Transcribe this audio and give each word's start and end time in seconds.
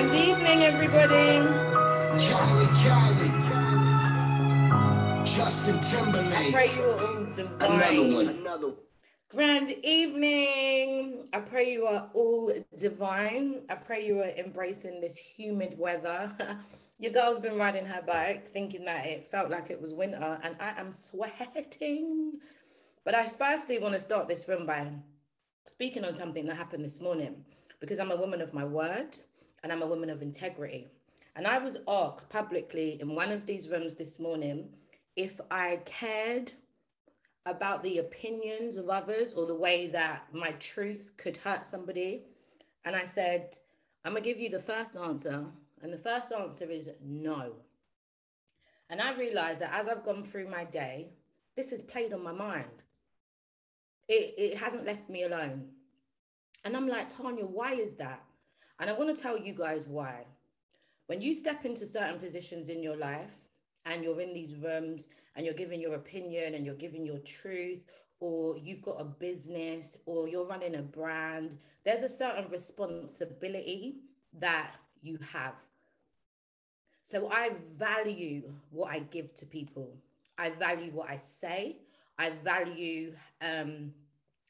Grand 0.00 0.16
evening, 0.16 0.62
everybody. 0.62 1.44
Cali, 2.24 2.66
Cali. 2.80 3.28
Justin 5.26 5.78
Timberlake. 5.80 6.34
I 6.34 6.50
pray 6.50 6.74
you 6.74 6.82
are 6.84 7.06
all 7.06 7.24
divine. 7.24 7.70
Another 7.70 8.14
one. 8.14 8.28
Another 8.28 8.68
one. 8.68 8.76
Grand 9.28 9.70
evening. 9.84 11.28
I 11.34 11.40
pray 11.40 11.70
you 11.70 11.84
are 11.84 12.10
all 12.14 12.50
divine. 12.78 13.60
I 13.68 13.74
pray 13.74 14.06
you 14.06 14.20
are 14.20 14.30
embracing 14.38 15.02
this 15.02 15.18
humid 15.18 15.78
weather. 15.78 16.34
Your 16.98 17.12
girl's 17.12 17.38
been 17.38 17.58
riding 17.58 17.84
her 17.84 18.00
bike 18.00 18.50
thinking 18.54 18.86
that 18.86 19.04
it 19.04 19.30
felt 19.30 19.50
like 19.50 19.68
it 19.68 19.82
was 19.82 19.92
winter, 19.92 20.40
and 20.42 20.56
I 20.60 20.80
am 20.80 20.94
sweating. 20.94 22.38
But 23.04 23.14
I 23.14 23.26
firstly 23.26 23.78
want 23.78 23.92
to 23.92 24.00
start 24.00 24.28
this 24.28 24.48
room 24.48 24.64
by 24.64 24.92
speaking 25.66 26.06
on 26.06 26.14
something 26.14 26.46
that 26.46 26.56
happened 26.56 26.86
this 26.86 27.02
morning 27.02 27.44
because 27.80 28.00
I'm 28.00 28.12
a 28.12 28.16
woman 28.16 28.40
of 28.40 28.54
my 28.54 28.64
word 28.64 29.18
and 29.62 29.72
I'm 29.72 29.82
a 29.82 29.86
woman 29.86 30.10
of 30.10 30.22
integrity. 30.22 30.88
And 31.36 31.46
I 31.46 31.58
was 31.58 31.78
asked 31.88 32.28
publicly 32.28 32.98
in 33.00 33.14
one 33.14 33.30
of 33.30 33.46
these 33.46 33.68
rooms 33.68 33.94
this 33.94 34.18
morning 34.18 34.68
if 35.16 35.40
I 35.50 35.80
cared 35.84 36.52
about 37.46 37.82
the 37.82 37.98
opinions 37.98 38.76
of 38.76 38.88
others 38.88 39.32
or 39.32 39.46
the 39.46 39.54
way 39.54 39.88
that 39.88 40.24
my 40.32 40.52
truth 40.52 41.10
could 41.16 41.36
hurt 41.36 41.64
somebody. 41.64 42.22
And 42.84 42.94
I 42.94 43.04
said, 43.04 43.56
I'm 44.04 44.12
going 44.12 44.22
to 44.22 44.28
give 44.28 44.40
you 44.40 44.50
the 44.50 44.58
first 44.58 44.96
answer. 44.96 45.44
And 45.82 45.92
the 45.92 45.98
first 45.98 46.32
answer 46.32 46.66
is 46.70 46.90
no. 47.02 47.52
And 48.90 49.00
I 49.00 49.14
realized 49.16 49.60
that 49.60 49.72
as 49.72 49.88
I've 49.88 50.04
gone 50.04 50.24
through 50.24 50.48
my 50.50 50.64
day, 50.64 51.08
this 51.56 51.70
has 51.70 51.82
played 51.82 52.12
on 52.12 52.22
my 52.22 52.32
mind. 52.32 52.82
It, 54.08 54.34
it 54.36 54.58
hasn't 54.58 54.84
left 54.84 55.08
me 55.08 55.22
alone. 55.22 55.68
And 56.64 56.76
I'm 56.76 56.88
like, 56.88 57.08
Tanya, 57.08 57.46
why 57.46 57.74
is 57.74 57.94
that? 57.94 58.22
And 58.80 58.88
I 58.88 58.94
want 58.94 59.14
to 59.14 59.22
tell 59.22 59.38
you 59.38 59.52
guys 59.52 59.86
why. 59.86 60.24
When 61.06 61.20
you 61.20 61.34
step 61.34 61.64
into 61.66 61.86
certain 61.86 62.18
positions 62.18 62.68
in 62.70 62.82
your 62.82 62.96
life 62.96 63.34
and 63.84 64.02
you're 64.02 64.20
in 64.20 64.32
these 64.32 64.56
rooms 64.56 65.06
and 65.36 65.44
you're 65.44 65.54
giving 65.54 65.80
your 65.80 65.94
opinion 65.94 66.54
and 66.54 66.64
you're 66.64 66.74
giving 66.74 67.04
your 67.04 67.18
truth, 67.18 67.82
or 68.20 68.56
you've 68.58 68.82
got 68.82 69.00
a 69.00 69.04
business 69.04 69.96
or 70.06 70.28
you're 70.28 70.46
running 70.46 70.76
a 70.76 70.82
brand, 70.82 71.56
there's 71.84 72.02
a 72.02 72.08
certain 72.08 72.50
responsibility 72.50 73.96
that 74.38 74.72
you 75.02 75.18
have. 75.32 75.54
So 77.02 77.30
I 77.30 77.52
value 77.76 78.52
what 78.70 78.92
I 78.92 79.00
give 79.00 79.34
to 79.34 79.46
people. 79.46 79.90
I 80.38 80.50
value 80.50 80.90
what 80.92 81.10
I 81.10 81.16
say. 81.16 81.78
I 82.18 82.30
value 82.44 83.14
um, 83.40 83.92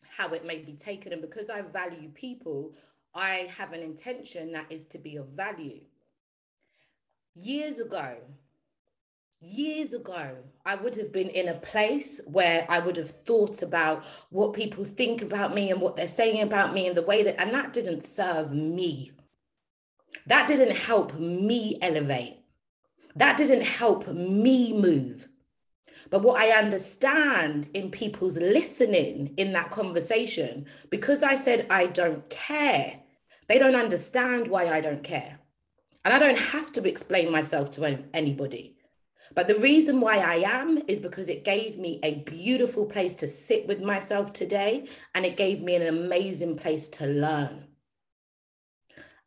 how 0.03 0.29
it 0.31 0.45
may 0.45 0.59
be 0.59 0.75
taken. 0.75 1.13
And 1.13 1.23
because 1.23 1.49
I 1.49 1.63
value 1.63 2.11
people, 2.11 2.75
I 3.15 3.51
have 3.57 3.73
an 3.73 3.83
intention 3.83 4.53
that 4.53 4.71
is 4.71 4.87
to 4.89 4.99
be 4.99 5.17
of 5.17 5.29
value. 5.29 5.81
Years 7.35 7.79
ago, 7.79 8.17
years 9.41 9.93
ago, 9.93 10.37
I 10.65 10.75
would 10.75 10.95
have 10.97 11.13
been 11.13 11.31
in 11.31 11.49
a 11.49 11.55
place 11.55 12.21
where 12.27 12.67
I 12.69 12.79
would 12.79 12.97
have 12.97 13.11
thought 13.11 13.63
about 13.63 14.05
what 14.31 14.53
people 14.53 14.85
think 14.85 15.23
about 15.23 15.55
me 15.55 15.71
and 15.71 15.81
what 15.81 15.97
they're 15.97 16.07
saying 16.07 16.43
about 16.43 16.75
me 16.75 16.87
and 16.87 16.97
the 16.97 17.07
way 17.07 17.23
that, 17.23 17.41
and 17.41 17.53
that 17.55 17.73
didn't 17.73 18.03
serve 18.03 18.53
me. 18.53 19.13
That 20.27 20.47
didn't 20.47 20.77
help 20.77 21.19
me 21.19 21.79
elevate. 21.81 22.39
That 23.17 23.37
didn't 23.37 23.65
help 23.65 24.09
me 24.09 24.73
move. 24.73 25.29
But 26.09 26.23
what 26.23 26.41
I 26.41 26.51
understand 26.51 27.69
in 27.75 27.91
people's 27.91 28.39
listening 28.39 29.35
in 29.37 29.53
that 29.53 29.71
conversation, 29.71 30.67
because 30.89 31.23
I 31.23 31.35
said 31.35 31.67
I 31.69 31.87
don't 31.87 32.29
care, 32.31 33.01
they 33.49 33.59
don't 33.59 33.75
understand 33.75 34.49
why 34.49 34.69
I 34.69 34.81
don't 34.81 35.05
care. 35.05 35.39
And 36.05 36.15
I 36.15 36.19
don't 36.19 36.39
have 36.39 36.73
to 36.73 36.89
explain 36.89 37.31
myself 37.31 37.71
to 37.73 37.99
anybody. 38.15 38.77
But 39.35 39.47
the 39.47 39.59
reason 39.59 40.01
why 40.01 40.19
I 40.19 40.37
am 40.37 40.83
is 40.89 41.01
because 41.01 41.29
it 41.29 41.45
gave 41.45 41.79
me 41.79 42.01
a 42.03 42.17
beautiful 42.21 42.87
place 42.87 43.15
to 43.17 43.27
sit 43.27 43.67
with 43.69 43.81
myself 43.81 44.33
today, 44.33 44.89
and 45.15 45.25
it 45.25 45.37
gave 45.37 45.61
me 45.61 45.77
an 45.77 45.87
amazing 45.87 46.57
place 46.57 46.89
to 46.91 47.07
learn. 47.07 47.65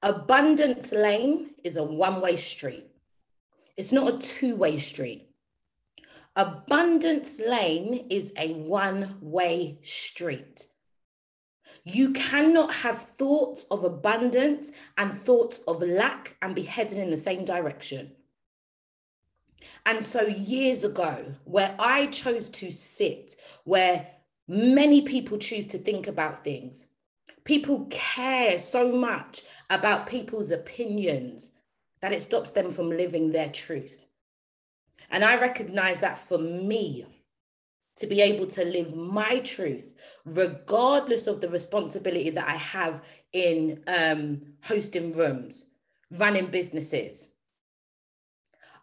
Abundance 0.01 0.91
Lane 0.91 1.51
is 1.63 1.77
a 1.77 1.83
one 1.83 2.19
way 2.19 2.35
street, 2.35 2.87
it's 3.77 3.91
not 3.91 4.13
a 4.13 4.17
two 4.17 4.55
way 4.55 4.77
street. 4.77 5.29
Abundance 6.35 7.39
Lane 7.39 8.07
is 8.09 8.33
a 8.37 8.53
one 8.53 9.17
way 9.21 9.77
street. 9.83 10.65
You 11.83 12.11
cannot 12.13 12.73
have 12.73 13.03
thoughts 13.03 13.65
of 13.69 13.83
abundance 13.83 14.71
and 14.97 15.13
thoughts 15.13 15.59
of 15.67 15.81
lack 15.83 16.35
and 16.41 16.55
be 16.55 16.63
heading 16.63 16.99
in 16.99 17.11
the 17.11 17.17
same 17.17 17.45
direction. 17.45 18.13
And 19.85 20.03
so, 20.03 20.23
years 20.23 20.83
ago, 20.83 21.33
where 21.43 21.75
I 21.77 22.07
chose 22.07 22.49
to 22.51 22.71
sit, 22.71 23.35
where 23.63 24.07
many 24.47 25.01
people 25.01 25.37
choose 25.37 25.67
to 25.67 25.77
think 25.77 26.07
about 26.07 26.43
things, 26.43 26.87
people 27.43 27.87
care 27.91 28.57
so 28.57 28.91
much 28.91 29.43
about 29.69 30.07
people's 30.07 30.49
opinions 30.49 31.51
that 32.01 32.11
it 32.11 32.23
stops 32.23 32.51
them 32.51 32.71
from 32.71 32.89
living 32.89 33.31
their 33.31 33.49
truth. 33.49 34.07
And 35.13 35.23
I 35.23 35.39
recognize 35.39 35.99
that 36.01 36.17
for 36.17 36.39
me, 36.39 37.05
to 37.97 38.07
be 38.07 38.21
able 38.21 38.47
to 38.47 38.65
live 38.65 38.95
my 38.95 39.37
truth, 39.39 39.93
regardless 40.25 41.27
of 41.27 41.39
the 41.39 41.49
responsibility 41.49 42.31
that 42.31 42.47
I 42.47 42.55
have 42.55 43.03
in 43.33 43.83
um, 43.85 44.41
hosting 44.63 45.13
rooms, 45.13 45.69
running 46.09 46.47
businesses, 46.47 47.29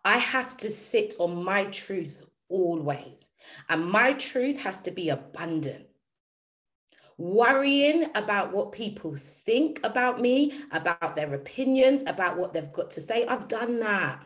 I 0.05 0.19
have 0.19 0.57
to 0.59 0.71
sit 0.71 1.15
on 1.19 1.45
my 1.45 1.65
truth 1.65 2.23
always. 2.49 3.31
And 3.69 3.91
my 3.91 4.13
truth 4.13 4.59
has 4.61 4.81
to 4.83 4.93
be 4.93 5.09
abundant. 5.09 5.87
Worrying 7.19 8.07
about 8.15 8.53
what 8.53 8.71
people 8.71 9.17
think 9.17 9.81
about 9.83 10.21
me, 10.21 10.53
about 10.71 11.17
their 11.17 11.35
opinions, 11.35 12.05
about 12.07 12.39
what 12.39 12.53
they've 12.53 12.73
got 12.73 12.93
to 12.93 13.01
say, 13.01 13.27
I've 13.27 13.49
done 13.49 13.81
that. 13.81 14.25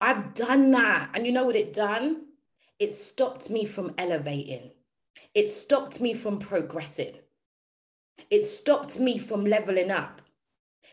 I've 0.00 0.34
done 0.34 0.70
that. 0.72 1.10
And 1.14 1.26
you 1.26 1.32
know 1.32 1.44
what 1.44 1.56
it 1.56 1.72
done? 1.72 2.26
It 2.78 2.92
stopped 2.92 3.50
me 3.50 3.64
from 3.64 3.94
elevating. 3.96 4.70
It 5.34 5.48
stopped 5.48 6.00
me 6.00 6.14
from 6.14 6.38
progressing. 6.38 7.14
It 8.30 8.42
stopped 8.42 8.98
me 8.98 9.18
from 9.18 9.44
leveling 9.44 9.90
up. 9.90 10.20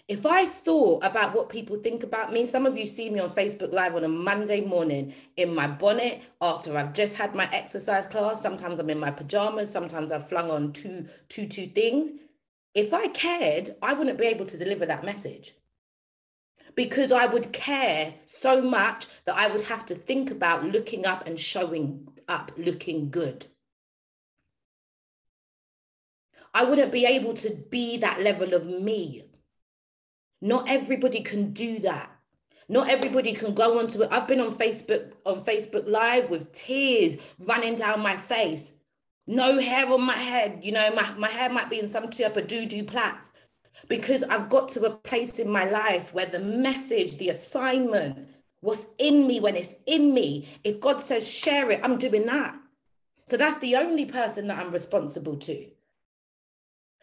If 0.07 0.25
I 0.25 0.45
thought 0.45 1.03
about 1.05 1.33
what 1.33 1.47
people 1.47 1.77
think 1.77 2.03
about 2.03 2.33
me, 2.33 2.45
some 2.45 2.65
of 2.65 2.77
you 2.77 2.85
see 2.85 3.09
me 3.09 3.19
on 3.19 3.29
Facebook 3.29 3.71
Live 3.71 3.95
on 3.95 4.03
a 4.03 4.09
Monday 4.09 4.59
morning 4.59 5.13
in 5.37 5.55
my 5.55 5.67
bonnet 5.67 6.21
after 6.41 6.77
I've 6.77 6.93
just 6.93 7.15
had 7.15 7.33
my 7.33 7.49
exercise 7.53 8.05
class. 8.05 8.41
Sometimes 8.41 8.79
I'm 8.79 8.89
in 8.89 8.99
my 8.99 9.11
pajamas, 9.11 9.71
sometimes 9.71 10.11
I've 10.11 10.27
flung 10.27 10.51
on 10.51 10.73
two, 10.73 11.07
two, 11.29 11.47
two 11.47 11.67
things. 11.67 12.11
If 12.75 12.93
I 12.93 13.07
cared, 13.07 13.75
I 13.81 13.93
wouldn't 13.93 14.17
be 14.17 14.25
able 14.25 14.45
to 14.47 14.57
deliver 14.57 14.85
that 14.85 15.05
message 15.05 15.55
because 16.75 17.11
I 17.11 17.25
would 17.25 17.53
care 17.53 18.15
so 18.25 18.61
much 18.61 19.07
that 19.25 19.35
I 19.35 19.47
would 19.47 19.63
have 19.63 19.85
to 19.87 19.95
think 19.95 20.31
about 20.31 20.65
looking 20.65 21.05
up 21.05 21.27
and 21.27 21.39
showing 21.39 22.07
up 22.27 22.51
looking 22.57 23.09
good. 23.09 23.45
I 26.53 26.63
wouldn't 26.63 26.91
be 26.91 27.05
able 27.05 27.33
to 27.35 27.49
be 27.49 27.97
that 27.97 28.21
level 28.21 28.53
of 28.53 28.65
me. 28.65 29.23
Not 30.41 30.69
everybody 30.69 31.21
can 31.21 31.51
do 31.53 31.79
that. 31.79 32.09
Not 32.69 32.89
everybody 32.89 33.33
can 33.33 33.53
go 33.53 33.79
onto 33.79 34.01
it. 34.03 34.09
I've 34.11 34.27
been 34.27 34.39
on 34.39 34.53
Facebook 34.53 35.13
on 35.25 35.43
Facebook 35.43 35.87
Live 35.87 36.29
with 36.29 36.53
tears 36.53 37.17
running 37.39 37.75
down 37.75 38.01
my 38.01 38.15
face. 38.15 38.73
No 39.25 39.59
hair 39.59 39.87
on 39.87 40.01
my 40.01 40.17
head. 40.17 40.59
You 40.61 40.73
know, 40.73 40.93
my, 40.93 41.13
my 41.13 41.29
hair 41.29 41.49
might 41.49 41.69
be 41.69 41.79
in 41.79 41.87
some 41.87 42.09
type 42.09 42.37
of 42.37 42.47
doo-doo 42.47 42.83
plaits 42.83 43.33
because 43.87 44.23
I've 44.23 44.49
got 44.49 44.69
to 44.69 44.85
a 44.85 44.91
place 44.91 45.39
in 45.39 45.49
my 45.49 45.65
life 45.65 46.13
where 46.13 46.25
the 46.25 46.39
message, 46.39 47.17
the 47.17 47.29
assignment, 47.29 48.27
what's 48.61 48.87
in 48.97 49.27
me 49.27 49.39
when 49.39 49.55
it's 49.55 49.75
in 49.85 50.13
me. 50.13 50.47
If 50.63 50.79
God 50.79 51.01
says 51.01 51.29
share 51.29 51.69
it, 51.71 51.81
I'm 51.83 51.97
doing 51.97 52.25
that. 52.25 52.55
So 53.25 53.37
that's 53.37 53.57
the 53.57 53.75
only 53.75 54.05
person 54.05 54.47
that 54.47 54.57
I'm 54.57 54.71
responsible 54.71 55.37
to. 55.37 55.65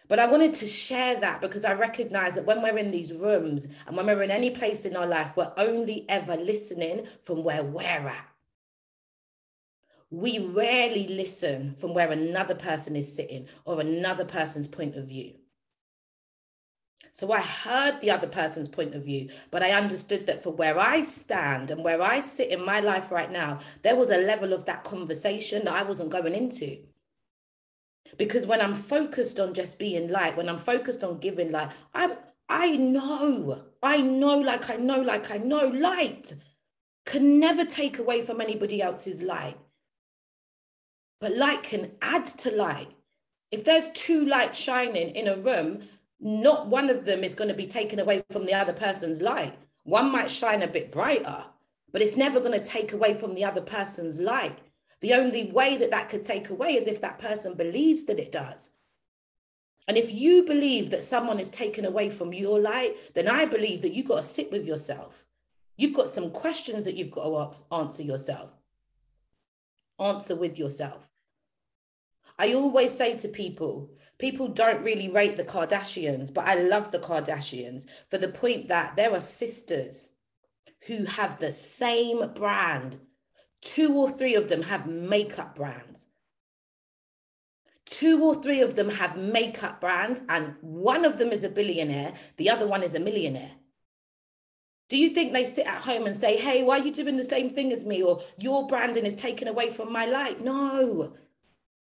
But 0.09 0.19
I 0.19 0.27
wanted 0.27 0.55
to 0.55 0.67
share 0.67 1.21
that 1.21 1.41
because 1.41 1.65
I 1.65 1.75
recognize 1.75 2.35
that 2.35 2.45
when 2.45 2.63
we're 2.63 2.79
in 2.79 2.91
these 2.91 3.13
rooms 3.13 3.69
and 3.87 3.97
when 3.97 4.07
we're 4.07 4.23
in 4.23 4.31
any 4.33 4.51
place 4.51 4.85
in 4.85 4.97
our 4.97 5.07
life, 5.07 5.37
we're 5.37 5.53
only 5.57 6.05
ever 6.09 6.37
listening 6.37 7.07
from 7.23 7.45
where 7.45 7.63
we're 7.63 7.85
at. 7.85 8.27
We 10.11 10.41
rarely 10.41 11.07
listen 11.07 11.77
from 11.77 11.95
where 11.95 12.11
another 12.11 12.57
person 12.57 12.97
is 12.97 13.15
sitting 13.15 13.47
or 13.65 13.81
another 13.81 14.25
person's 14.25 14.67
point 14.67 14.97
of 14.97 15.07
view. 15.07 15.35
So 17.21 17.33
I 17.33 17.43
heard 17.43 18.01
the 18.01 18.13
other 18.13 18.27
person's 18.27 18.71
point 18.71 18.95
of 18.95 19.05
view, 19.05 19.29
but 19.51 19.63
I 19.63 19.73
understood 19.73 20.27
that 20.27 20.43
for 20.43 20.55
where 20.55 20.79
I 20.79 21.03
stand 21.03 21.71
and 21.71 21.85
where 21.85 22.01
I 22.01 22.19
sit 22.19 22.49
in 22.49 22.65
my 22.65 22.81
life 22.81 23.13
right 23.13 23.31
now, 23.31 23.59
there 23.83 23.95
was 23.95 24.09
a 24.09 24.17
level 24.17 24.55
of 24.55 24.65
that 24.65 24.85
conversation 24.85 25.67
that 25.67 25.75
I 25.75 25.83
wasn't 25.83 26.09
going 26.09 26.35
into. 26.35 26.79
Because 28.17 28.47
when 28.47 28.63
I'm 28.63 28.73
focused 28.73 29.39
on 29.39 29.53
just 29.53 29.79
being 29.79 30.09
light, 30.09 30.35
when 30.35 30.49
I'm 30.49 30.57
focused 30.57 31.05
on 31.05 31.19
giving 31.19 31.53
light, 31.53 31.73
I'm 31.93 32.13
I 32.49 32.77
know, 32.77 33.65
I 33.83 33.99
know, 34.01 34.39
like 34.39 34.71
I 34.71 34.77
know, 34.77 35.03
like 35.03 35.31
I 35.31 35.37
know, 35.37 35.67
light 35.67 36.33
can 37.05 37.39
never 37.39 37.67
take 37.67 37.99
away 37.99 38.23
from 38.23 38.41
anybody 38.41 38.81
else's 38.81 39.21
light. 39.21 39.59
But 41.21 41.37
light 41.37 41.65
can 41.65 41.91
add 42.01 42.25
to 42.25 42.51
light. 42.51 42.89
If 43.51 43.65
there's 43.65 43.91
two 43.93 44.25
lights 44.25 44.59
shining 44.59 45.11
in 45.15 45.29
a 45.29 45.37
room, 45.37 45.83
not 46.21 46.69
one 46.69 46.91
of 46.91 47.05
them 47.05 47.25
is 47.25 47.35
going 47.35 47.49
to 47.49 47.55
be 47.55 47.67
taken 47.67 47.99
away 47.99 48.23
from 48.31 48.45
the 48.45 48.55
other 48.55 48.73
person's 48.73 49.23
light. 49.23 49.55
One 49.85 50.13
might 50.13 50.31
shine 50.31 50.63
a 50.63 50.69
bit 50.69 50.93
brighter, 50.93 51.45
but 51.93 52.03
it's 52.03 52.17
never 52.17 52.41
going 52.41 52.53
to 52.53 52.65
take 52.65 52.93
away 52.93 53.15
from 53.15 53.35
the 53.35 53.45
other 53.45 53.63
person's 53.63 54.21
light. 54.21 54.59
The 55.01 55.15
only 55.15 55.51
way 55.51 55.79
that 55.79 55.91
that 55.91 56.11
could 56.11 56.25
take 56.25 56.51
away 56.51 56.75
is 56.75 56.87
if 56.87 57.01
that 57.01 57.19
person 57.19 57.55
believes 57.55 58.05
that 58.05 58.19
it 58.19 58.33
does. 58.33 58.71
And 59.89 59.97
if 59.97 60.13
you 60.13 60.45
believe 60.45 60.91
that 60.91 61.03
someone 61.03 61.41
is 61.41 61.51
taken 61.51 61.87
away 61.87 62.11
from 62.11 62.35
your 62.35 62.61
light, 62.61 62.97
then 63.15 63.27
I 63.27 63.47
believe 63.47 63.81
that 63.83 63.95
you've 63.95 64.07
got 64.07 64.19
to 64.19 64.23
sit 64.23 64.53
with 64.53 64.67
yourself. 64.67 65.25
You've 65.77 65.95
got 65.95 66.11
some 66.11 66.31
questions 66.31 66.85
that 66.85 66.97
you've 66.97 67.11
got 67.11 67.25
to 67.25 67.75
answer 67.75 68.03
yourself. 68.03 68.51
Answer 69.99 70.37
with 70.37 70.59
yourself. 70.59 71.09
I 72.39 72.53
always 72.53 72.93
say 72.93 73.17
to 73.17 73.29
people, 73.29 73.91
people 74.21 74.49
don't 74.49 74.85
really 74.85 75.09
rate 75.09 75.37
the 75.37 75.45
Kardashians, 75.45 76.33
but 76.33 76.47
I 76.47 76.55
love 76.55 76.93
the 76.93 76.99
Kardashians 76.99 77.87
for 78.09 78.19
the 78.19 78.29
point 78.29 78.69
that 78.69 78.95
there 78.97 79.13
are 79.13 79.21
sisters 79.21 80.11
who 80.87 81.05
have 81.05 81.39
the 81.39 81.51
same 81.51 82.33
brand. 82.35 82.99
Two 83.61 83.95
or 83.97 84.09
three 84.09 84.37
of 84.37 84.49
them 84.49 84.63
have 84.63 84.87
makeup 84.87 85.55
brands 85.57 86.07
two 87.91 88.23
or 88.23 88.41
three 88.41 88.63
of 88.63 88.77
them 88.77 88.89
have 88.89 89.17
makeup 89.17 89.81
brands, 89.81 90.23
and 90.29 90.55
one 90.61 91.05
of 91.05 91.19
them 91.19 91.31
is 91.33 91.43
a 91.43 91.49
billionaire, 91.49 92.15
the 92.37 92.49
other 92.49 92.67
one 92.67 92.83
is 92.83 92.95
a 92.95 93.01
millionaire. 93.01 93.51
Do 94.89 94.97
you 94.97 95.11
think 95.11 95.33
they 95.33 95.45
sit 95.45 95.67
at 95.67 95.83
home 95.83 96.07
and 96.07 96.17
say, 96.17 96.37
hey, 96.37 96.63
why 96.63 96.79
are 96.79 96.85
you 96.85 96.93
doing 96.93 97.17
the 97.17 97.25
same 97.25 97.51
thing 97.51 97.73
as 97.73 97.85
me? 97.85 98.03
Or 98.03 98.21
your 98.39 98.67
branding 98.67 99.07
is 99.07 99.15
taken 99.15 99.47
away 99.47 99.71
from 99.71 99.93
my 99.93 100.07
light? 100.07 100.43
No. 100.43 101.13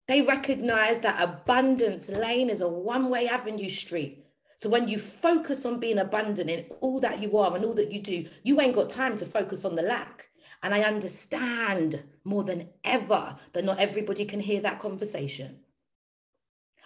They 0.08 0.22
recognize 0.22 1.00
that 1.00 1.22
abundance 1.22 2.08
lane 2.08 2.48
is 2.48 2.62
a 2.62 2.68
one 2.68 3.10
way 3.10 3.28
avenue 3.28 3.68
street. 3.68 4.24
So 4.56 4.70
when 4.70 4.88
you 4.88 4.98
focus 4.98 5.66
on 5.66 5.78
being 5.78 5.98
abundant 5.98 6.50
in 6.50 6.64
all 6.80 6.98
that 7.00 7.22
you 7.22 7.36
are 7.36 7.54
and 7.54 7.64
all 7.64 7.74
that 7.74 7.92
you 7.92 8.00
do, 8.00 8.26
you 8.42 8.60
ain't 8.60 8.74
got 8.74 8.90
time 8.90 9.16
to 9.18 9.26
focus 9.26 9.64
on 9.64 9.76
the 9.76 9.82
lack. 9.82 10.30
And 10.62 10.74
I 10.74 10.80
understand 10.80 12.02
more 12.24 12.42
than 12.42 12.70
ever 12.84 13.36
that 13.52 13.64
not 13.64 13.78
everybody 13.78 14.24
can 14.24 14.40
hear 14.40 14.60
that 14.62 14.80
conversation. 14.80 15.60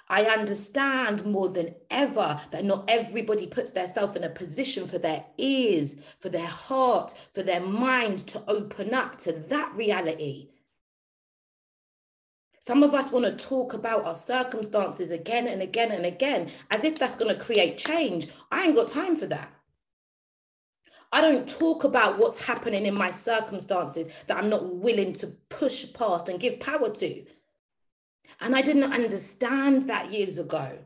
I 0.09 0.25
understand 0.25 1.25
more 1.25 1.49
than 1.49 1.75
ever 1.91 2.41
that 2.51 2.65
not 2.65 2.85
everybody 2.91 3.47
puts 3.47 3.71
themselves 3.71 4.17
in 4.17 4.25
a 4.25 4.29
position 4.29 4.87
for 4.87 4.99
their 4.99 5.25
ears, 5.39 5.97
for 6.19 6.29
their 6.29 6.47
heart, 6.47 7.15
for 7.33 7.43
their 7.43 7.61
mind 7.61 8.19
to 8.27 8.43
open 8.49 8.93
up 8.93 9.17
to 9.21 9.33
that 9.33 9.73
reality. 9.75 10.52
Some 12.65 12.85
of 12.85 12.95
us 12.95 13.11
want 13.11 13.25
to 13.25 13.45
talk 13.45 13.75
about 13.75 14.05
our 14.05 14.15
circumstances 14.15 15.11
again 15.11 15.49
and 15.49 15.61
again 15.61 15.91
and 15.91 16.07
again 16.07 16.49
as 16.71 16.85
if 16.85 16.97
that's 16.97 17.17
going 17.17 17.37
to 17.37 17.45
create 17.45 17.77
change. 17.77 18.29
I 18.53 18.63
ain't 18.63 18.77
got 18.77 18.87
time 18.87 19.17
for 19.17 19.27
that. 19.27 19.53
I 21.11 21.23
don't 21.23 21.49
talk 21.49 21.83
about 21.83 22.21
what's 22.21 22.41
happening 22.41 22.87
in 22.87 22.95
my 22.95 23.11
circumstances 23.11 24.07
that 24.29 24.37
I'm 24.37 24.49
not 24.49 24.77
willing 24.77 25.13
to 25.15 25.27
push 25.49 25.93
past 25.93 26.29
and 26.29 26.39
give 26.39 26.61
power 26.61 26.89
to. 26.89 27.25
And 28.41 28.55
I 28.55 28.63
didn't 28.63 28.93
understand 28.93 29.89
that 29.89 30.13
years 30.13 30.39
ago. 30.39 30.79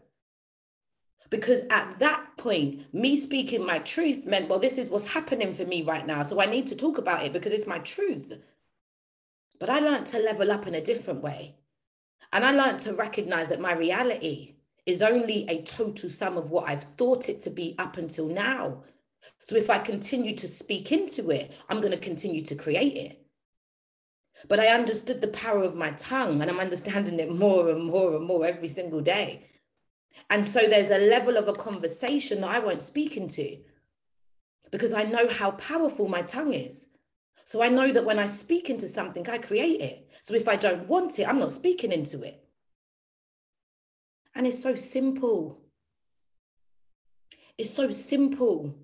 Because 1.28 1.60
at 1.68 1.98
that 1.98 2.24
point, 2.38 2.94
me 2.94 3.16
speaking 3.18 3.66
my 3.66 3.80
truth 3.80 4.24
meant, 4.24 4.48
well, 4.48 4.60
this 4.60 4.78
is 4.78 4.88
what's 4.88 5.12
happening 5.12 5.52
for 5.52 5.66
me 5.66 5.82
right 5.82 6.06
now. 6.06 6.22
So 6.22 6.40
I 6.40 6.46
need 6.46 6.68
to 6.68 6.74
talk 6.74 6.96
about 6.96 7.26
it 7.26 7.34
because 7.34 7.52
it's 7.52 7.66
my 7.66 7.80
truth. 7.80 8.32
But 9.60 9.68
I 9.68 9.80
learned 9.80 10.06
to 10.06 10.18
level 10.20 10.50
up 10.50 10.66
in 10.66 10.74
a 10.74 10.80
different 10.80 11.22
way. 11.22 11.56
And 12.32 12.44
I 12.44 12.50
learned 12.50 12.80
to 12.80 12.94
recognize 12.94 13.48
that 13.48 13.60
my 13.60 13.72
reality 13.72 14.56
is 14.84 15.02
only 15.02 15.48
a 15.48 15.62
total 15.62 16.08
sum 16.08 16.36
of 16.36 16.50
what 16.50 16.68
I've 16.68 16.84
thought 16.96 17.28
it 17.28 17.40
to 17.42 17.50
be 17.50 17.74
up 17.78 17.96
until 17.96 18.26
now. 18.26 18.84
So 19.44 19.56
if 19.56 19.70
I 19.70 19.78
continue 19.78 20.34
to 20.36 20.48
speak 20.48 20.92
into 20.92 21.30
it, 21.30 21.52
I'm 21.68 21.80
going 21.80 21.92
to 21.92 21.98
continue 21.98 22.44
to 22.44 22.54
create 22.54 22.96
it. 22.96 23.26
But 24.48 24.60
I 24.60 24.68
understood 24.68 25.20
the 25.20 25.28
power 25.28 25.62
of 25.62 25.74
my 25.74 25.90
tongue 25.92 26.42
and 26.42 26.50
I'm 26.50 26.60
understanding 26.60 27.18
it 27.18 27.34
more 27.34 27.70
and 27.70 27.84
more 27.84 28.14
and 28.14 28.26
more 28.26 28.44
every 28.44 28.68
single 28.68 29.00
day. 29.00 29.46
And 30.30 30.44
so 30.44 30.60
there's 30.60 30.90
a 30.90 30.98
level 30.98 31.36
of 31.36 31.48
a 31.48 31.52
conversation 31.52 32.40
that 32.40 32.50
I 32.50 32.58
won't 32.58 32.82
speak 32.82 33.16
into 33.16 33.58
because 34.70 34.92
I 34.92 35.04
know 35.04 35.28
how 35.28 35.52
powerful 35.52 36.08
my 36.08 36.22
tongue 36.22 36.54
is. 36.54 36.88
So 37.46 37.62
I 37.62 37.68
know 37.68 37.92
that 37.92 38.04
when 38.04 38.18
I 38.18 38.26
speak 38.26 38.68
into 38.70 38.88
something, 38.88 39.28
I 39.30 39.38
create 39.38 39.80
it. 39.80 40.10
So 40.20 40.34
if 40.34 40.48
I 40.48 40.56
don't 40.56 40.88
want 40.88 41.18
it, 41.20 41.28
I'm 41.28 41.38
not 41.38 41.52
speaking 41.52 41.92
into 41.92 42.22
it. 42.22 42.44
And 44.34 44.46
it's 44.46 44.60
so 44.60 44.74
simple. 44.74 45.62
It's 47.56 47.70
so 47.70 47.88
simple. 47.90 48.76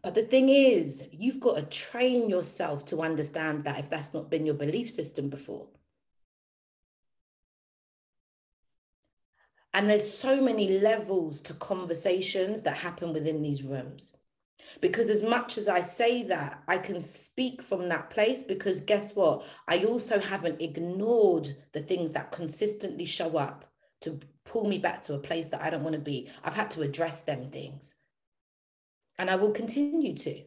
But 0.00 0.14
the 0.14 0.22
thing 0.22 0.48
is, 0.48 1.08
you've 1.10 1.40
got 1.40 1.56
to 1.56 1.62
train 1.62 2.30
yourself 2.30 2.84
to 2.86 3.02
understand 3.02 3.64
that 3.64 3.80
if 3.80 3.90
that's 3.90 4.14
not 4.14 4.30
been 4.30 4.46
your 4.46 4.54
belief 4.54 4.88
system 4.88 5.28
before. 5.28 5.66
And 9.74 9.90
there's 9.90 10.08
so 10.08 10.40
many 10.40 10.78
levels 10.78 11.40
to 11.42 11.54
conversations 11.54 12.62
that 12.62 12.76
happen 12.76 13.12
within 13.12 13.42
these 13.42 13.64
rooms. 13.64 14.16
Because 14.80 15.10
as 15.10 15.22
much 15.22 15.58
as 15.58 15.68
I 15.68 15.80
say 15.80 16.22
that, 16.24 16.62
I 16.68 16.78
can 16.78 17.00
speak 17.00 17.62
from 17.62 17.88
that 17.88 18.10
place 18.10 18.42
because 18.42 18.80
guess 18.80 19.14
what? 19.14 19.44
I 19.68 19.84
also 19.84 20.20
haven't 20.20 20.60
ignored 20.60 21.50
the 21.72 21.82
things 21.82 22.12
that 22.12 22.32
consistently 22.32 23.04
show 23.04 23.36
up 23.36 23.64
to 24.02 24.20
pull 24.44 24.68
me 24.68 24.78
back 24.78 25.02
to 25.02 25.14
a 25.14 25.18
place 25.18 25.48
that 25.48 25.62
I 25.62 25.70
don't 25.70 25.82
want 25.82 25.94
to 25.94 26.00
be. 26.00 26.30
I've 26.44 26.54
had 26.54 26.70
to 26.72 26.82
address 26.82 27.22
them 27.22 27.46
things 27.46 27.96
and 29.18 29.30
I 29.30 29.36
will 29.36 29.52
continue 29.52 30.14
to. 30.14 30.42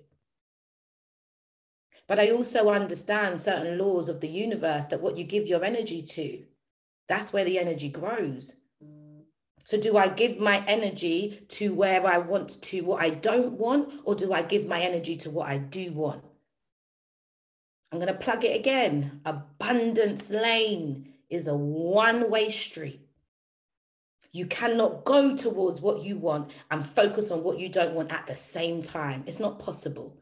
But 2.08 2.20
I 2.20 2.32
also 2.32 2.70
understand 2.70 3.40
certain 3.40 3.78
laws 3.78 4.10
of 4.10 4.20
the 4.20 4.28
universe 4.28 4.88
that 4.88 5.02
what 5.02 5.18
you 5.18 5.24
give 5.24 5.48
your 5.48 5.64
energy 5.64 6.02
to, 6.02 6.44
that's 7.08 7.32
where 7.32 7.46
the 7.46 7.60
energy 7.60 7.90
grows. 7.90 8.56
So, 9.70 9.78
do 9.80 9.98
I 9.98 10.08
give 10.08 10.40
my 10.40 10.66
energy 10.66 11.46
to 11.50 11.76
where 11.76 12.04
I 12.04 12.18
want 12.18 12.60
to, 12.60 12.82
what 12.82 13.04
I 13.04 13.12
don't 13.12 13.52
want, 13.52 13.94
or 14.04 14.16
do 14.16 14.34
I 14.34 14.42
give 14.42 14.66
my 14.66 14.82
energy 14.82 15.16
to 15.18 15.30
what 15.30 15.48
I 15.48 15.60
do 15.60 15.92
want? 15.92 16.24
I'm 17.92 18.00
going 18.00 18.12
to 18.12 18.18
plug 18.18 18.44
it 18.44 18.60
again. 18.60 19.22
Abundance 19.26 20.32
lane 20.32 21.14
is 21.30 21.46
a 21.46 21.56
one 21.56 22.32
way 22.32 22.50
street. 22.50 23.02
You 24.32 24.48
cannot 24.48 25.06
go 25.06 25.36
towards 25.36 25.82
what 25.82 26.02
you 26.02 26.18
want 26.18 26.50
and 26.72 26.84
focus 26.84 27.30
on 27.30 27.44
what 27.44 27.60
you 27.60 27.70
don't 27.70 27.94
want 27.94 28.12
at 28.12 28.26
the 28.26 28.36
same 28.36 28.82
time. 28.82 29.24
It's 29.28 29.40
not 29.40 29.60
possible. 29.60 30.18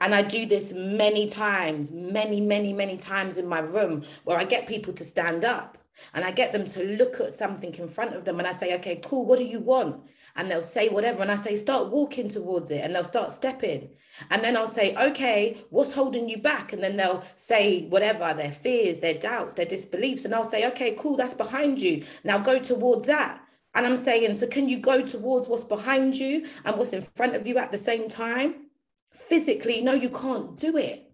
And 0.00 0.14
I 0.14 0.22
do 0.22 0.46
this 0.46 0.72
many 0.72 1.26
times, 1.26 1.90
many, 1.90 2.40
many, 2.40 2.72
many 2.72 2.96
times 2.96 3.36
in 3.36 3.48
my 3.48 3.58
room 3.58 4.04
where 4.22 4.38
I 4.38 4.44
get 4.44 4.68
people 4.68 4.92
to 4.92 5.04
stand 5.04 5.44
up 5.44 5.76
and 6.14 6.24
I 6.24 6.30
get 6.30 6.52
them 6.52 6.64
to 6.66 6.84
look 6.84 7.20
at 7.20 7.34
something 7.34 7.74
in 7.74 7.88
front 7.88 8.14
of 8.14 8.24
them 8.24 8.38
and 8.38 8.48
I 8.48 8.52
say, 8.52 8.74
okay, 8.76 9.00
cool, 9.04 9.26
what 9.26 9.38
do 9.38 9.44
you 9.44 9.60
want? 9.60 10.02
And 10.36 10.50
they'll 10.50 10.62
say 10.62 10.88
whatever. 10.88 11.22
And 11.22 11.30
I 11.30 11.34
say, 11.34 11.56
start 11.56 11.90
walking 11.90 12.28
towards 12.28 12.70
it 12.70 12.84
and 12.84 12.94
they'll 12.94 13.04
start 13.04 13.32
stepping. 13.32 13.90
And 14.30 14.42
then 14.44 14.56
I'll 14.56 14.66
say, 14.66 14.94
okay, 14.96 15.58
what's 15.70 15.92
holding 15.92 16.28
you 16.28 16.38
back? 16.38 16.72
And 16.72 16.82
then 16.82 16.96
they'll 16.96 17.24
say 17.36 17.86
whatever 17.88 18.32
their 18.34 18.52
fears, 18.52 18.98
their 18.98 19.14
doubts, 19.14 19.54
their 19.54 19.66
disbeliefs. 19.66 20.24
And 20.24 20.34
I'll 20.34 20.44
say, 20.44 20.66
okay, 20.68 20.94
cool, 20.98 21.16
that's 21.16 21.34
behind 21.34 21.80
you. 21.80 22.04
Now 22.24 22.38
go 22.38 22.58
towards 22.58 23.06
that. 23.06 23.40
And 23.74 23.86
I'm 23.86 23.96
saying, 23.96 24.34
so 24.34 24.46
can 24.46 24.68
you 24.68 24.78
go 24.78 25.02
towards 25.02 25.48
what's 25.48 25.64
behind 25.64 26.16
you 26.16 26.46
and 26.64 26.76
what's 26.76 26.92
in 26.92 27.02
front 27.02 27.36
of 27.36 27.46
you 27.46 27.58
at 27.58 27.70
the 27.70 27.78
same 27.78 28.08
time? 28.08 28.66
Physically, 29.10 29.80
no, 29.80 29.92
you 29.92 30.10
can't 30.10 30.56
do 30.56 30.76
it. 30.76 31.12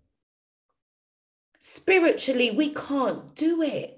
Spiritually, 1.59 2.51
we 2.51 2.73
can't 2.73 3.35
do 3.35 3.61
it. 3.63 3.96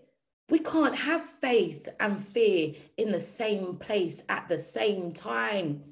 We 0.51 0.61
can't 0.61 0.95
have 0.95 1.23
faith 1.23 1.89
and 2.01 2.25
fear 2.25 2.73
in 2.97 3.13
the 3.13 3.21
same 3.21 3.77
place 3.77 4.23
at 4.29 4.49
the 4.49 4.59
same 4.59 5.13
time. 5.13 5.85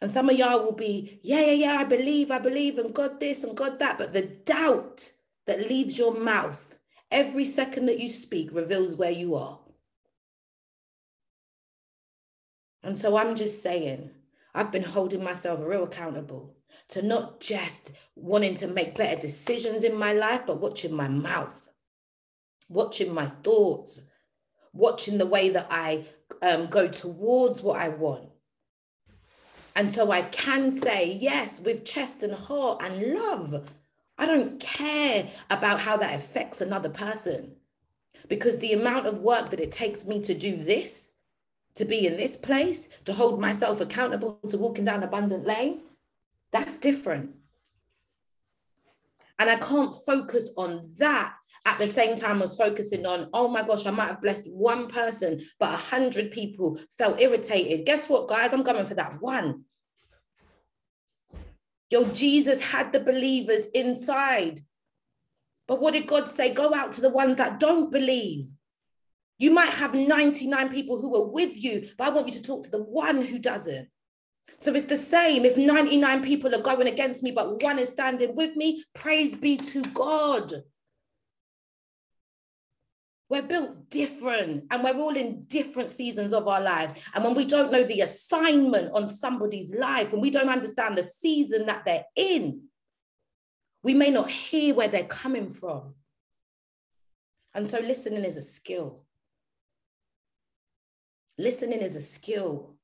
And 0.00 0.10
some 0.10 0.28
of 0.28 0.36
y'all 0.36 0.64
will 0.64 0.72
be, 0.72 1.18
yeah, 1.22 1.40
yeah, 1.40 1.52
yeah, 1.52 1.76
I 1.80 1.84
believe, 1.84 2.30
I 2.30 2.38
believe, 2.38 2.78
and 2.78 2.94
God 2.94 3.18
this 3.18 3.42
and 3.42 3.56
God 3.56 3.78
that. 3.78 3.98
But 3.98 4.12
the 4.12 4.22
doubt 4.22 5.10
that 5.46 5.68
leaves 5.68 5.98
your 5.98 6.14
mouth 6.14 6.78
every 7.10 7.44
second 7.44 7.86
that 7.86 7.98
you 7.98 8.08
speak 8.08 8.52
reveals 8.52 8.96
where 8.96 9.10
you 9.10 9.34
are. 9.34 9.58
And 12.82 12.96
so 12.96 13.16
I'm 13.16 13.34
just 13.34 13.62
saying, 13.62 14.10
I've 14.54 14.70
been 14.70 14.82
holding 14.82 15.24
myself 15.24 15.60
real 15.62 15.84
accountable 15.84 16.54
to 16.88 17.02
not 17.02 17.40
just 17.40 17.92
wanting 18.14 18.54
to 18.56 18.68
make 18.68 18.94
better 18.94 19.18
decisions 19.18 19.84
in 19.84 19.96
my 19.96 20.12
life, 20.12 20.42
but 20.46 20.60
watching 20.60 20.94
my 20.94 21.08
mouth 21.08 21.63
watching 22.68 23.12
my 23.12 23.26
thoughts, 23.42 24.00
watching 24.72 25.18
the 25.18 25.26
way 25.26 25.50
that 25.50 25.66
I 25.70 26.04
um, 26.42 26.66
go 26.66 26.88
towards 26.88 27.62
what 27.62 27.80
I 27.80 27.88
want. 27.88 28.28
And 29.76 29.90
so 29.90 30.10
I 30.10 30.22
can 30.22 30.70
say, 30.70 31.18
yes, 31.20 31.60
with 31.60 31.84
chest 31.84 32.22
and 32.22 32.32
heart 32.32 32.82
and 32.82 33.14
love. 33.14 33.70
I 34.16 34.26
don't 34.26 34.60
care 34.60 35.28
about 35.50 35.80
how 35.80 35.96
that 35.96 36.14
affects 36.14 36.60
another 36.60 36.88
person 36.88 37.56
because 38.28 38.58
the 38.58 38.72
amount 38.72 39.06
of 39.06 39.18
work 39.18 39.50
that 39.50 39.60
it 39.60 39.72
takes 39.72 40.06
me 40.06 40.20
to 40.22 40.34
do 40.34 40.56
this, 40.56 41.14
to 41.74 41.84
be 41.84 42.06
in 42.06 42.16
this 42.16 42.36
place, 42.36 42.88
to 43.04 43.12
hold 43.12 43.40
myself 43.40 43.80
accountable 43.80 44.38
to 44.48 44.56
walking 44.56 44.84
down 44.84 45.02
abundant 45.02 45.44
lane, 45.44 45.80
that's 46.52 46.78
different. 46.78 47.30
And 49.40 49.50
I 49.50 49.56
can't 49.56 49.92
focus 50.06 50.50
on 50.56 50.88
that 50.98 51.34
at 51.64 51.78
the 51.78 51.86
same 51.86 52.14
time 52.14 52.42
as 52.42 52.56
focusing 52.56 53.06
on, 53.06 53.30
oh 53.32 53.48
my 53.48 53.62
gosh, 53.62 53.86
I 53.86 53.90
might 53.90 54.08
have 54.08 54.20
blessed 54.20 54.50
one 54.50 54.86
person, 54.86 55.40
but 55.58 55.72
a 55.72 55.76
hundred 55.76 56.30
people 56.30 56.78
felt 56.98 57.20
irritated. 57.20 57.86
Guess 57.86 58.08
what, 58.08 58.28
guys? 58.28 58.52
I'm 58.52 58.62
going 58.62 58.84
for 58.86 58.94
that 58.94 59.20
one. 59.20 59.64
Yo, 61.90 62.04
Jesus 62.04 62.60
had 62.60 62.92
the 62.92 63.00
believers 63.00 63.66
inside. 63.74 64.60
But 65.66 65.80
what 65.80 65.94
did 65.94 66.06
God 66.06 66.28
say? 66.28 66.52
Go 66.52 66.74
out 66.74 66.92
to 66.94 67.00
the 67.00 67.08
ones 67.08 67.36
that 67.36 67.60
don't 67.60 67.90
believe. 67.90 68.48
You 69.38 69.50
might 69.50 69.70
have 69.70 69.94
99 69.94 70.68
people 70.68 71.00
who 71.00 71.14
are 71.16 71.28
with 71.28 71.62
you, 71.62 71.88
but 71.96 72.08
I 72.08 72.10
want 72.10 72.28
you 72.28 72.34
to 72.34 72.42
talk 72.42 72.64
to 72.64 72.70
the 72.70 72.82
one 72.82 73.22
who 73.22 73.38
doesn't. 73.38 73.88
So 74.60 74.74
it's 74.74 74.84
the 74.84 74.96
same. 74.96 75.44
If 75.44 75.56
99 75.56 76.22
people 76.22 76.54
are 76.54 76.62
going 76.62 76.86
against 76.86 77.22
me, 77.22 77.30
but 77.30 77.62
one 77.62 77.78
is 77.78 77.88
standing 77.88 78.36
with 78.36 78.54
me, 78.56 78.84
praise 78.94 79.34
be 79.34 79.56
to 79.56 79.82
God. 79.82 80.52
We're 83.30 83.42
built 83.42 83.88
different 83.88 84.64
and 84.70 84.84
we're 84.84 84.96
all 84.96 85.16
in 85.16 85.44
different 85.44 85.90
seasons 85.90 86.32
of 86.32 86.46
our 86.46 86.60
lives. 86.60 86.94
And 87.14 87.24
when 87.24 87.34
we 87.34 87.46
don't 87.46 87.72
know 87.72 87.84
the 87.84 88.02
assignment 88.02 88.92
on 88.92 89.08
somebody's 89.08 89.74
life, 89.74 90.12
when 90.12 90.20
we 90.20 90.30
don't 90.30 90.50
understand 90.50 90.96
the 90.96 91.02
season 91.02 91.66
that 91.66 91.84
they're 91.84 92.04
in, 92.16 92.64
we 93.82 93.94
may 93.94 94.10
not 94.10 94.30
hear 94.30 94.74
where 94.74 94.88
they're 94.88 95.04
coming 95.04 95.50
from. 95.50 95.94
And 97.54 97.66
so 97.66 97.78
listening 97.78 98.24
is 98.24 98.36
a 98.36 98.42
skill. 98.42 99.04
Listening 101.38 101.80
is 101.80 101.96
a 101.96 102.00
skill. 102.00 102.74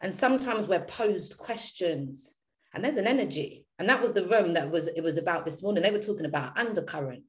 And 0.00 0.14
sometimes 0.14 0.68
we're 0.68 0.84
posed 0.84 1.36
questions 1.38 2.34
and 2.74 2.84
there's 2.84 2.98
an 2.98 3.06
energy. 3.06 3.66
And 3.78 3.88
that 3.88 4.02
was 4.02 4.12
the 4.12 4.26
room 4.26 4.52
that 4.54 4.70
was 4.70 4.86
it 4.86 5.02
was 5.02 5.16
about 5.16 5.44
this 5.44 5.62
morning. 5.62 5.82
They 5.82 5.90
were 5.90 5.98
talking 5.98 6.26
about 6.26 6.58
undercurrent. 6.58 7.22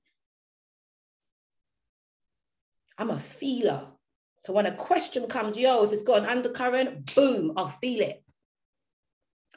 I'm 2.97 3.09
a 3.09 3.19
feeler. 3.19 3.87
So 4.43 4.53
when 4.53 4.67
a 4.67 4.75
question 4.75 5.27
comes, 5.27 5.57
yo, 5.57 5.83
if 5.83 5.91
it's 5.91 6.03
got 6.03 6.19
an 6.19 6.25
undercurrent, 6.25 7.15
boom, 7.15 7.53
I'll 7.57 7.69
feel 7.69 8.01
it. 8.01 8.23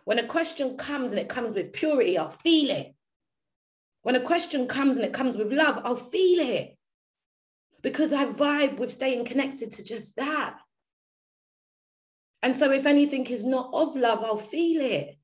When 0.04 0.18
a 0.18 0.26
question 0.26 0.76
comes 0.76 1.12
and 1.12 1.20
it 1.20 1.28
comes 1.28 1.54
with 1.54 1.74
purity, 1.74 2.16
I'll 2.16 2.30
feel 2.30 2.70
it. 2.70 2.94
When 4.02 4.16
a 4.16 4.20
question 4.20 4.66
comes 4.66 4.96
and 4.96 5.04
it 5.04 5.12
comes 5.12 5.36
with 5.36 5.52
love, 5.52 5.82
I'll 5.84 5.96
feel 5.96 6.40
it. 6.40 6.76
Because 7.82 8.12
I 8.12 8.24
vibe 8.24 8.78
with 8.78 8.90
staying 8.90 9.26
connected 9.26 9.72
to 9.72 9.84
just 9.84 10.16
that. 10.16 10.56
And 12.42 12.56
so 12.56 12.72
if 12.72 12.86
anything 12.86 13.26
is 13.26 13.44
not 13.44 13.70
of 13.74 13.96
love, 13.96 14.24
I'll 14.24 14.38
feel 14.38 14.80
it. 14.80 15.18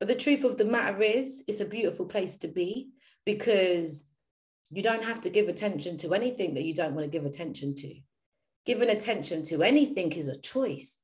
But 0.00 0.08
the 0.08 0.16
truth 0.16 0.44
of 0.44 0.56
the 0.56 0.64
matter 0.64 1.00
is, 1.02 1.44
it's 1.46 1.60
a 1.60 1.64
beautiful 1.64 2.06
place 2.06 2.38
to 2.38 2.48
be 2.48 2.88
because 3.24 4.09
you 4.70 4.82
don't 4.82 5.04
have 5.04 5.20
to 5.22 5.30
give 5.30 5.48
attention 5.48 5.96
to 5.98 6.14
anything 6.14 6.54
that 6.54 6.64
you 6.64 6.74
don't 6.74 6.94
want 6.94 7.04
to 7.04 7.10
give 7.10 7.26
attention 7.26 7.74
to. 7.76 7.94
Giving 8.66 8.90
attention 8.90 9.42
to 9.44 9.62
anything 9.62 10.12
is 10.12 10.28
a 10.28 10.38
choice, 10.38 10.98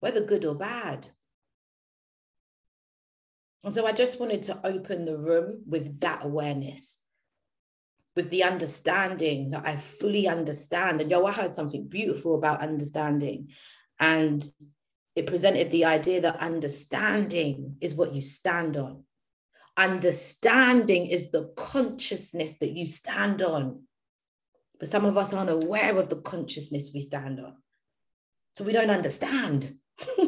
whether 0.00 0.24
good 0.24 0.44
or 0.44 0.54
bad. 0.54 1.08
And 3.64 3.74
so 3.74 3.84
I 3.84 3.92
just 3.92 4.20
wanted 4.20 4.44
to 4.44 4.60
open 4.64 5.04
the 5.04 5.18
room 5.18 5.62
with 5.66 6.00
that 6.00 6.24
awareness, 6.24 7.04
with 8.14 8.30
the 8.30 8.44
understanding 8.44 9.50
that 9.50 9.66
I 9.66 9.76
fully 9.76 10.28
understand. 10.28 11.00
And 11.00 11.10
yo, 11.10 11.24
I 11.26 11.32
heard 11.32 11.54
something 11.54 11.88
beautiful 11.88 12.36
about 12.36 12.62
understanding. 12.62 13.48
And 13.98 14.44
it 15.16 15.26
presented 15.26 15.70
the 15.70 15.84
idea 15.86 16.20
that 16.22 16.38
understanding 16.38 17.76
is 17.80 17.94
what 17.94 18.14
you 18.14 18.20
stand 18.20 18.76
on. 18.76 19.04
Understanding 19.80 21.06
is 21.06 21.30
the 21.30 21.54
consciousness 21.56 22.52
that 22.60 22.72
you 22.72 22.84
stand 22.84 23.40
on. 23.40 23.84
But 24.78 24.90
some 24.90 25.06
of 25.06 25.16
us 25.16 25.32
aren't 25.32 25.48
aware 25.48 25.96
of 25.96 26.10
the 26.10 26.20
consciousness 26.20 26.90
we 26.92 27.00
stand 27.00 27.40
on. 27.40 27.56
So 28.54 28.62
we 28.62 28.72
don't 28.72 28.90
understand. 28.90 29.78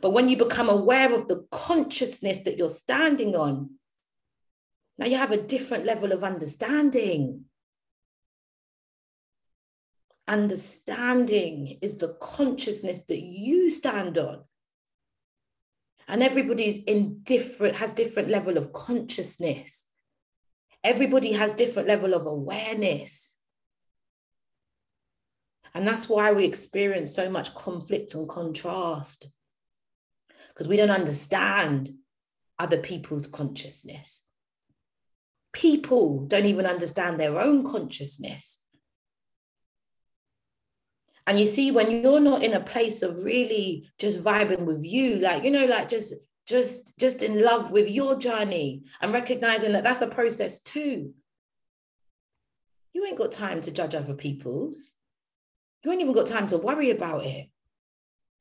but 0.00 0.12
when 0.12 0.28
you 0.28 0.36
become 0.36 0.68
aware 0.68 1.12
of 1.12 1.26
the 1.26 1.44
consciousness 1.50 2.44
that 2.44 2.56
you're 2.56 2.68
standing 2.68 3.34
on, 3.34 3.70
now 4.96 5.06
you 5.06 5.16
have 5.16 5.32
a 5.32 5.42
different 5.42 5.86
level 5.86 6.12
of 6.12 6.22
understanding. 6.22 7.46
Understanding 10.28 11.80
is 11.82 11.98
the 11.98 12.16
consciousness 12.20 13.00
that 13.06 13.22
you 13.22 13.70
stand 13.70 14.18
on 14.18 14.44
and 16.08 16.22
everybody's 16.22 16.84
in 16.84 17.20
different 17.22 17.76
has 17.76 17.92
different 17.92 18.28
level 18.28 18.56
of 18.56 18.72
consciousness. 18.72 19.90
Everybody 20.84 21.32
has 21.32 21.52
different 21.52 21.88
level 21.88 22.14
of 22.14 22.26
awareness. 22.26 23.38
And 25.74 25.86
that's 25.86 26.08
why 26.08 26.32
we 26.32 26.44
experience 26.44 27.14
so 27.14 27.28
much 27.28 27.54
conflict 27.54 28.14
and 28.14 28.28
contrast 28.28 29.30
because 30.48 30.68
we 30.68 30.76
don't 30.76 30.90
understand 30.90 31.92
other 32.58 32.78
people's 32.78 33.26
consciousness. 33.26 34.24
People 35.52 36.26
don't 36.26 36.46
even 36.46 36.66
understand 36.66 37.20
their 37.20 37.38
own 37.38 37.64
consciousness 37.64 38.65
and 41.26 41.38
you 41.38 41.44
see, 41.44 41.72
when 41.72 41.90
you're 41.90 42.20
not 42.20 42.44
in 42.44 42.54
a 42.54 42.60
place 42.60 43.02
of 43.02 43.24
really 43.24 43.90
just 43.98 44.22
vibing 44.22 44.60
with 44.60 44.84
you, 44.84 45.16
like, 45.16 45.42
you 45.42 45.50
know, 45.50 45.66
like 45.66 45.88
just 45.88 46.14
just 46.46 46.96
just 46.98 47.24
in 47.24 47.42
love 47.42 47.72
with 47.72 47.90
your 47.90 48.16
journey 48.16 48.84
and 49.00 49.12
recognizing 49.12 49.72
that 49.72 49.82
that's 49.82 50.02
a 50.02 50.06
process 50.06 50.60
too. 50.60 51.12
You 52.92 53.04
ain't 53.04 53.18
got 53.18 53.32
time 53.32 53.60
to 53.62 53.72
judge 53.72 53.96
other 53.96 54.14
people's. 54.14 54.92
You 55.82 55.90
ain't 55.90 56.00
even 56.00 56.14
got 56.14 56.28
time 56.28 56.46
to 56.48 56.58
worry 56.58 56.90
about 56.90 57.26
it. 57.26 57.48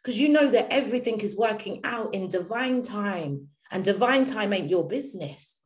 Because 0.02 0.22
you 0.22 0.30
know 0.30 0.52
that 0.52 0.72
everything 0.72 1.20
is 1.22 1.36
working 1.36 1.82
out 1.84 2.14
in 2.14 2.28
divine 2.28 2.84
time, 2.84 3.48
and 3.72 3.84
divine 3.84 4.26
time 4.26 4.54
ain't 4.54 4.70
your 4.70 4.88
business. 4.88 5.62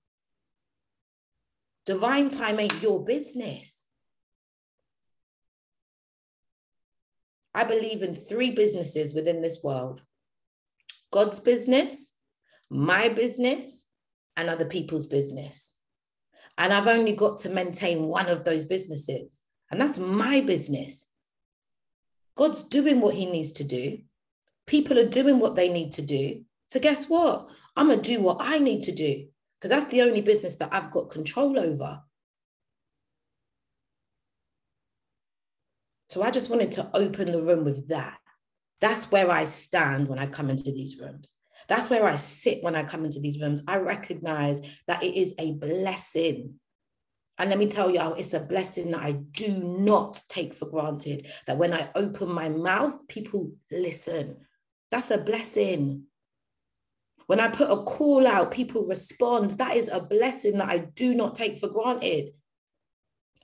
Divine 1.85 2.29
time 2.29 2.59
ain't 2.61 2.81
your 2.81 3.03
business. 3.03 3.83
I 7.53 7.63
believe 7.63 8.03
in 8.03 8.15
three 8.15 8.51
businesses 8.51 9.13
within 9.13 9.41
this 9.41 9.63
world 9.63 10.01
God's 11.11 11.39
business, 11.39 12.13
my 12.69 13.09
business, 13.09 13.87
and 14.37 14.49
other 14.49 14.65
people's 14.65 15.07
business. 15.07 15.75
And 16.57 16.73
I've 16.73 16.87
only 16.87 17.13
got 17.13 17.39
to 17.39 17.49
maintain 17.49 18.03
one 18.03 18.27
of 18.27 18.43
those 18.43 18.65
businesses, 18.65 19.41
and 19.71 19.79
that's 19.79 19.97
my 19.97 20.41
business. 20.41 21.07
God's 22.35 22.63
doing 22.63 23.01
what 23.01 23.15
he 23.15 23.25
needs 23.25 23.51
to 23.53 23.63
do. 23.63 23.99
People 24.67 24.99
are 24.99 25.09
doing 25.09 25.39
what 25.39 25.55
they 25.55 25.69
need 25.69 25.91
to 25.93 26.01
do. 26.01 26.43
So, 26.67 26.79
guess 26.79 27.09
what? 27.09 27.49
I'm 27.75 27.87
going 27.87 28.01
to 28.01 28.15
do 28.15 28.21
what 28.21 28.37
I 28.39 28.59
need 28.59 28.81
to 28.81 28.91
do 28.91 29.27
because 29.57 29.71
that's 29.71 29.91
the 29.91 30.01
only 30.01 30.21
business 30.21 30.55
that 30.57 30.73
I've 30.73 30.91
got 30.91 31.09
control 31.09 31.59
over. 31.59 32.01
So 36.09 36.23
I 36.23 36.31
just 36.31 36.49
wanted 36.49 36.71
to 36.73 36.89
open 36.93 37.31
the 37.31 37.43
room 37.43 37.65
with 37.65 37.87
that. 37.89 38.17
That's 38.81 39.11
where 39.11 39.29
I 39.29 39.45
stand 39.45 40.07
when 40.07 40.19
I 40.19 40.25
come 40.25 40.49
into 40.49 40.71
these 40.71 40.99
rooms. 40.99 41.33
That's 41.67 41.89
where 41.89 42.05
I 42.05 42.15
sit 42.15 42.63
when 42.63 42.75
I 42.75 42.83
come 42.83 43.05
into 43.05 43.19
these 43.19 43.39
rooms. 43.39 43.63
I 43.67 43.77
recognize 43.77 44.61
that 44.87 45.03
it 45.03 45.15
is 45.15 45.35
a 45.37 45.51
blessing. 45.53 46.55
And 47.37 47.49
let 47.49 47.59
me 47.59 47.67
tell 47.67 47.91
y'all, 47.91 48.15
it's 48.15 48.33
a 48.33 48.39
blessing 48.39 48.91
that 48.91 49.01
I 49.01 49.11
do 49.13 49.49
not 49.59 50.21
take 50.27 50.53
for 50.53 50.65
granted. 50.65 51.27
That 51.45 51.57
when 51.57 51.73
I 51.73 51.89
open 51.95 52.33
my 52.33 52.49
mouth, 52.49 53.07
people 53.07 53.51
listen. 53.71 54.37
That's 54.91 55.11
a 55.11 55.19
blessing. 55.19 56.05
When 57.27 57.39
I 57.39 57.49
put 57.49 57.69
a 57.69 57.83
call 57.83 58.25
out, 58.25 58.49
people 58.49 58.85
respond. 58.85 59.51
That 59.51 59.77
is 59.77 59.89
a 59.89 60.01
blessing 60.01 60.57
that 60.57 60.69
I 60.69 60.79
do 60.79 61.13
not 61.13 61.35
take 61.35 61.59
for 61.59 61.69
granted. 61.69 62.31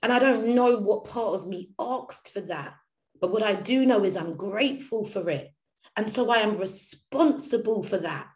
And 0.06 0.12
I 0.12 0.20
don't 0.20 0.54
know 0.54 0.78
what 0.78 1.06
part 1.06 1.34
of 1.34 1.48
me 1.48 1.70
asked 1.80 2.32
for 2.32 2.40
that. 2.42 2.74
But 3.20 3.32
what 3.32 3.42
I 3.42 3.54
do 3.54 3.84
know 3.84 4.04
is 4.04 4.16
I'm 4.16 4.36
grateful 4.36 5.04
for 5.04 5.28
it. 5.28 5.52
And 5.96 6.08
so 6.08 6.30
I 6.30 6.42
am 6.42 6.58
responsible 6.58 7.82
for 7.82 7.98
that. 7.98 8.28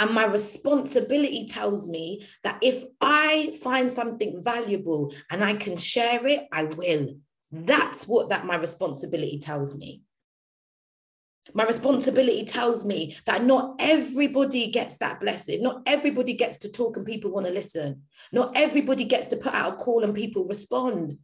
And 0.00 0.10
my 0.10 0.26
responsibility 0.26 1.46
tells 1.46 1.86
me 1.86 2.26
that 2.42 2.58
if 2.62 2.82
I 3.00 3.56
find 3.62 3.92
something 3.92 4.42
valuable 4.42 5.14
and 5.30 5.44
I 5.44 5.54
can 5.54 5.76
share 5.76 6.26
it, 6.26 6.48
I 6.52 6.64
will. 6.64 7.14
That's 7.52 8.08
what 8.08 8.30
that 8.30 8.44
my 8.44 8.56
responsibility 8.56 9.38
tells 9.38 9.76
me. 9.76 10.02
My 11.52 11.64
responsibility 11.64 12.44
tells 12.44 12.84
me 12.84 13.16
that 13.26 13.44
not 13.44 13.76
everybody 13.78 14.70
gets 14.70 14.96
that 14.98 15.20
blessing. 15.20 15.62
Not 15.62 15.82
everybody 15.84 16.34
gets 16.34 16.56
to 16.58 16.70
talk 16.70 16.96
and 16.96 17.04
people 17.04 17.30
want 17.30 17.46
to 17.46 17.52
listen. 17.52 18.02
Not 18.32 18.56
everybody 18.56 19.04
gets 19.04 19.26
to 19.28 19.36
put 19.36 19.52
out 19.52 19.74
a 19.74 19.76
call 19.76 20.04
and 20.04 20.14
people 20.14 20.46
respond. 20.46 21.18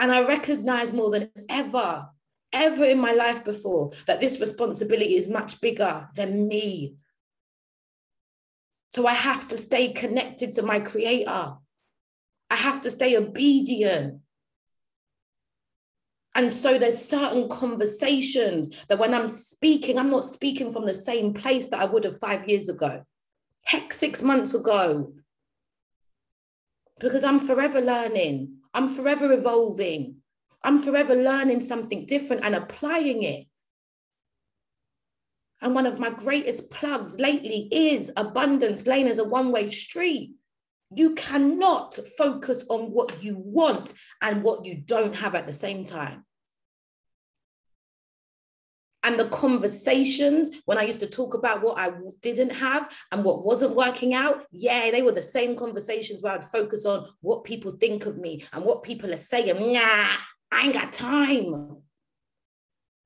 And 0.00 0.12
I 0.12 0.26
recognize 0.26 0.92
more 0.92 1.10
than 1.10 1.30
ever, 1.48 2.08
ever 2.52 2.84
in 2.84 2.98
my 2.98 3.12
life 3.12 3.44
before, 3.44 3.92
that 4.06 4.20
this 4.20 4.40
responsibility 4.40 5.16
is 5.16 5.28
much 5.28 5.60
bigger 5.60 6.08
than 6.16 6.48
me. 6.48 6.96
So 8.90 9.06
I 9.06 9.14
have 9.14 9.46
to 9.48 9.56
stay 9.56 9.92
connected 9.92 10.54
to 10.54 10.62
my 10.62 10.80
creator. 10.80 11.54
I 12.50 12.56
have 12.56 12.80
to 12.82 12.90
stay 12.90 13.16
obedient. 13.16 14.20
And 16.38 16.52
so 16.52 16.78
there's 16.78 17.04
certain 17.04 17.48
conversations 17.48 18.68
that 18.86 19.00
when 19.00 19.12
I'm 19.12 19.28
speaking, 19.28 19.98
I'm 19.98 20.08
not 20.08 20.22
speaking 20.22 20.72
from 20.72 20.86
the 20.86 20.94
same 20.94 21.34
place 21.34 21.66
that 21.66 21.80
I 21.80 21.84
would 21.84 22.04
have 22.04 22.20
five 22.20 22.48
years 22.48 22.68
ago, 22.68 23.02
heck, 23.64 23.92
six 23.92 24.22
months 24.22 24.54
ago. 24.54 25.14
Because 27.00 27.24
I'm 27.24 27.40
forever 27.40 27.80
learning, 27.80 28.58
I'm 28.72 28.88
forever 28.88 29.32
evolving, 29.32 30.18
I'm 30.62 30.80
forever 30.80 31.16
learning 31.16 31.60
something 31.60 32.06
different 32.06 32.44
and 32.44 32.54
applying 32.54 33.24
it. 33.24 33.48
And 35.60 35.74
one 35.74 35.86
of 35.86 35.98
my 35.98 36.10
greatest 36.10 36.70
plugs 36.70 37.18
lately 37.18 37.68
is 37.72 38.12
abundance 38.16 38.86
lane 38.86 39.08
as 39.08 39.18
a 39.18 39.24
one 39.24 39.50
way 39.50 39.66
street. 39.66 40.34
You 40.94 41.16
cannot 41.16 41.98
focus 42.16 42.64
on 42.70 42.92
what 42.92 43.24
you 43.24 43.36
want 43.36 43.92
and 44.22 44.44
what 44.44 44.66
you 44.66 44.76
don't 44.76 45.16
have 45.16 45.34
at 45.34 45.48
the 45.48 45.52
same 45.52 45.84
time. 45.84 46.24
And 49.04 49.18
the 49.18 49.28
conversations 49.28 50.60
when 50.64 50.76
I 50.76 50.82
used 50.82 51.00
to 51.00 51.06
talk 51.06 51.34
about 51.34 51.62
what 51.62 51.78
I 51.78 51.92
didn't 52.20 52.50
have 52.50 52.92
and 53.12 53.24
what 53.24 53.44
wasn't 53.44 53.76
working 53.76 54.12
out, 54.12 54.44
yeah, 54.50 54.90
they 54.90 55.02
were 55.02 55.12
the 55.12 55.22
same 55.22 55.56
conversations 55.56 56.20
where 56.20 56.32
I'd 56.32 56.44
focus 56.44 56.84
on 56.84 57.06
what 57.20 57.44
people 57.44 57.72
think 57.72 58.06
of 58.06 58.18
me 58.18 58.44
and 58.52 58.64
what 58.64 58.82
people 58.82 59.12
are 59.12 59.16
saying. 59.16 59.72
Nah, 59.72 60.16
I 60.50 60.60
ain't 60.60 60.74
got 60.74 60.92
time. 60.92 61.76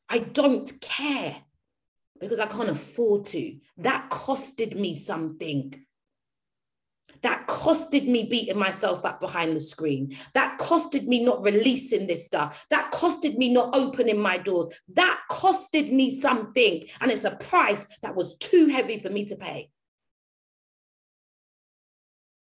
I 0.09 0.19
don't 0.19 0.71
care 0.81 1.37
because 2.21 2.41
I 2.41 2.47
can't 2.47 2.71
afford 2.71 3.27
to. 3.27 3.57
That 3.79 4.09
costed 4.11 4.75
me 4.75 4.99
something. 4.99 5.75
That 7.23 7.47
costed 7.47 8.09
me 8.09 8.25
beating 8.25 8.59
myself 8.59 9.05
up 9.05 9.21
behind 9.21 9.57
the 9.57 9.61
screen. 9.61 10.17
That 10.35 10.59
costed 10.59 11.07
me 11.07 11.25
not 11.25 11.43
releasing 11.43 12.07
this 12.07 12.27
stuff. 12.27 12.67
That 12.71 12.91
costed 12.93 13.37
me 13.37 13.53
not 13.53 13.75
opening 13.75 14.21
my 14.21 14.39
doors. 14.39 14.69
That 14.95 15.21
costed 15.31 15.93
me 15.93 16.11
something. 16.11 16.85
And 17.01 17.11
it's 17.11 17.25
a 17.25 17.37
price 17.37 17.87
that 18.03 18.17
was 18.17 18.37
too 18.37 18.67
heavy 18.67 18.99
for 18.99 19.11
me 19.11 19.25
to 19.27 19.37
pay. 19.37 19.71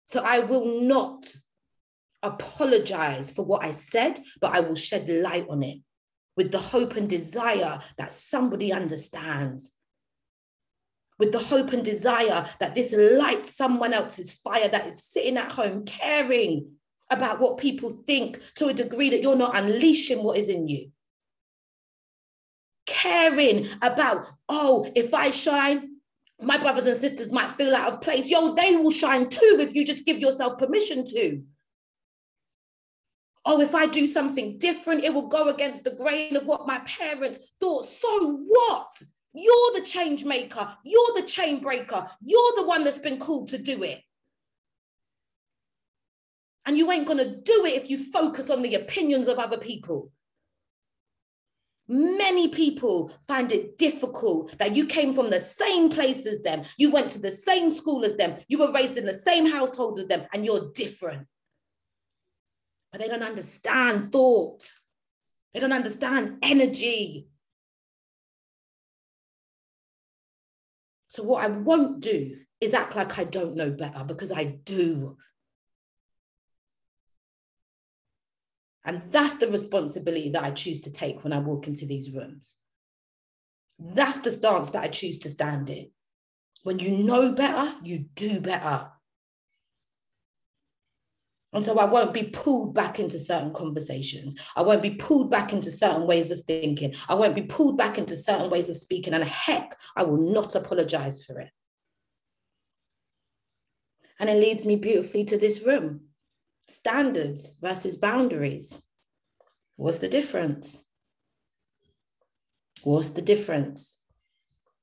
So 0.08 0.22
I 0.22 0.40
will 0.40 0.82
not 0.82 1.34
apologize 2.22 3.32
for 3.32 3.44
what 3.44 3.64
I 3.64 3.72
said, 3.72 4.20
but 4.40 4.54
I 4.54 4.62
will 4.62 4.76
shed 4.76 5.10
light 5.10 5.48
on 5.50 5.64
it 5.64 5.80
with 6.38 6.52
the 6.52 6.60
hope 6.60 6.96
and 6.96 7.10
desire 7.10 7.80
that 7.98 8.12
somebody 8.12 8.72
understands. 8.72 9.72
With 11.20 11.32
the 11.32 11.40
hope 11.40 11.74
and 11.74 11.86
desire 11.86 12.48
that 12.60 12.76
this 12.76 12.94
lights 12.94 13.56
someone 13.56 13.94
else's 13.94 14.32
fire 14.32 14.68
that 14.68 14.88
is 14.88 15.04
sitting 15.04 15.38
at 15.38 15.52
home 15.52 15.86
caring 15.86 16.72
about 17.10 17.40
what 17.40 17.60
people 17.60 18.04
think 18.08 18.40
to 18.56 18.68
a 18.68 18.74
degree 18.74 19.10
that 19.12 19.22
you're 19.22 19.36
not 19.36 19.56
unleashing 19.56 20.24
what 20.24 20.38
is 20.38 20.50
in 20.50 20.68
you. 20.68 20.92
Caring 22.88 23.68
about, 23.82 24.26
oh, 24.50 24.92
if 24.96 25.14
I 25.14 25.30
shine, 25.30 25.98
my 26.42 26.58
brothers 26.58 26.88
and 26.88 26.98
sisters 26.98 27.32
might 27.32 27.52
feel 27.52 27.76
out 27.76 27.94
of 27.94 28.02
place. 28.02 28.30
Yo, 28.30 28.56
they 28.56 28.76
will 28.76 28.92
shine 28.92 29.30
too 29.30 29.58
if 29.60 29.76
you 29.76 29.86
just 29.86 30.06
give 30.06 30.20
yourself 30.20 30.58
permission 30.58 31.06
to 31.06 31.44
oh, 33.46 33.62
if 33.62 33.76
I 33.76 33.86
do 33.86 34.08
something 34.08 34.58
different, 34.58 35.04
it 35.04 35.14
will 35.14 35.28
go 35.28 35.50
against 35.50 35.84
the 35.84 35.96
grain 35.96 36.36
of 36.36 36.46
what 36.46 36.68
my 36.68 36.80
parents 36.80 37.40
thought. 37.60 37.88
So 37.88 38.38
what? 38.46 39.02
You're 39.34 39.74
the 39.74 39.82
change 39.82 40.26
maker. 40.26 40.76
You're 40.84 41.14
the 41.16 41.24
chain 41.24 41.60
breaker. 41.60 42.10
You're 42.22 42.56
the 42.56 42.66
one 42.66 42.84
that's 42.84 43.00
been 43.00 43.20
called 43.20 43.50
to 43.50 43.58
do 43.58 43.84
it. 43.84 44.02
And 46.66 46.78
you 46.78 46.92
ain't 46.92 47.08
going 47.08 47.18
to 47.18 47.36
do 47.42 47.66
it 47.66 47.74
if 47.74 47.90
you 47.90 48.12
focus 48.12 48.50
on 48.50 48.62
the 48.62 48.76
opinions 48.76 49.28
of 49.28 49.38
other 49.38 49.58
people. 49.58 50.12
Many 51.90 52.48
people 52.48 53.12
find 53.28 53.52
it 53.52 53.78
difficult 53.78 54.58
that 54.58 54.76
you 54.76 54.86
came 54.86 55.14
from 55.14 55.30
the 55.30 55.40
same 55.40 55.90
place 55.90 56.26
as 56.26 56.42
them. 56.42 56.64
You 56.78 56.92
went 56.92 57.12
to 57.12 57.20
the 57.20 57.32
same 57.32 57.70
school 57.70 58.06
as 58.06 58.16
them. 58.16 58.36
You 58.48 58.60
were 58.60 58.72
raised 58.72 58.96
in 58.96 59.06
the 59.06 59.18
same 59.18 59.46
household 59.46 60.00
as 60.00 60.08
them, 60.08 60.26
and 60.32 60.46
you're 60.46 60.72
different 60.74 61.28
but 62.94 63.02
they 63.02 63.08
don't 63.08 63.24
understand 63.24 64.12
thought. 64.12 64.72
They 65.54 65.60
don't 65.60 65.74
understand 65.74 66.38
energy. 66.44 67.28
So, 71.14 71.22
what 71.22 71.44
I 71.44 71.48
won't 71.48 72.00
do 72.00 72.38
is 72.60 72.74
act 72.74 72.96
like 72.96 73.20
I 73.20 73.24
don't 73.24 73.56
know 73.56 73.70
better 73.70 74.04
because 74.04 74.32
I 74.32 74.46
do. 74.46 75.16
And 78.84 79.04
that's 79.12 79.36
the 79.36 79.48
responsibility 79.48 80.32
that 80.32 80.44
I 80.44 80.50
choose 80.50 80.82
to 80.82 80.92
take 80.92 81.24
when 81.24 81.32
I 81.32 81.38
walk 81.38 81.68
into 81.68 81.86
these 81.86 82.16
rooms. 82.16 82.58
That's 83.78 84.18
the 84.22 84.32
stance 84.32 84.72
that 84.72 84.82
I 84.82 84.88
choose 84.88 85.20
to 85.20 85.30
stand 85.30 85.70
in. 85.70 85.92
When 86.64 86.80
you 86.80 87.04
know 87.04 87.34
better, 87.34 87.76
you 87.84 88.06
do 88.16 88.40
better. 88.40 88.88
And 91.54 91.64
so 91.64 91.78
I 91.78 91.86
won't 91.86 92.14
be 92.14 92.24
pulled 92.24 92.74
back 92.74 93.00
into 93.00 93.20
certain 93.20 93.54
conversations. 93.54 94.36
I 94.56 94.64
won't 94.64 94.82
be 94.82 94.96
pulled 94.96 95.30
back 95.30 95.54
into 95.54 95.70
certain 95.70 96.08
ways 96.08 96.32
of 96.32 96.42
thinking. 96.42 96.96
I 97.08 97.16
won't 97.16 97.36
be 97.36 97.44
pulled 97.44 97.78
back 97.78 97.98
into 97.98 98.16
certain 98.16 98.50
ways 98.50 98.70
of 98.70 98.78
speaking. 98.78 99.14
And 99.14 99.24
heck, 99.24 99.78
I 99.96 100.04
will 100.04 100.18
not 100.18 100.56
apologize 100.56 101.24
for 101.24 101.40
it. 101.40 101.52
And 104.20 104.30
it 104.30 104.38
leads 104.38 104.66
me 104.66 104.78
beautifully 104.78 105.24
to 105.26 105.38
this 105.38 105.64
room 105.66 106.02
standards 106.68 107.56
versus 107.62 107.98
boundaries. 107.98 108.84
What's 109.76 110.00
the 110.00 110.10
difference? 110.10 110.84
What's 112.84 113.10
the 113.10 113.22
difference? 113.22 114.00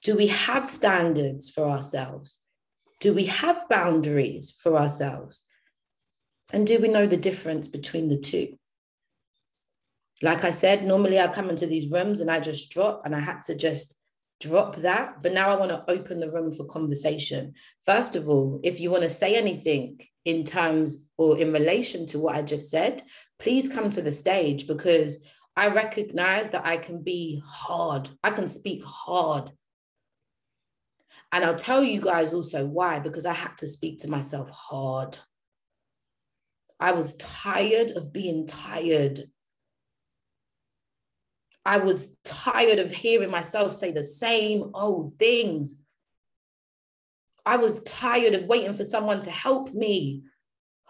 Do 0.02 0.16
we 0.16 0.28
have 0.28 0.68
standards 0.68 1.50
for 1.50 1.64
ourselves? 1.64 2.38
Do 3.00 3.12
we 3.12 3.26
have 3.26 3.68
boundaries 3.68 4.50
for 4.50 4.76
ourselves? 4.76 5.44
And 6.52 6.66
do 6.66 6.80
we 6.80 6.88
know 6.88 7.06
the 7.06 7.16
difference 7.16 7.68
between 7.68 8.08
the 8.08 8.18
two? 8.18 8.56
Like 10.22 10.44
I 10.44 10.50
said, 10.50 10.84
normally 10.84 11.18
I 11.18 11.28
come 11.28 11.48
into 11.48 11.66
these 11.66 11.90
rooms 11.90 12.20
and 12.20 12.30
I 12.30 12.40
just 12.40 12.70
drop, 12.70 13.02
and 13.04 13.14
I 13.14 13.20
had 13.20 13.42
to 13.44 13.54
just 13.54 13.96
drop 14.40 14.76
that. 14.76 15.22
But 15.22 15.32
now 15.32 15.50
I 15.50 15.58
want 15.58 15.70
to 15.70 15.84
open 15.90 16.20
the 16.20 16.30
room 16.30 16.50
for 16.50 16.64
conversation. 16.64 17.54
First 17.84 18.16
of 18.16 18.28
all, 18.28 18.60
if 18.62 18.80
you 18.80 18.90
want 18.90 19.02
to 19.02 19.08
say 19.08 19.36
anything 19.36 20.00
in 20.24 20.44
terms 20.44 21.06
or 21.16 21.38
in 21.38 21.52
relation 21.52 22.06
to 22.06 22.18
what 22.18 22.36
I 22.36 22.42
just 22.42 22.70
said, 22.70 23.02
please 23.38 23.68
come 23.68 23.90
to 23.90 24.02
the 24.02 24.12
stage 24.12 24.66
because 24.66 25.24
I 25.56 25.68
recognize 25.68 26.50
that 26.50 26.66
I 26.66 26.76
can 26.76 27.02
be 27.02 27.42
hard. 27.46 28.08
I 28.22 28.30
can 28.30 28.48
speak 28.48 28.82
hard. 28.84 29.50
And 31.32 31.44
I'll 31.44 31.56
tell 31.56 31.82
you 31.82 32.00
guys 32.00 32.34
also 32.34 32.66
why, 32.66 32.98
because 32.98 33.24
I 33.24 33.34
had 33.34 33.56
to 33.58 33.68
speak 33.68 34.00
to 34.00 34.10
myself 34.10 34.50
hard. 34.50 35.18
I 36.80 36.92
was 36.92 37.14
tired 37.16 37.92
of 37.92 38.12
being 38.12 38.46
tired. 38.46 39.20
I 41.64 41.76
was 41.76 42.16
tired 42.24 42.78
of 42.78 42.90
hearing 42.90 43.30
myself 43.30 43.74
say 43.74 43.92
the 43.92 44.02
same 44.02 44.70
old 44.72 45.18
things. 45.18 45.74
I 47.44 47.58
was 47.58 47.82
tired 47.82 48.34
of 48.34 48.46
waiting 48.46 48.74
for 48.74 48.84
someone 48.84 49.20
to 49.22 49.30
help 49.30 49.74
me. 49.74 50.22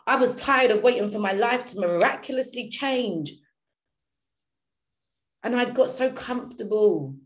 I 0.06 0.16
was 0.16 0.34
tired 0.34 0.70
of 0.70 0.82
waiting 0.82 1.10
for 1.10 1.18
my 1.18 1.32
life 1.32 1.66
to 1.66 1.80
miraculously 1.80 2.70
change. 2.70 3.32
And 5.42 5.56
I'd 5.56 5.74
got 5.74 5.90
so 5.90 6.12
comfortable 6.12 7.16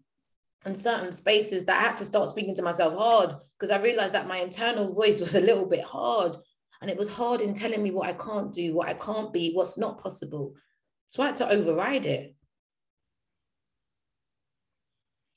in 0.64 0.74
certain 0.74 1.12
spaces 1.12 1.66
that 1.66 1.81
I 1.81 1.88
had 1.88 1.96
to 1.98 2.05
start 2.05 2.31
speaking 2.31 2.55
to 2.55 2.62
myself 2.62 2.96
hard 2.96 3.35
because 3.59 3.70
I 3.70 3.83
realized 3.83 4.14
that 4.14 4.29
my 4.29 4.38
internal 4.38 4.94
voice 4.94 5.20
was 5.20 5.35
a 5.35 5.40
little 5.40 5.68
bit 5.68 5.85
hard. 5.85 6.37
And 6.85 6.90
it 6.90 6.99
was 6.99 7.09
hard 7.09 7.40
in 7.40 7.55
telling 7.55 7.83
me 7.83 7.92
what 7.92 8.11
I 8.11 8.12
can't 8.12 8.53
do, 8.53 8.75
what 8.75 8.88
I 8.88 8.92
can't 8.92 9.33
be, 9.33 9.55
what's 9.55 9.79
not 9.79 9.99
possible. 9.99 10.55
So 11.09 11.23
I 11.23 11.29
had 11.29 11.37
to 11.38 11.49
override 11.49 12.05
it. 12.05 12.35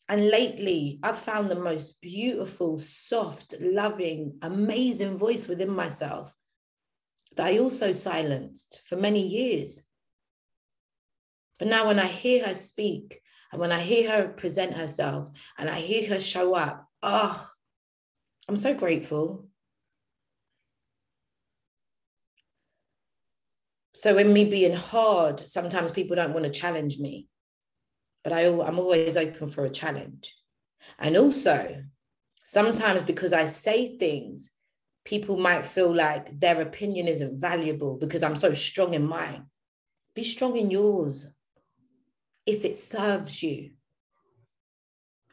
And 0.09 0.27
lately, 0.27 0.99
I've 1.01 1.17
found 1.17 1.49
the 1.49 1.55
most 1.55 2.01
beautiful, 2.01 2.79
soft, 2.79 3.55
loving, 3.61 4.37
amazing 4.41 5.15
voice 5.15 5.47
within 5.47 5.69
myself 5.69 6.35
that 7.37 7.45
I 7.45 7.59
also 7.59 7.93
silenced 7.93 8.81
for 8.85 8.97
many 8.97 9.25
years. 9.25 9.87
But 11.59 11.69
now, 11.69 11.87
when 11.87 11.97
I 11.97 12.07
hear 12.07 12.45
her 12.45 12.55
speak 12.55 13.21
and 13.53 13.61
when 13.61 13.71
I 13.71 13.79
hear 13.79 14.11
her 14.11 14.27
present 14.33 14.73
herself 14.73 15.29
and 15.57 15.69
I 15.69 15.79
hear 15.79 16.09
her 16.09 16.19
show 16.19 16.55
up, 16.55 16.85
oh, 17.03 17.49
I'm 18.49 18.57
so 18.57 18.73
grateful. 18.73 19.46
So, 23.97 24.19
in 24.19 24.31
me 24.31 24.45
being 24.45 24.75
hard, 24.75 25.39
sometimes 25.39 25.91
people 25.91 26.15
don't 26.15 26.31
want 26.31 26.45
to 26.45 26.51
challenge 26.51 26.99
me, 26.99 27.27
but 28.23 28.31
I, 28.31 28.45
I'm 28.45 28.77
always 28.77 29.17
open 29.17 29.47
for 29.47 29.65
a 29.65 29.71
challenge. 29.71 30.35
And 30.99 31.17
also, 31.17 31.83
sometimes 32.43 33.01
because 33.01 33.33
I 33.33 33.45
say 33.45 33.97
things, 33.97 34.51
people 35.03 35.39
might 35.39 35.65
feel 35.65 35.95
like 35.95 36.39
their 36.39 36.61
opinion 36.61 37.07
isn't 37.07 37.41
valuable 37.41 37.97
because 37.97 38.21
I'm 38.21 38.35
so 38.35 38.53
strong 38.53 38.93
in 38.93 39.03
mine. 39.03 39.47
Be 40.13 40.23
strong 40.23 40.57
in 40.57 40.69
yours 40.69 41.25
if 42.45 42.65
it 42.65 42.75
serves 42.75 43.41
you. 43.41 43.71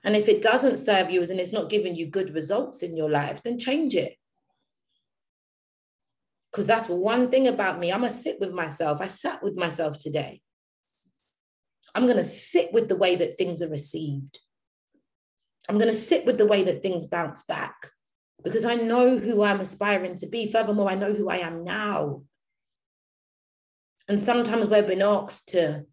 And 0.03 0.16
if 0.16 0.27
it 0.27 0.40
doesn't 0.40 0.79
serve 0.79 1.11
you 1.11 1.20
and 1.20 1.38
it's 1.38 1.53
not 1.53 1.68
giving 1.68 1.94
you 1.96 2.07
good 2.07 2.31
results 2.31 2.83
in 2.83 2.96
your 2.96 3.11
life, 3.11 3.42
then 3.42 3.59
change 3.59 3.94
it. 3.94 4.16
Because 6.55 6.69
that's 6.69 6.88
one 6.88 7.33
thing 7.33 7.49
about 7.49 7.81
me. 7.81 7.93
I'm 7.93 7.99
going 7.99 8.12
to 8.12 8.17
sit 8.17 8.38
with 8.38 8.53
myself. 8.53 9.01
I 9.01 9.09
sat 9.09 9.43
with 9.43 9.57
myself 9.57 9.99
today. 9.99 10.40
I'm 11.97 12.07
going 12.07 12.17
to 12.17 12.25
sit 12.25 12.73
with 12.73 12.88
the 12.88 12.95
way 12.95 13.17
that 13.17 13.37
things 13.37 13.61
are 13.61 13.69
received. 13.69 14.38
I'm 15.69 15.79
going 15.79 15.90
to 15.90 15.97
sit 15.97 16.25
with 16.25 16.38
the 16.38 16.47
way 16.47 16.62
that 16.62 16.81
things 16.81 17.07
bounce 17.07 17.43
back 17.43 17.90
because 18.45 18.64
I 18.64 18.77
know 18.77 19.19
who 19.19 19.43
I'm 19.43 19.59
aspiring 19.59 20.14
to 20.19 20.29
be. 20.29 20.47
Furthermore, 20.47 20.88
I 20.88 20.95
know 20.95 21.12
who 21.12 21.29
I 21.29 21.38
am 21.38 21.64
now. 21.64 22.23
And 24.07 24.21
sometimes 24.21 24.69
we've 24.69 24.87
been 24.87 25.03
asked 25.03 25.49
to 25.49 25.87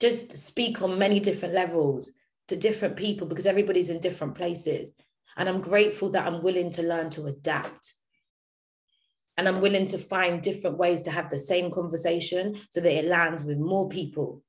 just 0.00 0.38
speak 0.38 0.82
on 0.82 1.00
many 1.00 1.18
different 1.18 1.54
levels 1.54 2.12
to 2.46 2.56
different 2.56 2.96
people 2.96 3.26
because 3.26 3.46
everybody's 3.46 3.88
in 3.88 3.98
different 3.98 4.36
places. 4.36 5.00
And 5.36 5.48
I'm 5.48 5.62
grateful 5.62 6.10
that 6.10 6.28
I'm 6.28 6.44
willing 6.44 6.70
to 6.72 6.82
learn 6.82 7.10
to 7.10 7.26
adapt. 7.26 7.94
And 9.42 9.48
I'm 9.48 9.60
willing 9.60 9.86
to 9.86 9.98
find 9.98 10.40
different 10.40 10.78
ways 10.78 11.02
to 11.02 11.10
have 11.10 11.28
the 11.28 11.36
same 11.36 11.72
conversation 11.72 12.54
so 12.70 12.80
that 12.80 12.96
it 12.96 13.06
lands 13.06 13.42
with 13.42 13.58
more 13.58 13.88
people. 13.88 14.40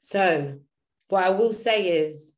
So, 0.00 0.60
what 1.08 1.24
I 1.24 1.28
will 1.28 1.52
say 1.52 1.88
is 1.88 2.32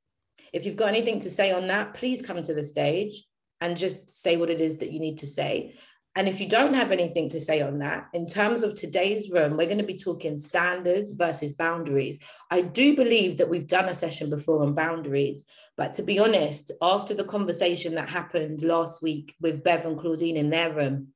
if 0.52 0.66
you've 0.66 0.74
got 0.74 0.88
anything 0.88 1.20
to 1.20 1.30
say 1.30 1.52
on 1.52 1.68
that, 1.68 1.94
please 1.94 2.26
come 2.26 2.42
to 2.42 2.52
the 2.52 2.64
stage 2.64 3.24
and 3.60 3.76
just 3.76 4.10
say 4.10 4.36
what 4.36 4.50
it 4.50 4.60
is 4.60 4.78
that 4.78 4.90
you 4.90 4.98
need 4.98 5.18
to 5.18 5.28
say. 5.28 5.76
And 6.18 6.28
if 6.28 6.40
you 6.40 6.48
don't 6.48 6.74
have 6.74 6.90
anything 6.90 7.28
to 7.28 7.40
say 7.40 7.60
on 7.60 7.78
that, 7.78 8.08
in 8.12 8.26
terms 8.26 8.64
of 8.64 8.74
today's 8.74 9.30
room, 9.30 9.56
we're 9.56 9.66
going 9.66 9.78
to 9.78 9.84
be 9.84 9.96
talking 9.96 10.36
standards 10.36 11.12
versus 11.12 11.52
boundaries. 11.52 12.18
I 12.50 12.62
do 12.62 12.96
believe 12.96 13.38
that 13.38 13.48
we've 13.48 13.68
done 13.68 13.88
a 13.88 13.94
session 13.94 14.28
before 14.28 14.62
on 14.62 14.74
boundaries, 14.74 15.44
but 15.76 15.92
to 15.92 16.02
be 16.02 16.18
honest, 16.18 16.72
after 16.82 17.14
the 17.14 17.22
conversation 17.22 17.94
that 17.94 18.08
happened 18.08 18.62
last 18.62 19.00
week 19.00 19.36
with 19.40 19.62
Bev 19.62 19.86
and 19.86 19.96
Claudine 19.96 20.36
in 20.36 20.50
their 20.50 20.74
room, 20.74 21.12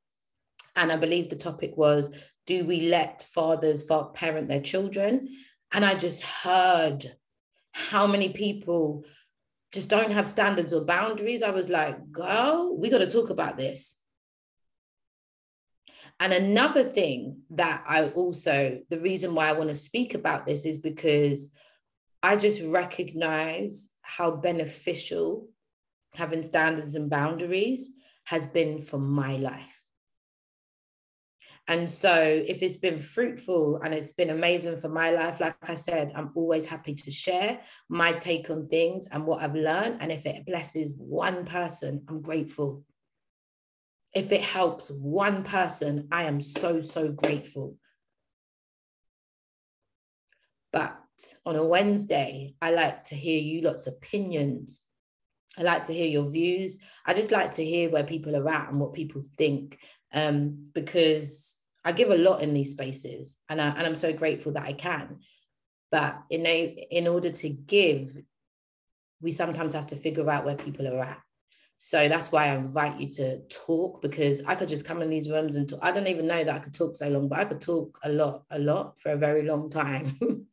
and 0.76 0.92
I 0.92 0.96
believe 0.98 1.28
the 1.28 1.34
topic 1.34 1.76
was 1.76 2.16
do 2.46 2.64
we 2.64 2.82
let 2.82 3.26
fathers 3.34 3.82
parent 4.14 4.46
their 4.46 4.60
children? 4.60 5.28
And 5.72 5.84
I 5.84 5.96
just 5.96 6.22
heard 6.22 7.12
how 7.72 8.06
many 8.06 8.28
people 8.28 9.04
just 9.72 9.88
don't 9.88 10.12
have 10.12 10.28
standards 10.28 10.72
or 10.72 10.84
boundaries. 10.84 11.42
I 11.42 11.50
was 11.50 11.68
like, 11.68 12.12
girl, 12.12 12.76
we 12.78 12.88
got 12.88 12.98
to 12.98 13.10
talk 13.10 13.30
about 13.30 13.56
this 13.56 13.98
and 16.22 16.32
another 16.32 16.84
thing 16.84 17.42
that 17.50 17.82
I 17.84 18.10
also, 18.10 18.78
the 18.90 19.00
reason 19.00 19.34
why 19.34 19.48
I 19.48 19.54
want 19.54 19.70
to 19.70 19.74
speak 19.74 20.14
about 20.14 20.46
this 20.46 20.64
is 20.64 20.78
because 20.78 21.52
I 22.22 22.36
just 22.36 22.62
recognize 22.62 23.90
how 24.02 24.30
beneficial 24.36 25.48
having 26.14 26.44
standards 26.44 26.94
and 26.94 27.10
boundaries 27.10 27.96
has 28.26 28.46
been 28.46 28.78
for 28.78 28.98
my 28.98 29.36
life. 29.38 29.84
And 31.66 31.90
so, 31.90 32.14
if 32.46 32.62
it's 32.62 32.76
been 32.76 33.00
fruitful 33.00 33.80
and 33.82 33.92
it's 33.92 34.12
been 34.12 34.30
amazing 34.30 34.76
for 34.76 34.88
my 34.88 35.10
life, 35.10 35.40
like 35.40 35.56
I 35.68 35.74
said, 35.74 36.12
I'm 36.14 36.30
always 36.36 36.66
happy 36.66 36.94
to 36.94 37.10
share 37.10 37.60
my 37.88 38.12
take 38.12 38.48
on 38.48 38.68
things 38.68 39.08
and 39.10 39.26
what 39.26 39.42
I've 39.42 39.56
learned. 39.56 39.96
And 40.00 40.12
if 40.12 40.24
it 40.24 40.46
blesses 40.46 40.92
one 40.96 41.44
person, 41.46 42.04
I'm 42.08 42.22
grateful. 42.22 42.84
If 44.14 44.32
it 44.32 44.42
helps 44.42 44.90
one 44.90 45.42
person, 45.42 46.08
I 46.12 46.24
am 46.24 46.40
so, 46.40 46.80
so 46.82 47.08
grateful. 47.08 47.76
But 50.72 50.98
on 51.46 51.56
a 51.56 51.64
Wednesday, 51.64 52.54
I 52.60 52.72
like 52.72 53.04
to 53.04 53.14
hear 53.14 53.40
you 53.40 53.62
lots 53.62 53.86
of 53.86 53.94
opinions. 53.94 54.80
I 55.58 55.62
like 55.62 55.84
to 55.84 55.94
hear 55.94 56.06
your 56.06 56.30
views. 56.30 56.78
I 57.06 57.14
just 57.14 57.30
like 57.30 57.52
to 57.52 57.64
hear 57.64 57.90
where 57.90 58.04
people 58.04 58.34
are 58.36 58.48
at 58.48 58.70
and 58.70 58.80
what 58.80 58.94
people 58.94 59.24
think 59.36 59.78
um, 60.12 60.68
because 60.74 61.58
I 61.84 61.92
give 61.92 62.10
a 62.10 62.16
lot 62.16 62.42
in 62.42 62.54
these 62.54 62.72
spaces 62.72 63.38
and, 63.48 63.60
I, 63.60 63.68
and 63.68 63.86
I'm 63.86 63.94
so 63.94 64.12
grateful 64.12 64.52
that 64.52 64.64
I 64.64 64.72
can. 64.72 65.20
But 65.90 66.22
in, 66.30 66.46
a, 66.46 66.86
in 66.90 67.06
order 67.06 67.30
to 67.30 67.48
give, 67.50 68.16
we 69.20 69.30
sometimes 69.30 69.74
have 69.74 69.88
to 69.88 69.96
figure 69.96 70.28
out 70.30 70.44
where 70.44 70.56
people 70.56 70.88
are 70.88 71.02
at. 71.02 71.20
So 71.84 72.08
that's 72.08 72.30
why 72.30 72.46
I 72.46 72.54
invite 72.54 73.00
you 73.00 73.10
to 73.14 73.40
talk 73.48 74.02
because 74.02 74.40
I 74.44 74.54
could 74.54 74.68
just 74.68 74.84
come 74.84 75.02
in 75.02 75.10
these 75.10 75.28
rooms 75.28 75.56
and 75.56 75.68
talk. 75.68 75.80
I 75.82 75.90
don't 75.90 76.06
even 76.06 76.28
know 76.28 76.44
that 76.44 76.54
I 76.54 76.60
could 76.60 76.72
talk 76.72 76.94
so 76.94 77.08
long, 77.08 77.26
but 77.26 77.40
I 77.40 77.44
could 77.44 77.60
talk 77.60 77.98
a 78.04 78.08
lot, 78.08 78.44
a 78.52 78.58
lot 78.60 79.00
for 79.00 79.10
a 79.10 79.16
very 79.16 79.42
long 79.42 79.68
time. 79.68 80.16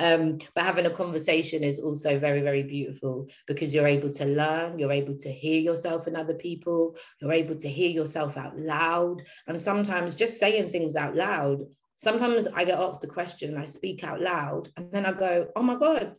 um, 0.00 0.38
but 0.56 0.64
having 0.64 0.86
a 0.86 0.90
conversation 0.90 1.62
is 1.62 1.78
also 1.78 2.18
very, 2.18 2.40
very 2.40 2.64
beautiful 2.64 3.28
because 3.46 3.72
you're 3.72 3.86
able 3.86 4.12
to 4.12 4.24
learn, 4.24 4.76
you're 4.76 4.90
able 4.90 5.16
to 5.18 5.30
hear 5.30 5.60
yourself 5.60 6.08
and 6.08 6.16
other 6.16 6.34
people, 6.34 6.96
you're 7.20 7.32
able 7.32 7.54
to 7.54 7.68
hear 7.68 7.88
yourself 7.88 8.36
out 8.36 8.58
loud. 8.58 9.22
And 9.46 9.62
sometimes 9.62 10.16
just 10.16 10.40
saying 10.40 10.72
things 10.72 10.96
out 10.96 11.14
loud, 11.14 11.60
sometimes 11.94 12.48
I 12.48 12.64
get 12.64 12.80
asked 12.80 13.04
a 13.04 13.06
question 13.06 13.50
and 13.50 13.62
I 13.62 13.66
speak 13.66 14.02
out 14.02 14.20
loud, 14.20 14.68
and 14.76 14.90
then 14.90 15.06
I 15.06 15.12
go, 15.12 15.46
oh 15.54 15.62
my 15.62 15.76
God, 15.76 16.16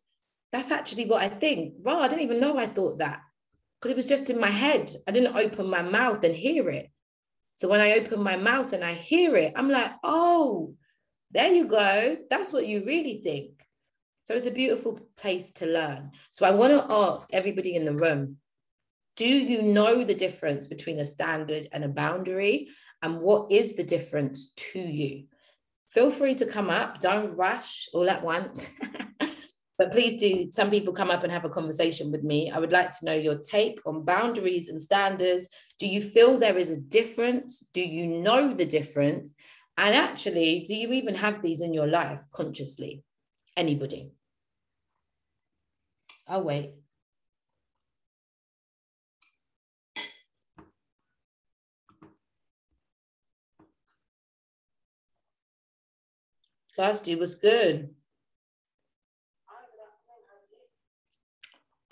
that's 0.53 0.71
actually 0.71 1.07
what 1.07 1.21
I 1.21 1.27
think. 1.27 1.73
Wow, 1.79 1.99
I 1.99 2.07
didn't 2.07 2.23
even 2.23 2.39
know 2.39 2.57
I 2.57 2.67
thought 2.67 2.99
that 2.99 3.19
because 3.83 3.91
it 3.91 3.97
was 3.97 4.05
just 4.05 4.29
in 4.29 4.39
my 4.39 4.49
head. 4.49 4.89
I 5.09 5.11
didn't 5.11 5.35
open 5.35 5.69
my 5.69 5.81
mouth 5.81 6.23
and 6.23 6.33
hear 6.33 6.69
it. 6.69 6.89
So 7.55 7.67
when 7.67 7.81
I 7.81 7.95
open 7.95 8.23
my 8.23 8.37
mouth 8.37 8.71
and 8.71 8.81
I 8.81 8.93
hear 8.93 9.35
it, 9.35 9.51
I'm 9.57 9.69
like, 9.69 9.91
oh, 10.05 10.75
there 11.31 11.51
you 11.51 11.67
go. 11.67 12.15
That's 12.29 12.53
what 12.53 12.65
you 12.65 12.85
really 12.85 13.19
think. 13.25 13.61
So 14.23 14.35
it's 14.35 14.45
a 14.45 14.51
beautiful 14.51 15.01
place 15.17 15.51
to 15.53 15.65
learn. 15.65 16.11
So 16.31 16.45
I 16.45 16.51
want 16.51 16.71
to 16.71 16.95
ask 16.95 17.27
everybody 17.33 17.75
in 17.75 17.83
the 17.83 17.95
room 17.95 18.37
do 19.17 19.27
you 19.27 19.61
know 19.61 20.03
the 20.03 20.15
difference 20.15 20.65
between 20.65 20.99
a 20.99 21.05
standard 21.05 21.67
and 21.73 21.83
a 21.83 21.89
boundary? 21.89 22.69
And 23.01 23.19
what 23.19 23.51
is 23.51 23.75
the 23.75 23.83
difference 23.83 24.53
to 24.71 24.79
you? 24.79 25.25
Feel 25.89 26.09
free 26.09 26.35
to 26.35 26.45
come 26.45 26.69
up, 26.69 27.01
don't 27.01 27.35
rush 27.35 27.89
all 27.93 28.09
at 28.09 28.23
once. 28.23 28.69
But 29.83 29.91
please 29.91 30.15
do, 30.15 30.49
some 30.49 30.69
people 30.69 30.93
come 30.93 31.11
up 31.11 31.23
and 31.23 31.31
have 31.33 31.43
a 31.43 31.49
conversation 31.49 32.09
with 32.09 32.23
me. 32.23 32.49
I 32.49 32.57
would 32.57 32.71
like 32.71 32.97
to 32.97 33.05
know 33.05 33.15
your 33.15 33.39
take 33.39 33.81
on 33.85 34.05
boundaries 34.05 34.69
and 34.69 34.81
standards. 34.81 35.49
Do 35.77 35.89
you 35.89 36.01
feel 36.01 36.39
there 36.39 36.57
is 36.57 36.69
a 36.69 36.79
difference? 36.79 37.61
Do 37.73 37.81
you 37.81 38.07
know 38.07 38.53
the 38.53 38.65
difference? 38.65 39.35
And 39.77 39.93
actually, 39.93 40.63
do 40.65 40.73
you 40.73 40.93
even 40.93 41.15
have 41.15 41.41
these 41.41 41.59
in 41.59 41.73
your 41.73 41.87
life 41.87 42.23
consciously? 42.31 43.03
Anybody? 43.57 44.13
I'll 46.29 46.45
wait. 46.45 46.75
Kirsty 56.73 57.15
was 57.15 57.35
good. 57.35 57.93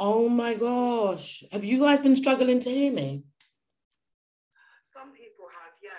Oh 0.04 0.28
my 0.28 0.56
gosh. 0.56 1.44
Have 1.52 1.64
you 1.64 1.78
guys 1.78 2.02
been 2.02 2.16
struggling 2.16 2.60
to 2.62 2.72
hear 2.72 2.92
me? 2.92 3.22
Some 4.92 5.12
people 5.12 5.46
have, 5.62 5.74
yeah. 5.84 5.92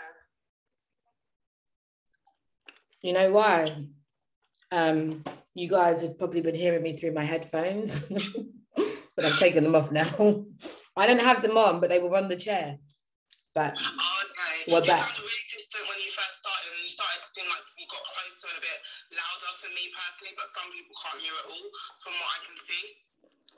You 3.01 3.13
know 3.13 3.31
why? 3.31 3.69
Um, 4.73 5.23
you 5.55 5.69
guys 5.69 6.03
have 6.03 6.19
probably 6.19 6.41
been 6.41 6.57
hearing 6.57 6.83
me 6.83 6.97
through 6.97 7.13
my 7.13 7.23
headphones, 7.23 8.01
but 9.17 9.25
I've 9.25 9.39
taken 9.39 9.63
them 9.63 9.77
off 9.77 9.93
now. 9.93 10.09
I 10.97 11.07
didn't 11.07 11.25
have 11.25 11.41
them 11.41 11.57
on, 11.57 11.79
but 11.79 11.89
they 11.89 12.01
were 12.01 12.17
on 12.17 12.27
the 12.27 12.35
chair. 12.35 12.79
But 13.55 13.79
oh, 13.81 14.23
okay. 14.67 14.73
we're 14.73 14.85
back. 14.85 15.13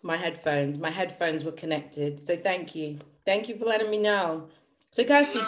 My 0.05 0.19
headphones, 0.19 0.79
my 0.79 0.91
headphones 0.91 1.45
were 1.45 1.57
connected. 1.57 2.21
So 2.21 2.37
thank 2.37 2.75
you. 2.77 2.99
Thank 3.25 3.49
you 3.49 3.57
for 3.57 3.65
letting 3.65 3.89
me 3.91 3.97
know. 3.97 4.49
So 4.93 5.03
Kirsty, 5.03 5.41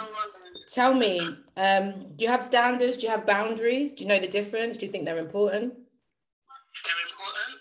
tell 0.73 0.95
me, 0.95 1.21
um, 1.59 2.17
do 2.17 2.25
you 2.25 2.31
have 2.31 2.43
standards? 2.43 2.97
Do 2.97 3.05
you 3.05 3.13
have 3.13 3.27
boundaries? 3.27 3.93
Do 3.93 4.05
you 4.05 4.09
know 4.09 4.19
the 4.19 4.27
difference? 4.27 4.79
Do 4.79 4.87
you 4.87 4.93
think 4.93 5.05
they're 5.05 5.21
important? 5.21 5.77
They're 5.77 7.05
important. 7.05 7.53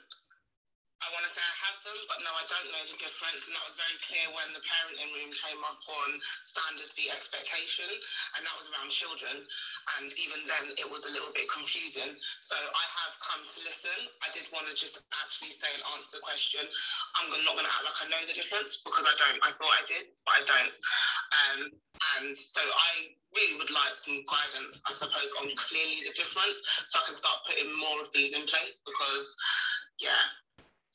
I 1.03 1.07
want 1.11 1.27
to 1.27 1.31
say 1.35 1.43
I 1.43 1.55
have 1.67 1.77
them, 1.83 1.99
but 2.07 2.19
no, 2.23 2.31
I 2.31 2.45
don't 2.47 2.69
know 2.71 2.83
the 2.87 2.97
difference. 2.97 3.43
And 3.43 3.53
that 3.59 3.65
was 3.67 3.75
very 3.75 3.99
clear 3.99 4.25
when 4.31 4.47
the 4.55 4.63
parenting 4.63 5.11
room 5.19 5.31
came 5.35 5.61
up 5.67 5.77
on 5.77 6.09
standards 6.47 6.95
v 6.95 7.11
expectation, 7.11 7.91
and 8.39 8.47
that 8.47 8.55
was 8.55 8.71
around 8.71 8.87
children. 8.87 9.43
And 10.01 10.09
even 10.17 10.41
then, 10.49 10.65
it 10.81 10.87
was 10.89 11.05
a 11.05 11.11
little 11.13 11.29
bit 11.37 11.45
confusing. 11.45 12.17
So 12.41 12.57
I 12.57 12.85
have 13.05 13.13
come 13.21 13.41
to 13.45 13.59
listen. 13.61 14.09
I 14.25 14.33
did 14.33 14.49
want 14.49 14.65
to 14.65 14.73
just 14.73 14.97
actually 15.13 15.53
say 15.53 15.69
and 15.77 15.83
answer 15.93 16.17
the 16.17 16.23
question. 16.25 16.65
I'm 17.21 17.29
not 17.45 17.53
going 17.53 17.69
to 17.69 17.73
act 17.73 17.85
like 17.85 17.99
I 18.01 18.05
know 18.09 18.21
the 18.25 18.33
difference 18.33 18.81
because 18.81 19.05
I 19.05 19.13
don't. 19.13 19.39
I 19.45 19.51
thought 19.53 19.73
I 19.77 19.83
did, 19.85 20.05
but 20.25 20.33
I 20.33 20.41
don't. 20.49 20.73
Um, 20.73 21.59
and 22.17 22.33
so 22.33 22.61
I 22.61 23.13
really 23.37 23.55
would 23.61 23.69
like 23.69 23.95
some 23.95 24.19
guidance, 24.25 24.81
I 24.89 24.91
suppose, 24.93 25.31
on 25.43 25.53
clearly 25.53 25.99
the 26.07 26.13
difference 26.17 26.59
so 26.89 26.99
I 26.99 27.03
can 27.05 27.15
start 27.15 27.37
putting 27.45 27.69
more 27.69 27.97
of 28.01 28.09
these 28.13 28.33
in 28.37 28.43
place 28.45 28.81
because, 28.85 29.35
yeah, 30.01 30.23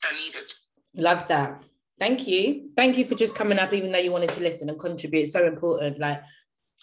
they're 0.03 0.19
needed. 0.19 0.47
Love 0.95 1.27
that. 1.27 1.63
Thank 1.99 2.27
you. 2.27 2.71
Thank 2.75 2.97
you 2.97 3.05
for 3.05 3.15
just 3.15 3.35
coming 3.35 3.59
up, 3.59 3.73
even 3.73 3.91
though 3.91 3.99
you 3.99 4.11
wanted 4.11 4.31
to 4.31 4.41
listen 4.41 4.69
and 4.69 4.79
contribute. 4.79 5.23
It's 5.23 5.33
so 5.33 5.45
important. 5.45 5.99
Like, 5.99 6.21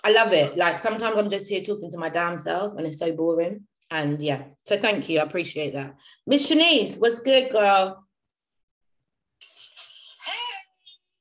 I 0.04 0.10
love 0.10 0.32
it. 0.32 0.56
Like, 0.56 0.78
sometimes 0.78 1.16
I'm 1.16 1.28
just 1.30 1.48
here 1.48 1.62
talking 1.62 1.90
to 1.90 1.98
my 1.98 2.08
damn 2.08 2.38
self 2.38 2.74
and 2.76 2.86
it's 2.86 2.98
so 2.98 3.12
boring. 3.12 3.66
And 3.90 4.20
yeah, 4.20 4.42
so 4.64 4.78
thank 4.78 5.08
you. 5.08 5.18
I 5.18 5.22
appreciate 5.22 5.72
that. 5.72 5.96
Miss 6.26 6.50
Shanice, 6.50 7.00
what's 7.00 7.20
good, 7.20 7.50
girl? 7.50 8.04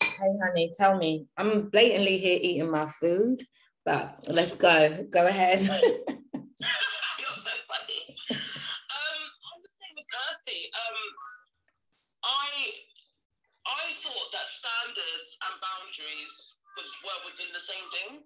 Hey, 0.02 0.34
honey, 0.44 0.72
tell 0.76 0.98
me. 0.98 1.28
I'm 1.38 1.70
blatantly 1.70 2.18
here 2.18 2.40
eating 2.42 2.72
my 2.72 2.88
food, 2.88 3.46
but 3.86 4.26
let's 4.28 4.56
go. 4.56 5.06
Go 5.12 5.28
ahead. 5.28 5.60
You're 5.60 5.68
so 5.70 5.74
funny. 7.70 8.02
Um, 8.34 9.22
I'm 9.54 9.62
the 9.62 9.70
same 9.78 9.96
as 9.98 10.08
Kirsty. 10.10 10.70
Um, 10.74 10.98
I 12.26 12.50
I 13.68 13.84
thought 14.02 14.30
that 14.34 14.48
standards 14.50 15.32
and 15.46 15.56
boundaries 15.62 16.58
was 16.78 16.90
were 17.06 17.30
within 17.30 17.54
the 17.54 17.60
same 17.60 17.88
thing. 17.94 18.24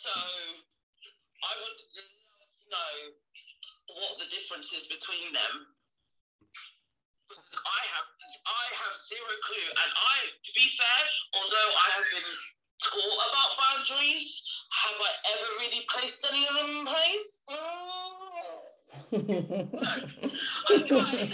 So 0.00 0.08
I 0.08 1.52
would 1.60 1.76
love 1.92 2.08
to 2.08 2.64
know 2.72 2.92
what 4.00 4.16
the 4.16 4.24
difference 4.32 4.72
is 4.72 4.88
between 4.88 5.28
them. 5.36 5.68
Because 7.28 7.60
I 7.68 7.80
have 7.92 8.08
I 8.48 8.64
have 8.80 8.96
zero 9.12 9.28
clue, 9.44 9.68
and 9.68 9.90
I, 9.92 10.16
to 10.24 10.50
be 10.56 10.72
fair, 10.72 11.00
although 11.36 11.70
I 11.84 11.86
have 12.00 12.08
been 12.16 12.32
taught 12.80 13.20
about 13.28 13.50
boundaries, 13.60 14.40
have 14.72 14.96
I 15.04 15.12
ever 15.36 15.48
really 15.60 15.84
placed 15.92 16.24
any 16.32 16.48
of 16.48 16.54
them 16.56 16.68
in 16.80 16.88
place? 16.88 17.26
I've 20.70 20.84
tried. 20.88 21.28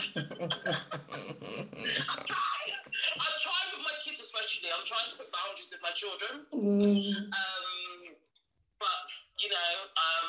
I've 2.11 2.27
tried. 2.27 2.73
I've 3.15 3.41
tried 3.47 3.69
with 3.73 3.85
my 3.87 3.95
kids, 4.05 4.19
especially. 4.21 4.69
I'm 4.75 4.85
trying 4.85 5.09
to 5.11 5.17
put 5.17 5.31
boundaries 5.31 5.71
with 5.71 5.83
my 5.83 5.95
children. 5.95 6.45
Mm, 6.53 7.31
Um, 7.31 7.76
you 9.43 9.49
know, 9.51 9.73
um, 9.97 10.29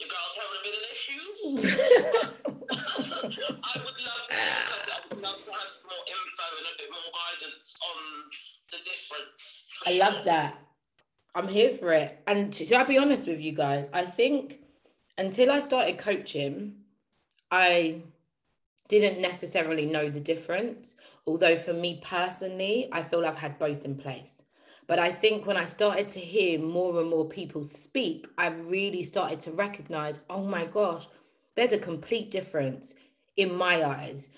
your 0.00 0.08
girl's 0.08 0.36
having 0.36 0.58
a 0.58 0.64
bit 0.64 0.74
of 0.76 0.84
issues. 0.92 1.34
I 2.70 3.78
would 3.84 3.98
love 4.00 4.24
to, 4.28 4.34
I 4.34 5.00
would 5.10 5.22
love 5.22 5.44
to 5.44 5.52
have 5.52 5.68
some 5.68 5.90
more 5.90 6.04
info 6.06 6.46
and 6.58 6.66
a 6.66 6.76
bit 6.78 6.90
more 6.90 7.10
guidance 7.12 7.76
on 7.88 7.98
the 8.70 8.78
difference. 8.78 9.68
I 9.86 9.98
love 9.98 10.24
that. 10.24 10.58
I'm 11.34 11.48
here 11.48 11.70
for 11.70 11.92
it. 11.92 12.22
And 12.26 12.52
to, 12.54 12.66
to 12.66 12.84
be 12.86 12.98
honest 12.98 13.26
with 13.26 13.40
you 13.40 13.52
guys, 13.52 13.88
I 13.92 14.04
think 14.04 14.60
until 15.18 15.50
I 15.50 15.60
started 15.60 15.98
coaching, 15.98 16.76
I 17.50 18.02
didn't 18.88 19.20
necessarily 19.20 19.86
know 19.86 20.08
the 20.08 20.20
difference. 20.20 20.94
Although 21.26 21.58
for 21.58 21.74
me 21.74 22.00
personally, 22.02 22.88
I 22.92 23.02
feel 23.02 23.24
I've 23.24 23.36
had 23.36 23.58
both 23.58 23.84
in 23.84 23.96
place. 23.96 24.42
But 24.88 24.98
I 24.98 25.12
think 25.12 25.46
when 25.46 25.58
I 25.58 25.66
started 25.66 26.08
to 26.10 26.20
hear 26.20 26.58
more 26.58 26.98
and 26.98 27.10
more 27.10 27.28
people 27.28 27.62
speak, 27.62 28.26
I 28.38 28.48
really 28.48 29.04
started 29.04 29.38
to 29.40 29.52
recognize, 29.52 30.20
oh 30.30 30.44
my 30.46 30.64
gosh, 30.64 31.06
there's 31.54 31.72
a 31.72 31.78
complete 31.78 32.30
difference 32.30 32.94
in 33.36 33.54
my 33.54 33.84
eyes. 33.84 34.30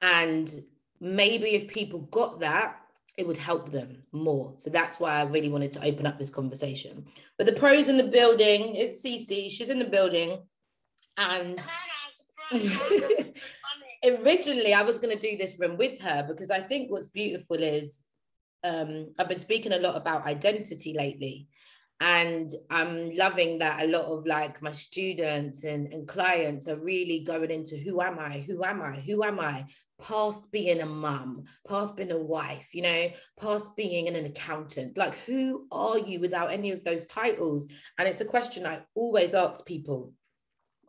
And 0.00 0.64
maybe 0.98 1.50
if 1.50 1.68
people 1.68 2.00
got 2.10 2.40
that, 2.40 2.76
it 3.18 3.26
would 3.26 3.36
help 3.36 3.70
them 3.70 4.02
more. 4.12 4.54
So 4.56 4.70
that's 4.70 4.98
why 4.98 5.12
I 5.20 5.24
really 5.24 5.50
wanted 5.50 5.72
to 5.72 5.84
open 5.84 6.06
up 6.06 6.16
this 6.16 6.30
conversation. 6.30 7.04
But 7.36 7.46
the 7.46 7.52
pros 7.52 7.88
in 7.88 7.98
the 7.98 8.04
building, 8.04 8.76
it's 8.76 9.04
Cece, 9.04 9.50
she's 9.50 9.70
in 9.70 9.78
the 9.78 9.84
building. 9.84 10.38
And 11.18 11.60
originally 14.04 14.72
I 14.72 14.82
was 14.82 14.98
going 14.98 15.18
to 15.18 15.30
do 15.30 15.36
this 15.36 15.58
room 15.58 15.76
with 15.76 16.00
her 16.00 16.24
because 16.26 16.50
I 16.50 16.60
think 16.62 16.90
what's 16.90 17.08
beautiful 17.08 17.56
is 17.56 18.04
um, 18.64 19.12
I've 19.18 19.28
been 19.28 19.38
speaking 19.38 19.72
a 19.72 19.78
lot 19.78 19.96
about 19.96 20.26
identity 20.26 20.94
lately. 20.96 21.48
And 22.00 22.52
I'm 22.70 23.10
loving 23.16 23.58
that 23.58 23.82
a 23.82 23.88
lot 23.88 24.04
of 24.04 24.24
like 24.24 24.62
my 24.62 24.70
students 24.70 25.64
and, 25.64 25.92
and 25.92 26.06
clients 26.06 26.68
are 26.68 26.78
really 26.78 27.24
going 27.24 27.50
into 27.50 27.76
who 27.76 28.00
am 28.00 28.20
I? 28.20 28.38
Who 28.46 28.62
am 28.62 28.80
I? 28.80 29.00
Who 29.00 29.24
am 29.24 29.40
I? 29.40 29.64
Past 30.00 30.52
being 30.52 30.80
a 30.80 30.86
mum, 30.86 31.42
past 31.66 31.96
being 31.96 32.12
a 32.12 32.18
wife, 32.18 32.72
you 32.72 32.82
know, 32.82 33.08
past 33.40 33.74
being 33.74 34.06
an 34.06 34.26
accountant. 34.26 34.96
Like, 34.96 35.16
who 35.16 35.66
are 35.72 35.98
you 35.98 36.20
without 36.20 36.52
any 36.52 36.70
of 36.70 36.84
those 36.84 37.04
titles? 37.06 37.66
And 37.98 38.06
it's 38.06 38.20
a 38.20 38.24
question 38.24 38.64
I 38.64 38.82
always 38.94 39.34
ask 39.34 39.66
people. 39.66 40.12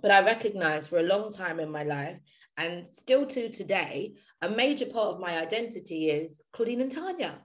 But 0.03 0.11
I 0.11 0.23
recognize 0.23 0.85
for 0.85 0.99
a 0.99 1.03
long 1.03 1.31
time 1.31 1.59
in 1.59 1.71
my 1.71 1.83
life, 1.83 2.19
and 2.55 2.85
still 2.85 3.25
to 3.25 3.49
today, 3.49 4.13
a 4.41 4.49
major 4.49 4.85
part 4.85 5.15
of 5.15 5.19
my 5.19 5.39
identity 5.39 6.11
is 6.11 6.39
Claudine 6.53 6.81
and 6.81 6.91
Tanya. 6.91 7.41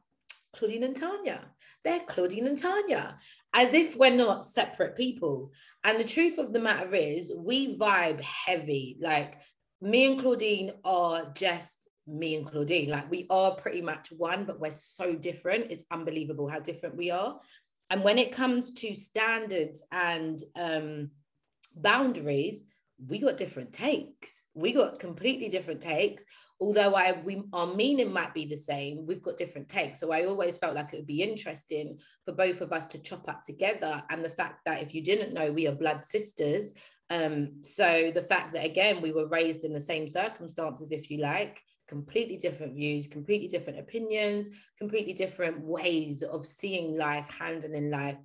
Claudine 0.55 0.85
and 0.85 0.97
Tanya. 0.97 1.45
They're 1.85 2.01
Claudine 2.01 2.47
and 2.47 2.59
Tanya, 2.59 3.19
as 3.53 3.75
if 3.75 3.97
we're 3.97 4.15
not 4.15 4.47
separate 4.47 4.97
people. 4.97 5.53
And 5.83 6.01
the 6.01 6.05
truth 6.05 6.39
of 6.39 6.53
the 6.53 6.61
matter 6.61 6.95
is, 6.95 7.33
we 7.37 7.77
vibe 7.79 8.21
heavy. 8.21 8.97
Like 9.01 9.39
me 9.81 10.07
and 10.07 10.21
Claudine 10.21 10.73
are 10.85 11.33
just 11.35 11.89
me 12.07 12.37
and 12.37 12.47
Claudine. 12.47 12.91
Like 12.91 13.11
we 13.11 13.27
are 13.31 13.55
pretty 13.57 13.83
much 13.83 14.13
one, 14.17 14.45
but 14.45 14.61
we're 14.61 14.71
so 14.71 15.15
different. 15.15 15.71
It's 15.71 15.85
unbelievable 15.91 16.49
how 16.49 16.61
different 16.61 16.97
we 16.97 17.11
are. 17.11 17.41
And 17.91 18.03
when 18.03 18.19
it 18.19 18.33
comes 18.33 18.73
to 18.75 18.95
standards 18.95 19.85
and 19.93 20.43
um, 20.57 21.11
boundaries, 21.77 22.65
we 23.07 23.19
got 23.19 23.37
different 23.37 23.73
takes. 23.73 24.43
We 24.55 24.73
got 24.73 24.99
completely 24.99 25.49
different 25.49 25.81
takes. 25.81 26.25
Although 26.61 26.95
I 26.95 27.21
we 27.25 27.43
our 27.53 27.75
meaning 27.75 28.13
might 28.13 28.33
be 28.33 28.47
the 28.47 28.57
same, 28.57 29.07
we've 29.07 29.23
got 29.23 29.37
different 29.37 29.69
takes. 29.69 30.01
So 30.01 30.13
I 30.13 30.25
always 30.25 30.57
felt 30.57 30.77
like 30.77 30.93
it 30.93 30.97
would 30.97 31.07
be 31.07 31.23
interesting 31.23 31.99
for 32.25 32.33
both 32.33 32.61
of 32.61 32.73
us 32.73 32.87
to 32.87 33.03
chop 33.03 33.29
up 33.29 33.43
together. 33.43 34.03
And 34.11 34.25
the 34.25 34.31
fact 34.31 34.61
that 34.65 34.83
if 34.83 34.95
you 34.95 35.03
didn't 35.03 35.35
know, 35.35 35.53
we 35.53 35.67
are 35.67 35.75
blood 35.75 36.05
sisters. 36.05 36.73
Um, 37.11 37.63
so 37.63 38.11
the 38.15 38.23
fact 38.23 38.55
that 38.55 38.65
again 38.65 39.03
we 39.03 39.13
were 39.13 39.29
raised 39.29 39.65
in 39.65 39.73
the 39.73 39.81
same 39.81 40.09
circumstances, 40.09 40.93
if 40.93 41.11
you 41.11 41.19
like, 41.19 41.61
completely 41.89 42.37
different 42.37 42.75
views, 42.75 43.07
completely 43.07 43.49
different 43.49 43.79
opinions, 43.79 44.49
completely 44.79 45.13
different 45.13 45.61
ways 45.61 46.23
of 46.23 46.47
seeing 46.47 46.97
life, 46.97 47.29
handling 47.29 47.91
life, 47.91 48.17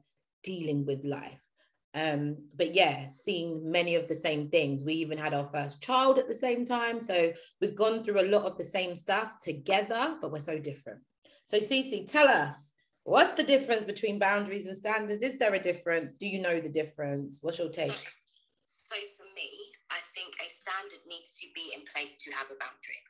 dealing 0.43 0.85
with 0.85 1.03
life. 1.03 1.48
Um, 1.95 2.37
but 2.55 2.75
yeah, 2.75 3.07
seeing 3.07 3.69
many 3.69 3.95
of 3.95 4.07
the 4.07 4.15
same 4.15 4.49
things. 4.49 4.83
We 4.83 4.93
even 4.95 5.17
had 5.17 5.33
our 5.33 5.49
first 5.51 5.81
child 5.81 6.19
at 6.19 6.27
the 6.27 6.33
same 6.33 6.63
time. 6.63 6.99
So 6.99 7.31
we've 7.59 7.75
gone 7.75 8.03
through 8.03 8.21
a 8.21 8.29
lot 8.29 8.45
of 8.45 8.57
the 8.57 8.63
same 8.63 8.95
stuff 8.95 9.39
together, 9.39 10.17
but 10.21 10.31
we're 10.31 10.39
so 10.39 10.59
different. 10.59 10.99
So 11.45 11.57
Cece, 11.57 12.09
tell 12.11 12.27
us, 12.27 12.73
what's 13.03 13.31
the 13.31 13.43
difference 13.43 13.85
between 13.85 14.19
boundaries 14.19 14.67
and 14.67 14.77
standards? 14.77 15.23
Is 15.23 15.37
there 15.39 15.55
a 15.55 15.59
difference? 15.59 16.13
Do 16.13 16.27
you 16.27 16.41
know 16.41 16.59
the 16.61 16.69
difference? 16.69 17.39
What's 17.41 17.57
your 17.57 17.69
take? 17.69 18.13
So 18.65 18.95
for 19.17 19.25
me, 19.33 19.49
I 19.89 19.97
think 20.13 20.33
a 20.37 20.45
standard 20.45 21.01
needs 21.09 21.33
to 21.41 21.47
be 21.55 21.73
in 21.73 21.81
place 21.89 22.17
to 22.21 22.29
have 22.37 22.53
a 22.53 22.57
boundary. 22.61 23.01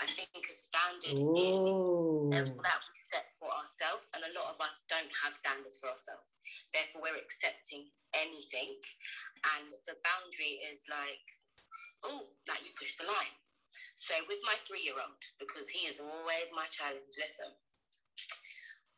I 0.00 0.04
think 0.04 0.28
a 0.44 0.52
standard 0.52 1.16
is 1.16 1.60
Ooh. 1.68 2.28
level 2.32 2.56
that 2.64 2.80
we 2.84 2.94
set 2.96 3.32
for 3.36 3.48
ourselves, 3.48 4.12
and 4.12 4.24
a 4.24 4.32
lot 4.36 4.52
of 4.52 4.60
us 4.60 4.84
don't 4.88 5.12
have 5.24 5.32
standards 5.32 5.80
for 5.80 5.88
ourselves. 5.88 6.24
Therefore, 6.72 7.08
we're 7.08 7.20
accepting 7.20 7.88
anything, 8.14 8.76
and 9.56 9.70
the 9.86 9.96
boundary 10.02 10.60
is 10.70 10.84
like, 10.90 11.24
oh, 12.04 12.28
like 12.48 12.62
you 12.64 12.72
pushed 12.76 12.98
the 12.98 13.06
line. 13.06 13.36
So 13.94 14.14
with 14.26 14.42
my 14.42 14.56
three-year-old, 14.66 15.22
because 15.38 15.70
he 15.70 15.86
is 15.86 16.00
always 16.02 16.50
my 16.50 16.66
challenge. 16.70 17.14
Listen, 17.14 17.50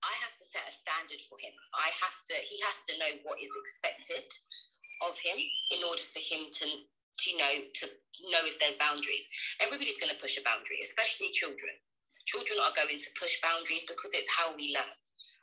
I 0.03 0.15
have 0.25 0.35
to 0.39 0.45
set 0.45 0.65
a 0.67 0.73
standard 0.73 1.21
for 1.29 1.37
him. 1.39 1.53
I 1.77 1.93
have 2.01 2.19
to. 2.33 2.35
He 2.43 2.59
has 2.65 2.81
to 2.89 2.99
know 2.99 3.13
what 3.23 3.39
is 3.43 3.53
expected 3.53 4.25
of 5.05 5.19
him 5.19 5.39
in 5.77 5.85
order 5.85 6.03
for 6.09 6.23
him 6.23 6.49
to 6.63 6.67
you 7.27 7.37
know, 7.37 7.55
to 7.81 7.87
know 8.31 8.43
if 8.45 8.59
there's 8.59 8.77
boundaries. 8.77 9.29
Everybody's 9.61 9.99
going 9.99 10.11
to 10.11 10.19
push 10.19 10.39
a 10.39 10.43
boundary, 10.43 10.83
especially 10.83 11.31
children. 11.31 11.75
Children 12.27 12.59
are 12.63 12.75
going 12.75 12.99
to 12.99 13.11
push 13.19 13.39
boundaries 13.43 13.85
because 13.87 14.11
it's 14.15 14.31
how 14.31 14.55
we 14.57 14.75
learn. 14.75 14.97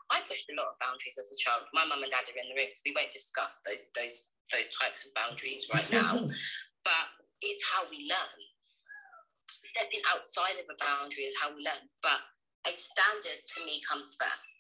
I 0.10 0.22
pushed 0.26 0.50
a 0.50 0.58
lot 0.58 0.74
of 0.74 0.80
boundaries 0.82 1.18
as 1.22 1.30
a 1.30 1.38
child. 1.38 1.70
My 1.74 1.86
mum 1.86 2.02
and 2.02 2.12
dad 2.12 2.26
are 2.26 2.38
in 2.38 2.50
the 2.50 2.58
room, 2.58 2.70
so 2.74 2.82
we 2.86 2.98
won't 2.98 3.14
discuss 3.14 3.62
those 3.66 3.86
those 3.94 4.34
those 4.50 4.70
types 4.74 5.06
of 5.06 5.14
boundaries 5.14 5.70
right 5.74 5.86
now. 5.94 6.26
but 6.84 7.06
it's 7.42 7.64
how 7.70 7.86
we 7.90 8.10
learn. 8.10 8.40
Stepping 9.64 10.02
outside 10.10 10.58
of 10.58 10.66
a 10.66 10.78
boundary 10.82 11.30
is 11.30 11.38
how 11.38 11.54
we 11.54 11.62
learn. 11.62 11.86
But 12.02 12.20
a 12.66 12.74
standard 12.74 13.40
to 13.56 13.66
me 13.66 13.82
comes 13.86 14.18
first. 14.18 14.60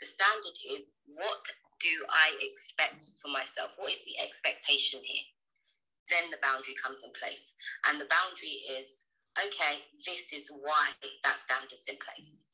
The 0.00 0.06
standard 0.06 0.56
is 0.72 0.90
what 1.06 1.44
do 1.80 1.94
I 2.08 2.34
expect 2.40 3.12
for 3.20 3.28
myself? 3.28 3.76
What 3.78 3.92
is 3.92 4.02
the 4.04 4.18
expectation 4.24 5.00
here? 5.04 5.26
Then 6.10 6.30
the 6.30 6.40
boundary 6.42 6.74
comes 6.82 7.04
in 7.04 7.12
place. 7.12 7.52
And 7.86 8.00
the 8.00 8.08
boundary 8.08 8.64
is 8.80 9.04
okay, 9.38 9.84
this 10.06 10.32
is 10.32 10.50
why 10.50 10.90
that 11.22 11.38
standard's 11.38 11.86
in 11.86 11.96
place. 12.02 12.47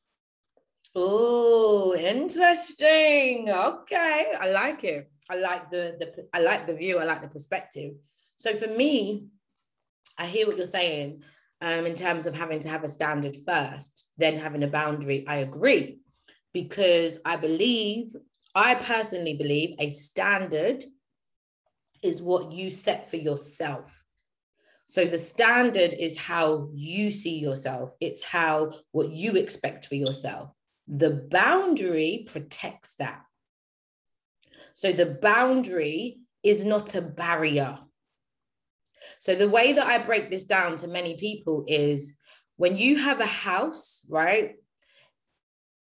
Oh, 0.95 1.95
interesting. 1.97 3.51
Okay, 3.51 4.27
I 4.41 4.49
like 4.51 4.85
it. 4.85 5.11
I 5.29 5.37
like 5.37 5.71
the 5.71 5.97
the 5.99 6.29
I 6.33 6.41
like 6.41 6.67
the 6.67 6.75
view. 6.75 6.99
I 6.99 7.05
like 7.05 7.21
the 7.23 7.29
perspective. 7.29 7.95
So 8.37 8.55
for 8.55 8.69
me, 8.69 9.27
I 10.19 10.27
hear 10.27 10.47
what 10.47 10.57
you're 10.57 10.67
saying 10.67 11.23
um, 11.61 11.87
in 11.87 11.95
terms 11.95 12.27
of 12.27 12.35
having 12.35 12.61
to 12.61 12.69
have 12.69 12.85
a 12.85 12.89
standard 12.89 13.37
first, 13.45 14.11
then 14.19 14.39
having 14.39 14.63
a 14.63 14.69
boundary. 14.69 15.25
I 15.27 15.37
agree 15.37 15.99
because 16.53 17.19
I 17.25 17.37
believe, 17.37 18.15
I 18.55 18.77
personally 18.77 19.35
believe, 19.35 19.75
a 19.81 19.89
standard 19.89 20.85
is 22.03 22.23
what 22.23 22.53
you 22.53 22.71
set 22.71 23.11
for 23.11 23.17
yourself. 23.17 24.05
So 24.87 25.07
the 25.07 25.19
standard 25.19 25.95
is 25.95 26.17
how 26.19 26.69
you 26.73 27.11
see 27.11 27.39
yourself. 27.39 27.95
It's 28.01 28.23
how 28.23 28.73
what 28.93 29.11
you 29.11 29.33
expect 29.33 29.87
for 29.87 29.95
yourself. 29.97 30.51
The 30.87 31.11
boundary 31.11 32.27
protects 32.31 32.97
that. 32.97 33.23
So 34.75 34.93
the 34.93 35.19
boundary 35.21 36.19
is 36.43 36.65
not 36.65 36.95
a 36.95 37.01
barrier. 37.01 37.79
So 39.19 39.35
the 39.35 39.49
way 39.49 39.73
that 39.75 39.87
I 39.87 39.99
break 39.99 40.31
this 40.31 40.45
down 40.45 40.77
to 40.77 40.89
many 40.89 41.17
people 41.17 41.65
is 41.67 42.15
when 42.57 42.77
you 42.77 42.97
have 42.99 43.21
a 43.21 43.27
house, 43.27 44.07
right? 44.11 44.57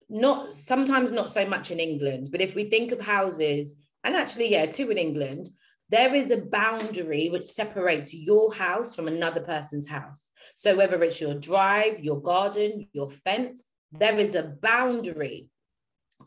Not 0.09 0.53
sometimes 0.53 1.11
not 1.11 1.29
so 1.29 1.45
much 1.45 1.71
in 1.71 1.79
England, 1.79 2.29
but 2.31 2.41
if 2.41 2.55
we 2.55 2.69
think 2.69 2.91
of 2.91 2.99
houses, 2.99 3.79
and 4.03 4.15
actually, 4.15 4.51
yeah, 4.51 4.65
two 4.65 4.89
in 4.89 4.97
England, 4.97 5.49
there 5.89 6.13
is 6.15 6.31
a 6.31 6.41
boundary 6.41 7.29
which 7.29 7.43
separates 7.43 8.13
your 8.13 8.53
house 8.53 8.95
from 8.95 9.07
another 9.07 9.41
person's 9.41 9.87
house. 9.87 10.27
So 10.55 10.75
whether 10.75 11.01
it's 11.03 11.19
your 11.19 11.35
drive, 11.35 11.99
your 11.99 12.21
garden, 12.21 12.87
your 12.93 13.09
fence, 13.09 13.65
there 13.91 14.17
is 14.17 14.35
a 14.35 14.43
boundary. 14.43 15.49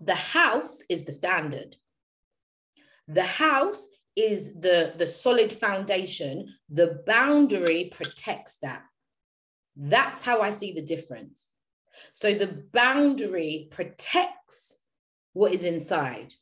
The 0.00 0.14
house 0.14 0.83
is 0.88 1.05
the 1.05 1.12
standard. 1.12 1.77
The 3.09 3.24
house 3.24 3.87
is 4.16 4.55
the, 4.55 4.94
the 4.96 5.07
solid 5.07 5.53
foundation. 5.53 6.55
The 6.68 7.03
boundary 7.07 7.90
protects 7.94 8.59
that. 8.59 8.83
That's 9.77 10.24
how 10.24 10.40
I 10.40 10.50
see 10.50 10.72
the 10.72 10.83
difference. 10.83 11.46
So 12.12 12.35
the 12.35 12.64
boundary 12.72 13.68
protects 13.70 14.79
what 15.33 15.53
is 15.53 15.64
inside. 15.64 16.35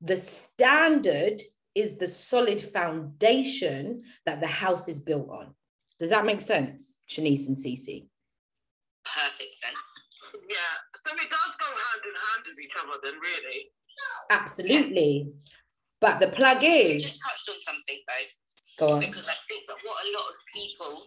The 0.00 0.16
standard 0.16 1.40
is 1.74 1.98
the 1.98 2.08
solid 2.08 2.60
foundation 2.60 4.02
that 4.26 4.40
the 4.40 4.46
house 4.46 4.88
is 4.88 5.00
built 5.00 5.28
on. 5.30 5.54
Does 5.98 6.10
that 6.10 6.26
make 6.26 6.40
sense, 6.40 6.98
Shanice 7.08 7.48
and 7.48 7.56
Cece? 7.56 8.06
Perfect 9.04 9.54
sense. 9.54 9.87
Yeah. 10.48 10.74
So 11.04 11.12
it 11.14 11.30
does 11.30 11.52
go 11.60 11.66
hand 11.68 12.02
in 12.04 12.16
hand 12.16 12.42
as 12.48 12.58
each 12.60 12.74
other, 12.80 12.98
then, 13.02 13.20
really. 13.20 13.60
Absolutely. 14.30 15.32
But 16.00 16.20
the 16.20 16.28
plug 16.28 16.62
You 16.62 16.70
is 16.70 17.02
just 17.02 17.20
touched 17.26 17.48
on 17.50 17.60
something 17.60 17.98
though, 18.06 18.86
go 18.86 18.94
on. 18.94 19.00
because 19.00 19.28
I 19.28 19.34
think 19.48 19.66
that 19.68 19.78
what 19.84 19.98
a 20.06 20.12
lot 20.16 20.28
of 20.30 20.36
people 20.54 21.02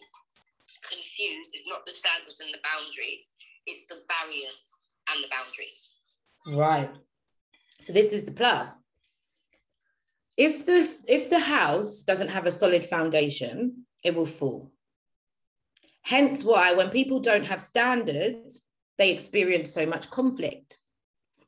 confuse 0.87 1.47
is 1.53 1.65
not 1.67 1.85
the 1.85 1.91
standards 1.91 2.41
and 2.41 2.53
the 2.53 2.59
boundaries, 2.63 3.31
it's 3.67 3.85
the 3.87 4.01
barriers 4.09 4.61
and 5.13 5.23
the 5.23 5.29
boundaries. 5.29 5.91
Right. 6.47 6.89
So 7.81 7.93
this 7.93 8.11
is 8.11 8.25
the 8.25 8.31
plug. 8.31 8.69
If 10.37 10.65
the 10.65 10.89
if 11.07 11.29
the 11.29 11.39
house 11.39 12.03
doesn't 12.03 12.29
have 12.29 12.45
a 12.45 12.51
solid 12.51 12.85
foundation, 12.85 13.85
it 14.03 14.15
will 14.15 14.25
fall. 14.25 14.71
Hence 16.03 16.43
why 16.43 16.73
when 16.73 16.89
people 16.89 17.19
don't 17.19 17.45
have 17.45 17.61
standards, 17.61 18.63
they 19.01 19.11
experience 19.11 19.73
so 19.73 19.85
much 19.85 20.11
conflict 20.11 20.77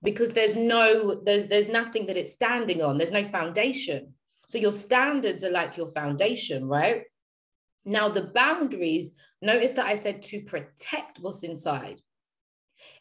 because 0.01 0.33
there's 0.33 0.55
no 0.55 1.21
there's 1.23 1.45
there's 1.45 1.69
nothing 1.69 2.07
that 2.07 2.17
it's 2.17 2.33
standing 2.33 2.81
on. 2.81 2.97
There's 2.97 3.11
no 3.11 3.23
foundation. 3.23 4.13
So 4.47 4.57
your 4.57 4.71
standards 4.71 5.43
are 5.43 5.51
like 5.51 5.77
your 5.77 5.87
foundation, 5.87 6.67
right? 6.67 7.03
Now 7.85 8.09
the 8.09 8.31
boundaries, 8.33 9.15
notice 9.41 9.71
that 9.73 9.85
I 9.85 9.95
said 9.95 10.23
to 10.23 10.41
protect 10.41 11.19
what's 11.19 11.43
inside 11.43 12.01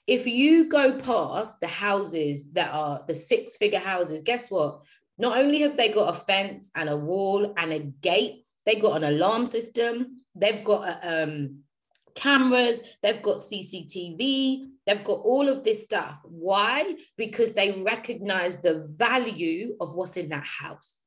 if 0.07 0.27
you 0.27 0.69
go 0.69 0.99
past 0.99 1.61
the 1.61 1.69
houses 1.69 2.53
that 2.53 2.73
are 2.73 3.05
the 3.07 3.15
six 3.15 3.57
figure 3.57 3.79
houses, 3.79 4.23
guess 4.23 4.51
what? 4.51 4.81
Not 5.19 5.39
only 5.39 5.61
have 5.61 5.77
they 5.77 5.91
got 5.91 6.15
a 6.15 6.19
fence 6.19 6.71
and 6.75 6.89
a 6.89 6.97
wall 6.97 7.55
and 7.57 7.73
a 7.73 7.79
gate, 7.79 8.45
they've 8.67 8.83
got 8.83 8.97
an 8.97 9.05
alarm 9.05 9.47
system, 9.47 10.17
they've 10.35 10.65
got 10.65 10.99
um, 11.03 11.62
cameras, 12.15 12.83
they've 13.03 13.23
got 13.23 13.39
CCTV, 13.39 14.67
they've 14.87 15.05
got 15.05 15.21
all 15.25 15.49
of 15.49 15.65
this 15.65 15.83
stuff. 15.83 16.21
Why? 16.25 16.95
Because 17.17 17.53
they 17.53 17.83
recognize 17.83 18.57
the 18.57 18.87
value 18.97 19.77
of 19.81 19.95
what's 19.95 20.17
in 20.17 20.29
that 20.31 20.47
house. 20.47 20.99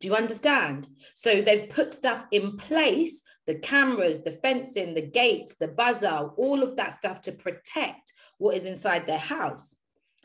Do 0.00 0.08
you 0.08 0.16
understand? 0.16 0.88
So 1.14 1.42
they've 1.42 1.70
put 1.70 1.92
stuff 1.92 2.26
in 2.32 2.56
place 2.56 3.22
the 3.46 3.58
cameras, 3.58 4.22
the 4.22 4.32
fencing, 4.32 4.94
the 4.94 5.06
gates, 5.06 5.54
the 5.58 5.68
buzzer, 5.68 6.30
all 6.36 6.62
of 6.62 6.76
that 6.76 6.92
stuff 6.92 7.22
to 7.22 7.32
protect 7.32 8.12
what 8.38 8.56
is 8.56 8.64
inside 8.64 9.06
their 9.06 9.18
house. 9.18 9.76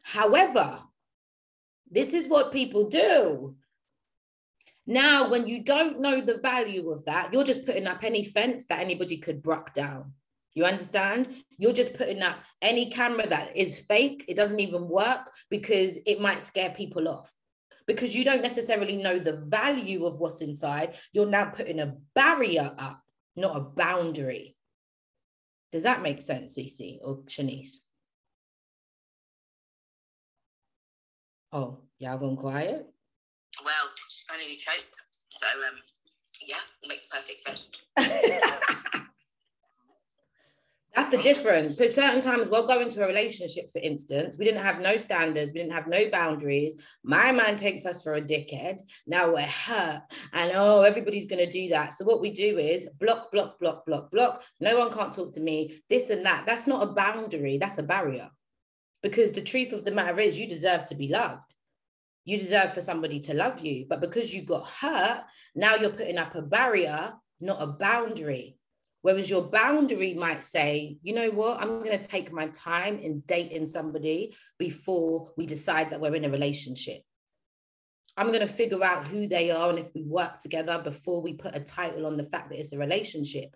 However, 0.04 0.80
this 1.90 2.14
is 2.14 2.28
what 2.28 2.52
people 2.52 2.90
do. 2.90 3.56
Now, 4.88 5.30
when 5.30 5.48
you 5.48 5.64
don't 5.64 6.00
know 6.00 6.22
the 6.22 6.38
value 6.38 6.90
of 6.90 7.04
that, 7.06 7.34
you're 7.34 7.44
just 7.44 7.66
putting 7.66 7.88
up 7.88 8.06
any 8.06 8.24
fence 8.24 8.66
that 8.66 8.80
anybody 8.80 9.18
could 9.18 9.44
brock 9.44 9.74
down. 9.74 10.14
You 10.54 10.64
understand? 10.64 11.44
You're 11.58 11.74
just 11.74 11.94
putting 11.94 12.22
up 12.22 12.38
any 12.62 12.90
camera 12.90 13.28
that 13.28 13.56
is 13.56 13.82
fake. 13.82 14.24
It 14.30 14.36
doesn't 14.36 14.62
even 14.62 14.88
work 14.88 15.30
because 15.50 16.00
it 16.06 16.22
might 16.22 16.42
scare 16.42 16.72
people 16.72 17.10
off 17.10 17.32
because 17.86 18.16
you 18.16 18.24
don't 18.24 18.42
necessarily 18.42 18.96
know 18.96 19.20
the 19.20 19.44
value 19.48 20.06
of 20.06 20.20
what's 20.20 20.42
inside. 20.42 20.96
You're 21.12 21.26
now 21.26 21.46
putting 21.46 21.80
a 21.80 21.96
barrier 22.16 22.74
up, 22.78 23.02
not 23.36 23.58
a 23.58 23.62
boundary. 23.62 24.56
Does 25.72 25.84
that 25.84 26.02
make 26.02 26.22
sense, 26.22 26.58
Cece 26.58 27.00
or 27.02 27.24
Shanice? 27.24 27.76
Oh, 31.52 31.80
y'all 32.00 32.18
gone 32.18 32.36
quiet? 32.36 32.88
Well, 33.64 33.90
I 34.30 34.38
nearly. 34.38 34.58
So 34.58 35.48
um 35.68 35.76
yeah, 36.46 36.58
makes 36.88 37.06
perfect 37.08 37.40
sense. 37.40 37.68
That's 40.96 41.10
the 41.10 41.22
difference. 41.22 41.78
So 41.78 41.86
certain 41.86 42.22
times 42.22 42.50
we'll 42.50 42.66
go 42.66 42.82
into 42.82 43.04
a 43.04 43.08
relationship, 43.08 43.72
for 43.72 43.78
instance, 43.80 44.36
we 44.40 44.46
didn't 44.46 44.64
have 44.64 44.80
no 44.80 44.98
standards, 44.98 45.52
we 45.54 45.60
didn't 45.60 45.74
have 45.74 45.86
no 45.86 46.10
boundaries. 46.10 46.74
My 47.04 47.32
man 47.32 47.56
takes 47.56 47.86
us 47.86 48.02
for 48.02 48.16
a 48.16 48.22
dickhead. 48.22 48.82
Now 49.06 49.32
we're 49.32 49.46
hurt, 49.46 50.02
and 50.34 50.52
oh, 50.56 50.82
everybody's 50.82 51.28
gonna 51.28 51.50
do 51.50 51.70
that. 51.70 51.94
So 51.94 52.04
what 52.04 52.20
we 52.20 52.32
do 52.32 52.58
is 52.58 52.90
block, 53.00 53.32
block, 53.32 53.60
block, 53.60 53.86
block, 53.86 54.10
block. 54.10 54.44
No 54.60 54.80
one 54.80 54.92
can't 54.92 55.14
talk 55.14 55.34
to 55.34 55.40
me. 55.40 55.82
This 55.88 56.10
and 56.10 56.26
that. 56.26 56.46
That's 56.48 56.66
not 56.66 56.88
a 56.88 56.94
boundary. 56.94 57.60
That's 57.60 57.78
a 57.78 57.84
barrier. 57.84 58.32
Because 59.04 59.32
the 59.32 59.42
truth 59.42 59.74
of 59.74 59.86
the 59.86 59.92
matter 59.92 60.20
is, 60.20 60.40
you 60.40 60.48
deserve 60.48 60.86
to 60.86 60.96
be 60.96 61.10
loved. 61.10 61.54
You 62.28 62.38
deserve 62.38 62.74
for 62.74 62.82
somebody 62.82 63.20
to 63.20 63.34
love 63.34 63.62
you, 63.62 63.86
but 63.88 64.02
because 64.02 64.34
you 64.34 64.42
got 64.42 64.68
hurt, 64.68 65.24
now 65.56 65.76
you're 65.76 65.92
putting 65.92 66.18
up 66.18 66.36
a 66.36 66.42
barrier, 66.42 67.14
not 67.40 67.62
a 67.62 67.68
boundary. 67.68 68.58
Whereas 69.02 69.30
your 69.30 69.44
boundary 69.44 70.14
might 70.14 70.44
say, 70.44 70.98
you 71.02 71.16
know 71.16 71.30
what, 71.30 71.62
I'm 71.62 71.82
going 71.82 71.98
to 71.98 72.06
take 72.06 72.34
my 72.34 72.48
time 72.48 73.00
in 73.00 73.24
dating 73.28 73.68
somebody 73.68 74.36
before 74.60 75.32
we 75.38 75.46
decide 75.46 75.92
that 75.92 76.02
we're 76.02 76.16
in 76.16 76.26
a 76.26 76.30
relationship. 76.30 77.02
I'm 78.18 78.28
going 78.28 78.46
to 78.46 78.54
figure 78.54 78.84
out 78.84 79.08
who 79.08 79.30
they 79.30 79.50
are 79.50 79.70
and 79.70 79.80
if 79.80 79.88
we 79.96 80.02
work 80.04 80.40
together 80.40 80.82
before 80.84 81.22
we 81.22 81.32
put 81.32 81.56
a 81.56 81.62
title 81.62 82.06
on 82.06 82.18
the 82.18 82.26
fact 82.26 82.50
that 82.50 82.60
it's 82.60 82.74
a 82.74 82.78
relationship. 82.78 83.56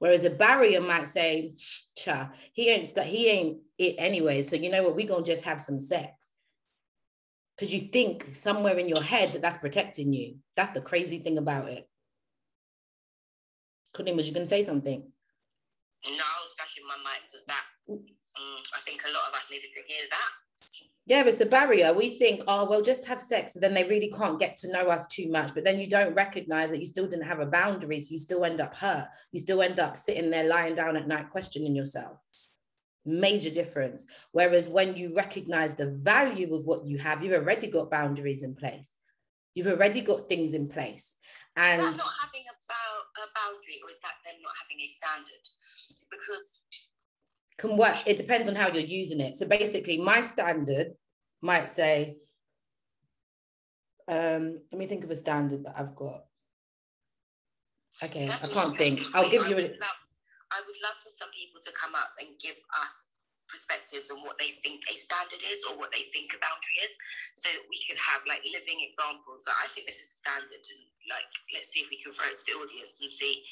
Whereas 0.00 0.24
a 0.24 0.30
barrier 0.30 0.82
might 0.82 1.08
say, 1.08 1.54
cha, 1.96 2.30
he 2.52 2.68
ain't 2.68 2.88
he 3.04 3.28
ain't 3.28 3.60
it 3.78 3.94
anyway. 3.96 4.42
So 4.42 4.56
you 4.56 4.70
know 4.70 4.82
what, 4.82 4.96
we're 4.96 5.08
gonna 5.08 5.24
just 5.24 5.44
have 5.44 5.62
some 5.62 5.80
sex. 5.80 6.33
Because 7.56 7.72
you 7.72 7.80
think 7.80 8.34
somewhere 8.34 8.78
in 8.78 8.88
your 8.88 9.02
head 9.02 9.32
that 9.32 9.42
that's 9.42 9.56
protecting 9.56 10.12
you. 10.12 10.36
That's 10.56 10.72
the 10.72 10.80
crazy 10.80 11.18
thing 11.18 11.38
about 11.38 11.68
it. 11.68 11.88
Colin, 13.92 14.16
was 14.16 14.26
you 14.26 14.34
going 14.34 14.44
to 14.44 14.48
say 14.48 14.62
something? 14.62 15.00
No, 16.06 16.12
I 16.12 16.40
was 16.42 16.52
flashing 16.58 16.84
my 16.88 16.96
mic 16.96 17.22
because 17.26 17.44
that, 17.46 17.64
um, 17.88 18.62
I 18.74 18.80
think 18.80 19.00
a 19.08 19.12
lot 19.12 19.28
of 19.28 19.34
us 19.34 19.48
needed 19.50 19.70
to 19.72 19.80
hear 19.86 20.04
that. 20.10 20.30
Yeah, 21.06 21.22
it's 21.24 21.40
a 21.40 21.46
barrier. 21.46 21.92
We 21.92 22.10
think, 22.10 22.42
oh, 22.48 22.68
well, 22.68 22.80
just 22.80 23.04
have 23.04 23.20
sex. 23.20 23.54
And 23.54 23.62
then 23.62 23.74
they 23.74 23.84
really 23.84 24.10
can't 24.10 24.40
get 24.40 24.56
to 24.58 24.72
know 24.72 24.88
us 24.88 25.06
too 25.06 25.30
much. 25.30 25.52
But 25.54 25.62
then 25.62 25.78
you 25.78 25.88
don't 25.88 26.14
recognize 26.14 26.70
that 26.70 26.80
you 26.80 26.86
still 26.86 27.06
didn't 27.06 27.26
have 27.26 27.40
a 27.40 27.46
boundary. 27.46 28.00
So 28.00 28.12
you 28.12 28.18
still 28.18 28.44
end 28.44 28.60
up 28.60 28.74
hurt. 28.74 29.08
You 29.30 29.38
still 29.38 29.60
end 29.60 29.78
up 29.78 29.98
sitting 29.98 30.30
there 30.30 30.44
lying 30.44 30.74
down 30.74 30.96
at 30.96 31.06
night 31.06 31.28
questioning 31.28 31.76
yourself. 31.76 32.16
Major 33.06 33.50
difference. 33.50 34.06
Whereas 34.32 34.68
when 34.68 34.96
you 34.96 35.14
recognize 35.14 35.74
the 35.74 35.90
value 35.90 36.54
of 36.54 36.64
what 36.64 36.86
you 36.86 36.98
have, 36.98 37.22
you've 37.22 37.34
already 37.34 37.68
got 37.68 37.90
boundaries 37.90 38.42
in 38.42 38.54
place. 38.54 38.94
You've 39.54 39.68
already 39.68 40.00
got 40.00 40.28
things 40.28 40.54
in 40.54 40.68
place. 40.68 41.16
And 41.56 41.80
is 41.80 41.86
that 41.86 41.96
not 41.96 42.12
having 42.22 42.44
a, 42.48 42.56
bow- 42.68 43.22
a 43.22 43.26
boundary 43.38 43.78
or 43.84 43.90
is 43.90 44.00
that 44.00 44.14
them 44.24 44.34
not 44.42 44.52
having 44.60 44.80
a 44.82 44.88
standard? 44.88 45.44
Because 46.10 46.64
can 47.58 47.76
work 47.76 47.96
it 48.06 48.16
depends 48.16 48.48
on 48.48 48.54
how 48.54 48.68
you're 48.68 48.82
using 48.82 49.20
it 49.20 49.34
so 49.34 49.46
basically 49.46 49.98
my 49.98 50.20
standard 50.20 50.88
might 51.40 51.68
say 51.68 52.16
um 54.08 54.58
let 54.72 54.78
me 54.78 54.86
think 54.86 55.04
of 55.04 55.10
a 55.10 55.16
standard 55.16 55.64
that 55.64 55.74
i've 55.78 55.94
got 55.94 56.24
okay 58.02 58.26
that's 58.26 58.44
i 58.44 58.52
can't 58.52 58.74
think 58.74 59.00
i'll 59.14 59.30
give 59.30 59.48
you 59.48 59.56
a 59.56 59.70
I 60.54 60.62
would 60.62 60.78
love 60.86 60.94
for 60.94 61.10
some 61.10 61.34
people 61.34 61.58
to 61.66 61.74
come 61.74 61.98
up 61.98 62.14
and 62.22 62.30
give 62.38 62.54
us 62.78 63.14
perspectives 63.50 64.08
on 64.08 64.24
what 64.24 64.38
they 64.40 64.54
think 64.64 64.80
a 64.88 64.94
standard 64.96 65.42
is 65.42 65.60
or 65.68 65.76
what 65.76 65.92
they 65.92 66.06
think 66.14 66.32
a 66.32 66.38
boundary 66.40 66.78
is. 66.80 66.94
So 67.36 67.50
that 67.50 67.66
we 67.66 67.76
can 67.82 67.98
have 67.98 68.22
like 68.24 68.46
living 68.46 68.80
examples. 68.86 69.44
I 69.50 69.68
think 69.74 69.90
this 69.90 69.98
is 69.98 70.14
a 70.14 70.18
standard 70.22 70.64
and 70.64 70.82
like 71.10 71.28
let's 71.52 71.74
see 71.74 71.84
if 71.84 71.90
we 71.90 71.98
can 72.00 72.14
throw 72.14 72.30
it 72.30 72.38
to 72.38 72.46
the 72.46 72.56
audience 72.56 73.02
and 73.02 73.10
see 73.10 73.42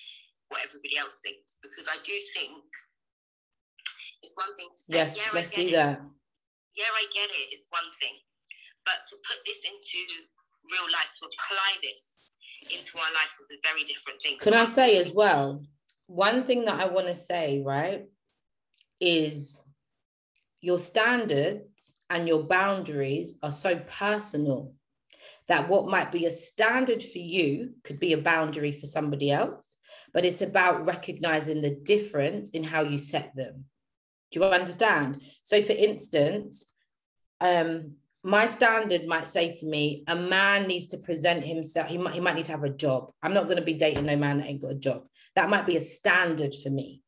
what 0.48 0.62
everybody 0.64 0.96
else 0.96 1.20
thinks. 1.20 1.59
Because 1.61 1.88
i 1.88 1.98
do 2.05 2.14
think 2.36 2.64
it's 4.22 4.36
one 4.38 4.53
thing 4.57 4.70
to 4.70 4.78
say 4.78 4.96
yes 4.96 5.18
yeah 5.18 5.30
let's 5.34 5.50
do 5.50 5.66
it. 5.66 5.74
that. 5.74 6.00
Yeah 6.76 6.92
i 6.92 7.05
get 7.12 7.28
it, 7.28 7.48
it 7.48 7.50
is 7.53 7.66
one 7.68 7.90
thing. 8.00 8.16
But 8.86 9.05
to 9.11 9.14
put 9.26 9.38
this 9.44 9.62
into 9.66 10.00
real 10.70 10.88
life 10.94 11.11
to 11.20 11.28
apply 11.28 11.70
this 11.82 12.20
into 12.70 12.94
our 12.98 13.12
lives 13.12 13.34
is 13.42 13.50
a 13.50 13.61
very 13.66 13.84
different 13.84 14.22
thing. 14.22 14.38
Can 14.40 14.55
i 14.55 14.64
say 14.64 14.96
as 14.96 15.12
well 15.12 15.61
one 16.12 16.44
thing 16.44 16.64
that 16.64 16.78
i 16.78 16.86
want 16.86 17.06
to 17.06 17.14
say 17.14 17.62
right 17.64 18.04
is 19.00 19.62
your 20.60 20.78
standards 20.78 21.96
and 22.10 22.28
your 22.28 22.44
boundaries 22.44 23.34
are 23.42 23.50
so 23.50 23.80
personal 23.88 24.74
that 25.48 25.68
what 25.68 25.88
might 25.88 26.12
be 26.12 26.26
a 26.26 26.30
standard 26.30 27.02
for 27.02 27.18
you 27.18 27.70
could 27.82 27.98
be 27.98 28.12
a 28.12 28.18
boundary 28.18 28.72
for 28.72 28.86
somebody 28.86 29.30
else 29.30 29.76
but 30.12 30.24
it's 30.24 30.42
about 30.42 30.86
recognizing 30.86 31.62
the 31.62 31.70
difference 31.70 32.50
in 32.50 32.62
how 32.62 32.82
you 32.82 32.98
set 32.98 33.34
them. 33.34 33.64
Do 34.30 34.40
you 34.40 34.44
understand? 34.44 35.22
So 35.44 35.62
for 35.62 35.72
instance 35.72 36.66
um 37.40 37.92
my 38.24 38.46
standard 38.46 39.04
might 39.06 39.26
say 39.26 39.52
to 39.52 39.66
me 39.66 40.04
a 40.06 40.14
man 40.14 40.68
needs 40.68 40.86
to 40.88 40.98
present 40.98 41.44
himself 41.44 41.88
he 41.88 41.98
might 41.98 42.14
he 42.14 42.20
might 42.20 42.36
need 42.36 42.44
to 42.44 42.52
have 42.52 42.64
a 42.64 42.70
job. 42.70 43.10
I'm 43.22 43.34
not 43.34 43.44
going 43.44 43.56
to 43.56 43.64
be 43.64 43.74
dating 43.74 44.06
no 44.06 44.16
man 44.16 44.38
that 44.38 44.46
ain't 44.46 44.62
got 44.62 44.72
a 44.72 44.76
job 44.76 45.04
that 45.37 45.51
might 45.51 45.66
be 45.66 45.76
a 45.76 45.80
standard 45.80 46.55
for 46.55 46.70
me. 46.70 47.03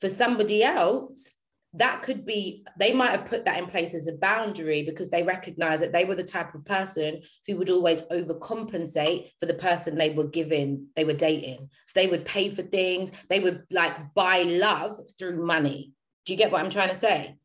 For 0.00 0.08
somebody 0.08 0.62
else 0.62 1.36
that 1.76 2.02
could 2.02 2.24
be 2.24 2.64
they 2.78 2.92
might 2.92 3.10
have 3.10 3.26
put 3.26 3.44
that 3.44 3.58
in 3.58 3.66
place 3.66 3.94
as 3.94 4.06
a 4.06 4.16
boundary 4.16 4.82
because 4.82 5.10
they 5.10 5.22
recognize 5.22 5.80
that 5.80 5.92
they 5.92 6.04
were 6.04 6.14
the 6.14 6.24
type 6.24 6.54
of 6.54 6.64
person 6.64 7.20
who 7.46 7.56
would 7.56 7.70
always 7.70 8.02
overcompensate 8.04 9.30
for 9.38 9.46
the 9.46 9.54
person 9.54 9.96
they 9.96 10.10
were 10.10 10.26
giving 10.26 10.86
they 10.96 11.04
were 11.04 11.12
dating. 11.12 11.68
So 11.86 12.00
they 12.00 12.06
would 12.06 12.24
pay 12.24 12.50
for 12.50 12.62
things. 12.62 13.12
They 13.28 13.40
would 13.40 13.64
like 13.70 14.14
buy 14.14 14.42
love 14.42 14.98
through 15.18 15.44
money. 15.44 15.92
Do 16.24 16.32
you 16.32 16.38
get 16.38 16.50
what 16.50 16.64
i'm 16.64 16.70
trying 16.70 16.88
to 16.88 16.94
say? 16.94 17.36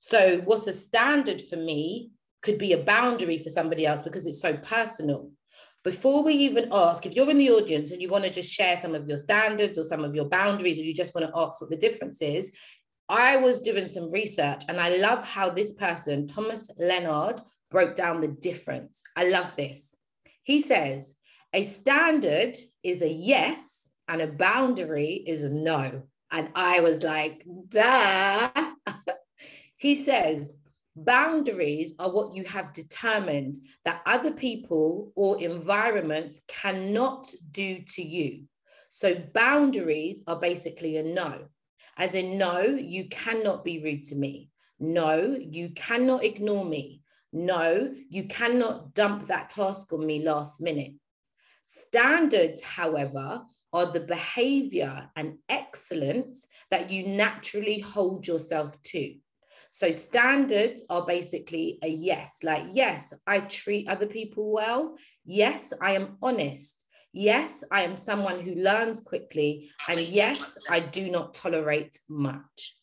So 0.00 0.40
what's 0.44 0.66
a 0.66 0.72
standard 0.72 1.40
for 1.40 1.56
me 1.56 2.10
could 2.42 2.58
be 2.58 2.72
a 2.72 2.78
boundary 2.82 3.38
for 3.38 3.50
somebody 3.50 3.86
else 3.86 4.02
because 4.02 4.26
it's 4.26 4.42
so 4.42 4.56
personal 4.56 5.30
before 5.84 6.22
we 6.22 6.34
even 6.34 6.68
ask 6.70 7.06
if 7.06 7.16
you're 7.16 7.30
in 7.30 7.38
the 7.38 7.50
audience 7.50 7.90
and 7.90 8.00
you 8.00 8.08
want 8.08 8.24
to 8.24 8.30
just 8.30 8.52
share 8.52 8.76
some 8.76 8.94
of 8.94 9.08
your 9.08 9.18
standards 9.18 9.78
or 9.78 9.84
some 9.84 10.04
of 10.04 10.14
your 10.14 10.26
boundaries 10.26 10.78
or 10.78 10.82
you 10.82 10.94
just 10.94 11.14
want 11.14 11.26
to 11.26 11.38
ask 11.38 11.60
what 11.60 11.70
the 11.70 11.76
difference 11.76 12.22
is 12.22 12.52
I 13.08 13.36
was 13.36 13.60
doing 13.60 13.88
some 13.88 14.10
research 14.10 14.62
and 14.68 14.80
I 14.80 14.96
love 14.96 15.22
how 15.22 15.50
this 15.50 15.74
person, 15.74 16.26
Thomas 16.26 16.70
Leonard, 16.78 17.42
broke 17.70 17.94
down 17.94 18.20
the 18.20 18.28
difference. 18.28 19.02
I 19.16 19.24
love 19.24 19.54
this. 19.56 19.94
He 20.44 20.60
says 20.60 21.16
a 21.52 21.62
standard 21.62 22.56
is 22.82 23.02
a 23.02 23.12
yes 23.12 23.90
and 24.08 24.22
a 24.22 24.28
boundary 24.28 25.22
is 25.26 25.44
a 25.44 25.50
no. 25.50 26.02
And 26.30 26.50
I 26.54 26.80
was 26.80 27.02
like, 27.02 27.44
duh. 27.68 28.50
he 29.76 29.94
says 29.94 30.54
boundaries 30.96 31.94
are 31.98 32.12
what 32.12 32.34
you 32.34 32.44
have 32.44 32.72
determined 32.72 33.58
that 33.84 34.02
other 34.06 34.32
people 34.32 35.12
or 35.14 35.40
environments 35.40 36.42
cannot 36.48 37.32
do 37.50 37.80
to 37.94 38.02
you. 38.02 38.44
So 38.88 39.14
boundaries 39.32 40.22
are 40.26 40.38
basically 40.38 40.98
a 40.98 41.02
no 41.02 41.48
as 41.96 42.14
in, 42.14 42.38
no, 42.38 42.62
you 42.62 43.08
cannot 43.08 43.64
be 43.64 43.82
rude 43.82 44.04
to 44.04 44.14
me. 44.14 44.50
No, 44.80 45.36
you 45.38 45.70
cannot 45.70 46.24
ignore 46.24 46.64
me. 46.64 47.02
No, 47.32 47.94
you 48.08 48.24
cannot 48.24 48.94
dump 48.94 49.26
that 49.26 49.50
task 49.50 49.92
on 49.92 50.06
me 50.06 50.22
last 50.22 50.60
minute. 50.60 50.92
Standards, 51.66 52.62
however, 52.62 53.42
are 53.72 53.92
the 53.92 54.00
behavior 54.00 55.10
and 55.16 55.38
excellence 55.48 56.46
that 56.70 56.90
you 56.90 57.06
naturally 57.06 57.78
hold 57.78 58.26
yourself 58.26 58.80
to. 58.82 59.14
So, 59.72 59.90
standards 59.90 60.84
are 60.90 61.06
basically 61.06 61.78
a 61.82 61.88
yes, 61.88 62.40
like, 62.44 62.66
yes, 62.72 63.14
I 63.26 63.40
treat 63.40 63.88
other 63.88 64.06
people 64.06 64.52
well. 64.52 64.96
Yes, 65.24 65.72
I 65.80 65.94
am 65.94 66.18
honest. 66.22 66.84
Yes, 67.12 67.64
I 67.70 67.82
am 67.82 67.96
someone 67.96 68.40
who 68.40 68.54
learns 68.54 69.00
quickly. 69.00 69.70
And 69.88 70.00
yes, 70.00 70.58
I 70.68 70.80
do 70.80 71.10
not 71.10 71.34
tolerate 71.34 71.98
much. 72.08 72.76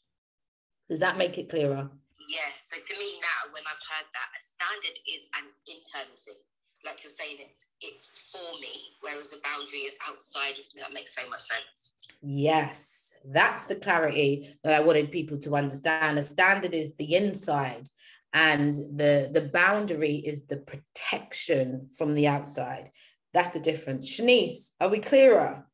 Does 0.90 1.00
that 1.00 1.18
make 1.18 1.38
it 1.38 1.50
clearer? 1.50 1.90
Yeah, 2.28 2.52
so 2.62 2.78
for 2.78 3.00
me 3.00 3.14
now, 3.22 3.54
when 3.54 3.64
I've 3.66 3.82
heard 3.90 4.06
that, 4.14 4.30
a 4.38 4.42
standard 4.42 5.00
is 5.08 5.26
an 5.38 5.46
internal 5.66 6.18
thing. 6.18 6.42
Like 6.86 7.04
you're 7.04 7.12
saying, 7.12 7.38
it's 7.40 7.74
it's 7.82 8.32
for 8.32 8.60
me, 8.60 8.98
whereas 9.02 9.34
a 9.34 9.42
boundary 9.44 9.80
is 9.80 9.98
outside 10.08 10.54
of 10.54 10.66
me. 10.74 10.82
That 10.82 10.94
makes 10.94 11.16
so 11.16 11.28
much 11.30 11.42
sense. 11.42 11.94
Yes, 12.22 13.09
that's 13.32 13.66
the 13.66 13.76
clarity 13.76 14.58
that 14.64 14.74
I 14.74 14.86
wanted 14.86 15.12
people 15.12 15.38
to 15.40 15.56
understand. 15.56 16.18
A 16.18 16.22
standard 16.22 16.74
is 16.74 16.96
the 16.96 17.16
inside, 17.16 17.88
and 18.34 18.74
the 18.74 19.30
the 19.32 19.50
boundary 19.54 20.16
is 20.16 20.46
the 20.46 20.58
protection 20.58 21.88
from 21.98 22.16
the 22.16 22.28
outside. 22.28 22.92
That's 23.34 23.52
the 23.52 23.60
difference. 23.60 24.10
Shanice, 24.10 24.72
are 24.82 24.90
we 24.90 25.00
clearer? 25.00 25.66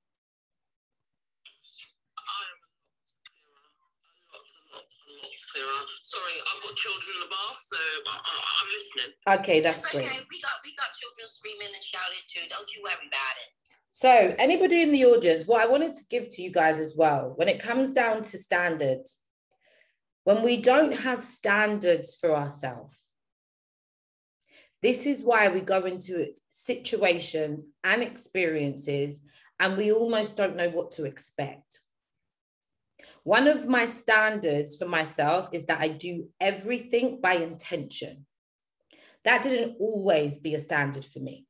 Sorry, 6.03 6.37
I've 6.37 6.61
got 6.61 6.75
children 6.75 7.11
in 7.15 7.19
the 7.25 7.31
bath, 7.31 7.59
so 7.65 7.79
I, 7.79 8.13
I, 8.13 8.33
I'm 8.45 8.67
listening. 8.69 9.11
Okay, 9.39 9.59
that's 9.63 9.81
It's 9.81 9.91
great. 9.91 10.05
okay. 10.05 10.19
We 10.29 10.37
got 10.43 10.59
we 10.61 10.75
got 10.75 10.91
children 10.93 11.25
screaming 11.31 11.71
and 11.73 11.81
shouting 11.83 12.21
too. 12.27 12.43
Don't 12.51 12.67
you 12.75 12.83
worry 12.83 13.07
about 13.07 13.35
it. 13.41 13.49
So, 13.97 14.09
anybody 14.09 14.81
in 14.81 14.91
the 14.91 15.05
audience, 15.05 15.47
what 15.47 15.61
I 15.61 15.71
wanted 15.71 15.95
to 15.95 16.03
give 16.09 16.27
to 16.27 16.41
you 16.41 16.51
guys 16.51 16.79
as 16.79 16.97
well, 16.97 17.31
when 17.37 17.47
it 17.47 17.61
comes 17.61 17.91
down 17.91 18.23
to 18.23 18.37
standards, 18.37 19.15
when 20.25 20.43
we 20.43 20.57
don't 20.57 20.91
have 20.91 21.23
standards 21.23 22.13
for 22.19 22.35
ourselves, 22.35 22.97
this 24.83 25.05
is 25.05 25.23
why 25.23 25.47
we 25.47 25.61
go 25.61 25.85
into 25.85 26.33
situations 26.49 27.63
and 27.85 28.03
experiences 28.03 29.21
and 29.61 29.77
we 29.77 29.93
almost 29.93 30.35
don't 30.35 30.57
know 30.57 30.71
what 30.71 30.91
to 30.91 31.05
expect. 31.05 31.79
One 33.23 33.47
of 33.47 33.69
my 33.69 33.85
standards 33.85 34.75
for 34.75 34.89
myself 34.89 35.47
is 35.53 35.67
that 35.67 35.79
I 35.79 35.87
do 35.87 36.27
everything 36.41 37.21
by 37.21 37.35
intention. 37.35 38.25
That 39.23 39.41
didn't 39.41 39.77
always 39.79 40.37
be 40.37 40.53
a 40.53 40.59
standard 40.59 41.05
for 41.05 41.19
me 41.19 41.45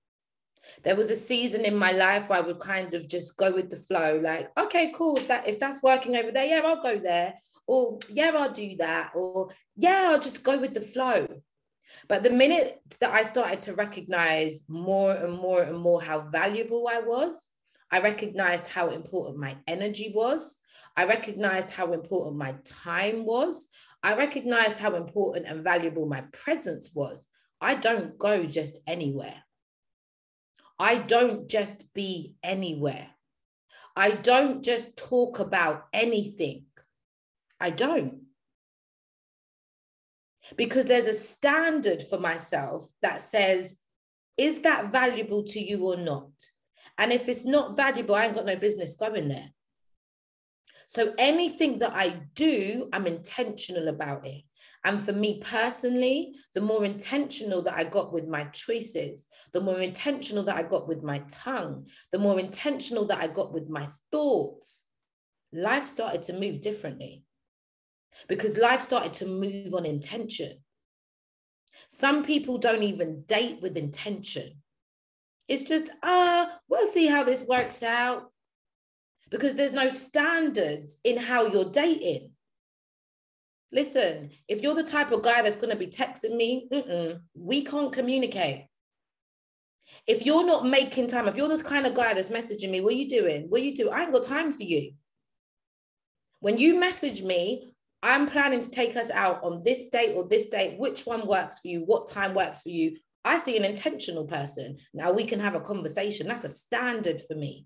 there 0.84 0.96
was 0.96 1.12
a 1.12 1.16
season 1.16 1.66
in 1.66 1.76
my 1.76 1.92
life 1.92 2.30
where 2.30 2.40
I 2.40 2.46
would 2.46 2.60
kind 2.60 2.94
of 2.94 3.08
just 3.08 3.38
go 3.38 3.54
with 3.54 3.70
the 3.70 3.78
flow, 3.78 4.20
like, 4.24 4.50
okay, 4.58 4.92
cool. 4.96 5.18
If 5.18 5.28
that 5.28 5.48
if 5.48 5.60
that's 5.60 5.84
working 5.84 6.16
over 6.16 6.32
there, 6.32 6.46
yeah, 6.46 6.62
I'll 6.64 6.82
go 6.82 7.00
there. 7.00 7.34
Or 7.68 8.00
yeah, 8.10 8.32
I'll 8.36 8.54
do 8.54 8.76
that. 8.78 9.12
Or 9.16 9.50
yeah, 9.76 10.10
I'll 10.12 10.20
just 10.20 10.44
go 10.44 10.60
with 10.60 10.74
the 10.74 10.82
flow. 10.82 11.28
But 12.08 12.24
the 12.24 12.30
minute 12.30 12.80
that 13.00 13.12
I 13.12 13.24
started 13.24 13.60
to 13.62 13.74
recognize 13.74 14.64
more 14.68 15.12
and 15.12 15.34
more 15.34 15.62
and 15.62 15.78
more 15.78 16.02
how 16.02 16.30
valuable 16.30 16.88
I 16.88 17.00
was, 17.00 17.48
I 17.92 18.02
recognized 18.02 18.68
how 18.68 18.90
important 18.90 19.38
my 19.38 19.56
energy 19.68 20.12
was. 20.16 20.60
I 20.98 21.06
recognized 21.06 21.70
how 21.70 21.94
important 21.94 22.38
my 22.38 22.56
time 22.64 23.26
was. 23.26 23.70
I 24.02 24.16
recognized 24.16 24.78
how 24.78 24.96
important 24.96 25.48
and 25.48 25.64
valuable 25.64 26.08
my 26.08 26.22
presence 26.32 26.92
was. 26.94 27.28
I 27.62 27.76
don't 27.76 28.18
go 28.18 28.46
just 28.46 28.82
anywhere. 28.88 29.45
I 30.78 30.98
don't 30.98 31.50
just 31.50 31.94
be 31.94 32.36
anywhere. 32.44 33.08
I 33.96 34.12
don't 34.12 34.64
just 34.64 34.98
talk 34.98 35.40
about 35.40 35.86
anything. 35.94 36.66
I 37.60 37.70
don't. 37.70 38.24
Because 40.58 40.86
there's 40.86 41.08
a 41.08 41.14
standard 41.14 42.04
for 42.04 42.20
myself 42.20 42.88
that 43.02 43.22
says, 43.22 43.78
is 44.38 44.60
that 44.60 44.92
valuable 44.92 45.44
to 45.46 45.60
you 45.60 45.86
or 45.86 45.98
not? 45.98 46.30
And 46.98 47.12
if 47.12 47.30
it's 47.30 47.46
not 47.46 47.76
valuable, 47.76 48.16
I 48.16 48.26
ain't 48.26 48.36
got 48.36 48.46
no 48.46 48.58
business 48.58 48.96
going 48.96 49.30
there. 49.30 49.50
So 50.88 51.14
anything 51.18 51.80
that 51.80 51.94
I 51.94 52.22
do, 52.36 52.90
I'm 52.94 53.08
intentional 53.08 53.88
about 53.88 54.28
it. 54.28 54.44
And 54.86 55.04
for 55.04 55.14
me 55.14 55.42
personally, 55.44 56.36
the 56.54 56.62
more 56.62 56.86
intentional 56.86 57.64
that 57.64 57.74
I 57.74 57.86
got 57.86 58.14
with 58.14 58.28
my 58.28 58.44
choices, 58.46 59.28
the 59.52 59.60
more 59.60 59.80
intentional 59.80 60.44
that 60.44 60.56
I 60.56 60.62
got 60.62 60.88
with 60.88 61.02
my 61.02 61.24
tongue, 61.28 61.88
the 62.12 62.20
more 62.20 62.40
intentional 62.40 63.08
that 63.08 63.18
I 63.18 63.28
got 63.28 63.52
with 63.52 63.68
my 63.68 63.90
thoughts, 64.12 64.84
life 65.52 65.88
started 65.88 66.22
to 66.24 66.34
move 66.34 66.62
differently 66.62 67.24
because 68.28 68.60
life 68.60 68.80
started 68.80 69.16
to 69.16 69.26
move 69.26 69.74
on 69.74 69.88
intention. 69.88 70.60
Some 71.90 72.24
people 72.24 72.60
don't 72.60 72.84
even 72.84 73.24
date 73.24 73.64
with 73.64 73.78
intention. 73.78 74.62
It's 75.48 75.64
just, 75.64 75.90
ah, 76.04 76.46
uh, 76.46 76.50
we'll 76.70 76.86
see 76.86 77.08
how 77.08 77.24
this 77.24 77.44
works 77.48 77.82
out. 77.82 78.32
Because 79.32 79.56
there's 79.56 79.74
no 79.74 79.90
standards 79.90 81.02
in 81.04 81.18
how 81.18 81.48
you're 81.48 81.72
dating. 81.72 82.35
Listen, 83.72 84.30
if 84.48 84.62
you're 84.62 84.76
the 84.76 84.84
type 84.84 85.12
of 85.12 85.22
guy 85.22 85.42
that's 85.42 85.56
going 85.56 85.72
to 85.72 85.76
be 85.76 85.88
texting 85.88 86.36
me, 86.36 86.70
we 87.34 87.64
can't 87.64 87.92
communicate. 87.92 88.68
If 90.08 90.26
you're 90.26 90.46
not 90.46 90.66
making 90.66 91.08
time, 91.08 91.28
if 91.28 91.36
you're 91.36 91.48
the 91.48 91.64
kind 91.64 91.86
of 91.86 91.94
guy 91.94 92.14
that's 92.14 92.30
messaging 92.30 92.72
me, 92.72 92.82
what 92.82 92.94
are 92.94 92.98
you 92.98 93.10
doing? 93.10 93.48
What 93.50 93.62
are 93.62 93.64
you 93.64 93.76
do? 93.76 93.90
I 93.90 94.04
ain't 94.04 94.14
got 94.14 94.24
time 94.24 94.52
for 94.52 94.64
you. 94.64 94.94
When 96.40 96.58
you 96.58 96.80
message 96.80 97.24
me, 97.24 97.74
I'm 98.04 98.28
planning 98.28 98.60
to 98.60 98.70
take 98.70 98.96
us 98.96 99.10
out 99.10 99.44
on 99.44 99.64
this 99.64 99.88
date 99.90 100.14
or 100.16 100.28
this 100.28 100.46
date. 100.46 100.80
Which 100.80 101.06
one 101.06 101.28
works 101.28 101.60
for 101.60 101.68
you? 101.70 101.82
What 101.86 102.08
time 102.08 102.36
works 102.36 102.62
for 102.62 102.70
you? 102.70 102.98
I 103.24 103.40
see 103.40 103.58
an 103.58 103.66
intentional 103.66 104.26
person. 104.26 104.78
Now 104.94 105.12
we 105.12 105.26
can 105.26 105.40
have 105.40 105.56
a 105.56 105.60
conversation. 105.60 106.28
That's 106.28 106.44
a 106.44 106.50
standard 106.50 107.22
for 107.28 107.36
me. 107.36 107.66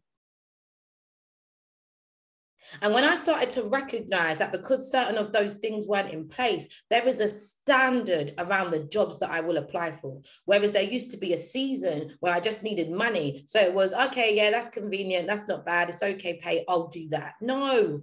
And 2.82 2.94
when 2.94 3.04
I 3.04 3.16
started 3.16 3.50
to 3.52 3.64
recognize 3.64 4.38
that 4.38 4.52
because 4.52 4.92
certain 4.92 5.18
of 5.18 5.32
those 5.32 5.56
things 5.56 5.88
weren't 5.88 6.14
in 6.14 6.28
place, 6.28 6.68
there 6.90 7.08
is 7.08 7.20
a 7.20 7.28
standard 7.28 8.34
around 8.38 8.72
the 8.72 8.84
jobs 8.84 9.18
that 9.20 9.32
I 9.32 9.42
will 9.42 9.58
apply 9.58 9.92
for. 9.92 10.22
Whereas 10.46 10.72
there 10.72 10.84
used 10.84 11.12
to 11.12 11.18
be 11.18 11.34
a 11.34 11.38
season 11.38 12.16
where 12.20 12.34
I 12.34 12.40
just 12.40 12.64
needed 12.64 12.92
money. 12.92 13.44
So 13.48 13.60
it 13.60 13.74
was, 13.74 13.94
okay, 13.94 14.36
yeah, 14.36 14.52
that's 14.52 14.70
convenient. 14.70 15.28
That's 15.28 15.48
not 15.48 15.66
bad. 15.66 15.90
It's 15.90 16.04
okay, 16.04 16.40
pay. 16.42 16.66
I'll 16.68 16.88
do 16.88 17.10
that. 17.10 17.34
No, 17.42 18.02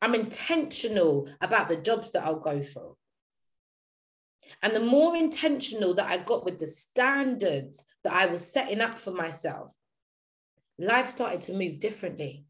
I'm 0.00 0.14
intentional 0.14 1.28
about 1.40 1.68
the 1.68 1.76
jobs 1.76 2.12
that 2.12 2.24
I'll 2.24 2.40
go 2.40 2.62
for. 2.62 2.96
And 4.62 4.74
the 4.74 4.80
more 4.80 5.16
intentional 5.16 5.94
that 5.94 6.10
I 6.10 6.18
got 6.18 6.44
with 6.44 6.58
the 6.58 6.66
standards 6.66 7.84
that 8.04 8.12
I 8.12 8.26
was 8.26 8.52
setting 8.52 8.80
up 8.80 8.98
for 8.98 9.12
myself, 9.12 9.72
life 10.78 11.08
started 11.08 11.42
to 11.42 11.54
move 11.54 11.78
differently 11.78 12.44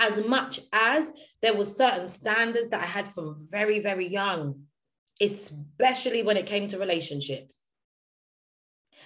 as 0.00 0.26
much 0.26 0.60
as 0.72 1.12
there 1.42 1.54
were 1.54 1.64
certain 1.64 2.08
standards 2.08 2.70
that 2.70 2.82
I 2.82 2.86
had 2.86 3.12
from 3.12 3.46
very, 3.48 3.80
very 3.80 4.08
young, 4.08 4.62
especially 5.20 6.22
when 6.22 6.38
it 6.38 6.46
came 6.46 6.66
to 6.68 6.78
relationships. 6.78 7.60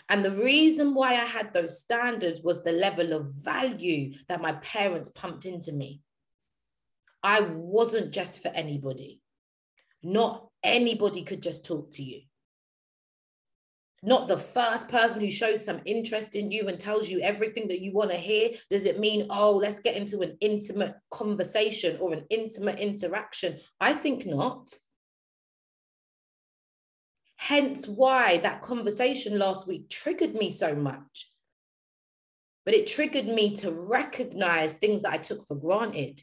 And 0.09 0.25
the 0.25 0.31
reason 0.31 0.95
why 0.95 1.15
I 1.15 1.25
had 1.25 1.53
those 1.53 1.81
standards 1.81 2.43
was 2.43 2.63
the 2.63 2.73
level 2.73 3.13
of 3.13 3.35
value 3.35 4.15
that 4.29 4.41
my 4.41 4.53
parents 4.55 5.09
pumped 5.09 5.47
into 5.47 5.73
me. 5.73 6.01
I 7.23 7.41
wasn't 7.41 8.13
just 8.13 8.41
for 8.43 8.49
anybody. 8.49 9.21
Not 10.03 10.49
anybody 10.63 11.25
could 11.25 11.43
just 11.43 11.65
talk 11.65 11.91
to 11.93 12.03
you 12.03 12.23
not 14.05 14.29
the 14.29 14.37
first 14.37 14.89
person 14.91 15.21
who 15.21 15.31
shows 15.31 15.65
some 15.65 15.81
interest 15.87 16.37
in 16.37 16.51
you 16.51 16.69
and 16.69 16.79
tells 16.79 17.09
you 17.09 17.21
everything 17.21 17.69
that 17.69 17.81
you 17.81 17.93
want 17.93 18.11
to 18.11 18.17
hear. 18.17 18.51
Does 18.69 18.85
it 18.85 19.01
mean 19.01 19.27
oh 19.31 19.57
let's 19.57 19.81
get 19.81 19.97
into 19.97 20.21
an 20.21 20.37
intimate 20.41 20.95
conversation 21.11 21.97
or 22.01 22.13
an 22.13 22.27
intimate 22.29 22.79
interaction? 22.79 23.59
I 23.81 23.95
think 23.95 24.27
not. 24.27 24.75
Hence 27.37 27.89
why 27.89 28.39
that 28.39 28.63
conversation 28.63 29.39
last 29.39 29.67
week 29.67 29.89
triggered 29.89 30.35
me 30.35 30.51
so 30.51 30.75
much. 30.75 31.31
But 32.67 32.75
it 32.75 32.87
triggered 32.87 33.27
me 33.27 33.57
to 33.57 33.73
recognize 33.73 34.75
things 34.75 35.03
that 35.03 35.13
i 35.13 35.19
took 35.19 35.45
for 35.47 35.57
granted 35.57 36.23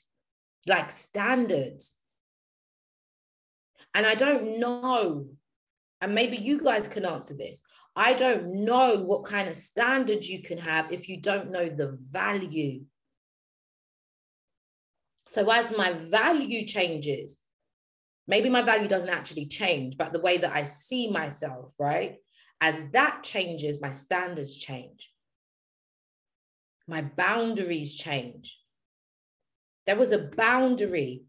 like 0.68 0.92
standards. 0.92 1.98
And 3.96 4.06
i 4.06 4.14
don't 4.14 4.60
know 4.60 5.26
and 6.02 6.16
maybe 6.16 6.36
you 6.36 6.60
guys 6.60 6.88
can 6.88 7.06
answer 7.06 7.36
this. 7.36 7.62
I 7.96 8.14
don't 8.14 8.66
know 8.66 9.04
what 9.04 9.26
kind 9.26 9.48
of 9.48 9.56
standards 9.56 10.28
you 10.28 10.42
can 10.42 10.58
have 10.58 10.92
if 10.92 11.08
you 11.08 11.22
don't 11.22 11.52
know 11.52 11.70
the 11.70 11.98
value. 12.10 12.82
So, 15.26 15.50
as 15.52 15.76
my 15.78 15.94
value 15.94 16.66
changes, 16.66 17.40
maybe 18.28 18.50
my 18.50 18.64
value 18.64 18.88
doesn't 18.88 19.10
actually 19.10 19.46
change, 19.46 19.98
but 19.98 20.12
the 20.12 20.22
way 20.22 20.40
that 20.40 20.56
I 20.56 20.64
see 20.64 21.12
myself, 21.12 21.74
right? 21.78 22.16
As 22.60 22.90
that 22.92 23.24
changes, 23.24 23.82
my 23.82 23.92
standards 23.92 24.58
change, 24.58 25.14
my 26.88 27.02
boundaries 27.02 27.96
change. 27.96 28.60
There 29.86 29.98
was 29.98 30.12
a 30.12 30.30
boundary 30.36 31.24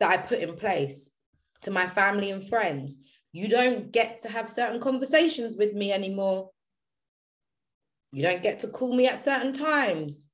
that 0.00 0.10
I 0.10 0.16
put 0.16 0.40
in 0.40 0.54
place 0.56 1.10
to 1.62 1.70
my 1.70 1.86
family 1.86 2.30
and 2.30 2.46
friends 2.46 2.96
you 3.32 3.48
don't 3.48 3.92
get 3.92 4.20
to 4.20 4.28
have 4.28 4.48
certain 4.48 4.80
conversations 4.80 5.56
with 5.56 5.74
me 5.74 5.92
anymore. 5.92 6.50
You 8.12 8.22
don't 8.22 8.42
get 8.42 8.60
to 8.60 8.68
call 8.68 8.94
me 8.94 9.06
at 9.06 9.18
certain 9.18 9.52
times. 9.52 10.24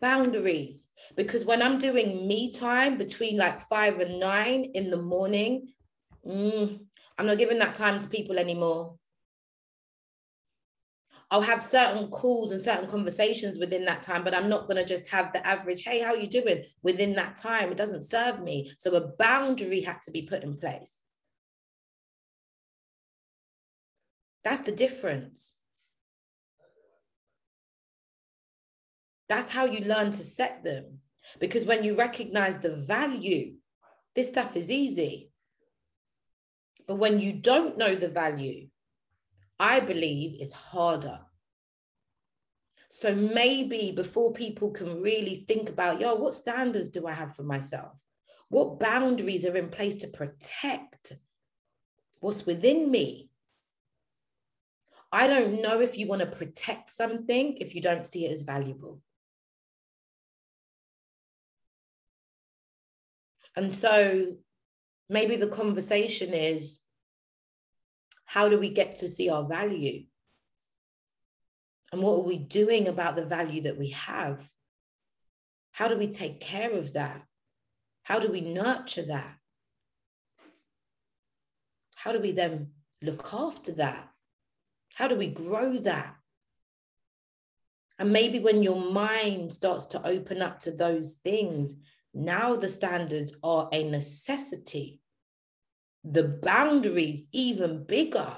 Boundaries. 0.00 0.88
Because 1.14 1.44
when 1.44 1.60
I'm 1.60 1.78
doing 1.78 2.26
me 2.26 2.50
time 2.50 2.96
between 2.96 3.36
like 3.36 3.60
five 3.60 4.00
and 4.00 4.18
nine 4.18 4.72
in 4.74 4.90
the 4.90 5.00
morning, 5.00 5.68
mm, 6.26 6.80
I'm 7.18 7.26
not 7.26 7.38
giving 7.38 7.58
that 7.58 7.74
time 7.74 8.00
to 8.00 8.08
people 8.08 8.38
anymore. 8.38 8.96
I'll 11.30 11.40
have 11.40 11.62
certain 11.62 12.08
calls 12.08 12.52
and 12.52 12.60
certain 12.60 12.86
conversations 12.86 13.58
within 13.58 13.86
that 13.86 14.02
time, 14.02 14.22
but 14.22 14.34
I'm 14.34 14.50
not 14.50 14.68
going 14.68 14.76
to 14.76 14.84
just 14.84 15.08
have 15.08 15.32
the 15.32 15.46
average, 15.46 15.82
hey, 15.82 16.00
how 16.00 16.10
are 16.10 16.16
you 16.16 16.28
doing 16.28 16.64
within 16.82 17.14
that 17.14 17.36
time? 17.36 17.70
It 17.70 17.78
doesn't 17.78 18.02
serve 18.02 18.40
me. 18.42 18.70
So 18.78 18.94
a 18.94 19.08
boundary 19.18 19.80
had 19.80 20.02
to 20.02 20.10
be 20.10 20.22
put 20.22 20.42
in 20.42 20.58
place. 20.58 21.01
That's 24.44 24.62
the 24.62 24.72
difference. 24.72 25.56
That's 29.28 29.50
how 29.50 29.64
you 29.64 29.84
learn 29.84 30.10
to 30.10 30.22
set 30.24 30.64
them. 30.64 30.98
Because 31.38 31.64
when 31.64 31.84
you 31.84 31.94
recognize 31.94 32.58
the 32.58 32.74
value, 32.76 33.54
this 34.14 34.28
stuff 34.28 34.56
is 34.56 34.70
easy. 34.70 35.30
But 36.86 36.96
when 36.96 37.18
you 37.20 37.32
don't 37.32 37.78
know 37.78 37.94
the 37.94 38.08
value, 38.08 38.68
I 39.58 39.80
believe 39.80 40.40
it's 40.40 40.52
harder. 40.52 41.20
So 42.90 43.14
maybe 43.14 43.92
before 43.92 44.34
people 44.34 44.70
can 44.70 45.00
really 45.00 45.46
think 45.48 45.70
about, 45.70 46.00
yo, 46.00 46.16
what 46.16 46.34
standards 46.34 46.90
do 46.90 47.06
I 47.06 47.12
have 47.12 47.34
for 47.34 47.42
myself? 47.42 47.92
What 48.50 48.80
boundaries 48.80 49.46
are 49.46 49.56
in 49.56 49.70
place 49.70 49.96
to 49.96 50.08
protect 50.08 51.14
what's 52.20 52.44
within 52.44 52.90
me? 52.90 53.30
I 55.12 55.26
don't 55.28 55.60
know 55.60 55.80
if 55.80 55.98
you 55.98 56.08
want 56.08 56.20
to 56.20 56.26
protect 56.26 56.88
something 56.88 57.58
if 57.58 57.74
you 57.74 57.82
don't 57.82 58.06
see 58.06 58.24
it 58.24 58.32
as 58.32 58.42
valuable. 58.42 59.00
And 63.54 63.70
so 63.70 64.36
maybe 65.10 65.36
the 65.36 65.48
conversation 65.48 66.32
is 66.32 66.80
how 68.24 68.48
do 68.48 68.58
we 68.58 68.70
get 68.70 68.96
to 68.96 69.08
see 69.10 69.28
our 69.28 69.46
value? 69.46 70.04
And 71.92 72.00
what 72.00 72.20
are 72.20 72.22
we 72.22 72.38
doing 72.38 72.88
about 72.88 73.16
the 73.16 73.26
value 73.26 73.62
that 73.62 73.78
we 73.78 73.90
have? 73.90 74.42
How 75.72 75.88
do 75.88 75.98
we 75.98 76.06
take 76.06 76.40
care 76.40 76.72
of 76.72 76.94
that? 76.94 77.22
How 78.02 78.18
do 78.18 78.32
we 78.32 78.40
nurture 78.40 79.04
that? 79.06 79.36
How 81.96 82.12
do 82.12 82.20
we 82.20 82.32
then 82.32 82.70
look 83.02 83.28
after 83.34 83.72
that? 83.72 84.11
How 84.94 85.08
do 85.08 85.16
we 85.16 85.28
grow 85.28 85.76
that? 85.78 86.14
And 87.98 88.12
maybe 88.12 88.38
when 88.40 88.62
your 88.62 88.80
mind 88.80 89.52
starts 89.52 89.86
to 89.86 90.06
open 90.06 90.42
up 90.42 90.60
to 90.60 90.72
those 90.72 91.14
things, 91.14 91.76
now 92.14 92.56
the 92.56 92.68
standards 92.68 93.36
are 93.42 93.68
a 93.72 93.88
necessity. 93.88 95.00
the 96.04 96.24
boundaries 96.42 97.24
even 97.32 97.84
bigger. 97.84 98.34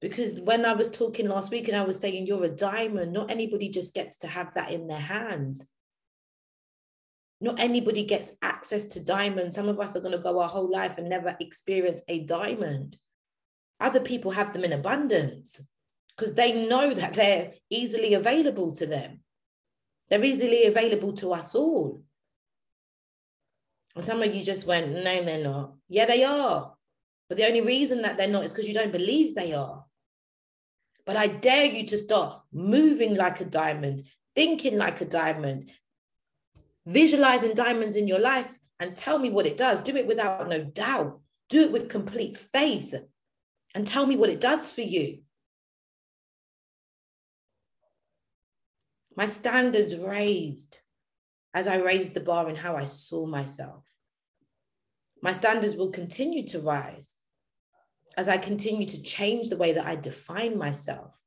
Because 0.00 0.40
when 0.40 0.64
I 0.64 0.74
was 0.74 0.90
talking 0.90 1.28
last 1.28 1.50
week 1.50 1.68
and 1.68 1.76
I 1.76 1.84
was 1.84 1.98
saying 1.98 2.26
you're 2.26 2.44
a 2.44 2.48
diamond, 2.48 3.12
not 3.12 3.30
anybody 3.30 3.68
just 3.68 3.94
gets 3.94 4.18
to 4.18 4.26
have 4.28 4.54
that 4.54 4.70
in 4.70 4.86
their 4.86 4.98
hands. 4.98 5.66
Not 7.40 7.60
anybody 7.60 8.04
gets 8.04 8.32
access 8.42 8.84
to 8.86 9.04
diamonds. 9.04 9.54
Some 9.56 9.68
of 9.68 9.78
us 9.78 9.96
are 9.96 10.00
going 10.00 10.12
to 10.12 10.18
go 10.18 10.40
our 10.40 10.48
whole 10.48 10.70
life 10.70 10.98
and 10.98 11.08
never 11.08 11.36
experience 11.40 12.02
a 12.08 12.24
diamond. 12.24 12.96
Other 13.80 14.00
people 14.00 14.32
have 14.32 14.52
them 14.52 14.64
in 14.64 14.72
abundance 14.72 15.60
because 16.16 16.34
they 16.34 16.66
know 16.66 16.92
that 16.94 17.14
they're 17.14 17.52
easily 17.70 18.14
available 18.14 18.72
to 18.72 18.86
them. 18.86 19.20
They're 20.08 20.24
easily 20.24 20.64
available 20.64 21.12
to 21.14 21.32
us 21.32 21.54
all. 21.54 22.02
And 23.94 24.04
some 24.04 24.22
of 24.22 24.34
you 24.34 24.42
just 24.42 24.66
went, 24.66 24.92
no, 24.92 25.24
they're 25.24 25.42
not. 25.42 25.74
Yeah, 25.88 26.06
they 26.06 26.24
are. 26.24 26.74
But 27.28 27.36
the 27.36 27.46
only 27.46 27.60
reason 27.60 28.02
that 28.02 28.16
they're 28.16 28.28
not 28.28 28.44
is 28.44 28.52
because 28.52 28.66
you 28.66 28.74
don't 28.74 28.92
believe 28.92 29.34
they 29.34 29.52
are. 29.52 29.84
But 31.04 31.16
I 31.16 31.26
dare 31.26 31.66
you 31.66 31.86
to 31.86 31.98
start 31.98 32.42
moving 32.52 33.14
like 33.14 33.40
a 33.40 33.44
diamond, 33.44 34.02
thinking 34.34 34.76
like 34.76 35.00
a 35.00 35.04
diamond, 35.04 35.70
visualizing 36.86 37.54
diamonds 37.54 37.96
in 37.96 38.08
your 38.08 38.18
life 38.18 38.58
and 38.80 38.96
tell 38.96 39.18
me 39.18 39.30
what 39.30 39.46
it 39.46 39.56
does. 39.56 39.80
Do 39.80 39.96
it 39.96 40.06
without 40.06 40.48
no 40.48 40.64
doubt. 40.64 41.20
Do 41.48 41.62
it 41.62 41.72
with 41.72 41.88
complete 41.88 42.36
faith 42.36 42.94
and 43.74 43.86
tell 43.86 44.06
me 44.06 44.16
what 44.16 44.30
it 44.30 44.40
does 44.40 44.72
for 44.72 44.80
you. 44.80 45.18
My 49.16 49.26
standards 49.26 49.96
raised 49.96 50.78
as 51.52 51.66
I 51.66 51.78
raised 51.78 52.14
the 52.14 52.20
bar 52.20 52.48
in 52.48 52.54
how 52.54 52.76
I 52.76 52.84
saw 52.84 53.26
myself. 53.26 53.84
My 55.22 55.32
standards 55.32 55.76
will 55.76 55.90
continue 55.90 56.46
to 56.48 56.60
rise 56.60 57.16
as 58.16 58.28
I 58.28 58.38
continue 58.38 58.86
to 58.86 59.02
change 59.02 59.48
the 59.48 59.56
way 59.56 59.72
that 59.72 59.86
I 59.86 59.96
define 59.96 60.56
myself. 60.56 61.20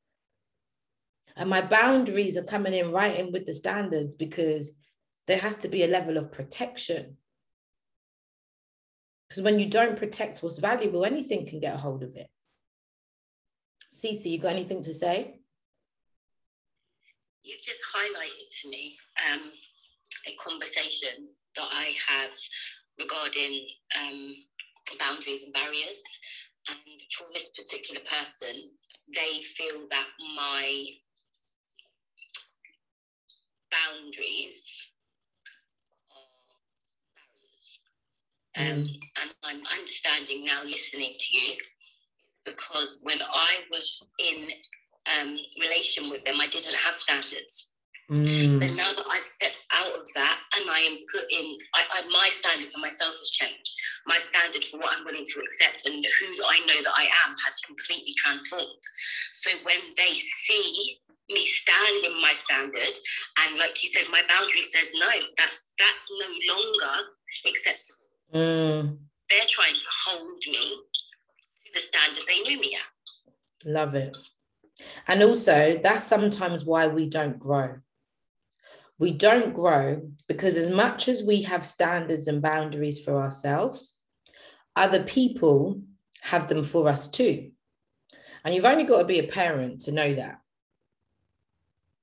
And 1.36 1.50
my 1.50 1.62
boundaries 1.62 2.38
are 2.38 2.44
coming 2.44 2.74
in 2.74 2.92
right 2.92 3.20
in 3.20 3.32
with 3.32 3.46
the 3.46 3.54
standards 3.54 4.16
because 4.16 4.72
there 5.28 5.38
has 5.38 5.58
to 5.58 5.68
be 5.68 5.84
a 5.84 5.88
level 5.88 6.18
of 6.18 6.32
protection. 6.32 7.18
Because 9.28 9.44
when 9.44 9.60
you 9.60 9.66
don't 9.66 9.98
protect 9.98 10.40
what's 10.40 10.60
valuable, 10.60 11.06
anything 11.06 11.46
can 11.46 11.60
get 11.60 11.76
a 11.76 11.78
hold 11.78 12.04
of 12.04 12.16
it. 12.16 12.28
Cece, 13.92 14.26
you 14.26 14.40
got 14.40 14.54
anything 14.56 14.82
to 14.84 14.94
say? 14.94 15.36
You've 17.44 17.62
just 17.62 17.82
highlighted 17.94 18.62
to 18.62 18.70
me 18.70 18.96
um, 19.32 19.52
a 20.28 20.36
conversation 20.36 21.28
that 21.56 21.68
I 21.72 21.94
have 22.08 22.30
regarding 23.00 23.68
um, 24.00 24.36
boundaries 25.00 25.44
and 25.44 25.54
barriers. 25.54 26.02
And 26.70 26.78
for 27.18 27.26
this 27.34 27.50
particular 27.50 28.02
person, 28.02 28.70
they 29.14 29.42
feel 29.42 29.88
that 29.90 30.08
my 30.36 30.86
boundaries 33.72 34.92
are 36.12 36.54
barriers. 37.18 37.80
Um, 38.58 38.84
mm. 38.84 39.00
and 39.22 39.32
I'm 39.44 39.64
understanding 39.78 40.46
now, 40.46 40.64
listening 40.64 41.16
to 41.18 41.38
you, 41.38 41.56
because 42.46 43.00
when 43.04 43.18
I 43.22 43.60
was 43.72 44.04
in 44.20 44.50
um, 45.20 45.38
relation 45.62 46.10
with 46.10 46.24
them, 46.26 46.36
I 46.40 46.48
didn't 46.48 46.76
have 46.76 46.96
standards. 46.96 47.72
Mm. 48.12 48.60
But 48.60 48.76
now 48.76 48.92
that 48.92 49.08
I've 49.10 49.24
stepped 49.24 49.64
out 49.72 49.96
of 49.96 50.06
that 50.16 50.40
and 50.60 50.70
I 50.70 50.80
am 50.80 50.98
putting, 51.14 51.58
I, 51.76 51.84
I, 51.96 52.02
my 52.12 52.28
standard 52.30 52.70
for 52.72 52.80
myself 52.80 53.16
has 53.16 53.30
changed. 53.30 53.72
My 54.06 54.20
standard 54.20 54.66
for 54.66 54.80
what 54.80 54.98
I'm 54.98 55.06
willing 55.06 55.24
to 55.24 55.40
accept 55.40 55.86
and 55.86 56.04
who 56.04 56.28
I 56.44 56.60
know 56.68 56.84
that 56.84 56.94
I 56.98 57.08
am 57.24 57.36
has 57.46 57.56
completely 57.66 58.14
transformed. 58.18 58.84
So 59.32 59.52
when 59.64 59.80
they 59.96 60.20
see 60.20 61.00
me 61.30 61.46
stand 61.46 62.04
in 62.04 62.22
my 62.22 62.34
standard, 62.36 62.96
and 63.48 63.58
like 63.58 63.82
you 63.82 63.88
said, 63.88 64.12
my 64.12 64.22
boundary 64.28 64.64
says 64.64 64.92
no, 64.94 65.10
that's 65.38 65.72
that's 65.80 66.08
no 66.12 66.28
longer 66.54 66.96
acceptable. 67.48 68.12
Mm. 68.36 68.98
They're 69.30 69.48
trying 69.48 69.76
to 69.76 69.92
hold 70.04 70.44
me 70.52 70.84
at. 72.76 73.70
Love 73.70 73.96
it. 73.96 74.18
And 75.08 75.22
also, 75.22 75.80
that's 75.84 76.04
sometimes 76.04 76.66
why 76.66 76.88
we 76.88 77.08
don't 77.08 77.40
grow 77.40 77.76
we 79.02 79.12
don't 79.12 79.56
grow 79.56 80.00
because, 80.28 80.56
as 80.56 80.70
much 80.70 81.08
as 81.08 81.24
we 81.24 81.42
have 81.42 81.66
standards 81.66 82.28
and 82.28 82.40
boundaries 82.40 83.04
for 83.04 83.20
ourselves, 83.20 84.00
other 84.76 85.04
people 85.04 85.82
have 86.22 86.48
them 86.48 86.62
for 86.62 86.88
us 86.88 87.10
too. 87.10 87.50
And 88.46 88.54
you've 88.54 88.64
only 88.64 88.84
got 88.84 89.00
to 89.00 89.06
be 89.06 89.18
a 89.18 89.28
parent 89.28 89.82
to 89.82 89.92
know 89.92 90.14
that. 90.14 90.40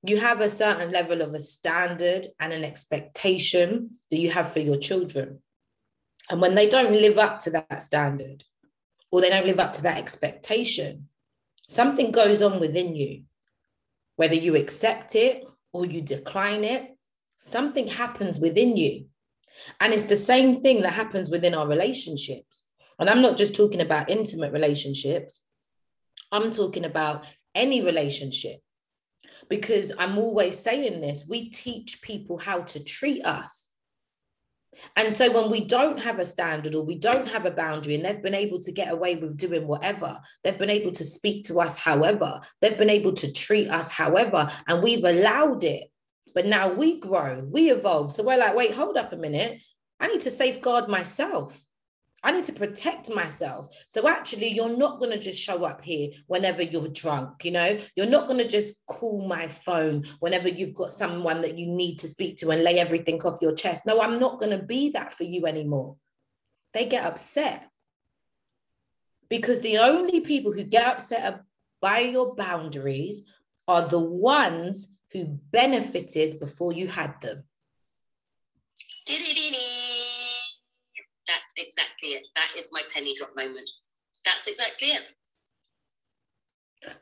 You 0.03 0.17
have 0.17 0.41
a 0.41 0.49
certain 0.49 0.91
level 0.91 1.21
of 1.21 1.33
a 1.33 1.39
standard 1.39 2.27
and 2.37 2.51
an 2.51 2.65
expectation 2.65 3.91
that 4.11 4.19
you 4.19 4.29
have 4.31 4.51
for 4.51 4.59
your 4.59 4.77
children. 4.77 5.39
And 6.29 6.41
when 6.41 6.53
they 6.53 6.67
don't 6.67 6.91
live 6.91 7.17
up 7.17 7.39
to 7.41 7.51
that 7.51 7.81
standard 7.81 8.43
or 9.11 9.21
they 9.21 9.29
don't 9.29 9.45
live 9.45 9.59
up 9.59 9.73
to 9.73 9.83
that 9.83 9.97
expectation, 9.97 11.07
something 11.67 12.11
goes 12.11 12.41
on 12.41 12.59
within 12.59 12.95
you, 12.95 13.23
whether 14.15 14.35
you 14.35 14.55
accept 14.55 15.15
it 15.15 15.43
or 15.73 15.85
you 15.85 16.01
decline 16.01 16.63
it, 16.63 16.95
something 17.35 17.87
happens 17.87 18.39
within 18.39 18.75
you. 18.75 19.05
And 19.79 19.93
it's 19.93 20.03
the 20.03 20.15
same 20.15 20.61
thing 20.61 20.81
that 20.81 20.93
happens 20.93 21.29
within 21.29 21.53
our 21.53 21.67
relationships. 21.67 22.73
And 22.99 23.09
I'm 23.09 23.21
not 23.21 23.37
just 23.37 23.55
talking 23.55 23.81
about 23.81 24.09
intimate 24.09 24.51
relationships, 24.51 25.41
I'm 26.31 26.51
talking 26.51 26.85
about 26.85 27.25
any 27.55 27.81
relationship. 27.81 28.59
Because 29.49 29.91
I'm 29.97 30.17
always 30.17 30.59
saying 30.59 31.01
this 31.01 31.25
we 31.27 31.49
teach 31.49 32.01
people 32.01 32.37
how 32.37 32.61
to 32.61 32.83
treat 32.83 33.23
us. 33.25 33.71
And 34.95 35.13
so 35.13 35.31
when 35.31 35.51
we 35.51 35.65
don't 35.65 35.99
have 35.99 36.19
a 36.19 36.25
standard 36.25 36.75
or 36.75 36.83
we 36.83 36.95
don't 36.95 37.27
have 37.27 37.45
a 37.45 37.51
boundary 37.51 37.95
and 37.95 38.05
they've 38.05 38.21
been 38.21 38.33
able 38.33 38.59
to 38.61 38.71
get 38.71 38.91
away 38.91 39.15
with 39.15 39.37
doing 39.37 39.67
whatever, 39.67 40.19
they've 40.43 40.57
been 40.57 40.69
able 40.69 40.91
to 40.93 41.03
speak 41.03 41.45
to 41.45 41.59
us 41.59 41.77
however, 41.77 42.39
they've 42.61 42.77
been 42.77 42.89
able 42.89 43.13
to 43.13 43.31
treat 43.31 43.69
us 43.69 43.89
however, 43.89 44.49
and 44.67 44.83
we've 44.83 45.03
allowed 45.03 45.63
it. 45.63 45.85
But 46.33 46.45
now 46.45 46.73
we 46.73 46.99
grow, 46.99 47.43
we 47.49 47.71
evolve. 47.71 48.11
So 48.11 48.23
we're 48.23 48.37
like, 48.37 48.55
wait, 48.55 48.73
hold 48.73 48.97
up 48.97 49.11
a 49.11 49.17
minute. 49.17 49.61
I 49.99 50.07
need 50.07 50.21
to 50.21 50.31
safeguard 50.31 50.87
myself. 50.87 51.65
I 52.23 52.31
need 52.31 52.45
to 52.45 52.53
protect 52.53 53.09
myself. 53.09 53.67
So 53.87 54.07
actually, 54.07 54.49
you're 54.49 54.75
not 54.75 54.99
going 54.99 55.11
to 55.11 55.19
just 55.19 55.41
show 55.41 55.63
up 55.63 55.81
here 55.81 56.11
whenever 56.27 56.61
you're 56.61 56.89
drunk, 56.89 57.45
you 57.45 57.51
know? 57.51 57.77
You're 57.95 58.07
not 58.07 58.27
going 58.27 58.39
to 58.39 58.47
just 58.47 58.75
call 58.87 59.27
my 59.27 59.47
phone 59.47 60.05
whenever 60.19 60.49
you've 60.49 60.73
got 60.73 60.91
someone 60.91 61.41
that 61.41 61.57
you 61.57 61.67
need 61.67 61.99
to 61.99 62.07
speak 62.07 62.37
to 62.37 62.51
and 62.51 62.63
lay 62.63 62.79
everything 62.79 63.21
off 63.23 63.41
your 63.41 63.55
chest. 63.55 63.85
No, 63.85 64.01
I'm 64.01 64.19
not 64.19 64.39
going 64.39 64.57
to 64.57 64.63
be 64.63 64.91
that 64.91 65.13
for 65.13 65.23
you 65.23 65.45
anymore. 65.45 65.95
They 66.73 66.85
get 66.85 67.05
upset. 67.05 67.69
Because 69.29 69.59
the 69.59 69.77
only 69.77 70.21
people 70.21 70.51
who 70.51 70.63
get 70.63 70.87
upset 70.87 71.41
by 71.81 71.99
your 71.99 72.35
boundaries 72.35 73.23
are 73.67 73.87
the 73.87 73.99
ones 73.99 74.91
who 75.11 75.39
benefited 75.51 76.39
before 76.39 76.73
you 76.73 76.87
had 76.87 77.19
them. 77.21 77.43
That's 81.29 81.53
exactly 81.67 82.09
it. 82.09 82.25
That 82.35 82.49
is 82.57 82.69
my 82.71 82.81
penny 82.91 83.13
drop 83.15 83.35
moment. 83.35 83.69
That's 84.25 84.47
exactly 84.47 84.87
it. 84.87 85.13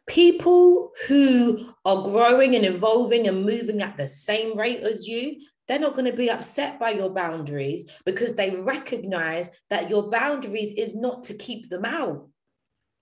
People 0.08 0.92
who 1.08 1.70
are 1.86 2.04
growing 2.04 2.56
and 2.56 2.66
evolving 2.66 3.28
and 3.28 3.46
moving 3.46 3.82
at 3.82 3.96
the 3.96 4.08
same 4.08 4.58
rate 4.58 4.82
as 4.82 5.08
you, 5.08 5.38
they're 5.68 5.80
not 5.80 5.96
going 5.96 6.10
to 6.10 6.18
be 6.18 6.30
upset 6.30 6.80
by 6.80 6.92
your 6.92 7.12
boundaries 7.12 7.90
because 8.06 8.36
they 8.36 8.56
recognize 8.56 9.50
that 9.70 9.90
your 9.90 10.10
boundaries 10.10 10.74
is 10.74 10.96
not 10.96 11.24
to 11.26 11.34
keep 11.34 11.70
them 11.70 11.86
out. 11.86 12.28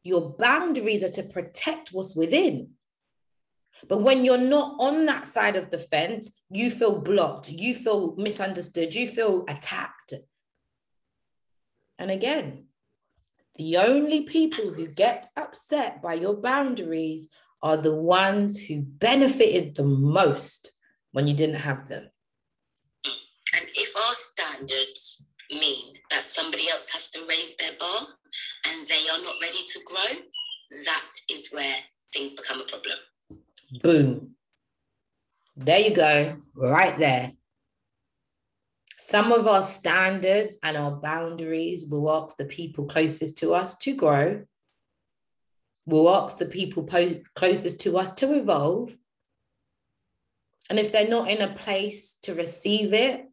Your 0.04 0.36
boundaries 0.38 1.04
are 1.04 1.10
to 1.10 1.24
protect 1.24 1.90
what's 1.90 2.16
within. 2.16 2.72
But 3.88 4.02
when 4.04 4.26
you're 4.26 4.38
not 4.38 4.76
on 4.80 5.06
that 5.08 5.26
side 5.26 5.56
of 5.56 5.72
the 5.72 5.80
fence, 5.80 6.40
you 6.50 6.70
feel 6.70 7.02
blocked, 7.02 7.50
you 7.50 7.74
feel 7.74 8.16
misunderstood, 8.16 8.94
you 8.94 9.08
feel 9.08 9.44
attacked. 9.48 10.14
And 12.00 12.12
again, 12.12 12.66
the 13.58 13.78
only 13.78 14.24
people 14.24 14.74
who 14.74 14.88
get 14.88 15.28
upset 15.38 16.02
by 16.02 16.16
your 16.16 16.36
boundaries 16.36 17.30
are 17.62 17.78
the 17.78 17.96
ones 17.96 18.58
who 18.58 18.82
benefited 18.82 19.76
the 19.76 19.86
most 19.86 20.72
when 21.14 21.28
you 21.28 21.34
didn't 21.34 21.56
have 21.56 21.88
them. 21.88 22.10
And 23.56 23.66
if 23.76 23.96
our 23.96 24.14
standards 24.14 25.30
mean 25.50 25.96
that 26.12 26.26
somebody 26.26 26.70
else 26.70 26.90
has 26.90 27.10
to 27.12 27.20
raise 27.30 27.56
their 27.56 27.72
bar 27.80 28.02
and 28.68 28.86
they 28.88 29.08
are 29.14 29.24
not 29.24 29.36
ready 29.42 29.64
to 29.64 29.80
grow, 29.86 30.20
that 30.86 31.08
is 31.32 31.50
where 31.52 31.76
things 32.14 32.34
become 32.34 32.62
a 32.62 32.66
problem. 32.66 32.98
Boom. 33.82 34.36
There 35.56 35.80
you 35.80 35.96
go, 35.96 36.38
right 36.56 37.00
there. 37.00 37.32
Some 38.98 39.32
of 39.32 39.48
our 39.48 39.66
standards 39.66 40.58
and 40.64 40.78
our 40.78 40.92
boundaries 40.92 41.86
will 41.86 42.10
ask 42.10 42.38
the 42.38 42.46
people 42.46 42.86
closest 42.86 43.40
to 43.40 43.54
us 43.54 43.76
to 43.80 43.94
grow. 43.94 44.44
We'll 45.86 46.10
ask 46.10 46.38
the 46.38 46.46
people 46.46 46.84
po- 46.84 47.22
closest 47.36 47.82
to 47.82 47.98
us 47.98 48.14
to 48.16 48.34
evolve. 48.34 48.96
And 50.70 50.80
if 50.80 50.92
they're 50.92 51.08
not 51.08 51.30
in 51.30 51.42
a 51.42 51.54
place 51.54 52.16
to 52.24 52.34
receive 52.34 52.94
it, 52.94 53.26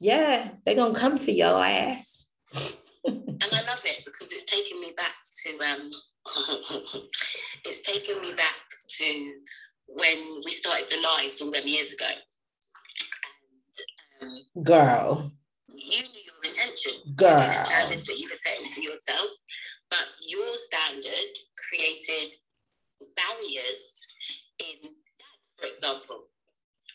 yeah, 0.00 0.50
they're 0.64 0.76
going 0.76 0.94
to 0.94 1.00
come 1.00 1.18
for 1.18 1.32
your 1.32 1.62
ass. 1.62 2.30
and 2.54 3.38
I 3.42 3.62
love 3.66 3.82
it 3.84 4.02
because 4.04 4.32
it's 4.32 4.44
taken 4.44 4.80
me 4.80 4.92
back 4.96 5.14
to 5.44 5.58
um, 5.70 5.90
it's 7.64 7.80
taken 7.80 8.20
me 8.20 8.32
back 8.32 8.58
to 8.88 9.32
when 9.88 10.40
we 10.44 10.50
started 10.52 10.88
the 10.88 11.06
lives 11.16 11.42
all 11.42 11.50
them 11.50 11.66
years 11.66 11.92
ago. 11.92 12.10
Girl, 14.62 15.32
you 15.68 16.02
knew 16.02 16.22
your 16.26 16.44
intention, 16.44 16.92
you 17.04 17.10
knew 17.10 17.14
Girl. 17.16 17.40
the 17.40 17.52
standard 17.52 18.06
that 18.06 18.18
you 18.18 18.28
were 18.28 18.34
setting 18.34 18.66
for 18.72 18.80
yourself, 18.80 19.30
but 19.90 20.04
your 20.28 20.52
standard 20.52 21.32
created 21.68 22.36
barriers 23.16 24.00
in 24.60 24.82
dad, 24.82 25.40
for 25.58 25.66
example, 25.66 26.24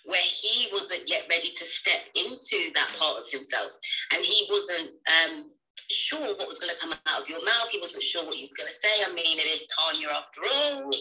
where 0.05 0.21
he 0.21 0.67
wasn't 0.71 1.07
yet 1.07 1.26
ready 1.30 1.47
to 1.49 1.65
step 1.65 2.07
into 2.15 2.71
that 2.76 2.93
part 2.99 3.19
of 3.19 3.30
himself, 3.30 3.71
and 4.13 4.24
he 4.26 4.47
wasn't 4.49 4.89
um, 5.24 5.51
sure 5.89 6.19
what 6.19 6.47
was 6.47 6.59
going 6.59 6.74
to 6.74 6.80
come 6.82 6.93
out 7.07 7.21
of 7.21 7.30
your 7.30 7.43
mouth. 7.43 7.69
He 7.71 7.80
wasn't 7.80 8.03
sure 8.03 8.26
what 8.26 8.34
he 8.34 8.41
was 8.41 8.53
going 8.53 8.67
to 8.67 8.74
say. 8.74 9.03
I 9.05 9.13
mean, 9.13 9.39
it 9.39 9.45
is 9.45 9.67
Tanya 9.67 10.07
after 10.09 10.41
all. 10.53 10.91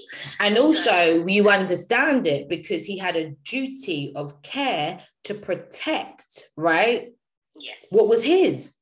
And 0.41 0.59
also, 0.59 1.27
you 1.27 1.49
understand 1.49 2.27
it 2.27 2.49
because 2.49 2.85
he 2.85 2.99
had 2.99 3.17
a 3.17 3.31
duty 3.45 4.13
of 4.17 4.43
care 4.43 4.99
to 5.25 5.35
protect, 5.35 6.49
right? 6.57 7.13
Yes. 7.57 7.89
What 7.91 8.09
was 8.09 8.23
his. 8.23 8.75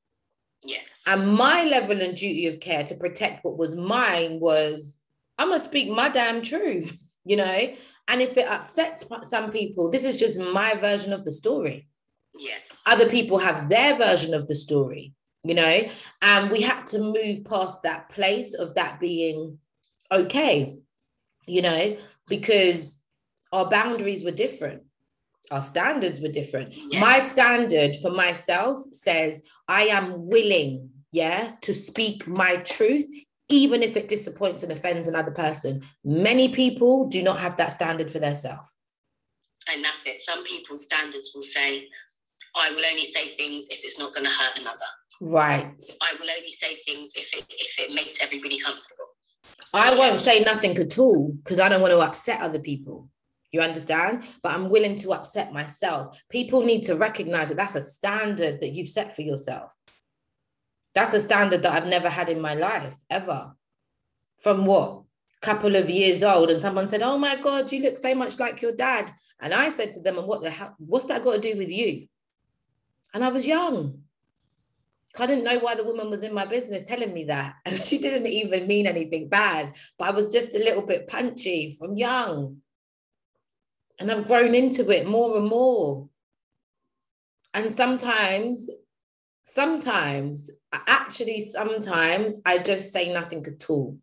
Yes. 0.65 1.05
And 1.07 1.35
my 1.35 1.65
level 1.65 2.01
and 2.01 2.17
duty 2.17 2.47
of 2.47 2.61
care 2.61 2.85
to 2.85 2.95
protect 2.95 3.45
what 3.45 3.57
was 3.57 3.75
mine 3.75 4.41
was 4.41 5.01
I'm 5.39 5.49
going 5.49 5.59
to 5.59 5.65
speak 5.65 5.89
my 5.89 6.11
damn 6.11 6.43
truth, 6.43 7.17
you 7.25 7.37
know? 7.37 7.73
And 8.09 8.21
if 8.21 8.37
it 8.37 8.49
upsets 8.49 9.05
some 9.23 9.53
people, 9.53 9.91
this 9.91 10.05
is 10.05 10.19
just 10.19 10.39
my 10.39 10.75
version 10.75 11.13
of 11.13 11.25
the 11.25 11.33
story. 11.33 11.87
yes. 12.37 12.83
Other 12.87 13.09
people 13.09 13.39
have 13.39 13.69
their 13.69 13.97
version 13.97 14.35
of 14.35 14.49
the 14.49 14.55
story, 14.55 15.15
you 15.45 15.55
know? 15.55 15.83
And 16.23 16.51
we 16.51 16.61
had 16.61 16.87
to 16.89 16.99
move 16.99 17.45
past 17.45 17.83
that 17.83 18.09
place 18.11 18.55
of 18.55 18.75
that 18.75 19.01
being 19.01 19.59
okay, 20.11 20.77
you 21.47 21.63
know, 21.63 21.97
because 22.27 23.03
our 23.53 23.69
boundaries 23.71 24.25
were 24.25 24.31
different. 24.31 24.83
Our 25.51 25.63
standards 25.63 26.21
were 26.21 26.29
different. 26.29 26.75
Yes. 26.75 27.01
My 27.01 27.19
standard 27.19 27.97
for 27.97 28.11
myself 28.11 28.81
says 28.93 29.43
I 29.67 29.87
am 29.87 30.27
willing, 30.29 30.91
yeah, 31.11 31.53
to 31.63 31.75
speak 31.75 32.29
my 32.29 32.57
truth, 32.59 33.07
even 33.49 33.83
if 33.83 33.97
it 33.97 34.09
disappoints 34.09 34.63
and 34.63 34.71
offends 34.71 35.09
another 35.09 35.33
person. 35.33 35.83
Many 36.05 36.53
people 36.53 37.09
do 37.09 37.23
not 37.23 37.41
have 37.41 37.57
that 37.57 37.73
standard 37.73 38.11
for 38.11 38.21
themselves. 38.21 38.71
and 39.73 39.85
that's 39.85 40.07
it. 40.07 40.21
Some 40.21 40.45
people's 40.45 40.85
standards 40.85 41.33
will 41.35 41.43
say, 41.43 41.89
I 42.57 42.71
will 42.71 42.85
only 42.85 43.05
say 43.05 43.29
things 43.29 43.67
if 43.71 43.85
it's 43.85 43.99
not 43.99 44.15
going 44.15 44.27
to 44.27 44.31
hurt 44.31 44.59
another. 44.61 44.91
Right. 45.21 45.83
I 46.03 46.15
will 46.19 46.31
only 46.31 46.51
say 46.51 46.77
things 46.77 47.13
if 47.15 47.35
it 47.37 47.45
if 47.51 47.79
it 47.79 47.95
makes 47.95 48.23
everybody 48.23 48.59
comfortable. 48.59 49.05
So, 49.65 49.79
I 49.79 49.95
won't 49.95 50.17
say 50.17 50.41
nothing 50.41 50.77
at 50.79 50.99
all 50.99 51.33
because 51.33 51.61
I 51.61 51.69
don't 51.69 51.83
want 51.83 51.93
to 51.93 51.99
upset 51.99 52.41
other 52.41 52.59
people. 52.59 53.09
You 53.53 53.61
understand? 53.61 54.25
But 54.43 54.53
I'm 54.55 54.71
willing 54.71 54.97
to 54.97 55.13
upset 55.13 55.53
myself. 55.53 56.21
People 56.31 56.65
need 56.65 56.85
to 56.85 56.95
recognize 56.95 57.49
that 57.49 57.57
that's 57.57 57.75
a 57.75 57.81
standard 57.81 58.61
that 58.61 58.71
you've 58.71 58.89
set 58.89 59.15
for 59.15 59.23
yourself. 59.23 59.75
That's 60.95 61.15
a 61.15 61.21
standard 61.21 61.63
that 61.63 61.73
I've 61.73 61.89
never 61.89 62.09
had 62.09 62.29
in 62.29 62.41
my 62.41 62.55
life, 62.55 62.95
ever. 63.11 63.53
From 64.39 64.65
what? 64.65 65.03
Couple 65.43 65.77
of 65.77 65.89
years 65.89 66.23
old, 66.23 66.51
and 66.51 66.61
someone 66.61 66.87
said, 66.87 67.03
Oh 67.03 67.17
my 67.17 67.41
God, 67.41 67.73
you 67.73 67.83
look 67.83 67.97
so 67.97 68.15
much 68.15 68.39
like 68.39 68.61
your 68.61 68.73
dad. 68.73 69.11
And 69.41 69.55
I 69.55 69.71
said 69.71 69.93
to 69.93 70.01
them, 70.01 70.19
And 70.19 70.27
what 70.27 70.43
the 70.43 70.51
hell? 70.51 70.75
What's 70.79 71.07
that 71.07 71.25
got 71.25 71.35
to 71.35 71.53
do 71.53 71.59
with 71.59 71.71
you? 71.71 72.09
And 73.15 73.25
I 73.25 73.29
was 73.29 73.47
young. 73.47 74.03
I 75.19 75.27
didn't 75.27 75.45
know 75.45 75.59
why 75.59 75.75
the 75.75 75.85
woman 75.85 76.09
was 76.09 76.23
in 76.23 76.33
my 76.33 76.47
business 76.47 76.85
telling 76.85 77.13
me 77.13 77.25
that. 77.25 77.55
And 77.67 77.75
she 77.77 77.99
didn't 77.99 78.27
even 78.27 78.67
mean 78.67 78.87
anything 78.87 79.29
bad, 79.29 79.75
but 79.99 80.09
I 80.09 80.11
was 80.13 80.29
just 80.29 80.55
a 80.55 80.59
little 80.59 80.87
bit 80.87 81.09
punchy 81.09 81.77
from 81.79 81.97
young. 81.97 82.59
And 83.99 84.11
I've 84.11 84.27
grown 84.27 84.55
into 84.55 84.89
it 84.91 85.07
more 85.07 85.37
and 85.37 85.49
more. 85.49 86.09
And 87.53 87.71
sometimes, 87.71 88.69
sometimes, 89.45 90.51
actually, 90.73 91.41
sometimes 91.41 92.37
I 92.47 92.59
just 92.59 92.93
say 92.93 93.13
nothing 93.13 93.45
at 93.47 93.69
all 93.69 93.99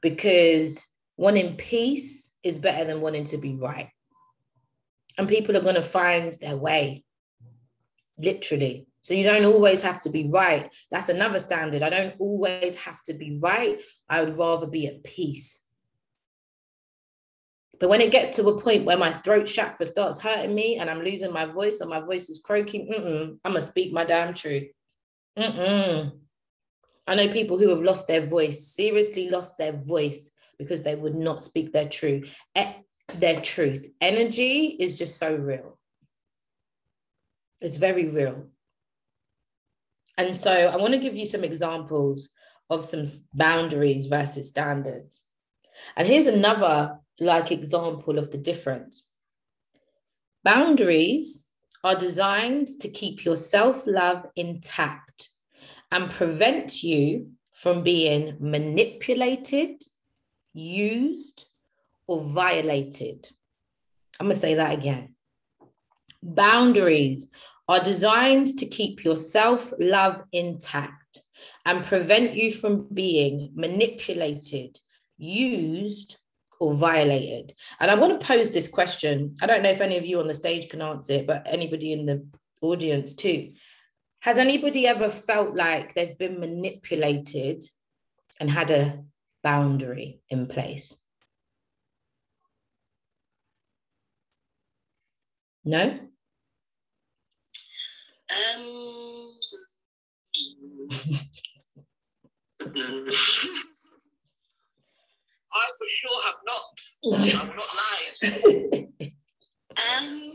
because 0.00 0.82
wanting 1.16 1.56
peace 1.56 2.34
is 2.42 2.58
better 2.58 2.84
than 2.84 3.00
wanting 3.00 3.24
to 3.26 3.36
be 3.36 3.56
right. 3.56 3.90
And 5.18 5.28
people 5.28 5.56
are 5.56 5.62
going 5.62 5.74
to 5.74 5.82
find 5.82 6.32
their 6.40 6.56
way, 6.56 7.04
literally. 8.16 8.86
So 9.02 9.14
you 9.14 9.24
don't 9.24 9.46
always 9.46 9.82
have 9.82 10.00
to 10.02 10.10
be 10.10 10.28
right. 10.28 10.72
That's 10.90 11.08
another 11.08 11.40
standard. 11.40 11.82
I 11.82 11.90
don't 11.90 12.14
always 12.18 12.76
have 12.76 13.02
to 13.04 13.14
be 13.14 13.38
right. 13.40 13.80
I 14.08 14.22
would 14.22 14.38
rather 14.38 14.66
be 14.66 14.86
at 14.86 15.02
peace. 15.04 15.66
But 17.78 17.88
when 17.88 18.02
it 18.02 18.12
gets 18.12 18.36
to 18.36 18.46
a 18.46 18.60
point 18.60 18.84
where 18.84 18.98
my 18.98 19.10
throat 19.10 19.46
chakra 19.46 19.86
starts 19.86 20.20
hurting 20.20 20.54
me 20.54 20.76
and 20.76 20.90
I'm 20.90 21.00
losing 21.00 21.32
my 21.32 21.46
voice 21.46 21.80
and 21.80 21.88
my 21.88 22.00
voice 22.00 22.28
is 22.28 22.42
croaking, 22.44 22.90
mm-mm, 22.92 23.38
I'm 23.42 23.52
going 23.52 23.62
to 23.64 23.68
speak 23.68 23.90
my 23.90 24.04
damn 24.04 24.34
truth. 24.34 24.68
Mm-mm. 25.38 26.12
I 27.06 27.14
know 27.14 27.28
people 27.32 27.56
who 27.56 27.70
have 27.70 27.80
lost 27.80 28.06
their 28.06 28.26
voice, 28.26 28.74
seriously 28.74 29.30
lost 29.30 29.56
their 29.56 29.72
voice 29.72 30.30
because 30.58 30.82
they 30.82 30.94
would 30.94 31.14
not 31.14 31.42
speak 31.42 31.72
their 31.72 31.88
truth. 31.88 32.30
Their 33.14 33.40
truth. 33.40 33.86
Energy 34.02 34.66
is 34.78 34.98
just 34.98 35.16
so 35.16 35.34
real. 35.34 35.78
It's 37.62 37.76
very 37.76 38.08
real. 38.10 38.46
And 40.18 40.36
so 40.36 40.52
I 40.52 40.76
want 40.76 40.92
to 40.92 41.00
give 41.00 41.16
you 41.16 41.24
some 41.24 41.44
examples 41.44 42.30
of 42.68 42.84
some 42.84 43.04
boundaries 43.34 44.06
versus 44.06 44.48
standards. 44.48 45.22
And 45.96 46.06
here's 46.06 46.26
another 46.26 46.98
like 47.18 47.52
example 47.52 48.18
of 48.18 48.30
the 48.30 48.38
difference. 48.38 49.06
Boundaries 50.44 51.46
are 51.84 51.96
designed 51.96 52.68
to 52.80 52.88
keep 52.88 53.24
your 53.24 53.36
self-love 53.36 54.26
intact 54.36 55.30
and 55.90 56.10
prevent 56.10 56.82
you 56.82 57.30
from 57.52 57.82
being 57.82 58.36
manipulated, 58.40 59.82
used, 60.54 61.46
or 62.06 62.22
violated. 62.22 63.28
I'm 64.18 64.26
going 64.26 64.34
to 64.34 64.40
say 64.40 64.54
that 64.54 64.72
again. 64.72 65.14
Boundaries 66.22 67.30
are 67.70 67.78
designed 67.78 68.48
to 68.58 68.66
keep 68.66 69.04
your 69.04 69.14
self 69.14 69.72
love 69.78 70.24
intact 70.32 71.22
and 71.64 71.84
prevent 71.84 72.34
you 72.34 72.50
from 72.50 72.88
being 72.92 73.52
manipulated, 73.54 74.76
used, 75.16 76.16
or 76.58 76.74
violated. 76.74 77.54
And 77.78 77.88
I 77.88 77.94
want 77.94 78.18
to 78.18 78.26
pose 78.26 78.50
this 78.50 78.66
question. 78.66 79.36
I 79.40 79.46
don't 79.46 79.62
know 79.62 79.70
if 79.70 79.80
any 79.80 79.96
of 79.98 80.04
you 80.04 80.18
on 80.18 80.26
the 80.26 80.34
stage 80.34 80.68
can 80.68 80.82
answer 80.82 81.12
it, 81.12 81.28
but 81.28 81.46
anybody 81.46 81.92
in 81.92 82.06
the 82.06 82.26
audience 82.60 83.14
too. 83.14 83.52
Has 84.18 84.36
anybody 84.36 84.88
ever 84.88 85.08
felt 85.08 85.54
like 85.54 85.94
they've 85.94 86.18
been 86.18 86.40
manipulated 86.40 87.62
and 88.40 88.50
had 88.50 88.72
a 88.72 89.04
boundary 89.44 90.22
in 90.28 90.48
place? 90.48 90.98
No? 95.64 96.09
Um, 98.30 99.30
I 105.52 105.66
for 105.78 105.88
sure 105.88 106.20
have 106.26 106.40
not. 106.46 106.80
I'm 107.42 107.56
not 107.56 107.68
lying. 107.80 109.12
Um, 109.94 110.32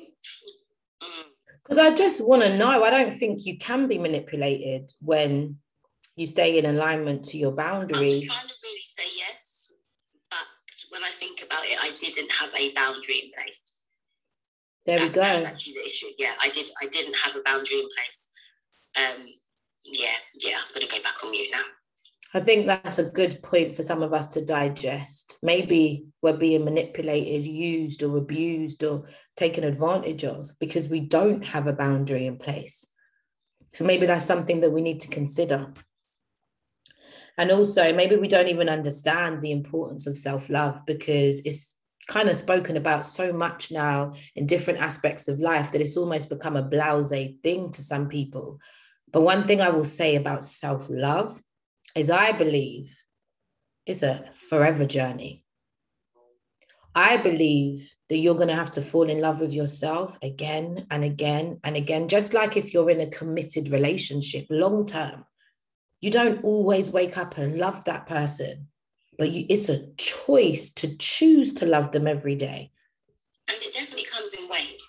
Because 1.63 1.77
I 1.77 1.93
just 1.95 2.25
want 2.25 2.43
to 2.43 2.57
know. 2.57 2.83
I 2.83 2.89
don't 2.89 3.13
think 3.13 3.45
you 3.45 3.57
can 3.57 3.87
be 3.87 3.97
manipulated 3.97 4.91
when 5.01 5.57
you 6.15 6.25
stay 6.25 6.57
in 6.57 6.65
alignment 6.65 7.25
to 7.25 7.37
your 7.37 7.51
I'm 7.51 7.55
boundaries. 7.55 8.27
trying 8.27 8.47
to 8.47 8.53
really 8.63 8.81
say 8.83 9.03
yes, 9.17 9.73
but 10.29 10.47
when 10.89 11.03
I 11.03 11.09
think 11.09 11.41
about 11.45 11.63
it, 11.65 11.77
I 11.81 11.91
didn't 11.99 12.31
have 12.31 12.53
a 12.57 12.73
boundary 12.73 13.19
in 13.25 13.31
place. 13.37 13.71
There 14.85 14.97
we 14.99 15.05
That- 15.09 15.13
That's 15.15 15.39
go. 15.41 15.45
actually 15.47 15.73
the 15.73 15.85
issue. 15.85 16.07
Yeah, 16.17 16.33
I 16.41 16.49
did. 16.49 16.67
I 16.81 16.87
didn't 16.87 17.15
have 17.15 17.35
a 17.35 17.41
boundary 17.41 17.79
in 17.79 17.87
place. 17.95 18.29
Um, 18.97 19.27
yeah, 19.85 20.15
yeah. 20.41 20.57
I'm 20.59 20.73
gonna 20.73 20.91
go 20.91 21.01
back 21.03 21.23
on 21.23 21.31
mute 21.31 21.47
now. 21.51 21.63
I 22.33 22.41
think 22.41 22.67
that's 22.67 22.99
a 22.99 23.09
good 23.09 23.41
point 23.41 23.75
for 23.75 23.83
some 23.83 24.03
of 24.03 24.13
us 24.13 24.27
to 24.27 24.43
digest. 24.43 25.37
Maybe 25.41 26.07
we're 26.21 26.35
being 26.37 26.65
manipulated, 26.65 27.45
used, 27.45 28.03
or 28.03 28.17
abused, 28.17 28.83
or 28.83 29.07
taken 29.37 29.63
advantage 29.63 30.25
of 30.25 30.49
because 30.59 30.89
we 30.89 30.99
don't 30.99 31.45
have 31.45 31.67
a 31.67 31.73
boundary 31.73 32.25
in 32.27 32.37
place. 32.37 32.85
So 33.73 33.85
maybe 33.85 34.05
that's 34.05 34.25
something 34.25 34.59
that 34.61 34.71
we 34.71 34.81
need 34.81 34.99
to 35.01 35.07
consider. 35.07 35.73
And 37.37 37.51
also, 37.51 37.93
maybe 37.93 38.15
we 38.17 38.27
don't 38.27 38.47
even 38.49 38.69
understand 38.69 39.41
the 39.41 39.51
importance 39.51 40.05
of 40.07 40.17
self 40.17 40.49
love 40.49 40.81
because 40.85 41.41
it's 41.45 41.75
kind 42.07 42.29
of 42.29 42.37
spoken 42.37 42.77
about 42.77 43.05
so 43.05 43.33
much 43.33 43.71
now 43.71 44.13
in 44.35 44.45
different 44.45 44.79
aspects 44.79 45.27
of 45.27 45.39
life 45.39 45.71
that 45.71 45.81
it's 45.81 45.97
almost 45.97 46.29
become 46.29 46.55
a 46.55 46.61
blase 46.61 47.33
thing 47.43 47.71
to 47.71 47.83
some 47.83 48.07
people. 48.07 48.59
But 49.11 49.21
one 49.21 49.45
thing 49.45 49.61
I 49.61 49.69
will 49.69 49.85
say 49.85 50.15
about 50.15 50.43
self 50.43 50.87
love 50.89 51.41
is 51.95 52.09
I 52.09 52.31
believe 52.33 52.95
it's 53.85 54.03
a 54.03 54.25
forever 54.49 54.85
journey. 54.85 55.43
I 56.93 57.17
believe 57.17 57.93
that 58.09 58.17
you're 58.17 58.35
going 58.35 58.47
to 58.47 58.55
have 58.55 58.71
to 58.71 58.81
fall 58.81 59.09
in 59.09 59.19
love 59.19 59.39
with 59.39 59.51
yourself 59.51 60.17
again 60.21 60.85
and 60.91 61.03
again 61.03 61.59
and 61.63 61.75
again, 61.75 62.07
just 62.07 62.33
like 62.33 62.55
if 62.55 62.73
you're 62.73 62.89
in 62.89 63.01
a 63.01 63.09
committed 63.09 63.71
relationship 63.71 64.45
long 64.49 64.85
term. 64.85 65.25
You 66.01 66.11
don't 66.11 66.43
always 66.43 66.91
wake 66.91 67.17
up 67.17 67.37
and 67.37 67.57
love 67.57 67.83
that 67.85 68.05
person, 68.05 68.67
but 69.17 69.31
you, 69.31 69.45
it's 69.49 69.69
a 69.69 69.85
choice 69.97 70.73
to 70.75 70.95
choose 70.97 71.53
to 71.55 71.65
love 71.65 71.91
them 71.91 72.07
every 72.07 72.35
day. 72.35 72.71
And 73.49 73.57
it 73.61 73.73
definitely 73.73 74.05
comes 74.05 74.33
in 74.33 74.47
waves. 74.49 74.87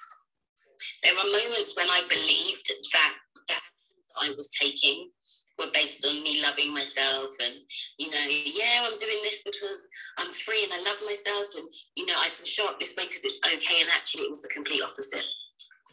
There 1.02 1.14
are 1.14 1.24
moments 1.24 1.76
when 1.76 1.88
I 1.88 2.00
believed 2.08 2.66
that 2.68 3.12
the 3.48 3.54
actions 3.54 4.06
I 4.20 4.30
was 4.36 4.50
taking 4.60 5.10
were 5.58 5.70
based 5.72 6.04
on 6.06 6.22
me 6.22 6.42
loving 6.42 6.72
myself 6.72 7.32
and 7.44 7.54
you 7.98 8.10
know 8.10 8.24
yeah 8.28 8.84
i'm 8.84 8.96
doing 8.98 9.20
this 9.24 9.40
because 9.42 9.88
i'm 10.18 10.28
free 10.28 10.60
and 10.64 10.72
i 10.72 10.76
love 10.76 11.00
myself 11.06 11.48
and 11.56 11.64
you 11.96 12.04
know 12.04 12.12
i 12.20 12.28
can 12.28 12.44
show 12.44 12.68
up 12.68 12.78
this 12.78 12.94
way 12.96 13.04
because 13.04 13.24
it's 13.24 13.40
okay 13.40 13.80
and 13.80 13.88
actually 13.96 14.24
it 14.24 14.28
was 14.28 14.42
the 14.42 14.48
complete 14.48 14.82
opposite 14.82 15.24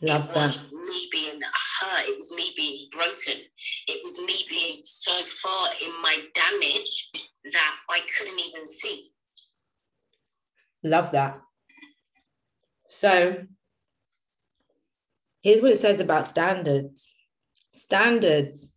Love 0.02 0.26
it 0.26 0.34
that. 0.34 0.48
was 0.48 0.72
me 0.72 1.08
being 1.12 1.40
hurt. 1.80 2.10
It 2.10 2.18
was 2.18 2.34
me 2.36 2.52
being 2.58 2.88
broken. 2.92 3.42
It 3.88 4.02
was 4.04 4.20
me 4.26 4.44
being 4.50 4.82
so 4.84 5.12
far 5.12 5.68
in 5.86 6.02
my 6.02 6.18
damage 6.34 7.12
that 7.44 7.76
I 7.90 8.00
couldn't 8.18 8.40
even 8.40 8.66
see. 8.66 9.12
Love 10.84 11.12
that. 11.12 11.40
So 12.88 13.46
here's 15.42 15.62
what 15.62 15.72
it 15.72 15.78
says 15.78 16.00
about 16.00 16.28
standards 16.28 17.10
standards 17.72 18.72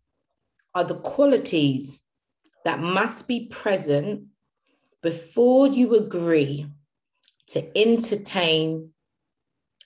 are 0.73 0.83
the 0.83 0.99
qualities 0.99 2.01
that 2.65 2.79
must 2.79 3.27
be 3.27 3.47
present 3.47 4.23
before 5.01 5.67
you 5.67 5.95
agree 5.95 6.67
to 7.49 7.77
entertain 7.77 8.89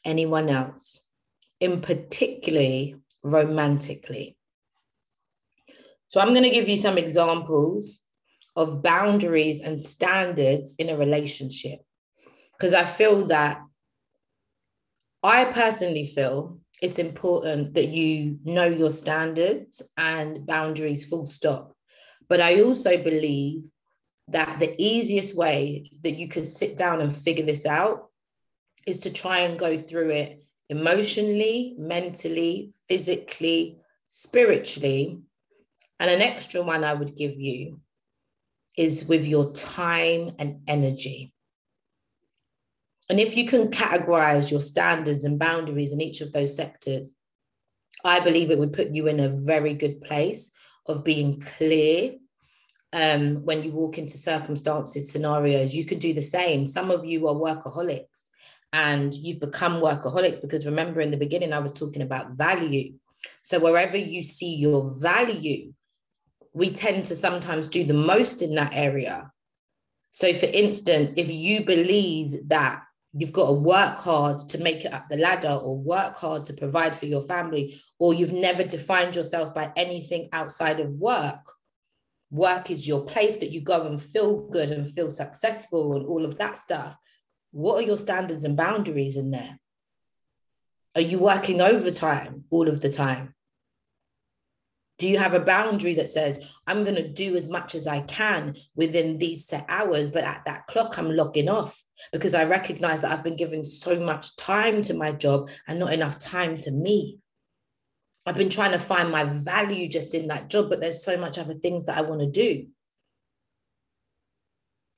anyone 0.04 0.50
else, 0.50 1.06
in 1.60 1.82
particularly 1.82 2.96
romantically. 3.24 4.38
So 6.08 6.20
I'm 6.20 6.30
going 6.30 6.44
to 6.44 6.50
give 6.50 6.68
you 6.68 6.78
some 6.78 6.98
examples 6.98 8.02
of 8.56 8.84
boundaries 8.84 9.62
and 9.62 9.80
standards 9.80 10.76
in 10.78 10.90
a 10.90 10.98
relationship 10.98 11.80
because 12.58 12.74
I 12.74 12.86
feel 12.86 13.28
that 13.28 13.62
I 15.24 15.46
personally 15.46 16.06
feel 16.06 16.60
it's 16.82 17.00
important 17.00 17.76
that 17.76 17.90
you 17.90 18.40
know 18.44 18.66
your 18.66 18.90
standards 18.90 19.92
and 19.98 20.46
boundaries 20.46 21.06
full 21.06 21.28
stop. 21.28 21.76
But 22.28 22.42
I 22.42 22.62
also 22.62 23.02
believe 23.04 23.70
that 24.30 24.60
the 24.60 24.74
easiest 24.82 25.36
way 25.36 25.92
that 26.04 26.18
you 26.18 26.28
can 26.28 26.44
sit 26.44 26.78
down 26.78 27.02
and 27.02 27.16
figure 27.16 27.46
this 27.46 27.66
out 27.66 28.10
is 28.88 29.02
to 29.02 29.14
try 29.14 29.40
and 29.40 29.60
go 29.60 29.78
through 29.78 30.10
it 30.10 30.44
emotionally, 30.70 31.76
mentally, 31.78 32.74
physically, 32.88 33.78
spiritually. 34.08 35.20
And 36.00 36.10
an 36.10 36.22
extra 36.22 36.64
one 36.64 36.84
I 36.84 36.94
would 36.94 37.16
give 37.16 37.40
you 37.40 37.80
is 38.78 39.08
with 39.08 39.26
your 39.26 39.52
time 39.54 40.36
and 40.40 40.62
energy. 40.68 41.34
And 43.10 43.20
if 43.20 43.36
you 43.36 43.46
can 43.46 43.70
categorize 43.70 44.50
your 44.50 44.62
standards 44.62 45.26
and 45.26 45.38
boundaries 45.38 45.92
in 45.92 46.00
each 46.00 46.22
of 46.22 46.32
those 46.32 46.56
sectors, 46.56 47.10
I 48.06 48.20
believe 48.22 48.50
it 48.50 48.58
would 48.58 48.74
put 48.74 48.92
you 48.92 49.08
in 49.08 49.20
a 49.20 49.30
very 49.30 49.74
good 49.74 50.02
place 50.02 50.54
of 50.88 51.04
being 51.04 51.40
clear 51.40 52.14
um, 52.94 53.46
when 53.46 53.64
you 53.64 53.72
walk 53.72 53.98
into 53.98 54.18
circumstances, 54.18 55.12
scenarios. 55.12 55.76
You 55.76 55.86
can 55.86 56.00
do 56.00 56.14
the 56.14 56.22
same. 56.22 56.66
Some 56.66 56.92
of 56.92 57.06
you 57.06 57.28
are 57.28 57.36
workaholics 57.36 58.24
and 58.74 59.14
you've 59.14 59.40
become 59.40 59.82
workaholics 59.82 60.42
because 60.42 60.66
remember 60.66 61.02
in 61.02 61.12
the 61.12 61.18
beginning, 61.18 61.54
I 61.54 61.60
was 61.60 61.74
talking 61.74 62.02
about 62.02 62.32
value. 62.32 62.94
So 63.42 63.60
wherever 63.60 63.98
you 63.98 64.24
see 64.24 64.56
your 64.56 64.96
value, 64.98 65.74
we 66.54 66.72
tend 66.72 67.06
to 67.06 67.16
sometimes 67.16 67.68
do 67.68 67.84
the 67.84 67.94
most 67.94 68.42
in 68.42 68.56
that 68.56 68.72
area. 68.74 69.32
So, 70.12 70.34
for 70.34 70.48
instance, 70.48 71.14
if 71.16 71.32
you 71.32 71.66
believe 71.66 72.50
that 72.50 72.82
you've 73.14 73.34
got 73.34 73.48
to 73.48 73.54
work 73.54 73.98
hard 73.98 74.40
to 74.50 74.58
make 74.58 74.86
it 74.86 74.94
up 74.94 75.08
the 75.10 75.18
ladder 75.18 75.58
or 75.62 75.78
work 75.78 76.16
hard 76.16 76.46
to 76.46 76.54
provide 76.54 76.96
for 76.96 77.06
your 77.06 77.22
family, 77.24 77.82
or 78.00 78.14
you've 78.14 78.34
never 78.34 78.64
defined 78.64 79.16
yourself 79.16 79.54
by 79.54 79.72
anything 79.76 80.30
outside 80.34 80.80
of 80.80 80.90
work. 80.92 81.54
Work 82.30 82.72
is 82.72 82.88
your 82.88 83.06
place 83.06 83.36
that 83.38 83.52
you 83.52 83.62
go 83.62 83.88
and 83.88 84.02
feel 84.02 84.48
good 84.50 84.72
and 84.72 84.90
feel 84.90 85.10
successful 85.10 85.96
and 85.96 86.06
all 86.06 86.24
of 86.24 86.38
that 86.38 86.58
stuff. 86.58 86.96
What 87.52 87.76
are 87.76 87.88
your 87.88 87.98
standards 87.98 88.46
and 88.46 88.56
boundaries 88.56 89.18
in 89.18 89.32
there? 89.32 89.60
Are 90.96 91.02
you 91.02 91.20
working 91.20 91.62
overtime 91.62 92.46
all 92.50 92.70
of 92.70 92.82
the 92.82 92.92
time? 92.92 93.36
Do 95.02 95.10
you 95.10 95.18
have 95.18 95.34
a 95.34 95.40
boundary 95.40 95.96
that 95.96 96.12
says, 96.12 96.54
I'm 96.68 96.84
going 96.84 96.96
to 96.96 97.08
do 97.08 97.36
as 97.36 97.50
much 97.50 97.74
as 97.74 97.88
I 97.88 98.02
can 98.02 98.56
within 98.76 99.18
these 99.18 99.48
set 99.48 99.66
hours, 99.68 100.08
but 100.08 100.24
at 100.24 100.44
that 100.46 100.68
clock, 100.68 101.00
I'm 101.00 101.10
logging 101.10 101.50
off 101.50 101.84
because 102.14 102.36
I 102.36 102.44
recognize 102.44 103.02
that 103.02 103.12
I've 103.12 103.24
been 103.24 103.36
giving 103.36 103.64
so 103.64 104.00
much 104.00 104.36
time 104.36 104.84
to 104.84 104.94
my 104.94 105.12
job 105.12 105.50
and 105.68 105.80
not 105.80 105.92
enough 105.92 106.20
time 106.20 106.56
to 106.60 106.72
me? 106.72 107.18
I've 108.28 108.36
been 108.36 108.52
trying 108.52 108.74
to 108.74 108.80
find 108.80 109.10
my 109.10 109.24
value 109.24 109.90
just 109.90 110.14
in 110.14 110.28
that 110.28 110.52
job, 110.52 110.70
but 110.70 110.80
there's 110.80 111.04
so 111.04 111.18
much 111.18 111.40
other 111.40 111.56
things 111.56 111.86
that 111.86 111.98
I 111.98 112.02
want 112.02 112.22
to 112.22 112.30
do. 112.30 112.68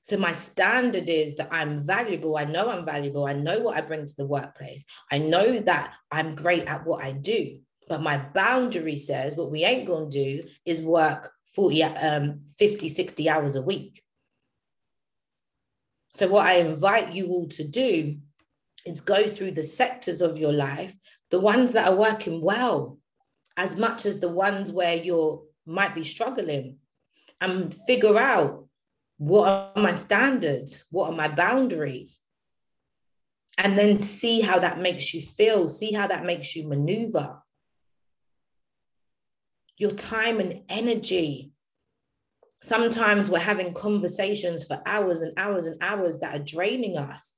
So 0.02 0.18
my 0.18 0.32
standard 0.32 1.08
is 1.08 1.36
that 1.36 1.48
I'm 1.50 1.82
valuable. 1.82 2.36
I 2.36 2.44
know 2.44 2.68
I'm 2.68 2.84
valuable. 2.84 3.24
I 3.24 3.32
know 3.32 3.60
what 3.60 3.78
I 3.78 3.80
bring 3.80 4.04
to 4.04 4.16
the 4.18 4.26
workplace. 4.26 4.84
I 5.10 5.16
know 5.16 5.60
that 5.60 5.94
I'm 6.12 6.34
great 6.34 6.66
at 6.66 6.84
what 6.84 7.02
I 7.02 7.12
do. 7.12 7.60
But 7.88 8.02
my 8.02 8.16
boundary 8.16 8.96
says 8.96 9.36
what 9.36 9.50
we 9.50 9.64
ain't 9.64 9.86
going 9.86 10.10
to 10.10 10.42
do 10.42 10.48
is 10.64 10.82
work 10.82 11.30
40, 11.54 11.82
um, 11.84 12.40
50, 12.58 12.88
60 12.88 13.28
hours 13.28 13.56
a 13.56 13.62
week. 13.62 14.02
So, 16.12 16.28
what 16.28 16.46
I 16.46 16.54
invite 16.54 17.12
you 17.12 17.28
all 17.28 17.48
to 17.48 17.66
do 17.66 18.18
is 18.86 19.00
go 19.00 19.26
through 19.26 19.52
the 19.52 19.64
sectors 19.64 20.20
of 20.20 20.38
your 20.38 20.52
life, 20.52 20.94
the 21.30 21.40
ones 21.40 21.72
that 21.72 21.88
are 21.88 21.96
working 21.96 22.40
well, 22.40 22.98
as 23.56 23.76
much 23.76 24.06
as 24.06 24.20
the 24.20 24.28
ones 24.28 24.70
where 24.70 24.94
you 24.94 25.46
might 25.66 25.94
be 25.94 26.04
struggling, 26.04 26.78
and 27.40 27.74
figure 27.86 28.18
out 28.18 28.66
what 29.18 29.48
are 29.48 29.82
my 29.82 29.94
standards, 29.94 30.84
what 30.90 31.10
are 31.10 31.16
my 31.16 31.28
boundaries, 31.28 32.20
and 33.58 33.78
then 33.78 33.96
see 33.96 34.40
how 34.40 34.58
that 34.58 34.80
makes 34.80 35.14
you 35.14 35.22
feel, 35.22 35.68
see 35.68 35.92
how 35.92 36.06
that 36.06 36.24
makes 36.24 36.54
you 36.54 36.68
maneuver 36.68 37.40
your 39.78 39.92
time 39.92 40.40
and 40.40 40.62
energy. 40.68 41.52
Sometimes 42.62 43.30
we're 43.30 43.38
having 43.38 43.74
conversations 43.74 44.64
for 44.64 44.80
hours 44.86 45.20
and 45.20 45.32
hours 45.36 45.66
and 45.66 45.82
hours 45.82 46.20
that 46.20 46.34
are 46.34 46.44
draining 46.44 46.96
us 46.96 47.34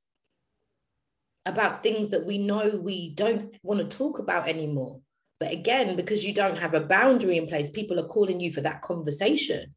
about 1.46 1.82
things 1.82 2.10
that 2.10 2.26
we 2.26 2.38
know 2.38 2.80
we 2.82 3.14
don't 3.14 3.54
want 3.62 3.80
to 3.80 3.96
talk 3.96 4.18
about 4.18 4.48
anymore. 4.48 5.00
But 5.38 5.52
again, 5.52 5.96
because 5.96 6.24
you 6.24 6.32
don't 6.32 6.58
have 6.58 6.74
a 6.74 6.80
boundary 6.80 7.36
in 7.36 7.46
place, 7.46 7.70
people 7.70 8.00
are 8.00 8.08
calling 8.08 8.40
you 8.40 8.50
for 8.50 8.62
that 8.62 8.82
conversation. 8.82 9.74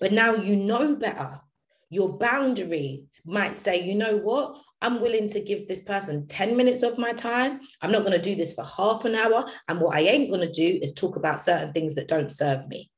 But 0.00 0.12
now 0.12 0.34
you 0.34 0.56
know 0.56 0.94
better. 0.94 1.40
Your 1.90 2.18
boundary 2.18 3.04
might 3.24 3.56
say, 3.56 3.82
you 3.82 3.94
know 3.94 4.16
what? 4.18 4.58
I'm 4.82 5.00
willing 5.00 5.28
to 5.28 5.40
give 5.40 5.66
this 5.66 5.80
person 5.80 6.26
10 6.26 6.56
minutes 6.56 6.82
of 6.82 6.98
my 6.98 7.12
time. 7.12 7.60
I'm 7.80 7.92
not 7.92 8.00
going 8.00 8.12
to 8.12 8.20
do 8.20 8.34
this 8.34 8.52
for 8.52 8.64
half 8.64 9.04
an 9.04 9.14
hour. 9.14 9.46
And 9.68 9.80
what 9.80 9.96
I 9.96 10.00
ain't 10.00 10.28
going 10.28 10.46
to 10.46 10.52
do 10.52 10.78
is 10.82 10.92
talk 10.92 11.16
about 11.16 11.40
certain 11.40 11.72
things 11.72 11.94
that 11.94 12.08
don't 12.08 12.30
serve 12.30 12.66
me. 12.68 12.90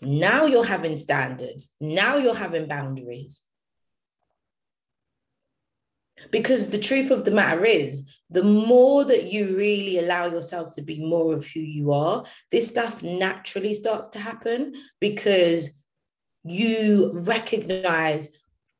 Now 0.00 0.46
you're 0.46 0.64
having 0.64 0.96
standards. 0.96 1.74
Now 1.80 2.16
you're 2.16 2.34
having 2.34 2.66
boundaries. 2.66 3.42
Because 6.30 6.70
the 6.70 6.78
truth 6.78 7.10
of 7.10 7.24
the 7.24 7.30
matter 7.30 7.64
is, 7.64 8.08
the 8.30 8.42
more 8.42 9.04
that 9.04 9.30
you 9.30 9.56
really 9.56 9.98
allow 9.98 10.26
yourself 10.26 10.72
to 10.72 10.82
be 10.82 11.04
more 11.04 11.34
of 11.34 11.46
who 11.46 11.60
you 11.60 11.92
are, 11.92 12.24
this 12.50 12.68
stuff 12.68 13.02
naturally 13.02 13.74
starts 13.74 14.08
to 14.08 14.18
happen 14.18 14.74
because 15.00 15.84
you 16.44 17.10
recognize 17.26 18.30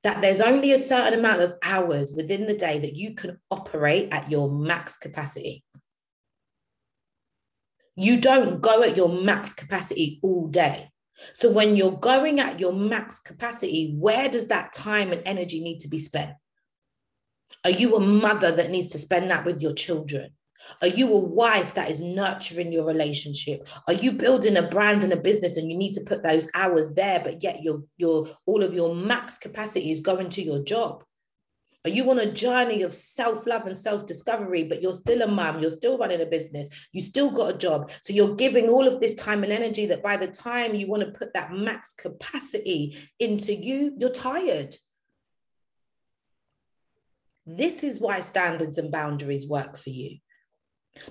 that 0.03 0.21
there's 0.21 0.41
only 0.41 0.73
a 0.73 0.79
certain 0.79 1.19
amount 1.19 1.43
of 1.43 1.55
hours 1.63 2.13
within 2.13 2.47
the 2.47 2.57
day 2.57 2.79
that 2.81 2.97
you 2.97 3.15
can 3.15 3.39
operate 3.51 4.09
at 4.13 4.31
your 4.31 4.51
max 4.51 4.97
capacity. 4.97 5.65
You 7.95 8.21
don't 8.21 8.61
go 8.61 8.83
at 8.83 8.97
your 8.97 9.09
max 9.09 9.53
capacity 9.53 10.19
all 10.23 10.49
day. 10.49 10.91
So 11.35 11.53
when 11.53 11.77
you're 11.77 11.99
going 11.99 12.41
at 12.41 12.59
your 12.59 12.73
max 12.73 13.21
capacity, 13.21 13.95
where 13.99 14.29
does 14.29 14.49
that 14.49 14.73
time 14.73 15.13
and 15.13 15.23
energy 15.25 15.63
need 15.63 15.81
to 15.81 15.89
be 15.89 15.99
spent? 15.99 16.33
Are 17.65 17.71
you 17.71 17.95
a 17.97 18.01
mother 18.01 18.51
that 18.51 18.71
needs 18.71 18.89
to 18.89 18.99
spend 18.99 19.31
that 19.31 19.45
with 19.45 19.61
your 19.61 19.75
children? 19.75 20.31
Are 20.81 20.89
you 20.89 21.13
a 21.13 21.19
wife 21.19 21.75
that 21.75 21.91
is 21.91 22.01
nurturing 22.01 22.73
your 22.73 22.85
relationship? 22.85 23.69
Are 23.87 23.95
you 23.95 24.13
building 24.13 24.57
a 24.57 24.69
brand 24.69 25.05
and 25.05 25.13
a 25.13 25.17
business 25.17 25.57
and 25.57 25.71
you 25.71 25.77
need 25.77 25.93
to 25.93 26.05
put 26.05 26.23
those 26.23 26.51
hours 26.55 26.93
there, 26.95 27.21
but 27.23 27.43
yet 27.43 27.63
your 27.63 27.83
your 27.97 28.27
all 28.47 28.63
of 28.63 28.75
your 28.75 28.95
max 28.95 29.39
capacity 29.39 29.91
is 29.91 30.01
going 30.01 30.31
to 30.31 30.43
your 30.43 30.63
job? 30.63 31.05
Are 31.85 31.91
you 31.91 32.09
on 32.11 32.21
a 32.21 32.31
journey 32.31 32.83
of 32.83 32.95
self-love 32.95 33.67
and 33.67 33.77
self-discovery, 33.77 34.65
but 34.65 34.81
you're 34.81 34.95
still 34.95 35.23
a 35.23 35.27
mom, 35.27 35.61
you're 35.61 35.71
still 35.73 35.99
running 35.99 36.21
a 36.21 36.27
business, 36.27 36.69
you 36.93 37.01
still 37.01 37.29
got 37.29 37.55
a 37.55 37.59
job. 37.59 37.91
So 38.03 38.13
you're 38.13 38.37
giving 38.37 38.69
all 38.69 38.87
of 38.87 39.01
this 39.01 39.17
time 39.17 39.43
and 39.43 39.53
energy 39.53 39.87
that 39.87 40.03
by 40.03 40.17
the 40.17 40.29
time 40.29 40.77
you 40.77 40.87
want 40.87 41.03
to 41.03 41.11
put 41.11 41.35
that 41.35 41.53
max 41.53 41.93
capacity 41.95 42.97
into 43.19 43.53
you, 43.53 43.97
you're 43.99 44.11
tired. 44.11 44.77
This 47.47 47.83
is 47.83 48.01
why 48.01 48.21
standards 48.21 48.79
and 48.79 48.93
boundaries 48.93 49.49
work 49.49 49.77
for 49.77 49.91
you 49.91 50.19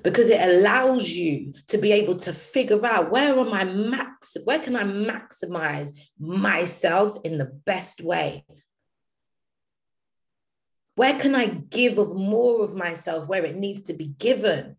because 0.04 0.30
it 0.30 0.42
allows 0.42 1.10
you 1.10 1.54
to 1.68 1.78
be 1.78 1.92
able 1.92 2.16
to 2.18 2.34
figure 2.34 2.86
out 2.86 3.12
where 3.12 3.38
am 3.38 3.54
I 3.54 3.64
max, 3.64 4.38
where 4.44 4.60
can 4.60 4.76
I 4.76 4.84
maximize 4.84 5.92
myself 6.20 7.18
in 7.24 7.38
the 7.38 7.46
best 7.66 8.02
way? 8.02 8.46
Where 10.96 11.18
can 11.18 11.36
I 11.36 11.48
give 11.48 11.98
of 11.98 12.16
more 12.16 12.64
of 12.64 12.76
myself 12.76 13.28
where 13.28 13.44
it 13.44 13.56
needs 13.56 13.84
to 13.84 13.94
be 13.94 14.08
given 14.08 14.76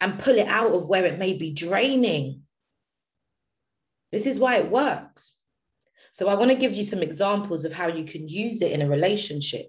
and 0.00 0.18
pull 0.18 0.36
it 0.36 0.48
out 0.48 0.72
of 0.72 0.88
where 0.88 1.04
it 1.04 1.18
may 1.18 1.34
be 1.34 1.52
draining? 1.52 2.42
This 4.10 4.26
is 4.26 4.38
why 4.38 4.56
it 4.56 4.70
works. 4.70 5.36
So, 6.12 6.28
I 6.28 6.34
want 6.34 6.50
to 6.50 6.56
give 6.56 6.74
you 6.74 6.82
some 6.82 7.02
examples 7.02 7.64
of 7.64 7.72
how 7.72 7.86
you 7.86 8.04
can 8.04 8.26
use 8.26 8.62
it 8.62 8.72
in 8.72 8.82
a 8.82 8.88
relationship. 8.88 9.66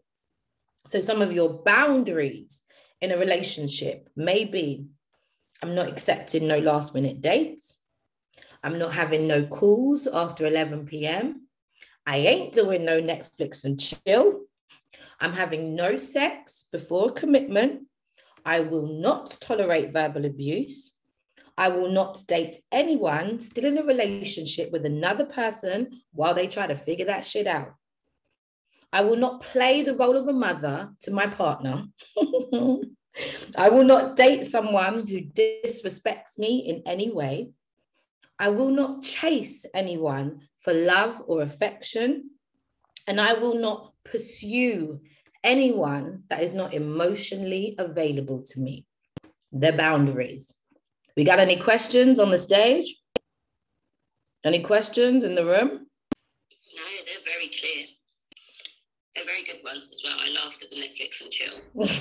So, 0.88 1.00
some 1.00 1.22
of 1.22 1.32
your 1.32 1.62
boundaries 1.64 2.62
in 3.02 3.12
a 3.12 3.18
relationship 3.18 4.10
maybe 4.16 4.86
I'm 5.64 5.76
not 5.76 5.90
accepting 5.90 6.48
no 6.48 6.58
last 6.58 6.96
minute 6.96 7.22
dates. 7.22 7.78
I'm 8.64 8.80
not 8.80 8.94
having 8.94 9.28
no 9.28 9.46
calls 9.46 10.08
after 10.08 10.48
11 10.48 10.88
p.m. 10.88 11.48
I 12.06 12.18
ain't 12.18 12.54
doing 12.54 12.84
no 12.84 13.00
Netflix 13.00 13.64
and 13.64 13.80
chill. 13.80 14.42
I'm 15.20 15.34
having 15.34 15.76
no 15.76 16.00
sex 16.00 16.66
before 16.72 17.12
commitment. 17.12 17.84
I 18.44 18.62
will 18.62 18.88
not 18.88 19.38
tolerate 19.40 19.94
verbal 19.94 20.26
abuse. 20.26 20.98
I 21.58 21.70
will 21.70 21.92
not 21.92 22.24
date 22.28 22.58
anyone 22.72 23.40
still 23.40 23.66
in 23.66 23.78
a 23.78 23.84
relationship 23.84 24.72
with 24.72 24.86
another 24.86 25.26
person 25.26 26.02
while 26.12 26.34
they 26.34 26.48
try 26.48 26.66
to 26.66 26.76
figure 26.76 27.06
that 27.06 27.24
shit 27.24 27.46
out. 27.46 27.74
I 28.94 29.02
will 29.04 29.16
not 29.16 29.42
play 29.42 29.84
the 29.84 29.96
role 29.96 30.18
of 30.18 30.28
a 30.28 30.34
mother 30.34 30.92
to 31.02 31.12
my 31.12 31.28
partner. 31.28 31.86
I 33.58 33.70
will 33.70 33.84
not 33.84 34.16
date 34.16 34.46
someone 34.46 35.08
who 35.08 35.22
disrespects 35.22 36.38
me 36.38 36.60
in 36.68 36.84
any 36.86 37.10
way. 37.10 37.52
I 38.40 38.50
will 38.50 38.70
not 38.70 39.04
chase 39.04 39.66
anyone 39.74 40.42
for 40.62 40.74
love 40.74 41.22
or 41.28 41.42
affection. 41.42 42.32
And 43.08 43.20
I 43.20 43.34
will 43.34 43.56
not 43.56 43.92
pursue 44.04 45.02
anyone 45.44 46.24
that 46.30 46.44
is 46.44 46.54
not 46.54 46.74
emotionally 46.74 47.76
available 47.78 48.44
to 48.44 48.60
me. 48.60 48.86
The 49.52 49.74
boundaries. 49.74 50.54
We 51.18 51.24
got 51.24 51.40
any 51.40 51.58
questions 51.58 52.20
on 52.20 52.32
the 52.32 52.38
stage? 52.38 52.96
Any 54.44 54.62
questions 54.62 55.24
in 55.24 55.36
the 55.36 55.46
room? 55.46 55.70
No, 56.76 56.84
they're 57.06 57.24
very 57.26 57.48
clear. 57.48 57.86
They're 59.16 59.26
very 59.26 59.44
good 59.44 59.64
ones 59.64 59.92
as 59.92 60.02
well. 60.04 60.18
I 60.20 60.32
laughed 60.32 60.64
at 60.64 60.70
the 60.70 60.78
Netflix 60.78 61.22
and 61.22 61.32
chill. 61.32 61.56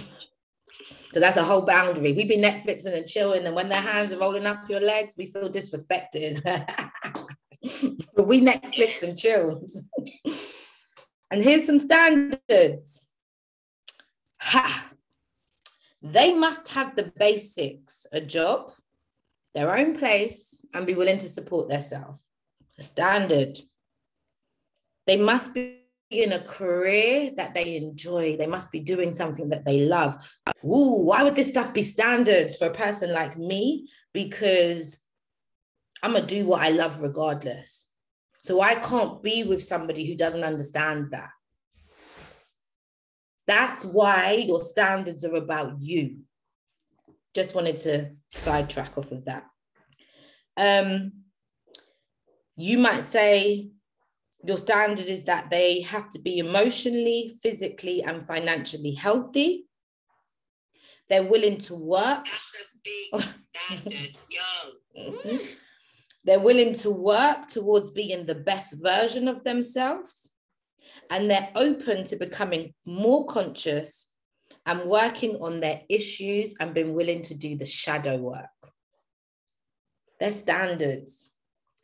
Because 1.06 1.22
that's 1.22 1.36
a 1.36 1.44
whole 1.44 1.62
boundary. 1.62 2.12
We 2.12 2.24
be 2.24 2.36
Netflixing 2.36 2.94
and 2.94 3.06
chilling, 3.06 3.44
and 3.44 3.54
when 3.54 3.68
their 3.68 3.80
hands 3.80 4.12
are 4.12 4.18
rolling 4.18 4.46
up 4.46 4.68
your 4.70 4.80
legs, 4.80 5.16
we 5.18 5.26
feel 5.26 5.50
disrespected. 5.50 6.40
but 8.14 8.26
we 8.26 8.40
Netflix 8.40 9.02
and 9.02 9.18
chilled. 9.18 9.70
and 11.30 11.42
here's 11.42 11.66
some 11.66 11.80
standards. 11.80 13.12
Ha! 14.40 14.92
They 16.00 16.32
must 16.32 16.68
have 16.68 16.94
the 16.94 17.12
basics 17.18 18.06
a 18.12 18.20
job, 18.20 18.72
their 19.52 19.76
own 19.76 19.96
place, 19.96 20.64
and 20.72 20.86
be 20.86 20.94
willing 20.94 21.18
to 21.18 21.28
support 21.28 21.68
themselves. 21.68 22.24
A 22.78 22.82
standard. 22.82 23.58
They 25.06 25.16
must 25.16 25.54
be 25.54 25.79
in 26.10 26.32
a 26.32 26.44
career 26.44 27.30
that 27.36 27.54
they 27.54 27.76
enjoy. 27.76 28.36
They 28.36 28.46
must 28.46 28.72
be 28.72 28.80
doing 28.80 29.14
something 29.14 29.48
that 29.50 29.64
they 29.64 29.80
love. 29.80 30.16
Ooh, 30.64 31.04
why 31.04 31.22
would 31.22 31.36
this 31.36 31.48
stuff 31.48 31.72
be 31.72 31.82
standards 31.82 32.56
for 32.56 32.66
a 32.66 32.74
person 32.74 33.12
like 33.12 33.38
me? 33.38 33.88
Because 34.12 35.00
I'm 36.02 36.12
going 36.12 36.26
to 36.26 36.34
do 36.34 36.46
what 36.46 36.62
I 36.62 36.70
love 36.70 37.00
regardless. 37.00 37.88
So 38.42 38.60
I 38.60 38.76
can't 38.76 39.22
be 39.22 39.44
with 39.44 39.62
somebody 39.62 40.06
who 40.06 40.16
doesn't 40.16 40.44
understand 40.44 41.08
that. 41.12 41.30
That's 43.46 43.84
why 43.84 44.44
your 44.46 44.60
standards 44.60 45.24
are 45.24 45.36
about 45.36 45.80
you. 45.80 46.18
Just 47.34 47.54
wanted 47.54 47.76
to 47.76 48.10
sidetrack 48.32 48.96
off 48.98 49.12
of 49.12 49.24
that. 49.26 49.44
Um, 50.56 51.12
you 52.56 52.78
might 52.78 53.02
say, 53.02 53.70
your 54.44 54.56
standard 54.56 55.06
is 55.06 55.24
that 55.24 55.50
they 55.50 55.82
have 55.82 56.10
to 56.10 56.18
be 56.18 56.38
emotionally, 56.38 57.36
physically, 57.42 58.02
and 58.02 58.26
financially 58.26 58.94
healthy. 58.94 59.66
They're 61.08 61.24
willing 61.24 61.58
to 61.58 61.74
work. 61.74 62.24
That's 62.24 62.56
a 62.62 62.78
big 62.84 63.22
standard, 63.34 64.18
yo. 64.30 65.02
Mm-hmm. 65.02 65.36
They're 66.24 66.40
willing 66.40 66.74
to 66.74 66.90
work 66.90 67.48
towards 67.48 67.90
being 67.90 68.24
the 68.24 68.34
best 68.34 68.82
version 68.82 69.28
of 69.28 69.44
themselves. 69.44 70.32
And 71.10 71.30
they're 71.30 71.50
open 71.56 72.04
to 72.04 72.16
becoming 72.16 72.72
more 72.86 73.26
conscious 73.26 74.10
and 74.64 74.88
working 74.88 75.36
on 75.36 75.60
their 75.60 75.82
issues 75.88 76.54
and 76.60 76.72
being 76.72 76.94
willing 76.94 77.22
to 77.22 77.34
do 77.34 77.56
the 77.56 77.66
shadow 77.66 78.16
work. 78.16 78.46
They're 80.20 80.32
standards 80.32 81.32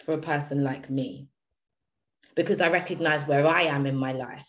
for 0.05 0.15
a 0.15 0.21
person 0.21 0.63
like 0.63 0.89
me 0.89 1.29
because 2.37 2.61
I 2.61 2.71
recognize 2.71 3.27
where 3.27 3.47
I 3.47 3.63
am 3.63 3.87
in 3.87 3.97
my 3.97 4.13
life. 4.13 4.49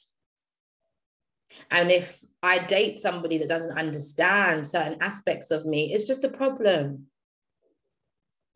And 1.71 1.91
if 1.91 2.23
I 2.43 2.59
date 2.59 2.97
somebody 2.97 3.39
that 3.39 3.49
doesn't 3.49 3.77
understand 3.77 4.67
certain 4.67 4.97
aspects 5.01 5.49
of 5.49 5.65
me, 5.65 5.93
it's 5.93 6.05
just 6.05 6.23
a 6.23 6.29
problem. 6.29 7.07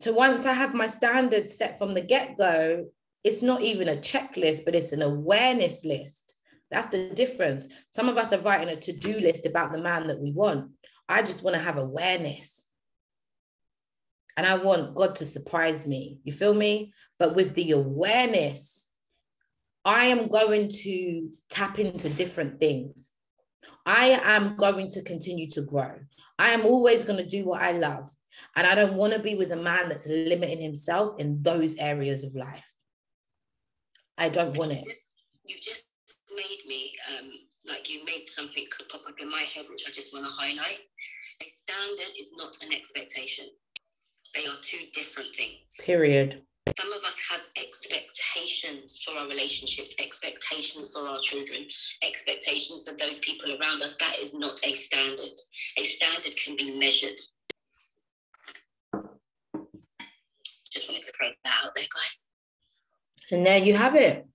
So 0.00 0.12
once 0.12 0.46
I 0.46 0.52
have 0.52 0.74
my 0.74 0.86
standards 0.86 1.56
set 1.56 1.78
from 1.78 1.94
the 1.94 2.02
get 2.02 2.36
go, 2.36 2.86
it's 3.24 3.42
not 3.42 3.62
even 3.62 3.88
a 3.88 3.96
checklist, 3.96 4.64
but 4.64 4.74
it's 4.74 4.92
an 4.92 5.02
awareness 5.02 5.84
list. 5.84 6.34
That's 6.70 6.88
the 6.88 7.10
difference. 7.10 7.68
Some 7.94 8.08
of 8.08 8.16
us 8.16 8.32
are 8.32 8.40
writing 8.40 8.68
a 8.68 8.80
to 8.80 8.92
do 8.92 9.20
list 9.20 9.46
about 9.46 9.72
the 9.72 9.80
man 9.80 10.08
that 10.08 10.18
we 10.18 10.32
want. 10.32 10.70
I 11.08 11.22
just 11.22 11.42
want 11.42 11.54
to 11.54 11.62
have 11.62 11.76
awareness. 11.76 12.66
And 14.36 14.46
I 14.46 14.62
want 14.62 14.94
God 14.94 15.16
to 15.16 15.26
surprise 15.26 15.86
me. 15.86 16.18
You 16.24 16.32
feel 16.32 16.54
me? 16.54 16.94
But 17.18 17.36
with 17.36 17.54
the 17.54 17.72
awareness, 17.72 18.90
I 19.84 20.06
am 20.06 20.28
going 20.28 20.68
to 20.68 21.28
tap 21.50 21.78
into 21.78 22.08
different 22.08 22.60
things. 22.60 23.10
I 23.84 24.20
am 24.22 24.56
going 24.56 24.88
to 24.90 25.02
continue 25.02 25.48
to 25.50 25.62
grow. 25.62 25.92
I 26.38 26.50
am 26.50 26.64
always 26.64 27.02
going 27.02 27.18
to 27.18 27.26
do 27.26 27.44
what 27.44 27.62
I 27.62 27.72
love. 27.72 28.10
And 28.56 28.66
I 28.66 28.74
don't 28.74 28.94
want 28.94 29.12
to 29.12 29.18
be 29.18 29.34
with 29.34 29.50
a 29.52 29.56
man 29.56 29.88
that's 29.88 30.06
limiting 30.06 30.60
himself 30.60 31.18
in 31.18 31.42
those 31.42 31.76
areas 31.76 32.24
of 32.24 32.34
life. 32.34 32.64
I 34.16 34.28
don't 34.28 34.56
want 34.56 34.72
it. 34.72 34.84
You've 35.46 35.60
just 35.60 35.88
made 36.34 36.62
me, 36.66 36.92
um, 37.18 37.30
like 37.68 37.92
you 37.92 38.04
made 38.04 38.28
something 38.28 38.64
pop 38.90 39.02
up 39.06 39.14
in 39.20 39.30
my 39.30 39.44
head, 39.54 39.66
which 39.70 39.84
I 39.86 39.90
just 39.90 40.14
want 40.14 40.26
to 40.26 40.32
highlight. 40.32 40.78
A 41.42 41.44
standard 41.44 42.14
is 42.18 42.30
not 42.36 42.56
an 42.64 42.72
expectation, 42.72 43.46
they 44.34 44.42
are 44.46 44.56
two 44.62 44.78
different 44.94 45.34
things. 45.34 45.80
Period. 45.84 46.42
Some 46.78 46.92
of 46.92 47.04
us 47.04 47.18
have 47.30 47.40
expectations 47.56 49.02
for 49.04 49.18
our 49.18 49.26
relationships, 49.26 49.94
expectations 49.98 50.92
for 50.92 51.06
our 51.06 51.18
children, 51.18 51.66
expectations 52.02 52.88
for 52.88 52.96
those 52.96 53.18
people 53.18 53.50
around 53.50 53.82
us. 53.82 53.96
That 53.96 54.18
is 54.18 54.34
not 54.34 54.58
a 54.64 54.72
standard. 54.72 55.40
A 55.78 55.82
standard 55.82 56.34
can 56.36 56.56
be 56.56 56.78
measured. 56.78 57.18
Just 60.72 60.88
wanted 60.88 61.02
to 61.02 61.12
throw 61.12 61.28
that 61.44 61.64
out 61.64 61.74
there, 61.74 61.84
guys. 61.84 62.28
And 63.30 63.46
there 63.46 63.58
you 63.58 63.74
have 63.74 63.94
it. 63.94 64.26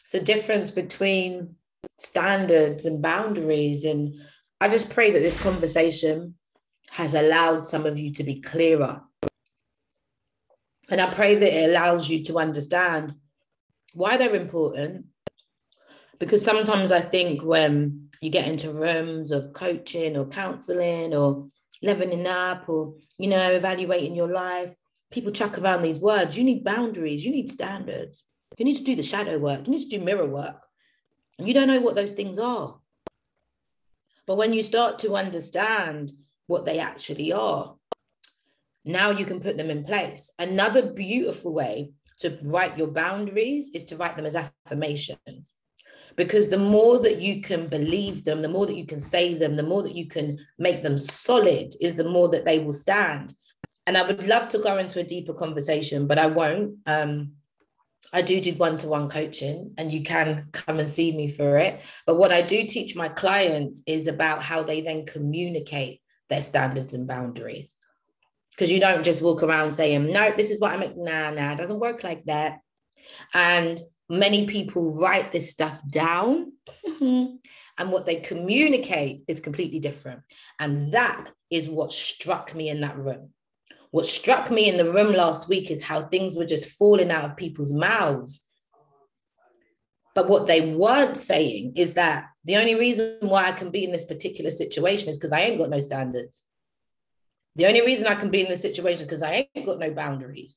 It's 0.00 0.14
a 0.14 0.22
difference 0.22 0.70
between 0.70 1.56
standards 1.98 2.86
and 2.86 3.02
boundaries. 3.02 3.84
And 3.84 4.14
I 4.60 4.68
just 4.68 4.90
pray 4.90 5.10
that 5.10 5.20
this 5.20 5.40
conversation 5.40 6.34
has 6.90 7.14
allowed 7.14 7.66
some 7.66 7.86
of 7.86 7.98
you 7.98 8.12
to 8.12 8.24
be 8.24 8.40
clearer. 8.40 9.02
And 10.88 11.00
I 11.00 11.12
pray 11.12 11.34
that 11.34 11.52
it 11.52 11.70
allows 11.70 12.08
you 12.08 12.22
to 12.24 12.38
understand 12.38 13.14
why 13.94 14.16
they're 14.16 14.34
important. 14.34 15.06
Because 16.18 16.44
sometimes 16.44 16.92
I 16.92 17.00
think 17.00 17.42
when 17.42 18.08
you 18.20 18.30
get 18.30 18.48
into 18.48 18.70
rooms 18.70 19.30
of 19.30 19.52
coaching 19.52 20.16
or 20.16 20.26
counseling 20.26 21.14
or 21.14 21.48
leveling 21.82 22.26
up 22.26 22.68
or, 22.68 22.94
you 23.18 23.28
know, 23.28 23.52
evaluating 23.52 24.14
your 24.14 24.28
life, 24.28 24.74
people 25.10 25.32
chuck 25.32 25.58
around 25.58 25.82
these 25.82 26.00
words. 26.00 26.38
You 26.38 26.44
need 26.44 26.64
boundaries, 26.64 27.24
you 27.24 27.32
need 27.32 27.50
standards, 27.50 28.24
you 28.56 28.64
need 28.64 28.76
to 28.76 28.84
do 28.84 28.96
the 28.96 29.02
shadow 29.02 29.38
work, 29.38 29.66
you 29.66 29.72
need 29.72 29.88
to 29.88 29.98
do 29.98 30.04
mirror 30.04 30.26
work. 30.26 30.62
And 31.38 31.46
you 31.46 31.52
don't 31.52 31.68
know 31.68 31.80
what 31.80 31.94
those 31.94 32.12
things 32.12 32.38
are. 32.38 32.78
But 34.26 34.36
when 34.36 34.52
you 34.52 34.62
start 34.62 35.00
to 35.00 35.14
understand 35.14 36.12
what 36.46 36.64
they 36.64 36.78
actually 36.78 37.32
are, 37.32 37.76
now 38.86 39.10
you 39.10 39.24
can 39.24 39.40
put 39.40 39.56
them 39.56 39.68
in 39.68 39.84
place. 39.84 40.32
Another 40.38 40.92
beautiful 40.92 41.52
way 41.52 41.90
to 42.20 42.38
write 42.44 42.78
your 42.78 42.86
boundaries 42.86 43.70
is 43.74 43.84
to 43.86 43.96
write 43.96 44.16
them 44.16 44.26
as 44.26 44.36
affirmations. 44.36 45.52
Because 46.16 46.48
the 46.48 46.58
more 46.58 47.00
that 47.00 47.20
you 47.20 47.42
can 47.42 47.66
believe 47.66 48.24
them, 48.24 48.40
the 48.40 48.48
more 48.48 48.64
that 48.64 48.76
you 48.76 48.86
can 48.86 49.00
say 49.00 49.34
them, 49.34 49.54
the 49.54 49.62
more 49.62 49.82
that 49.82 49.96
you 49.96 50.06
can 50.06 50.38
make 50.58 50.82
them 50.82 50.96
solid, 50.96 51.74
is 51.80 51.94
the 51.94 52.08
more 52.08 52.28
that 52.30 52.44
they 52.44 52.60
will 52.60 52.72
stand. 52.72 53.34
And 53.86 53.98
I 53.98 54.06
would 54.06 54.26
love 54.26 54.48
to 54.50 54.58
go 54.58 54.78
into 54.78 55.00
a 55.00 55.04
deeper 55.04 55.34
conversation, 55.34 56.06
but 56.06 56.18
I 56.18 56.26
won't. 56.26 56.76
Um, 56.86 57.32
I 58.12 58.22
do 58.22 58.40
do 58.40 58.54
one 58.54 58.78
to 58.78 58.88
one 58.88 59.08
coaching, 59.10 59.74
and 59.76 59.92
you 59.92 60.04
can 60.04 60.46
come 60.52 60.78
and 60.78 60.88
see 60.88 61.14
me 61.14 61.28
for 61.28 61.58
it. 61.58 61.80
But 62.06 62.16
what 62.16 62.32
I 62.32 62.40
do 62.40 62.64
teach 62.64 62.94
my 62.94 63.08
clients 63.08 63.82
is 63.86 64.06
about 64.06 64.42
how 64.42 64.62
they 64.62 64.80
then 64.80 65.06
communicate 65.06 66.00
their 66.28 66.42
standards 66.42 66.94
and 66.94 67.06
boundaries 67.06 67.76
because 68.56 68.72
you 68.72 68.80
don't 68.80 69.04
just 69.04 69.22
walk 69.22 69.42
around 69.42 69.72
saying, 69.72 70.10
no, 70.10 70.32
this 70.34 70.50
is 70.50 70.60
what 70.60 70.72
I'm, 70.72 70.80
nah, 70.96 71.30
nah, 71.30 71.52
it 71.52 71.58
doesn't 71.58 71.78
work 71.78 72.02
like 72.02 72.24
that. 72.24 72.60
And 73.34 73.80
many 74.08 74.46
people 74.46 74.98
write 74.98 75.30
this 75.30 75.50
stuff 75.50 75.78
down 75.90 76.52
mm-hmm. 76.86 77.36
and 77.78 77.92
what 77.92 78.06
they 78.06 78.16
communicate 78.16 79.24
is 79.28 79.40
completely 79.40 79.78
different. 79.78 80.22
And 80.58 80.92
that 80.92 81.28
is 81.50 81.68
what 81.68 81.92
struck 81.92 82.54
me 82.54 82.70
in 82.70 82.80
that 82.80 82.96
room. 82.96 83.30
What 83.90 84.06
struck 84.06 84.50
me 84.50 84.68
in 84.68 84.78
the 84.78 84.90
room 84.92 85.12
last 85.12 85.48
week 85.48 85.70
is 85.70 85.82
how 85.82 86.06
things 86.06 86.34
were 86.34 86.46
just 86.46 86.70
falling 86.70 87.10
out 87.10 87.24
of 87.24 87.36
people's 87.36 87.72
mouths. 87.72 88.42
But 90.14 90.30
what 90.30 90.46
they 90.46 90.74
weren't 90.74 91.16
saying 91.16 91.74
is 91.76 91.92
that 91.92 92.24
the 92.44 92.56
only 92.56 92.74
reason 92.74 93.18
why 93.20 93.48
I 93.48 93.52
can 93.52 93.70
be 93.70 93.84
in 93.84 93.92
this 93.92 94.06
particular 94.06 94.50
situation 94.50 95.10
is 95.10 95.18
because 95.18 95.32
I 95.32 95.40
ain't 95.40 95.58
got 95.58 95.68
no 95.68 95.80
standards. 95.80 96.42
The 97.56 97.66
only 97.66 97.80
reason 97.80 98.06
I 98.06 98.14
can 98.14 98.30
be 98.30 98.42
in 98.42 98.48
this 98.48 98.62
situation 98.62 99.00
is 99.00 99.06
because 99.06 99.22
I 99.22 99.48
ain't 99.54 99.66
got 99.66 99.78
no 99.78 99.90
boundaries. 99.90 100.56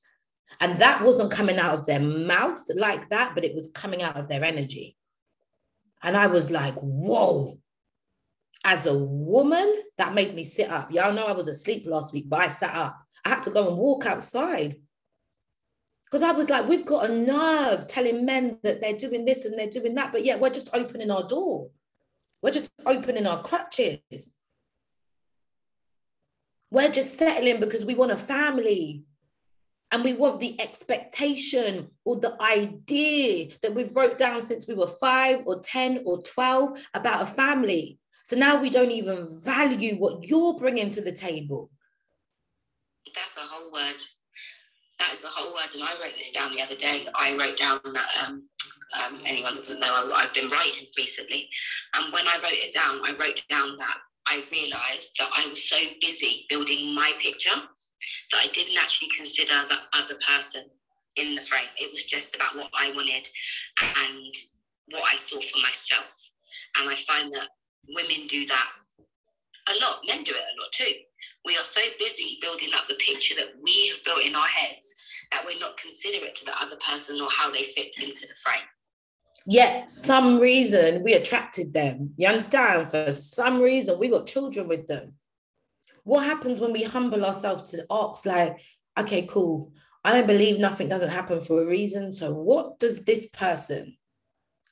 And 0.59 0.79
that 0.79 1.03
wasn't 1.03 1.31
coming 1.31 1.57
out 1.57 1.73
of 1.73 1.85
their 1.85 1.99
mouth 1.99 2.61
like 2.75 3.09
that, 3.09 3.33
but 3.35 3.45
it 3.45 3.55
was 3.55 3.71
coming 3.71 4.01
out 4.01 4.17
of 4.17 4.27
their 4.27 4.43
energy. 4.43 4.97
And 6.03 6.17
I 6.17 6.27
was 6.27 6.51
like, 6.51 6.75
whoa. 6.75 7.57
As 8.65 8.85
a 8.85 8.97
woman, 8.97 9.83
that 9.97 10.13
made 10.13 10.35
me 10.35 10.43
sit 10.43 10.69
up. 10.69 10.91
Y'all 10.91 11.13
know 11.13 11.25
I 11.25 11.31
was 11.31 11.47
asleep 11.47 11.85
last 11.85 12.11
week, 12.11 12.25
but 12.27 12.41
I 12.41 12.47
sat 12.47 12.75
up. 12.75 12.99
I 13.23 13.29
had 13.29 13.43
to 13.43 13.51
go 13.51 13.69
and 13.69 13.77
walk 13.77 14.05
outside. 14.05 14.75
Because 16.03 16.23
I 16.23 16.31
was 16.31 16.49
like, 16.49 16.67
we've 16.67 16.85
got 16.85 17.09
a 17.09 17.15
nerve 17.15 17.87
telling 17.87 18.25
men 18.25 18.57
that 18.63 18.81
they're 18.81 18.97
doing 18.97 19.23
this 19.23 19.45
and 19.45 19.57
they're 19.57 19.69
doing 19.69 19.95
that, 19.95 20.11
but 20.11 20.25
yet 20.25 20.41
we're 20.41 20.49
just 20.49 20.69
opening 20.73 21.11
our 21.11 21.27
door. 21.27 21.69
We're 22.41 22.51
just 22.51 22.71
opening 22.85 23.27
our 23.27 23.43
crutches. 23.43 24.33
We're 26.71 26.91
just 26.91 27.17
settling 27.17 27.59
because 27.59 27.85
we 27.85 27.95
want 27.95 28.11
a 28.11 28.17
family 28.17 29.03
and 29.91 30.03
we 30.03 30.13
want 30.13 30.39
the 30.39 30.59
expectation 30.61 31.89
or 32.05 32.19
the 32.19 32.39
idea 32.41 33.49
that 33.63 33.73
we've 33.73 33.95
wrote 33.95 34.19
down 34.19 34.43
since 34.43 34.67
we 34.67 34.75
were 34.75 34.87
five 34.87 35.41
or 35.45 35.61
10 35.61 36.03
or 36.05 36.21
12 36.21 36.79
about 36.93 37.23
a 37.23 37.25
family. 37.25 37.97
So 38.23 38.37
now 38.37 38.61
we 38.61 38.69
don't 38.69 38.91
even 38.91 39.39
value 39.41 39.95
what 39.95 40.27
you're 40.27 40.53
bringing 40.59 40.91
to 40.91 41.01
the 41.01 41.11
table. 41.11 41.71
That's 43.15 43.37
a 43.37 43.41
whole 43.41 43.71
word. 43.71 43.99
That 44.99 45.13
is 45.13 45.23
a 45.23 45.27
whole 45.27 45.53
word. 45.53 45.73
And 45.73 45.83
I 45.83 45.93
wrote 45.93 46.15
this 46.15 46.31
down 46.31 46.51
the 46.51 46.61
other 46.61 46.75
day. 46.75 47.07
I 47.15 47.35
wrote 47.35 47.57
down 47.57 47.79
that 47.93 48.09
um, 48.27 48.43
um, 49.03 49.19
anyone 49.25 49.55
doesn't 49.55 49.79
know, 49.79 49.87
I, 49.87 50.23
I've 50.23 50.33
been 50.35 50.49
writing 50.49 50.87
recently. 50.97 51.49
And 51.95 52.13
when 52.13 52.27
I 52.27 52.37
wrote 52.43 52.53
it 52.53 52.73
down, 52.73 52.99
I 53.03 53.15
wrote 53.19 53.41
down 53.49 53.75
that 53.77 53.97
I 54.29 54.43
realized 54.51 55.17
that 55.17 55.29
I 55.35 55.47
was 55.47 55.67
so 55.67 55.77
busy 55.99 56.45
building 56.49 56.93
my 56.93 57.11
picture 57.17 57.49
that 58.31 58.41
I 58.41 58.47
didn't 58.53 58.77
actually 58.77 59.09
consider 59.17 59.53
the 59.67 59.79
other 59.93 60.15
person 60.25 60.63
in 61.15 61.33
the 61.33 61.41
frame. 61.41 61.67
It 61.77 61.89
was 61.89 62.05
just 62.05 62.35
about 62.35 62.55
what 62.55 62.69
I 62.77 62.91
wanted 62.91 63.27
and 63.81 64.33
what 64.91 65.03
I 65.11 65.17
saw 65.17 65.39
for 65.41 65.57
myself. 65.57 66.31
And 66.77 66.89
I 66.89 66.95
find 66.95 67.31
that 67.31 67.47
women 67.89 68.27
do 68.27 68.45
that 68.45 68.69
a 69.67 69.73
lot, 69.81 70.01
men 70.07 70.23
do 70.23 70.31
it 70.31 70.37
a 70.37 70.61
lot 70.61 70.71
too. 70.71 70.93
We 71.45 71.57
are 71.57 71.63
so 71.63 71.81
busy 71.97 72.37
building 72.39 72.69
up 72.75 72.87
the 72.87 72.95
picture 72.95 73.35
that 73.35 73.53
we 73.61 73.87
have 73.89 74.03
built 74.03 74.23
in 74.23 74.35
our 74.35 74.47
heads 74.47 74.93
that 75.31 75.43
we're 75.45 75.59
not 75.59 75.77
considerate 75.77 76.35
to 76.35 76.45
the 76.45 76.61
other 76.61 76.77
person 76.77 77.19
or 77.19 77.29
how 77.31 77.51
they 77.51 77.63
fit 77.63 77.93
into 77.99 78.27
the 78.27 78.35
frame 78.43 78.65
yet 79.45 79.89
some 79.89 80.39
reason 80.39 81.03
we 81.03 81.13
attracted 81.13 81.73
them. 81.73 82.13
You 82.17 82.27
understand? 82.27 82.89
For 82.89 83.11
some 83.11 83.61
reason, 83.61 83.99
we 83.99 84.09
got 84.09 84.27
children 84.27 84.67
with 84.67 84.87
them. 84.87 85.13
What 86.03 86.25
happens 86.25 86.59
when 86.59 86.73
we 86.73 86.83
humble 86.83 87.25
ourselves 87.25 87.71
to 87.71 87.85
ask, 87.91 88.25
like, 88.25 88.59
okay, 88.97 89.23
cool. 89.23 89.71
I 90.03 90.13
don't 90.13 90.27
believe 90.27 90.59
nothing 90.59 90.87
doesn't 90.87 91.09
happen 91.09 91.41
for 91.41 91.61
a 91.61 91.67
reason. 91.67 92.11
So, 92.11 92.33
what 92.33 92.79
does 92.79 93.03
this 93.03 93.27
person, 93.27 93.97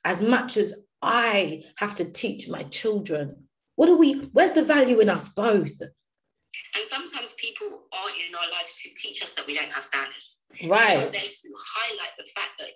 as 0.04 0.22
much 0.22 0.56
as 0.56 0.74
I 1.02 1.64
have 1.78 1.94
to 1.96 2.10
teach 2.10 2.48
my 2.48 2.64
children, 2.64 3.44
what 3.76 3.88
are 3.88 3.96
we, 3.96 4.14
where's 4.32 4.52
the 4.52 4.64
value 4.64 5.00
in 5.00 5.08
us 5.08 5.28
both? 5.28 5.80
And 5.80 6.86
sometimes 6.86 7.34
people 7.34 7.66
are 7.92 8.08
in 8.28 8.34
our 8.34 8.50
lives 8.50 8.82
to 8.82 8.88
teach 8.96 9.22
us 9.22 9.34
that 9.34 9.46
we 9.46 9.54
don't 9.54 9.72
have 9.72 9.82
standards. 9.82 10.36
Right. 10.66 11.12
They 11.12 11.18
to 11.18 11.54
highlight 11.76 12.16
the 12.16 12.24
fact 12.34 12.58
that 12.58 12.70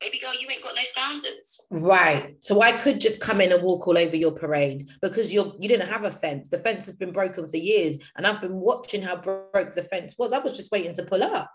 baby 0.00 0.18
girl, 0.18 0.32
you 0.38 0.46
ain't 0.50 0.62
got 0.62 0.74
no 0.76 0.82
standards. 0.82 1.66
Right. 1.70 2.36
So 2.40 2.62
I 2.62 2.72
could 2.72 3.00
just 3.00 3.20
come 3.20 3.40
in 3.40 3.52
and 3.52 3.62
walk 3.62 3.86
all 3.86 3.98
over 3.98 4.16
your 4.16 4.32
parade 4.32 4.90
because 5.02 5.32
you're 5.32 5.52
you 5.58 5.68
didn't 5.68 5.88
have 5.88 6.04
a 6.04 6.10
fence. 6.10 6.48
The 6.48 6.58
fence 6.58 6.86
has 6.86 6.96
been 6.96 7.12
broken 7.12 7.48
for 7.48 7.56
years. 7.56 7.96
And 8.16 8.26
I've 8.26 8.40
been 8.40 8.56
watching 8.56 9.02
how 9.02 9.16
broke 9.16 9.72
the 9.72 9.82
fence 9.82 10.16
was. 10.18 10.32
I 10.32 10.38
was 10.38 10.56
just 10.56 10.70
waiting 10.70 10.94
to 10.94 11.02
pull 11.02 11.22
up. 11.22 11.52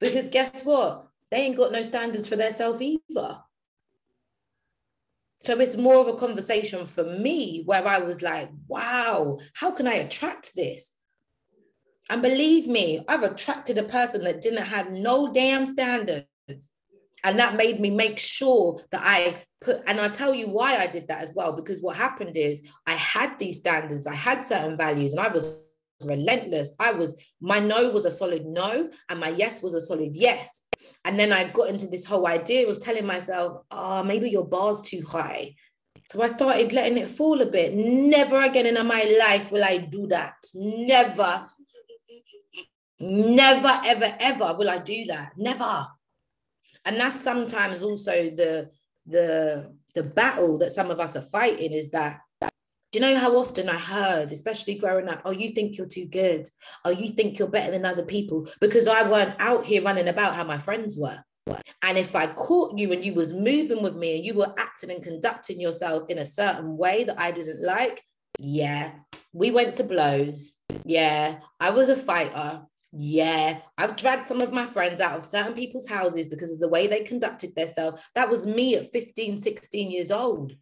Because 0.00 0.28
guess 0.28 0.64
what? 0.64 1.08
They 1.30 1.38
ain't 1.38 1.56
got 1.56 1.72
no 1.72 1.82
standards 1.82 2.26
for 2.26 2.36
their 2.36 2.52
self 2.52 2.80
either. 2.80 3.38
So 5.38 5.58
it's 5.60 5.76
more 5.76 5.96
of 5.96 6.08
a 6.08 6.16
conversation 6.16 6.86
for 6.86 7.04
me 7.04 7.62
where 7.66 7.86
I 7.86 7.98
was 7.98 8.22
like, 8.22 8.48
wow, 8.66 9.38
how 9.54 9.70
can 9.72 9.86
I 9.86 9.94
attract 9.94 10.54
this? 10.56 10.92
And 12.10 12.22
believe 12.22 12.66
me, 12.66 13.04
I've 13.08 13.22
attracted 13.22 13.78
a 13.78 13.84
person 13.84 14.24
that 14.24 14.40
didn't 14.40 14.64
have 14.64 14.90
no 14.90 15.32
damn 15.32 15.66
standards 15.66 16.26
and 17.24 17.38
that 17.38 17.56
made 17.56 17.80
me 17.80 17.90
make 17.90 18.18
sure 18.18 18.80
that 18.92 19.02
I 19.02 19.42
put, 19.60 19.82
and 19.86 20.00
I'll 20.00 20.10
tell 20.10 20.34
you 20.34 20.48
why 20.48 20.76
I 20.76 20.86
did 20.86 21.08
that 21.08 21.22
as 21.22 21.32
well, 21.34 21.56
because 21.56 21.80
what 21.80 21.96
happened 21.96 22.36
is 22.36 22.68
I 22.86 22.94
had 22.94 23.38
these 23.38 23.58
standards, 23.58 24.06
I 24.06 24.14
had 24.14 24.46
certain 24.46 24.76
values, 24.76 25.12
and 25.12 25.20
I 25.20 25.32
was 25.32 25.64
relentless. 26.04 26.72
I 26.78 26.92
was, 26.92 27.20
my 27.40 27.58
no 27.58 27.90
was 27.90 28.04
a 28.04 28.10
solid 28.10 28.44
no, 28.44 28.90
and 29.08 29.20
my 29.20 29.30
yes 29.30 29.62
was 29.62 29.74
a 29.74 29.80
solid 29.80 30.14
yes. 30.14 30.62
And 31.04 31.18
then 31.18 31.32
I 31.32 31.50
got 31.50 31.70
into 31.70 31.86
this 31.86 32.04
whole 32.04 32.26
idea 32.26 32.68
of 32.68 32.80
telling 32.80 33.06
myself, 33.06 33.62
oh, 33.70 34.02
maybe 34.02 34.28
your 34.28 34.46
bar's 34.46 34.82
too 34.82 35.02
high. 35.06 35.54
So 36.10 36.20
I 36.20 36.26
started 36.26 36.72
letting 36.72 36.98
it 36.98 37.08
fall 37.08 37.40
a 37.40 37.46
bit. 37.46 37.74
Never 37.74 38.42
again 38.42 38.66
in 38.66 38.86
my 38.86 39.04
life 39.18 39.50
will 39.50 39.64
I 39.64 39.78
do 39.78 40.06
that. 40.08 40.34
Never, 40.54 41.46
never, 43.00 43.80
ever, 43.84 44.14
ever 44.20 44.54
will 44.58 44.68
I 44.68 44.78
do 44.78 45.06
that. 45.06 45.32
Never 45.38 45.86
and 46.84 46.96
that's 46.96 47.20
sometimes 47.20 47.82
also 47.82 48.30
the 48.30 48.70
the 49.06 49.72
the 49.94 50.02
battle 50.02 50.58
that 50.58 50.72
some 50.72 50.90
of 50.90 51.00
us 51.00 51.16
are 51.16 51.22
fighting 51.22 51.72
is 51.72 51.90
that 51.90 52.20
do 52.40 53.00
you 53.00 53.00
know 53.00 53.16
how 53.16 53.36
often 53.36 53.68
I 53.68 53.76
heard, 53.76 54.30
especially 54.30 54.76
growing 54.76 55.08
up, 55.08 55.22
oh, 55.24 55.32
you 55.32 55.48
think 55.48 55.76
you're 55.76 55.88
too 55.88 56.06
good. 56.06 56.48
Oh, 56.84 56.90
you 56.90 57.08
think 57.08 57.40
you're 57.40 57.48
better 57.48 57.72
than 57.72 57.84
other 57.84 58.04
people 58.04 58.48
because 58.60 58.86
I 58.86 59.10
weren't 59.10 59.34
out 59.40 59.64
here 59.64 59.82
running 59.82 60.06
about 60.06 60.36
how 60.36 60.44
my 60.44 60.58
friends 60.58 60.96
were. 60.96 61.18
And 61.82 61.98
if 61.98 62.14
I 62.14 62.32
caught 62.34 62.78
you 62.78 62.92
and 62.92 63.04
you 63.04 63.12
was 63.12 63.32
moving 63.32 63.82
with 63.82 63.96
me 63.96 64.16
and 64.16 64.24
you 64.24 64.34
were 64.34 64.54
acting 64.58 64.90
and 64.92 65.02
conducting 65.02 65.60
yourself 65.60 66.04
in 66.08 66.18
a 66.18 66.24
certain 66.24 66.76
way 66.76 67.02
that 67.02 67.18
I 67.18 67.32
didn't 67.32 67.62
like, 67.62 68.00
yeah, 68.38 68.92
we 69.32 69.50
went 69.50 69.74
to 69.74 69.84
blows. 69.84 70.54
Yeah, 70.84 71.40
I 71.58 71.70
was 71.70 71.88
a 71.88 71.96
fighter. 71.96 72.62
Yeah, 72.96 73.58
I've 73.76 73.96
dragged 73.96 74.28
some 74.28 74.40
of 74.40 74.52
my 74.52 74.66
friends 74.66 75.00
out 75.00 75.18
of 75.18 75.24
certain 75.24 75.54
people's 75.54 75.88
houses 75.88 76.28
because 76.28 76.52
of 76.52 76.60
the 76.60 76.68
way 76.68 76.86
they 76.86 77.00
conducted 77.00 77.52
themselves. 77.56 78.00
That 78.14 78.30
was 78.30 78.46
me 78.46 78.76
at 78.76 78.92
15, 78.92 79.38
16 79.38 79.90
years 79.90 80.12
old. 80.12 80.52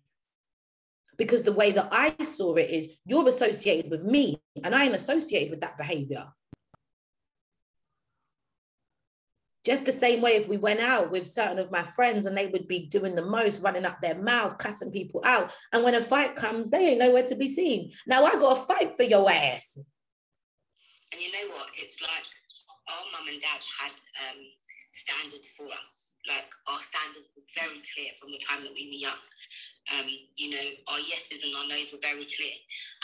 Because 1.18 1.42
the 1.42 1.52
way 1.52 1.72
that 1.72 1.90
I 1.92 2.16
saw 2.24 2.54
it 2.54 2.70
is 2.70 2.88
you're 3.04 3.28
associated 3.28 3.90
with 3.90 4.02
me 4.02 4.40
and 4.64 4.74
I 4.74 4.84
am 4.84 4.94
associated 4.94 5.50
with 5.50 5.60
that 5.60 5.76
behavior. 5.76 6.26
Just 9.66 9.84
the 9.84 9.92
same 9.92 10.22
way 10.22 10.32
if 10.32 10.48
we 10.48 10.56
went 10.56 10.80
out 10.80 11.12
with 11.12 11.28
certain 11.28 11.59
of 11.59 11.70
my 11.70 11.82
friends 11.82 12.24
and 12.24 12.36
they 12.36 12.46
would 12.46 12.66
be 12.66 12.86
doing 12.86 13.14
the 13.14 13.26
most, 13.26 13.62
running 13.62 13.84
up 13.84 14.00
their 14.00 14.16
mouth, 14.16 14.56
cussing 14.56 14.90
people 14.90 15.22
out. 15.26 15.52
And 15.72 15.84
when 15.84 15.94
a 15.94 16.00
fight 16.00 16.34
comes, 16.34 16.70
they 16.70 16.88
ain't 16.88 16.98
nowhere 16.98 17.24
to 17.24 17.34
be 17.34 17.46
seen. 17.46 17.92
Now 18.06 18.24
I 18.24 18.38
got 18.38 18.54
to 18.54 18.62
fight 18.62 18.96
for 18.96 19.02
your 19.02 19.30
ass. 19.30 19.78
And 21.12 21.20
you 21.20 21.30
know 21.32 21.52
what? 21.52 21.68
It's 21.76 22.01
like 22.01 22.26
our 22.89 23.05
mum 23.12 23.28
and 23.28 23.40
dad 23.40 23.60
had 23.60 23.94
um, 24.26 24.40
standards 24.97 25.52
for 25.52 25.68
us. 25.76 26.16
Like 26.24 26.48
our 26.66 26.80
standards 26.80 27.28
were 27.36 27.44
very 27.52 27.84
clear 27.93 28.10
from 28.16 28.32
the 28.32 28.40
time 28.40 28.64
that 28.64 28.72
we 28.72 28.89
were 28.89 29.02
young. 29.05 29.22
Um, 29.93 30.06
you 30.09 30.55
know, 30.55 30.66
our 30.89 31.02
yeses 31.05 31.43
and 31.43 31.52
our 31.59 31.66
nos 31.66 31.90
were 31.90 32.01
very 32.01 32.24
clear. 32.24 32.55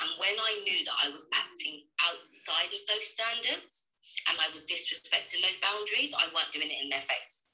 And 0.00 0.08
when 0.22 0.36
I 0.38 0.62
knew 0.62 0.80
that 0.86 0.98
I 1.04 1.10
was 1.10 1.26
acting 1.34 1.84
outside 2.06 2.70
of 2.70 2.82
those 2.86 3.06
standards, 3.06 3.88
and 4.30 4.38
I 4.40 4.48
was 4.48 4.64
disrespecting 4.64 5.42
those 5.42 5.58
boundaries, 5.60 6.14
I 6.16 6.30
weren't 6.32 6.52
doing 6.52 6.70
it 6.70 6.80
in 6.82 6.88
their 6.88 7.02
face. 7.02 7.48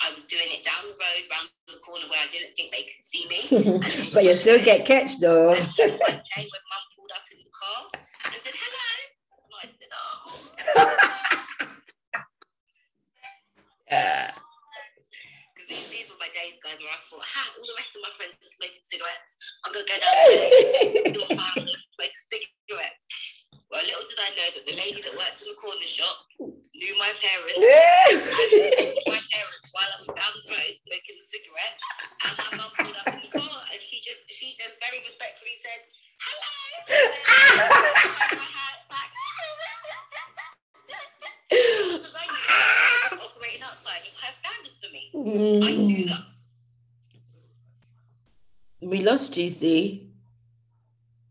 I 0.00 0.14
was 0.14 0.24
doing 0.24 0.46
it 0.46 0.62
down 0.62 0.86
the 0.86 0.94
road, 0.94 1.22
round 1.30 1.48
the 1.66 1.78
corner 1.82 2.06
where 2.08 2.22
I 2.22 2.28
didn't 2.28 2.54
think 2.54 2.70
they 2.70 2.86
could 2.86 3.02
see 3.02 3.26
me. 3.26 3.40
but 4.14 4.24
you 4.24 4.34
still 4.34 4.62
get 4.62 4.86
catch 4.86 5.18
though. 5.18 5.50
one 5.54 5.58
day 5.66 6.46
when 6.46 6.62
mum 6.70 6.84
pulled 6.94 7.10
up 7.12 7.26
in 7.34 7.42
the 7.42 7.50
car 7.50 7.90
and 8.26 8.34
said, 8.34 8.54
hello. 8.54 9.15
And 9.62 9.72
oh. 9.92 10.40
Yeah. 13.90 14.30
Because 15.54 15.68
these, 15.68 15.88
these 15.88 16.08
were 16.10 16.20
my 16.20 16.28
days, 16.34 16.58
guys, 16.60 16.76
where 16.82 16.92
I 16.92 17.00
thought, 17.08 17.24
ha, 17.24 17.42
all 17.56 17.64
the 17.64 17.76
rest 17.78 17.96
of 17.96 18.02
my 18.04 18.12
friends 18.12 18.36
are 18.36 18.54
smoking 18.60 18.84
cigarettes. 18.84 19.32
I'm 19.64 19.72
going 19.72 19.86
to 19.86 19.92
go 19.92 19.96
down 19.96 20.12
there, 20.12 21.12
do 21.16 21.22
a 21.24 21.28
pound, 21.32 21.64
smoke 21.70 22.12
a 22.12 22.22
cigarette. 22.28 23.00
Well, 23.70 23.82
little 23.82 24.04
did 24.06 24.20
I 24.22 24.30
know 24.36 24.48
that 24.54 24.64
the 24.68 24.76
lady 24.78 25.00
that 25.02 25.14
works 25.18 25.42
in 25.42 25.48
the 25.50 25.58
corner 25.58 25.88
shop 25.88 26.16
knew 26.38 26.94
my 27.00 27.10
parents. 27.18 27.56
and 27.56 28.94
my 29.10 29.18
parents 29.32 29.68
while 29.74 29.90
I 29.90 29.96
was 29.98 30.06
down 30.12 30.32
the 30.38 30.46
road 30.54 30.74
smoking 30.78 31.18
a 31.18 31.26
cigarette, 31.26 31.76
and 32.24 32.32
my 32.36 32.48
mum 32.62 32.70
pulled 32.78 32.94
up 32.94 33.08
in 33.10 33.18
the 33.26 33.32
car, 33.32 33.58
and 33.72 33.80
she 33.82 33.98
just 34.04 34.22
she 34.30 34.54
just 34.54 34.78
very 34.78 35.02
respectfully 35.02 35.56
said, 35.58 35.80
"Hello." 36.20 36.54
And 36.86 37.10
then 37.10 37.22
I 37.26 38.38
my 38.38 38.48
hat 38.54 38.78
back. 38.86 39.10
Because 39.10 41.26
I 41.26 41.50
knew 41.50 41.75
that 41.92 42.16
I 45.24 45.72
knew 45.72 46.06
that. 46.06 46.24
We 48.82 49.02
lost 49.02 49.34
see. 49.34 50.10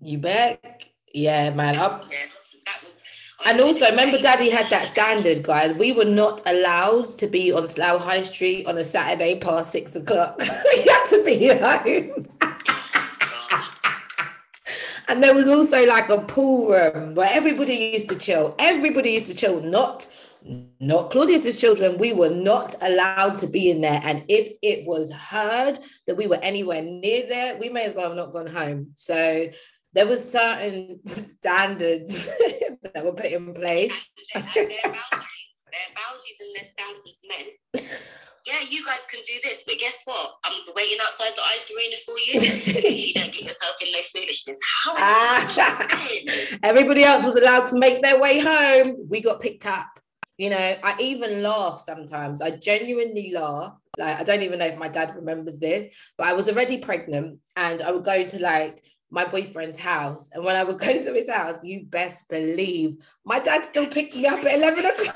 You 0.02 0.18
back? 0.18 0.90
Yeah, 1.14 1.52
man. 1.52 1.78
Up. 1.78 2.04
Yes, 2.10 2.58
that 2.66 2.82
was. 2.82 3.04
And 3.46 3.62
also, 3.62 3.90
remember, 3.90 4.18
Daddy 4.18 4.50
had 4.50 4.68
that 4.72 4.88
standard, 4.88 5.44
guys. 5.44 5.78
We 5.78 5.92
were 5.94 6.06
not 6.06 6.42
allowed 6.46 7.08
to 7.20 7.28
be 7.28 7.52
on 7.52 7.68
Slough 7.68 8.02
High 8.02 8.22
Street 8.22 8.66
on 8.66 8.78
a 8.78 8.84
Saturday 8.84 9.40
past 9.40 9.72
six 9.72 9.96
o'clock. 9.96 10.38
we 10.40 10.82
had 10.82 11.08
to 11.10 11.24
be 11.24 11.48
home. 11.48 12.28
and 15.08 15.24
there 15.24 15.34
was 15.34 15.48
also 15.48 15.86
like 15.86 16.10
a 16.10 16.20
pool 16.20 16.72
room 16.72 17.16
where 17.16 17.30
everybody 17.32 17.76
used 17.76 18.10
to 18.10 18.16
chill. 18.16 18.56
Everybody 18.60 19.12
used 19.12 19.28
to 19.28 19.36
chill. 19.36 19.62
Not, 19.62 20.08
not 20.80 21.10
Claudius's 21.10 21.58
children. 21.58 21.98
We 21.98 22.14
were 22.14 22.30
not 22.30 22.76
allowed 22.82 23.36
to 23.40 23.48
be 23.48 23.72
in 23.72 23.82
there. 23.82 24.00
And 24.04 24.24
if 24.28 24.54
it 24.62 24.86
was 24.86 25.12
heard 25.12 25.80
that 26.08 26.16
we 26.16 26.28
were 26.28 26.40
anywhere 26.42 26.82
near 26.82 27.28
there, 27.28 27.58
we 27.58 27.70
may 27.70 27.86
as 27.86 27.94
well 27.94 28.10
have 28.10 28.18
not 28.18 28.34
gone 28.34 28.48
home. 28.48 28.92
So 28.94 29.48
there 29.94 30.08
was 30.08 30.30
certain 30.30 31.00
standards 31.08 32.28
that 32.94 33.04
were 33.04 33.14
put 33.14 33.26
in 33.32 33.54
place. 33.54 34.06
their, 34.34 34.44
boundaries, 34.44 34.76
their 34.84 35.92
boundaries 35.96 36.40
and 36.42 36.56
their 36.56 36.66
standards 36.66 37.22
meant, 37.28 37.90
yeah, 38.46 38.60
you 38.70 38.86
guys 38.86 39.04
can 39.10 39.22
do 39.26 39.34
this, 39.44 39.64
but 39.66 39.80
guess 39.80 40.04
what? 40.06 40.36
I'm 40.46 40.62
waiting 40.76 41.00
outside 41.02 41.32
the 41.36 41.42
ice 41.42 41.72
arena 41.76 41.96
for 42.06 42.20
you. 42.20 42.92
you 43.08 43.14
don't 43.14 43.34
get 43.34 43.42
yourself 43.42 43.76
in 43.82 43.92
no 43.92 44.00
foolishness, 44.14 44.60
how 44.84 44.94
Ah. 44.98 46.58
Everybody 46.62 47.04
else 47.04 47.26
was 47.26 47.38
allowed 47.38 47.66
to 47.68 47.80
make 47.80 48.04
their 48.04 48.22
way 48.22 48.40
home. 48.40 49.08
We 49.10 49.22
got 49.22 49.40
picked 49.40 49.66
up. 49.66 49.88
You 50.38 50.50
know, 50.50 50.76
I 50.84 50.96
even 51.00 51.42
laugh 51.42 51.80
sometimes. 51.80 52.42
I 52.42 52.58
genuinely 52.58 53.32
laugh. 53.34 53.80
Like, 53.98 54.20
I 54.20 54.24
don't 54.24 54.44
even 54.44 54.60
know 54.60 54.66
if 54.66 54.78
my 54.78 54.90
dad 54.90 55.16
remembers 55.16 55.60
this, 55.60 55.88
but 56.18 56.28
I 56.28 56.34
was 56.34 56.50
already 56.50 56.80
pregnant 56.80 57.40
and 57.56 57.82
I 57.82 57.92
would 57.92 58.04
go 58.04 58.26
to 58.26 58.40
like 58.42 58.84
my 59.10 59.26
boyfriend's 59.26 59.80
house. 59.80 60.32
And 60.34 60.44
when 60.44 60.58
I 60.58 60.64
would 60.64 60.78
go 60.86 61.02
to 61.02 61.14
his 61.14 61.30
house, 61.30 61.64
you 61.64 61.86
best 61.86 62.28
believe 62.30 62.98
my 63.26 63.40
dad 63.40 63.64
still 63.66 63.88
picked 63.88 64.16
me 64.16 64.28
up 64.28 64.44
at 64.44 64.56
11 64.56 64.86
o'clock. 64.86 65.16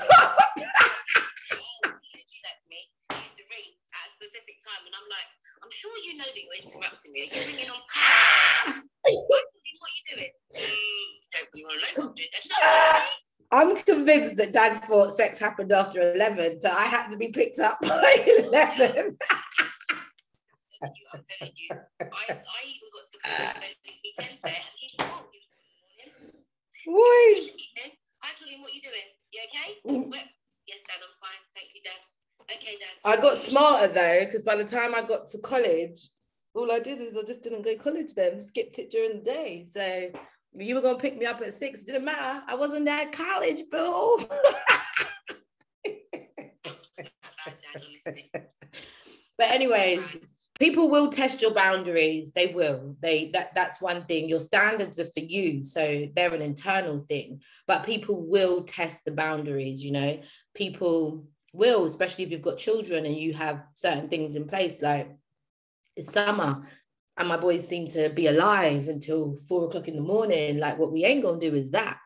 He 1.50 1.56
used 1.56 2.12
to 2.12 2.24
do 2.24 2.38
that 2.44 2.56
to 2.60 2.66
me. 2.70 2.80
He 3.12 3.16
used 3.16 3.36
to 3.36 3.44
ring 3.50 3.70
at 3.92 4.04
a 4.06 4.10
specific 4.14 4.56
time, 4.64 4.82
and 4.86 4.94
I'm 4.94 5.08
like, 5.10 5.28
I'm 5.62 5.70
sure 5.70 5.92
you 6.04 6.16
know 6.16 6.24
that 6.24 6.40
you're 6.40 6.60
interrupting 6.64 7.12
me. 7.12 7.20
Are 7.20 7.30
you 7.34 7.40
ringing 7.46 7.70
on 7.70 7.80
what 9.04 9.44
are 9.82 9.94
you 9.96 10.04
doing? 10.16 10.32
Mm, 10.54 11.10
don't 11.32 11.50
to 11.52 11.60
know 11.60 12.08
what 12.08 13.10
I'm 13.52 13.68
doing. 13.68 13.76
then. 13.76 13.78
I'm 13.78 13.84
convinced 13.84 14.36
that 14.36 14.52
dad 14.52 14.84
thought 14.84 15.12
sex 15.12 15.38
happened 15.38 15.72
after 15.72 16.14
11, 16.14 16.60
so 16.60 16.70
I 16.70 16.84
had 16.84 17.10
to 17.10 17.16
be 17.16 17.28
picked 17.28 17.58
up 17.58 17.80
by 17.82 18.44
11. 18.48 19.16
I'm 20.82 21.22
telling 21.38 21.52
you, 21.56 21.68
I, 22.00 22.04
I 22.04 22.62
even 22.64 22.88
got 22.90 23.04
to 23.04 23.10
the 23.12 23.20
point 23.26 23.50
of 23.50 23.62
spending 23.62 24.00
weekends 24.04 24.40
there, 24.42 24.52
and 24.52 24.74
he's 24.78 24.94
like, 24.98 25.08
oh, 25.12 25.26
you 25.32 25.40
Boy. 26.86 26.92
morning. 26.92 27.42
Evening. 27.42 27.96
Hi, 28.22 28.34
Claudine, 28.38 28.60
what 28.60 28.70
are 28.70 28.74
you 28.74 28.80
doing? 28.80 29.08
You 29.32 29.40
okay? 29.46 30.18
Yes, 30.66 30.80
Dad, 30.86 31.02
I'm 31.02 31.14
fine. 31.20 31.40
Thank 31.54 31.74
you, 31.74 31.80
Dad. 31.84 32.00
Okay, 32.50 32.76
Dad. 32.78 33.18
I 33.18 33.20
got 33.20 33.36
smarter 33.38 33.92
though, 33.92 34.24
because 34.24 34.42
by 34.42 34.56
the 34.56 34.64
time 34.64 34.94
I 34.94 35.06
got 35.06 35.28
to 35.30 35.38
college, 35.38 36.08
all 36.54 36.72
I 36.72 36.80
did 36.80 37.00
is 37.00 37.16
I 37.16 37.22
just 37.22 37.42
didn't 37.42 37.62
go 37.62 37.72
to 37.72 37.78
college 37.78 38.14
then, 38.14 38.40
skipped 38.40 38.78
it 38.78 38.90
during 38.90 39.18
the 39.18 39.24
day. 39.24 39.66
So 39.68 40.10
you 40.54 40.74
were 40.74 40.80
gonna 40.80 40.98
pick 40.98 41.16
me 41.16 41.26
up 41.26 41.40
at 41.40 41.54
six, 41.54 41.82
didn't 41.82 42.04
matter. 42.04 42.42
I 42.46 42.54
wasn't 42.54 42.88
at 42.88 43.12
college, 43.12 43.62
boo. 43.70 44.26
But 49.40 49.52
anyways, 49.52 50.18
people 50.58 50.90
will 50.90 51.10
test 51.10 51.40
your 51.40 51.54
boundaries. 51.54 52.30
They 52.32 52.48
will. 52.48 52.94
They 53.00 53.30
that 53.32 53.54
that's 53.54 53.80
one 53.80 54.04
thing. 54.04 54.28
Your 54.28 54.38
standards 54.38 55.00
are 55.00 55.06
for 55.06 55.20
you, 55.20 55.64
so 55.64 56.06
they're 56.14 56.34
an 56.34 56.42
internal 56.42 57.06
thing. 57.08 57.40
But 57.66 57.86
people 57.86 58.28
will 58.28 58.64
test 58.64 59.06
the 59.06 59.12
boundaries. 59.12 59.82
You 59.82 59.92
know, 59.92 60.20
people 60.54 61.24
will, 61.54 61.86
especially 61.86 62.24
if 62.24 62.30
you've 62.30 62.42
got 62.42 62.58
children 62.58 63.06
and 63.06 63.16
you 63.16 63.32
have 63.32 63.64
certain 63.74 64.10
things 64.10 64.36
in 64.36 64.46
place. 64.46 64.82
Like 64.82 65.10
it's 65.96 66.12
summer, 66.12 66.66
and 67.20 67.28
my 67.28 67.36
boys 67.36 67.68
seem 67.68 67.86
to 67.88 68.08
be 68.08 68.28
alive 68.28 68.88
until 68.88 69.36
four 69.46 69.66
o'clock 69.66 69.88
in 69.88 69.94
the 69.94 70.00
morning. 70.00 70.56
Like 70.56 70.78
what 70.78 70.90
we 70.90 71.04
ain't 71.04 71.22
gonna 71.22 71.38
do 71.38 71.54
is 71.54 71.70
that. 71.72 71.98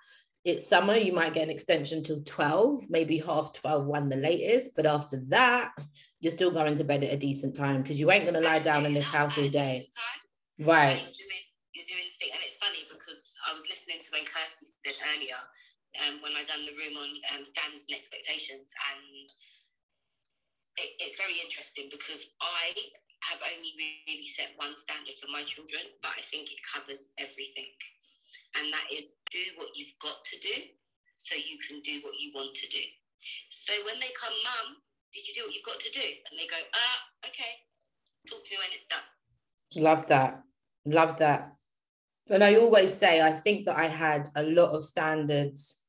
It's 0.45 0.69
summer, 0.69 0.97
you 0.97 1.15
might 1.15 1.33
get 1.33 1.45
an 1.45 1.55
extension 1.55 2.03
till 2.03 2.21
12, 2.21 2.91
maybe 2.91 3.17
half 3.17 3.55
12, 3.55 3.87
one 3.87 4.11
the 4.11 4.17
latest. 4.17 4.73
But 4.77 4.85
after 4.85 5.23
that, 5.29 5.71
you're 6.21 6.35
still 6.35 6.51
going 6.51 6.75
to 6.75 6.85
bed 6.85 7.05
at 7.05 7.15
a 7.15 7.17
decent 7.17 7.57
time 7.57 7.81
because 7.81 7.99
you 7.99 8.11
ain't 8.11 8.27
gonna 8.27 8.43
lie 8.43 8.59
down 8.59 8.85
in 8.85 8.93
this 8.93 9.09
house 9.09 9.39
all 9.39 9.49
day. 9.49 9.87
Right. 10.61 10.99
You're 10.99 11.17
doing, 11.17 11.45
you're 11.73 11.89
doing 11.89 12.11
the 12.11 12.17
thing, 12.19 12.31
and 12.35 12.43
it's 12.43 12.59
funny 12.59 12.83
because 12.91 13.33
I 13.49 13.55
was 13.55 13.65
listening 13.71 14.03
to 14.03 14.09
when 14.13 14.27
Kirsty 14.27 14.67
said 14.83 14.99
earlier, 15.15 15.39
um, 16.05 16.21
when 16.27 16.33
I 16.35 16.43
done 16.43 16.67
the 16.67 16.75
room 16.75 16.99
on 16.99 17.39
um, 17.39 17.45
standards 17.47 17.87
and 17.89 17.97
expectations, 17.97 18.67
and 18.91 19.31
it, 20.77 20.91
it's 20.99 21.17
very 21.17 21.39
interesting 21.41 21.87
because 21.89 22.35
I 22.43 22.75
have 23.31 23.41
only 23.45 23.73
really 23.79 24.27
set 24.29 24.53
one 24.57 24.77
standard 24.77 25.15
for 25.15 25.31
my 25.31 25.43
children, 25.43 25.83
but 26.03 26.13
I 26.17 26.23
think 26.23 26.53
it 26.53 26.61
covers 26.65 27.09
everything, 27.19 27.71
and 28.57 28.73
that 28.73 28.87
is 28.93 29.17
do 29.31 29.45
what 29.57 29.71
you've 29.75 29.97
got 30.01 30.25
to 30.25 30.37
do, 30.41 30.57
so 31.15 31.35
you 31.35 31.57
can 31.63 31.81
do 31.81 32.01
what 32.05 32.15
you 32.21 32.33
want 32.35 32.55
to 32.55 32.69
do. 32.69 32.85
So 33.49 33.73
when 33.87 33.99
they 34.01 34.13
come, 34.21 34.35
Mum, 34.45 34.77
did 35.13 35.27
you 35.27 35.35
do 35.35 35.43
what 35.47 35.55
you've 35.55 35.65
got 35.65 35.81
to 35.81 35.91
do? 35.91 36.07
And 36.31 36.39
they 36.39 36.47
go, 36.47 36.57
Ah, 36.75 37.29
okay. 37.29 37.65
Talk 38.29 38.45
to 38.45 38.51
me 38.51 38.59
when 38.59 38.73
it's 38.73 38.87
done. 38.87 39.07
Love 39.77 40.07
that. 40.09 40.43
Love 40.87 41.19
that. 41.19 41.53
And 42.31 42.43
I 42.43 42.57
always 42.57 42.93
say, 42.93 43.21
I 43.21 43.33
think 43.33 43.67
that 43.67 43.77
I 43.77 43.87
had 43.87 44.29
a 44.35 44.43
lot 44.43 44.71
of 44.71 44.85
standards 44.85 45.87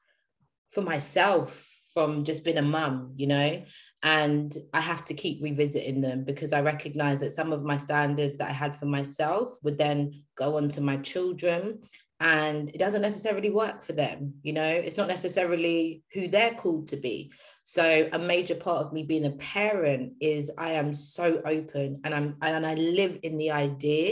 for 0.72 0.82
myself 0.82 1.72
from 1.94 2.26
just 2.26 2.44
being 2.44 2.58
a 2.58 2.62
mum, 2.62 3.14
you 3.16 3.28
know, 3.28 3.64
and 4.06 4.56
I 4.72 4.82
have 4.82 5.04
to 5.06 5.16
keep 5.16 5.42
revisiting 5.42 6.00
them 6.00 6.24
because 6.24 6.54
I 6.54 6.62
recognize 6.62 7.18
that 7.20 7.32
some 7.32 7.52
of 7.52 7.64
my 7.64 7.76
standards 7.76 8.38
that 8.38 8.50
I 8.50 8.54
had 8.54 8.78
for 8.78 8.86
myself 8.86 9.58
would 9.64 9.80
then 9.80 10.22
go 10.38 10.58
on 10.58 10.70
to 10.70 10.82
my 10.82 10.98
children. 10.98 11.80
and 12.22 12.70
it 12.70 12.78
doesn't 12.78 13.02
necessarily 13.02 13.50
work 13.50 13.84
for 13.84 13.92
them 13.92 14.20
you 14.42 14.54
know 14.58 14.72
it's 14.86 14.96
not 14.96 15.10
necessarily 15.16 16.02
who 16.14 16.30
they're 16.30 16.54
called 16.62 16.88
to 16.88 16.98
be 17.08 17.30
so 17.64 17.86
a 18.14 18.20
major 18.34 18.56
part 18.56 18.86
of 18.86 18.94
me 18.94 19.04
being 19.04 19.26
a 19.26 19.32
parent 19.56 20.14
is 20.22 20.50
i 20.58 20.72
am 20.82 20.94
so 20.94 21.28
open 21.56 22.00
and 22.04 22.16
i'm 22.16 22.28
and 22.42 22.66
i 22.66 22.74
live 22.76 23.20
in 23.28 23.38
the 23.38 23.52
idea 23.52 24.08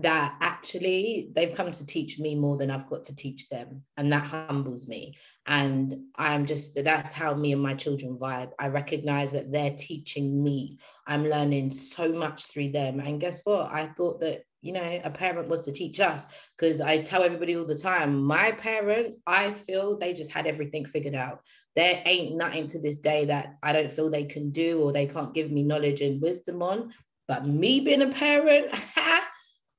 that 0.00 0.36
actually 0.40 1.30
they've 1.34 1.54
come 1.54 1.70
to 1.72 1.86
teach 1.86 2.20
me 2.20 2.34
more 2.36 2.56
than 2.56 2.70
I've 2.70 2.86
got 2.86 3.04
to 3.04 3.16
teach 3.16 3.48
them. 3.48 3.82
And 3.96 4.12
that 4.12 4.26
humbles 4.26 4.86
me. 4.86 5.16
And 5.46 5.92
I'm 6.14 6.46
just, 6.46 6.76
that's 6.76 7.12
how 7.12 7.34
me 7.34 7.52
and 7.52 7.62
my 7.62 7.74
children 7.74 8.16
vibe. 8.16 8.50
I 8.58 8.68
recognize 8.68 9.32
that 9.32 9.50
they're 9.50 9.74
teaching 9.76 10.42
me. 10.42 10.78
I'm 11.06 11.24
learning 11.24 11.72
so 11.72 12.12
much 12.12 12.44
through 12.44 12.70
them. 12.72 13.00
And 13.00 13.20
guess 13.20 13.40
what? 13.44 13.72
I 13.72 13.88
thought 13.88 14.20
that, 14.20 14.42
you 14.60 14.72
know, 14.72 15.00
a 15.02 15.10
parent 15.10 15.48
was 15.48 15.62
to 15.62 15.72
teach 15.72 15.98
us 16.00 16.24
because 16.56 16.80
I 16.80 17.02
tell 17.02 17.22
everybody 17.22 17.56
all 17.56 17.66
the 17.66 17.78
time, 17.78 18.22
my 18.22 18.52
parents, 18.52 19.16
I 19.26 19.50
feel 19.50 19.98
they 19.98 20.12
just 20.12 20.30
had 20.30 20.46
everything 20.46 20.84
figured 20.84 21.14
out. 21.14 21.40
There 21.74 22.02
ain't 22.04 22.36
nothing 22.36 22.66
to 22.68 22.80
this 22.80 22.98
day 22.98 23.24
that 23.26 23.56
I 23.62 23.72
don't 23.72 23.92
feel 23.92 24.10
they 24.10 24.24
can 24.24 24.50
do 24.50 24.80
or 24.80 24.92
they 24.92 25.06
can't 25.06 25.34
give 25.34 25.50
me 25.50 25.62
knowledge 25.64 26.02
and 26.02 26.20
wisdom 26.20 26.62
on. 26.62 26.92
But 27.26 27.46
me 27.46 27.80
being 27.80 28.02
a 28.02 28.08
parent, 28.08 28.72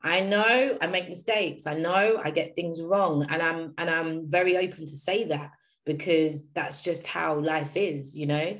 I 0.01 0.21
know 0.21 0.77
I 0.81 0.87
make 0.87 1.09
mistakes. 1.09 1.67
I 1.67 1.75
know 1.75 2.21
I 2.23 2.31
get 2.31 2.55
things 2.55 2.81
wrong 2.81 3.25
and 3.29 3.41
I'm 3.41 3.73
and 3.77 3.89
I'm 3.89 4.29
very 4.29 4.57
open 4.57 4.85
to 4.85 4.95
say 4.95 5.25
that 5.25 5.51
because 5.85 6.49
that's 6.51 6.83
just 6.83 7.05
how 7.05 7.39
life 7.39 7.75
is, 7.75 8.15
you 8.15 8.25
know. 8.25 8.57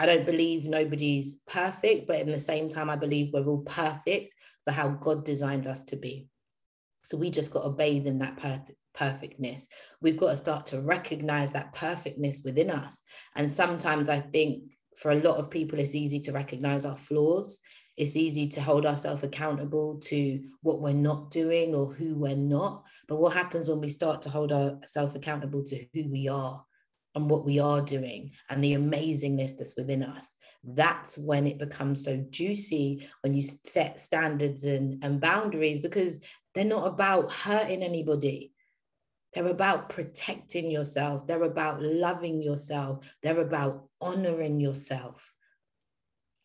I 0.00 0.06
don't 0.06 0.24
believe 0.24 0.64
nobody's 0.64 1.40
perfect, 1.48 2.06
but 2.06 2.20
in 2.20 2.30
the 2.30 2.38
same 2.38 2.68
time 2.68 2.88
I 2.88 2.96
believe 2.96 3.32
we're 3.32 3.44
all 3.44 3.62
perfect 3.62 4.32
for 4.64 4.70
how 4.70 4.90
God 4.90 5.24
designed 5.24 5.66
us 5.66 5.84
to 5.84 5.96
be. 5.96 6.28
So 7.02 7.16
we 7.16 7.30
just 7.30 7.50
got 7.50 7.64
to 7.64 7.70
bathe 7.70 8.06
in 8.06 8.18
that 8.20 8.36
perfect 8.36 8.78
perfectness. 8.98 9.68
We've 10.00 10.16
got 10.16 10.30
to 10.30 10.36
start 10.36 10.66
to 10.66 10.80
recognize 10.80 11.52
that 11.52 11.72
perfectness 11.72 12.42
within 12.44 12.70
us. 12.70 13.04
And 13.36 13.50
sometimes 13.50 14.08
I 14.08 14.20
think 14.20 14.64
for 14.96 15.12
a 15.12 15.22
lot 15.22 15.36
of 15.36 15.50
people, 15.50 15.78
it's 15.78 15.94
easy 15.94 16.18
to 16.20 16.32
recognize 16.32 16.84
our 16.84 16.96
flaws 16.96 17.60
it's 17.98 18.16
easy 18.16 18.46
to 18.46 18.60
hold 18.60 18.86
ourselves 18.86 19.24
accountable 19.24 19.98
to 19.98 20.40
what 20.62 20.80
we're 20.80 20.92
not 20.92 21.32
doing 21.32 21.74
or 21.74 21.92
who 21.92 22.14
we're 22.14 22.36
not. 22.36 22.84
But 23.08 23.16
what 23.16 23.32
happens 23.32 23.66
when 23.68 23.80
we 23.80 23.88
start 23.88 24.22
to 24.22 24.30
hold 24.30 24.52
ourselves 24.52 25.16
accountable 25.16 25.64
to 25.64 25.84
who 25.92 26.08
we 26.08 26.28
are 26.28 26.64
and 27.16 27.28
what 27.28 27.44
we 27.44 27.58
are 27.58 27.82
doing 27.82 28.30
and 28.48 28.62
the 28.62 28.74
amazingness 28.74 29.56
that's 29.58 29.76
within 29.76 30.04
us? 30.04 30.36
That's 30.62 31.18
when 31.18 31.48
it 31.48 31.58
becomes 31.58 32.04
so 32.04 32.24
juicy 32.30 33.08
when 33.22 33.34
you 33.34 33.42
set 33.42 34.00
standards 34.00 34.62
and, 34.62 35.02
and 35.02 35.20
boundaries 35.20 35.80
because 35.80 36.20
they're 36.54 36.64
not 36.64 36.86
about 36.86 37.32
hurting 37.32 37.82
anybody. 37.82 38.52
They're 39.34 39.48
about 39.48 39.88
protecting 39.88 40.70
yourself. 40.70 41.26
They're 41.26 41.42
about 41.42 41.82
loving 41.82 42.42
yourself. 42.42 43.12
They're 43.24 43.40
about 43.40 43.88
honoring 44.00 44.60
yourself. 44.60 45.32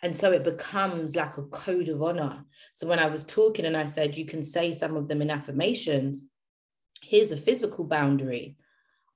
And 0.04 0.14
so 0.14 0.34
it 0.34 0.44
becomes 0.44 1.16
like 1.16 1.38
a 1.38 1.44
code 1.44 1.88
of 1.88 2.04
honor. 2.04 2.44
So 2.74 2.86
when 2.86 3.00
I 3.00 3.06
was 3.06 3.24
talking 3.24 3.64
and 3.64 3.78
I 3.78 3.86
said, 3.86 4.18
you 4.18 4.26
can 4.26 4.44
say 4.44 4.74
some 4.74 4.98
of 4.98 5.08
them 5.08 5.22
in 5.22 5.32
affirmations, 5.32 6.28
here's 7.02 7.32
a 7.32 7.38
physical 7.38 7.86
boundary. 7.86 8.58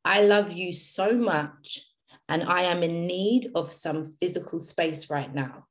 I 0.05 0.22
love 0.22 0.53
you 0.53 0.72
so 0.72 1.11
much, 1.11 1.81
and 2.30 2.41
I 2.43 2.64
am 2.64 2.84
in 2.84 3.05
need 3.05 3.51
of 3.53 3.73
some 3.73 4.14
physical 4.14 4.59
space 4.59 5.09
right 5.09 5.34
now. 5.35 5.65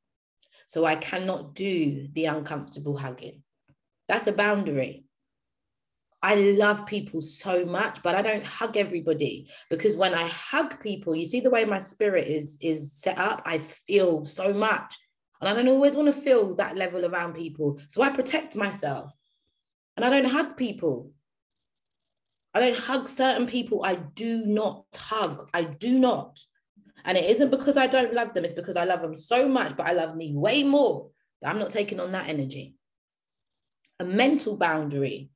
So 0.67 0.85
I 0.85 0.97
cannot 0.97 1.55
do 1.55 2.09
the 2.13 2.27
uncomfortable 2.27 2.99
hugging. 2.99 3.43
That's 4.09 4.27
a 4.27 4.33
boundary. 4.33 5.07
I 6.23 6.35
love 6.35 6.85
people 6.85 7.23
so 7.23 7.65
much, 7.65 8.03
but 8.03 8.15
I 8.15 8.21
don't 8.21 8.45
hug 8.45 8.77
everybody 8.77 9.49
because 9.71 9.97
when 9.97 10.13
I 10.13 10.29
hug 10.29 10.79
people, 10.81 11.17
you 11.17 11.25
see 11.25 11.41
the 11.41 11.51
way 11.51 11.65
my 11.65 11.79
spirit 11.79 12.29
is 12.29 12.59
is 12.61 12.93
set 12.93 13.19
up, 13.19 13.43
I 13.47 13.61
feel 13.61 14.27
so 14.27 14.53
much. 14.53 14.97
And 15.41 15.49
I 15.49 15.55
don't 15.55 15.69
always 15.69 15.95
want 15.95 16.07
to 16.07 16.21
feel 16.21 16.55
that 16.57 16.77
level 16.77 17.05
around 17.05 17.35
people. 17.35 17.79
So 17.89 18.03
I 18.03 18.11
protect 18.11 18.57
myself. 18.57 19.13
And 19.97 20.05
I 20.05 20.11
don't 20.11 20.31
hug 20.31 20.57
people. 20.57 21.13
I 22.55 22.61
don't 22.61 22.77
hug 22.77 23.09
certain 23.09 23.47
people. 23.47 23.85
I 23.85 23.97
do 23.97 24.47
not 24.47 24.85
hug. 24.95 25.51
I 25.53 25.65
do 25.65 25.99
not. 25.99 26.41
And 27.05 27.17
it 27.17 27.31
isn't 27.31 27.51
because 27.51 27.77
I 27.77 27.87
don't 27.87 28.15
love 28.15 28.35
them, 28.35 28.45
it's 28.45 28.53
because 28.53 28.77
I 28.77 28.85
love 28.85 29.01
them 29.01 29.15
so 29.15 29.49
much, 29.49 29.77
but 29.77 29.87
I 29.87 29.93
love 29.93 30.17
me 30.17 30.33
way 30.35 30.65
more. 30.65 31.11
I'm 31.45 31.59
not 31.59 31.71
taking 31.71 32.01
on 32.01 32.13
that 32.13 32.29
energy. 32.29 32.75
A 34.01 34.05
mental 34.05 34.57
boundary. 34.57 35.31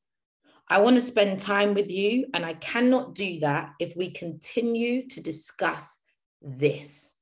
I 0.69 0.81
want 0.81 0.97
to 0.97 1.01
spend 1.01 1.41
time 1.41 1.75
with 1.75 1.91
you, 1.91 2.27
and 2.35 2.45
I 2.45 2.55
cannot 2.55 3.15
do 3.15 3.41
that 3.41 3.73
if 3.79 3.97
we 3.97 4.11
continue 4.11 5.09
to 5.09 5.21
discuss 5.21 6.01
this. 6.43 7.13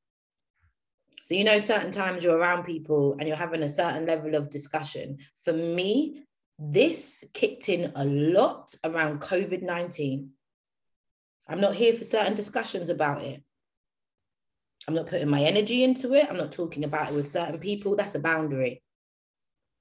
So, 1.28 1.34
you 1.34 1.44
know, 1.44 1.58
certain 1.58 1.90
times 1.90 2.24
you're 2.24 2.38
around 2.38 2.62
people 2.62 3.14
and 3.18 3.28
you're 3.28 3.36
having 3.36 3.62
a 3.62 3.68
certain 3.68 4.06
level 4.06 4.34
of 4.34 4.48
discussion. 4.48 5.18
For 5.36 5.52
me, 5.52 6.22
this 6.58 7.22
kicked 7.34 7.68
in 7.68 7.92
a 7.96 8.02
lot 8.06 8.74
around 8.82 9.20
COVID 9.20 9.60
19. 9.62 10.30
I'm 11.46 11.60
not 11.60 11.74
here 11.74 11.92
for 11.92 12.04
certain 12.04 12.32
discussions 12.32 12.88
about 12.88 13.24
it. 13.24 13.42
I'm 14.88 14.94
not 14.94 15.04
putting 15.04 15.28
my 15.28 15.42
energy 15.42 15.84
into 15.84 16.14
it. 16.14 16.26
I'm 16.30 16.38
not 16.38 16.50
talking 16.50 16.84
about 16.84 17.10
it 17.10 17.14
with 17.14 17.30
certain 17.30 17.58
people. 17.58 17.94
That's 17.94 18.14
a 18.14 18.20
boundary. 18.20 18.82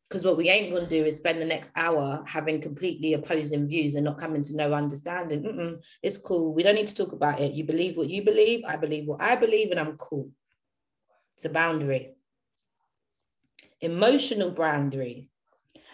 Because 0.10 0.26
what 0.26 0.36
we 0.36 0.50
ain't 0.50 0.72
going 0.72 0.84
to 0.84 0.90
do 0.90 1.06
is 1.06 1.16
spend 1.16 1.42
the 1.42 1.46
next 1.46 1.72
hour 1.78 2.26
having 2.28 2.60
completely 2.60 3.14
opposing 3.14 3.66
views 3.66 3.96
and 3.96 4.04
not 4.04 4.20
coming 4.20 4.44
to 4.44 4.56
no 4.58 4.74
understanding. 4.74 5.44
Mm-mm, 5.44 5.80
it's 6.04 6.18
cool. 6.18 6.54
We 6.54 6.64
don't 6.64 6.76
need 6.76 6.88
to 6.88 6.96
talk 6.96 7.14
about 7.14 7.40
it. 7.40 7.54
You 7.54 7.64
believe 7.64 7.96
what 7.96 8.10
you 8.10 8.26
believe. 8.26 8.66
I 8.68 8.76
believe 8.76 9.08
what 9.08 9.22
I 9.22 9.38
believe, 9.38 9.72
and 9.72 9.80
I'm 9.80 9.96
cool. 9.96 10.30
It's 11.38 11.46
a 11.46 11.50
boundary. 11.50 12.16
Emotional 13.80 14.50
boundary. 14.50 15.30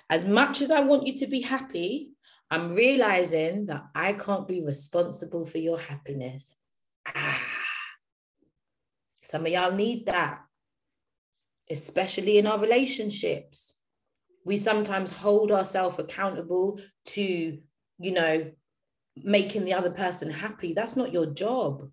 As 0.10 0.26
much 0.26 0.62
as 0.62 0.72
I 0.72 0.80
want 0.80 1.06
you 1.06 1.20
to 1.20 1.28
be 1.28 1.42
happy, 1.42 2.12
I'm 2.50 2.74
realizing 2.74 3.66
that 3.66 3.84
I 3.94 4.14
can't 4.14 4.48
be 4.48 4.64
responsible 4.64 5.46
for 5.46 5.58
your 5.58 5.78
happiness. 5.78 6.56
Ah. 7.06 7.42
Some 9.20 9.46
of 9.46 9.52
y'all 9.52 9.74
need 9.74 10.06
that, 10.06 10.40
especially 11.70 12.38
in 12.38 12.48
our 12.48 12.60
relationships. 12.60 13.80
We 14.46 14.56
sometimes 14.56 15.12
hold 15.12 15.52
ourselves 15.52 16.00
accountable 16.00 16.80
to, 17.08 17.58
you 18.00 18.12
know, 18.12 18.52
making 19.18 19.66
the 19.66 19.74
other 19.74 19.92
person 19.92 20.30
happy. 20.30 20.74
That's 20.74 20.96
not 20.96 21.12
your 21.12 21.34
job. 21.34 21.90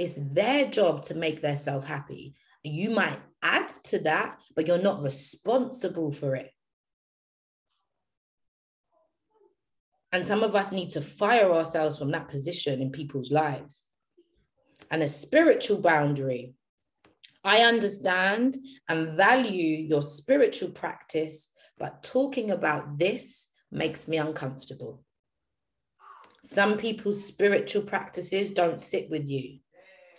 It's 0.00 0.18
their 0.32 0.64
job 0.64 1.02
to 1.04 1.14
make 1.14 1.42
themselves 1.42 1.84
happy. 1.84 2.34
You 2.62 2.88
might 2.88 3.18
add 3.42 3.68
to 3.84 3.98
that, 3.98 4.38
but 4.56 4.66
you're 4.66 4.78
not 4.78 5.02
responsible 5.02 6.10
for 6.10 6.34
it. 6.34 6.50
And 10.10 10.26
some 10.26 10.42
of 10.42 10.54
us 10.54 10.72
need 10.72 10.88
to 10.90 11.02
fire 11.02 11.52
ourselves 11.52 11.98
from 11.98 12.12
that 12.12 12.30
position 12.30 12.80
in 12.80 12.90
people's 12.90 13.30
lives. 13.30 13.82
And 14.90 15.02
a 15.02 15.06
spiritual 15.06 15.82
boundary. 15.82 16.54
I 17.44 17.64
understand 17.64 18.56
and 18.88 19.14
value 19.14 19.84
your 19.86 20.00
spiritual 20.00 20.70
practice, 20.70 21.52
but 21.78 22.02
talking 22.02 22.52
about 22.52 22.98
this 22.98 23.52
makes 23.70 24.08
me 24.08 24.16
uncomfortable. 24.16 25.04
Some 26.42 26.78
people's 26.78 27.22
spiritual 27.22 27.82
practices 27.82 28.50
don't 28.50 28.80
sit 28.80 29.10
with 29.10 29.28
you 29.28 29.59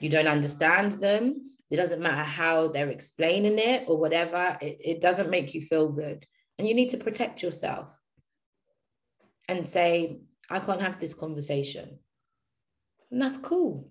you 0.02 0.10
don't 0.10 0.28
understand 0.28 0.94
them. 0.94 1.52
It 1.70 1.78
doesn't 1.78 2.02
matter 2.02 2.24
how 2.24 2.68
they're 2.68 2.90
explaining 2.90 3.58
it 3.58 3.86
or 3.88 3.98
whatever, 3.98 4.58
it, 4.62 4.78
it 4.84 5.02
doesn't 5.02 5.30
make 5.30 5.54
you 5.54 5.62
feel 5.62 5.90
good. 5.90 6.26
And 6.58 6.68
you 6.68 6.74
need 6.74 6.90
to 6.90 6.98
protect 6.98 7.42
yourself 7.42 7.96
and 9.48 9.66
say, 9.66 10.20
I 10.50 10.60
can't 10.60 10.82
have 10.82 11.00
this 11.00 11.14
conversation. 11.14 12.00
And 13.10 13.22
that's 13.22 13.38
cool. 13.38 13.90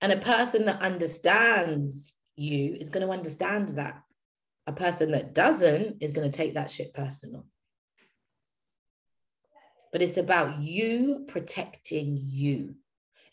And 0.00 0.12
a 0.12 0.18
person 0.18 0.66
that 0.66 0.82
understands 0.82 2.14
you 2.36 2.76
is 2.78 2.90
going 2.90 3.06
to 3.06 3.12
understand 3.12 3.70
that. 3.70 4.02
A 4.66 4.72
person 4.72 5.10
that 5.12 5.34
doesn't 5.34 5.98
is 6.00 6.10
going 6.10 6.30
to 6.30 6.36
take 6.36 6.54
that 6.54 6.70
shit 6.70 6.94
personal. 6.94 7.46
But 9.92 10.02
it's 10.02 10.16
about 10.16 10.58
you 10.58 11.24
protecting 11.28 12.18
you. 12.20 12.74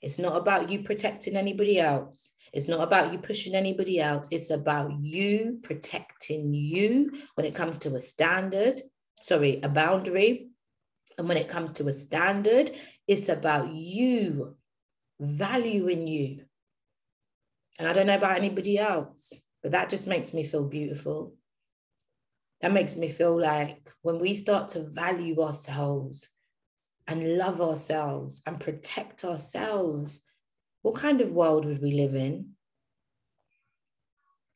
It's 0.02 0.20
not 0.20 0.36
about 0.36 0.70
you 0.70 0.84
protecting 0.84 1.36
anybody 1.36 1.80
else. 1.80 2.36
It's 2.54 2.68
not 2.68 2.82
about 2.82 3.14
you 3.14 3.20
pushing 3.20 3.56
anybody 3.56 4.00
else. 4.00 4.28
It's 4.32 4.50
about 4.50 4.92
you 5.00 5.60
protecting 5.64 6.54
you 6.54 7.12
when 7.36 7.46
it 7.46 7.56
comes 7.56 7.78
to 7.78 7.96
a 7.96 8.00
standard, 8.00 8.82
sorry, 9.22 9.62
a 9.64 9.70
boundary. 9.70 10.50
And 11.18 11.28
when 11.28 11.38
it 11.38 11.48
comes 11.48 11.74
to 11.74 11.88
a 11.88 11.94
standard, 11.94 12.72
it's 13.08 13.30
about 13.30 13.74
you 13.74 14.58
valuing 15.20 16.08
you. 16.08 16.46
And 17.80 17.88
I 17.88 17.94
don't 17.94 18.08
know 18.08 18.18
about 18.18 18.38
anybody 18.38 18.78
else, 18.78 19.34
but 19.62 19.72
that 19.72 19.90
just 19.90 20.08
makes 20.08 20.34
me 20.34 20.44
feel 20.44 20.68
beautiful. 20.68 21.36
That 22.62 22.74
makes 22.74 22.96
me 22.96 23.08
feel 23.08 23.40
like 23.40 23.90
when 24.02 24.20
we 24.20 24.34
start 24.34 24.70
to 24.70 24.90
value 24.90 25.42
ourselves 25.42 26.30
and 27.12 27.38
love 27.38 27.60
ourselves 27.60 28.42
and 28.48 28.58
protect 28.58 29.26
ourselves, 29.26 30.24
what 30.82 30.96
kind 30.96 31.20
of 31.20 31.30
world 31.34 31.66
would 31.66 31.82
we 31.82 31.92
live 31.92 32.16
in? 32.16 32.52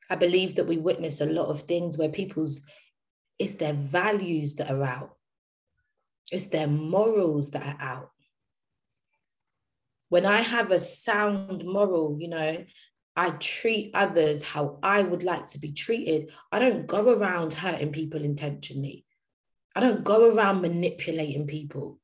I 0.09 0.15
believe 0.15 0.55
that 0.55 0.67
we 0.67 0.77
witness 0.77 1.19
a 1.19 1.25
lot 1.25 1.49
of 1.49 1.61
things 1.61 1.97
where 1.97 2.07
people's, 2.07 2.65
it's 3.37 3.55
their 3.55 3.73
values 3.73 4.55
that 4.55 4.71
are 4.71 4.83
out, 4.83 5.17
it's 6.31 6.45
their 6.45 6.67
morals 6.67 7.51
that 7.51 7.63
are 7.63 7.77
out. 7.81 8.11
When 10.07 10.25
I 10.25 10.41
have 10.41 10.71
a 10.71 10.79
sound 10.79 11.65
moral, 11.65 12.15
you 12.21 12.29
know, 12.29 12.63
I 13.17 13.31
treat 13.31 13.91
others 13.93 14.43
how 14.43 14.79
I 14.81 15.01
would 15.01 15.23
like 15.23 15.47
to 15.47 15.59
be 15.59 15.73
treated. 15.73 16.31
I 16.53 16.59
don't 16.59 16.87
go 16.87 17.09
around 17.09 17.53
hurting 17.53 17.91
people 17.91 18.23
intentionally. 18.23 19.05
I 19.75 19.81
don't 19.81 20.05
go 20.05 20.33
around 20.33 20.61
manipulating 20.61 21.47
people. 21.47 21.99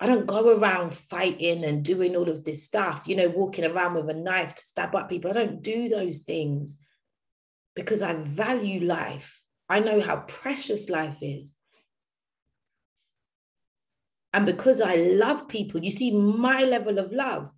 I 0.00 0.06
don't 0.06 0.26
go 0.26 0.56
around 0.56 0.94
fighting 0.94 1.62
and 1.64 1.84
doing 1.84 2.16
all 2.16 2.30
of 2.30 2.42
this 2.42 2.64
stuff, 2.64 3.06
you 3.06 3.14
know, 3.16 3.28
walking 3.28 3.66
around 3.66 3.94
with 3.94 4.08
a 4.08 4.14
knife 4.14 4.54
to 4.54 4.62
stab 4.62 4.94
up 4.94 5.10
people. 5.10 5.30
I 5.30 5.34
don't 5.34 5.62
do 5.62 5.90
those 5.90 6.20
things 6.20 6.78
because 7.76 8.00
I 8.00 8.14
value 8.14 8.80
life. 8.80 9.42
I 9.68 9.80
know 9.80 10.00
how 10.00 10.20
precious 10.20 10.88
life 10.88 11.18
is. 11.20 11.54
And 14.32 14.46
because 14.46 14.80
I 14.80 14.94
love 14.94 15.48
people, 15.48 15.84
you 15.84 15.90
see 15.90 16.16
my 16.16 16.62
level 16.62 16.98
of 16.98 17.12
love. 17.12 17.50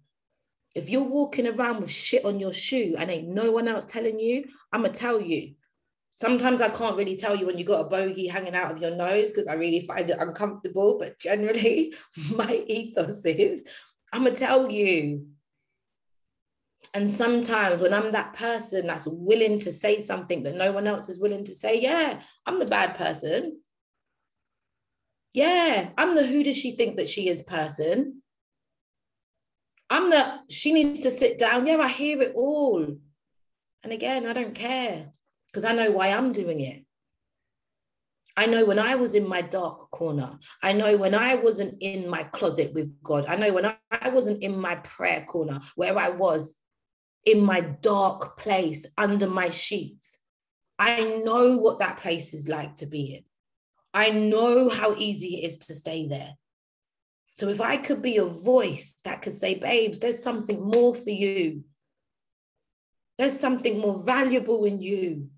If 0.75 0.89
you're 0.89 1.03
walking 1.03 1.47
around 1.47 1.81
with 1.81 1.93
shit 1.93 2.25
on 2.25 2.41
your 2.41 2.53
shoe 2.53 2.97
and 2.99 3.11
ain't 3.11 3.29
no 3.29 3.53
one 3.53 3.69
else 3.69 3.85
telling 3.85 4.19
you, 4.19 4.47
I'm 4.73 4.83
going 4.83 4.93
to 4.93 4.99
tell 4.99 5.21
you. 5.21 5.55
Sometimes 6.15 6.61
I 6.61 6.69
can't 6.69 6.97
really 6.97 7.17
tell 7.17 7.35
you 7.35 7.47
when 7.47 7.59
you 7.59 7.65
got 7.65 7.87
a 7.87 7.89
bogey 7.89 8.29
hanging 8.29 8.55
out 8.55 8.71
of 8.71 8.79
your 8.79 8.95
nose 8.95 9.31
because 9.31 9.47
I 9.47 9.55
really 9.55 9.81
find 9.81 10.09
it 10.09 10.21
uncomfortable. 10.21 10.99
But 10.99 11.19
generally, 11.19 11.95
my 12.31 12.63
ethos 12.67 13.25
is 13.25 13.65
I'm 14.13 14.23
going 14.23 14.35
to 14.35 14.39
tell 14.39 14.71
you. 14.71 15.27
And 16.95 17.11
sometimes 17.11 17.81
when 17.81 17.95
I'm 17.95 18.13
that 18.13 18.35
person 18.35 18.87
that's 18.87 19.07
willing 19.07 19.59
to 19.61 19.73
say 19.73 20.03
something 20.03 20.43
that 20.43 20.57
no 20.57 20.73
one 20.73 20.87
else 20.87 21.09
is 21.09 21.19
willing 21.19 21.45
to 21.45 21.55
say, 21.55 21.81
yeah, 21.81 22.21
I'm 22.45 22.59
the 22.59 22.67
bad 22.67 22.97
person. 22.97 23.61
Yeah, 25.33 25.91
I'm 25.97 26.15
the 26.15 26.27
who 26.27 26.45
does 26.45 26.59
she 26.59 26.73
think 26.73 26.99
that 26.99 27.09
she 27.09 27.29
is 27.29 27.41
person. 27.43 28.21
I'm 29.89 30.11
the 30.11 30.41
she 30.51 30.75
needs 30.75 31.01
to 31.01 31.11
sit 31.11 31.39
down. 31.39 31.67
Yeah, 31.67 31.79
I 31.79 31.89
hear 31.89 32.21
it 32.21 32.33
all. 32.35 32.87
And 33.83 33.93
again, 33.93 34.27
I 34.27 34.35
don't 34.35 34.55
care 34.55 35.13
because 35.53 35.65
I 35.65 35.73
know 35.73 35.91
why 35.91 36.09
I'm 36.09 36.33
doing 36.33 36.61
it. 36.61 36.85
I 38.37 38.47
know 38.47 38.65
when 38.65 38.79
I 38.79 38.95
was 38.95 39.15
in 39.15 39.29
my 39.29 39.43
dark 39.43 39.91
corner. 39.91 40.39
I 40.63 40.73
know 40.73 40.97
when 40.97 41.15
I 41.15 41.35
wasn't 41.35 41.83
in 41.83 42.09
my 42.09 42.25
closet 42.25 42.73
with 42.73 43.03
God. 43.03 43.27
I 43.27 43.37
know 43.37 43.53
when 43.53 43.67
I 43.67 44.09
wasn't 44.09 44.43
in 44.43 44.59
my 44.59 44.77
prayer 44.77 45.25
corner, 45.29 45.61
where 45.77 45.99
I 45.99 46.09
was 46.09 46.57
in 47.27 47.45
my 47.45 47.61
dark 47.61 48.39
place 48.39 48.87
under 48.97 49.29
my 49.29 49.51
sheets. 49.51 50.19
I 50.79 51.21
know 51.25 51.59
what 51.59 51.81
that 51.81 51.99
place 51.99 52.33
is 52.33 52.49
like 52.49 52.77
to 52.77 52.87
be 52.87 53.15
in. 53.17 53.25
I 53.95 54.11
know 54.11 54.71
how 54.71 54.95
easy 54.97 55.43
it 55.43 55.47
is 55.47 55.59
to 55.59 55.75
stay 55.75 56.09
there. 56.09 56.33
So 57.35 57.49
if 57.49 57.61
I 57.61 57.77
could 57.77 58.01
be 58.01 58.17
a 58.17 58.25
voice 58.25 58.95
that 59.05 59.21
could 59.23 59.37
say, 59.37 59.57
babes, 59.57 59.99
there's 59.99 60.23
something 60.23 60.61
more 60.61 60.95
for 60.95 61.11
you. 61.11 61.65
There's 63.19 63.39
something 63.39 63.79
more 63.79 64.03
valuable 64.03 64.65
in 64.65 64.81
you. 64.81 65.29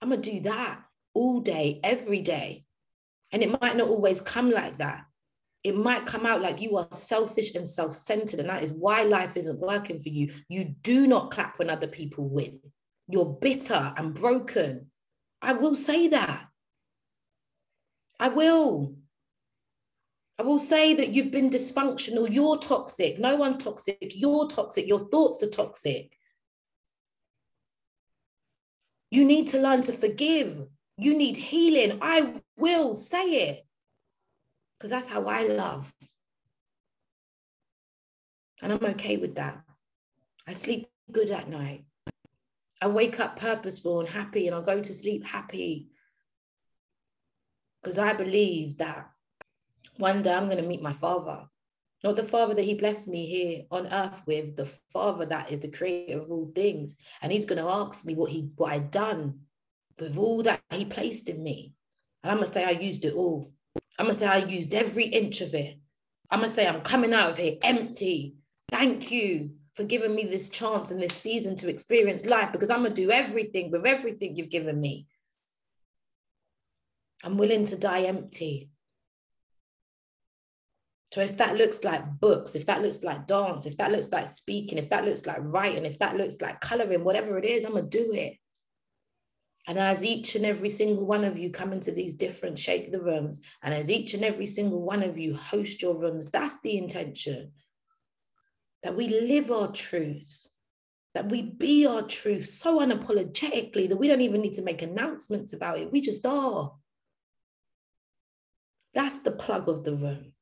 I'm 0.00 0.08
going 0.08 0.22
to 0.22 0.30
do 0.32 0.40
that 0.40 0.80
all 1.14 1.40
day, 1.40 1.80
every 1.82 2.22
day. 2.22 2.64
And 3.32 3.42
it 3.42 3.60
might 3.60 3.76
not 3.76 3.88
always 3.88 4.20
come 4.20 4.50
like 4.50 4.78
that. 4.78 5.04
It 5.64 5.76
might 5.76 6.06
come 6.06 6.24
out 6.24 6.40
like 6.40 6.62
you 6.62 6.76
are 6.76 6.88
selfish 6.92 7.54
and 7.54 7.68
self 7.68 7.92
centered. 7.94 8.40
And 8.40 8.48
that 8.48 8.62
is 8.62 8.72
why 8.72 9.02
life 9.02 9.36
isn't 9.36 9.58
working 9.58 9.98
for 9.98 10.08
you. 10.08 10.32
You 10.48 10.64
do 10.82 11.06
not 11.06 11.30
clap 11.30 11.58
when 11.58 11.68
other 11.68 11.88
people 11.88 12.28
win. 12.28 12.60
You're 13.08 13.38
bitter 13.40 13.92
and 13.96 14.14
broken. 14.14 14.90
I 15.42 15.54
will 15.54 15.74
say 15.74 16.08
that. 16.08 16.46
I 18.20 18.28
will. 18.28 18.94
I 20.38 20.42
will 20.42 20.58
say 20.60 20.94
that 20.94 21.10
you've 21.14 21.32
been 21.32 21.50
dysfunctional. 21.50 22.32
You're 22.32 22.58
toxic. 22.58 23.18
No 23.18 23.34
one's 23.36 23.56
toxic. 23.56 24.12
You're 24.14 24.48
toxic. 24.48 24.86
Your 24.86 25.08
thoughts 25.08 25.42
are 25.42 25.50
toxic. 25.50 26.17
You 29.10 29.24
need 29.24 29.48
to 29.48 29.58
learn 29.58 29.82
to 29.82 29.92
forgive. 29.92 30.66
You 30.96 31.16
need 31.16 31.36
healing. 31.36 31.98
I 32.02 32.42
will 32.56 32.94
say 32.94 33.48
it 33.48 33.66
because 34.76 34.90
that's 34.90 35.08
how 35.08 35.26
I 35.26 35.46
love. 35.46 35.92
And 38.62 38.72
I'm 38.72 38.84
okay 38.84 39.16
with 39.16 39.36
that. 39.36 39.60
I 40.46 40.52
sleep 40.52 40.88
good 41.10 41.30
at 41.30 41.48
night. 41.48 41.84
I 42.80 42.88
wake 42.88 43.18
up 43.18 43.38
purposeful 43.38 44.00
and 44.00 44.08
happy, 44.08 44.46
and 44.46 44.54
I 44.54 44.60
go 44.60 44.80
to 44.80 44.94
sleep 44.94 45.24
happy 45.24 45.88
because 47.82 47.98
I 47.98 48.12
believe 48.12 48.78
that 48.78 49.10
one 49.96 50.22
day 50.22 50.32
I'm 50.32 50.46
going 50.46 50.62
to 50.62 50.68
meet 50.68 50.82
my 50.82 50.92
father. 50.92 51.48
Not 52.04 52.16
the 52.16 52.22
father 52.22 52.54
that 52.54 52.62
he 52.62 52.74
blessed 52.74 53.08
me 53.08 53.26
here 53.26 53.64
on 53.70 53.92
earth 53.92 54.22
with, 54.26 54.56
the 54.56 54.66
father 54.92 55.26
that 55.26 55.50
is 55.50 55.60
the 55.60 55.68
creator 55.68 56.20
of 56.20 56.30
all 56.30 56.52
things. 56.54 56.94
And 57.22 57.32
he's 57.32 57.46
going 57.46 57.60
to 57.60 57.68
ask 57.68 58.06
me 58.06 58.14
what 58.14 58.30
he 58.30 58.48
what 58.56 58.72
I'd 58.72 58.90
done 58.90 59.40
with 59.98 60.16
all 60.16 60.42
that 60.44 60.60
he 60.70 60.84
placed 60.84 61.28
in 61.28 61.42
me. 61.42 61.72
And 62.22 62.30
I'm 62.30 62.38
gonna 62.38 62.46
say 62.46 62.64
I 62.64 62.70
used 62.70 63.04
it 63.04 63.14
all. 63.14 63.52
I'm 63.98 64.06
gonna 64.06 64.14
say 64.14 64.26
I 64.26 64.38
used 64.38 64.74
every 64.74 65.04
inch 65.04 65.40
of 65.40 65.54
it. 65.54 65.78
I'm 66.30 66.40
gonna 66.40 66.52
say 66.52 66.66
I'm 66.66 66.80
coming 66.80 67.12
out 67.12 67.30
of 67.30 67.38
here 67.38 67.56
empty. 67.62 68.36
Thank 68.70 69.10
you 69.10 69.52
for 69.74 69.84
giving 69.84 70.14
me 70.14 70.24
this 70.24 70.50
chance 70.50 70.90
and 70.90 71.00
this 71.00 71.14
season 71.14 71.56
to 71.56 71.68
experience 71.68 72.26
life 72.26 72.52
because 72.52 72.70
I'm 72.70 72.82
gonna 72.82 72.94
do 72.94 73.10
everything 73.10 73.70
with 73.70 73.86
everything 73.86 74.36
you've 74.36 74.50
given 74.50 74.80
me. 74.80 75.06
I'm 77.24 77.38
willing 77.38 77.64
to 77.66 77.76
die 77.76 78.02
empty. 78.02 78.70
So 81.12 81.22
if 81.22 81.38
that 81.38 81.56
looks 81.56 81.84
like 81.84 82.04
books, 82.20 82.54
if 82.54 82.66
that 82.66 82.82
looks 82.82 83.02
like 83.02 83.26
dance, 83.26 83.64
if 83.64 83.76
that 83.78 83.92
looks 83.92 84.10
like 84.10 84.28
speaking, 84.28 84.76
if 84.76 84.90
that 84.90 85.04
looks 85.04 85.26
like 85.26 85.38
writing, 85.40 85.86
if 85.86 85.98
that 86.00 86.16
looks 86.16 86.40
like 86.40 86.60
coloring, 86.60 87.02
whatever 87.02 87.38
it 87.38 87.46
is, 87.46 87.64
I'm 87.64 87.72
gonna 87.72 87.86
do 87.86 88.12
it. 88.12 88.34
And 89.66 89.78
as 89.78 90.04
each 90.04 90.34
and 90.34 90.44
every 90.44 90.68
single 90.68 91.06
one 91.06 91.24
of 91.24 91.38
you 91.38 91.50
come 91.50 91.72
into 91.72 91.92
these 91.92 92.14
different 92.14 92.58
shake 92.58 92.92
the 92.92 93.02
rooms, 93.02 93.40
and 93.62 93.72
as 93.72 93.90
each 93.90 94.14
and 94.14 94.24
every 94.24 94.46
single 94.46 94.82
one 94.82 95.02
of 95.02 95.18
you 95.18 95.34
host 95.34 95.80
your 95.82 95.98
rooms, 95.98 96.30
that's 96.30 96.60
the 96.62 96.76
intention. 96.76 97.52
That 98.82 98.96
we 98.96 99.08
live 99.08 99.50
our 99.50 99.72
truth, 99.72 100.46
that 101.14 101.30
we 101.30 101.42
be 101.42 101.86
our 101.86 102.02
truth 102.02 102.48
so 102.48 102.80
unapologetically 102.80 103.88
that 103.88 103.96
we 103.96 104.08
don't 104.08 104.20
even 104.20 104.40
need 104.40 104.54
to 104.54 104.62
make 104.62 104.82
announcements 104.82 105.52
about 105.52 105.78
it. 105.78 105.90
We 105.90 106.00
just 106.00 106.24
are. 106.26 106.72
That's 108.94 109.18
the 109.18 109.32
plug 109.32 109.68
of 109.68 109.84
the 109.84 109.94
room. 109.94 110.32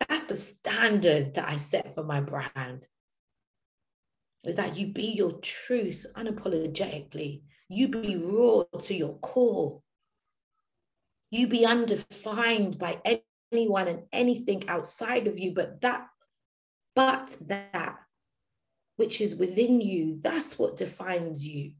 That's 0.00 0.24
the 0.24 0.36
standard 0.36 1.34
that 1.34 1.48
I 1.48 1.56
set 1.56 1.94
for 1.94 2.04
my 2.04 2.20
brand. 2.20 2.86
Is 4.44 4.56
that 4.56 4.76
you 4.76 4.88
be 4.88 5.06
your 5.08 5.32
truth 5.32 6.06
unapologetically. 6.16 7.42
You 7.68 7.88
be 7.88 8.16
raw 8.16 8.64
to 8.80 8.94
your 8.94 9.14
core. 9.18 9.82
You 11.30 11.48
be 11.48 11.66
undefined 11.66 12.78
by 12.78 13.20
anyone 13.52 13.88
and 13.88 14.02
anything 14.12 14.68
outside 14.68 15.26
of 15.26 15.38
you, 15.38 15.52
but 15.52 15.80
that, 15.80 16.06
but 16.94 17.36
that 17.48 17.96
which 18.96 19.20
is 19.20 19.36
within 19.36 19.80
you, 19.80 20.18
that's 20.22 20.58
what 20.58 20.76
defines 20.76 21.46
you. 21.46 21.72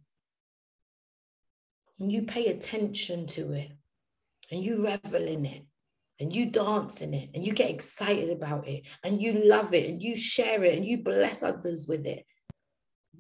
And 1.99 2.13
you 2.13 2.23
pay 2.23 2.47
attention 2.47 3.27
to 3.29 3.53
it 3.53 3.73
and 4.51 4.63
you 4.63 4.85
revel 4.85 5.23
in 5.23 5.47
it 5.47 5.65
and 6.19 6.35
you 6.35 6.47
dance 6.47 7.03
in 7.03 7.13
it 7.15 7.31
and 7.35 7.47
you 7.47 7.53
get 7.53 7.71
excited 7.71 8.31
about 8.31 8.67
it 8.67 8.85
and 9.05 9.21
you 9.21 9.45
love 9.45 9.75
it 9.75 9.89
and 9.89 10.03
you 10.03 10.17
share 10.17 10.65
it 10.65 10.77
and 10.77 10.87
you 10.87 10.99
bless 10.99 11.43
others 11.43 11.87
with 11.87 12.07
it. 12.07 12.25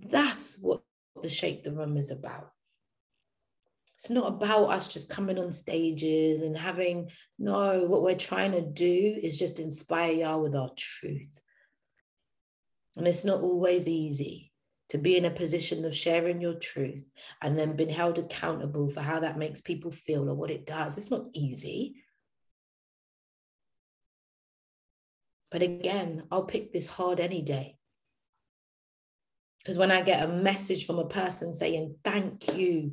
That's 0.08 0.58
what 0.58 0.82
the 1.22 1.28
Shake 1.28 1.64
the 1.64 1.72
Room 1.72 1.96
is 1.96 2.10
about. 2.10 2.50
It's 3.96 4.10
not 4.10 4.28
about 4.28 4.66
us 4.66 4.88
just 4.88 5.08
coming 5.08 5.38
on 5.38 5.52
stages 5.52 6.42
and 6.42 6.56
having, 6.56 7.10
no, 7.38 7.86
what 7.86 8.02
we're 8.02 8.14
trying 8.14 8.52
to 8.52 8.60
do 8.60 9.18
is 9.22 9.38
just 9.38 9.58
inspire 9.58 10.12
y'all 10.12 10.42
with 10.42 10.54
our 10.54 10.68
truth. 10.76 11.40
And 12.96 13.06
it's 13.06 13.24
not 13.24 13.40
always 13.40 13.88
easy 13.88 14.52
to 14.90 14.98
be 14.98 15.16
in 15.16 15.24
a 15.24 15.30
position 15.30 15.84
of 15.84 15.96
sharing 15.96 16.40
your 16.40 16.54
truth 16.54 17.04
and 17.42 17.58
then 17.58 17.74
being 17.74 17.88
held 17.88 18.18
accountable 18.18 18.88
for 18.88 19.00
how 19.00 19.20
that 19.20 19.38
makes 19.38 19.60
people 19.60 19.90
feel 19.90 20.28
or 20.28 20.34
what 20.34 20.50
it 20.50 20.66
does. 20.66 20.96
It's 20.96 21.10
not 21.10 21.26
easy. 21.32 21.96
But 25.50 25.62
again, 25.62 26.24
I'll 26.30 26.44
pick 26.44 26.72
this 26.72 26.86
hard 26.88 27.20
any 27.20 27.42
day. 27.42 27.76
Because 29.58 29.78
when 29.78 29.90
I 29.90 30.02
get 30.02 30.24
a 30.24 30.28
message 30.32 30.86
from 30.86 30.98
a 30.98 31.08
person 31.08 31.54
saying, 31.54 31.96
thank 32.04 32.56
you, 32.56 32.92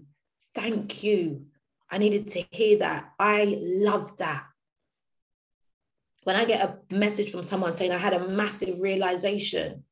thank 0.56 1.04
you, 1.04 1.46
I 1.92 1.98
needed 2.00 2.30
to 2.30 2.44
hear 2.52 2.80
that. 2.80 3.12
I 3.20 3.58
love 3.62 4.18
that. 4.18 4.46
when 6.24 6.36
I 6.36 6.46
get 6.46 6.62
a 6.62 6.96
message 6.96 7.32
from 7.32 7.44
someone 7.44 7.76
saying 7.76 7.92
I 7.92 7.98
had 7.98 8.14
a 8.14 8.28
massive 8.28 8.82
realization, 8.82 9.84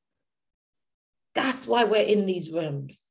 that's 1.36 1.68
why 1.68 1.84
we're 1.84 2.04
in 2.04 2.26
these 2.26 2.52
rooms. 2.52 3.02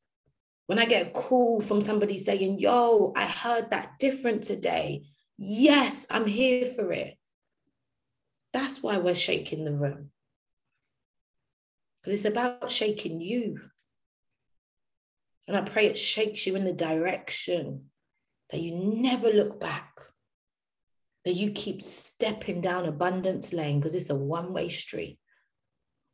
When 0.67 0.79
I 0.79 0.87
get 0.87 1.07
a 1.07 1.11
call 1.11 1.61
from 1.61 1.81
somebody 1.81 2.17
saying, 2.19 2.59
Yo, 2.61 3.13
I 3.17 3.27
heard 3.27 3.71
that 3.71 3.99
different 3.99 4.45
today. 4.45 5.03
Yes, 5.37 6.07
I'm 6.11 6.27
here 6.27 6.67
for 6.67 6.93
it. 6.93 7.17
That's 8.53 8.83
why 8.83 8.99
we're 8.99 9.15
shaking 9.15 9.65
the 9.65 9.75
room. 9.75 10.11
Because 11.99 12.19
it's 12.19 12.31
about 12.31 12.71
shaking 12.71 13.21
you. 13.21 13.61
And 15.47 15.57
I 15.57 15.63
pray 15.63 15.87
it 15.87 15.99
shakes 15.99 16.47
you 16.47 16.57
in 16.57 16.65
the 16.65 16.73
direction 16.73 17.87
that 18.51 18.61
you 18.61 18.75
never 18.75 19.29
look 19.29 19.61
back, 19.61 20.01
that 21.25 21.35
you 21.35 21.51
keep 21.51 21.83
stepping 21.83 22.61
down 22.61 22.87
abundance 22.87 23.53
lane 23.53 23.79
because 23.79 23.95
it's 23.95 24.11
a 24.11 24.15
one 24.15 24.53
way 24.53 24.69
street. 24.69 25.19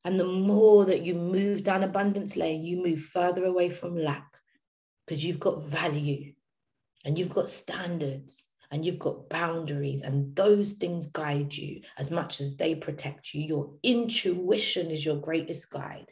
And 0.05 0.19
the 0.19 0.27
more 0.27 0.85
that 0.87 1.05
you 1.05 1.15
move 1.15 1.65
down 1.65 1.83
abundance 1.83 2.37
lane, 2.37 2.65
you 2.65 2.83
move 2.83 3.01
further 3.01 3.45
away 3.45 3.71
from 3.71 3.97
lack 3.97 4.37
because 5.07 5.25
you've 5.25 5.41
got 5.41 5.65
value 5.65 6.33
and 7.05 7.19
you've 7.19 7.31
got 7.31 7.49
standards 7.49 8.46
and 8.71 8.85
you've 8.85 8.99
got 8.99 9.29
boundaries, 9.29 10.03
and 10.03 10.35
those 10.35 10.73
things 10.73 11.07
guide 11.07 11.55
you 11.55 11.83
as 11.99 12.11
much 12.11 12.41
as 12.41 12.57
they 12.57 12.75
protect 12.75 13.35
you. 13.35 13.43
Your 13.43 13.71
intuition 13.83 14.91
is 14.91 15.05
your 15.05 15.17
greatest 15.17 15.71
guide 15.71 16.07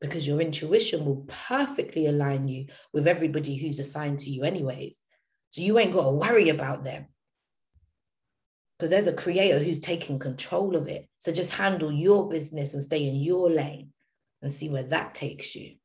because 0.00 0.26
your 0.26 0.40
intuition 0.40 1.04
will 1.04 1.24
perfectly 1.26 2.06
align 2.06 2.48
you 2.48 2.66
with 2.92 3.06
everybody 3.06 3.56
who's 3.56 3.78
assigned 3.78 4.20
to 4.20 4.30
you, 4.30 4.44
anyways. 4.44 5.00
So 5.50 5.62
you 5.62 5.78
ain't 5.78 5.92
got 5.92 6.04
to 6.04 6.10
worry 6.10 6.50
about 6.50 6.84
them 6.84 7.06
because 8.78 8.90
there's 8.90 9.06
a 9.06 9.12
creator 9.12 9.58
who's 9.58 9.80
taking 9.80 10.18
control 10.18 10.76
of 10.76 10.86
it. 10.88 11.08
So 11.18 11.32
just 11.32 11.50
handle 11.52 11.90
your 11.90 12.28
business 12.28 12.74
and 12.74 12.82
stay 12.82 13.08
in 13.08 13.16
your 13.16 13.50
lane 13.50 13.92
and 14.42 14.52
see 14.52 14.68
where 14.68 14.84
that 14.84 15.14
takes 15.14 15.56
you. 15.56 15.76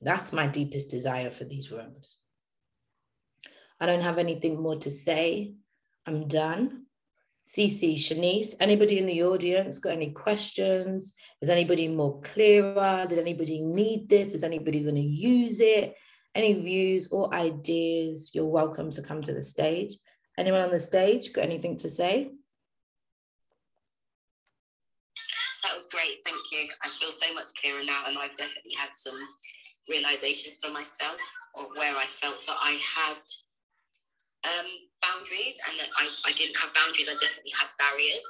That's 0.00 0.32
my 0.32 0.46
deepest 0.46 0.90
desire 0.90 1.30
for 1.30 1.44
these 1.44 1.70
rooms. 1.70 2.16
I 3.80 3.86
don't 3.86 4.00
have 4.00 4.18
anything 4.18 4.60
more 4.60 4.76
to 4.76 4.90
say. 4.90 5.54
I'm 6.06 6.26
done. 6.28 6.86
Cece, 7.46 7.94
Shanice, 7.94 8.56
anybody 8.60 8.98
in 8.98 9.06
the 9.06 9.22
audience 9.22 9.78
got 9.78 9.94
any 9.94 10.10
questions? 10.10 11.14
Is 11.40 11.48
anybody 11.48 11.88
more 11.88 12.20
clearer? 12.20 13.06
Did 13.08 13.18
anybody 13.18 13.62
need 13.62 14.08
this? 14.08 14.34
Is 14.34 14.44
anybody 14.44 14.80
going 14.80 14.96
to 14.96 15.00
use 15.00 15.60
it? 15.60 15.94
Any 16.34 16.54
views 16.60 17.10
or 17.10 17.32
ideas? 17.32 18.32
You're 18.34 18.44
welcome 18.44 18.90
to 18.92 19.02
come 19.02 19.22
to 19.22 19.32
the 19.32 19.40
stage. 19.40 19.96
Anyone 20.36 20.60
on 20.60 20.70
the 20.70 20.78
stage 20.78 21.32
got 21.32 21.44
anything 21.44 21.78
to 21.78 21.88
say? 21.88 22.30
That 25.62 25.74
was 25.74 25.86
great. 25.86 26.18
Thank 26.26 26.42
you. 26.52 26.68
I 26.84 26.88
feel 26.88 27.10
so 27.10 27.32
much 27.32 27.48
clearer 27.60 27.82
now, 27.82 28.02
and 28.06 28.18
I've 28.18 28.36
definitely 28.36 28.74
had 28.78 28.92
some 28.92 29.18
realizations 29.88 30.58
for 30.62 30.70
myself 30.70 31.18
of 31.56 31.66
where 31.76 31.96
I 31.96 32.04
felt 32.04 32.36
that 32.46 32.56
I 32.60 32.78
had 32.96 33.16
um, 34.46 34.68
boundaries 35.02 35.58
and 35.68 35.74
that 35.80 35.90
I, 35.98 36.06
I 36.26 36.32
didn't 36.32 36.56
have 36.58 36.74
boundaries, 36.74 37.10
I 37.10 37.16
definitely 37.18 37.54
had 37.56 37.70
barriers. 37.78 38.28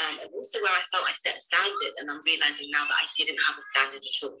Um, 0.00 0.24
and 0.24 0.30
also 0.32 0.56
where 0.62 0.72
I 0.72 0.80
felt 0.88 1.04
I 1.04 1.12
set 1.12 1.36
a 1.36 1.40
standard, 1.40 1.92
and 2.00 2.08
I'm 2.08 2.20
realizing 2.24 2.72
now 2.72 2.88
that 2.88 2.96
I 2.96 3.04
didn't 3.12 3.36
have 3.46 3.58
a 3.58 3.60
standard 3.60 4.00
at 4.00 4.24
all. 4.24 4.38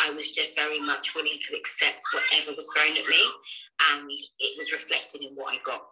I 0.00 0.14
was 0.14 0.32
just 0.32 0.56
very 0.56 0.80
much 0.80 1.14
willing 1.14 1.36
to 1.36 1.56
accept 1.56 2.00
whatever 2.12 2.56
was 2.56 2.70
thrown 2.72 2.96
at 2.96 3.04
me, 3.04 3.22
and 3.92 4.08
it 4.08 4.56
was 4.56 4.72
reflected 4.72 5.20
in 5.20 5.34
what 5.34 5.52
I 5.52 5.58
got. 5.62 5.82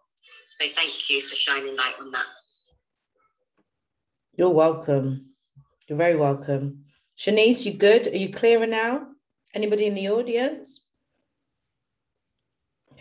So 0.51 0.67
thank 0.67 1.11
you 1.11 1.21
for 1.21 1.37
shining 1.37 1.77
light 1.77 1.95
on 2.01 2.11
that. 2.13 2.25
You're 4.35 4.49
welcome. 4.49 5.27
You're 5.89 5.99
very 5.99 6.17
welcome. 6.17 6.85
Shanice, 7.19 7.67
you 7.67 7.75
good? 7.75 8.07
Are 8.07 8.17
you 8.17 8.31
clearer 8.31 8.67
now? 8.67 9.09
Anybody 9.55 9.87
in 9.87 9.95
the 9.95 10.09
audience? 10.09 10.82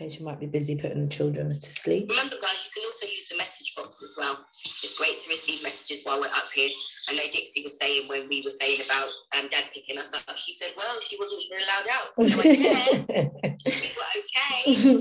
Okay, 0.02 0.10
she 0.10 0.24
might 0.24 0.40
be 0.40 0.46
busy 0.46 0.74
putting 0.74 1.06
the 1.06 1.06
children 1.06 1.46
to 1.54 1.70
sleep. 1.70 2.10
Remember, 2.10 2.34
guys, 2.42 2.66
you 2.66 2.70
can 2.74 2.82
also 2.82 3.06
use 3.06 3.28
the 3.30 3.38
message 3.38 3.72
box 3.76 4.02
as 4.02 4.14
well. 4.18 4.34
It's 4.82 4.98
great 4.98 5.16
to 5.16 5.30
receive 5.30 5.62
messages 5.62 6.02
while 6.02 6.18
we're 6.18 6.34
up 6.34 6.50
here. 6.52 6.70
I 7.08 7.14
know 7.14 7.22
Dixie 7.30 7.62
was 7.62 7.78
saying 7.78 8.08
when 8.08 8.26
we 8.26 8.42
were 8.42 8.50
saying 8.50 8.82
about 8.82 9.06
um, 9.38 9.46
Dad 9.46 9.70
picking 9.70 9.98
us 9.98 10.10
up, 10.10 10.36
she 10.36 10.52
said, 10.52 10.74
"Well, 10.76 10.90
she 11.06 11.14
wasn't 11.22 11.46
even 11.46 11.58
allowed 11.62 11.86
out." 11.94 12.06
So 12.18 12.22
I 12.26 12.34
went, 12.34 12.58
"Yes, 12.58 13.06
we 13.06 13.88
were 13.94 14.10
okay. 14.18 14.74
in 14.74 14.98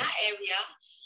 that 0.00 0.14
area." 0.24 0.60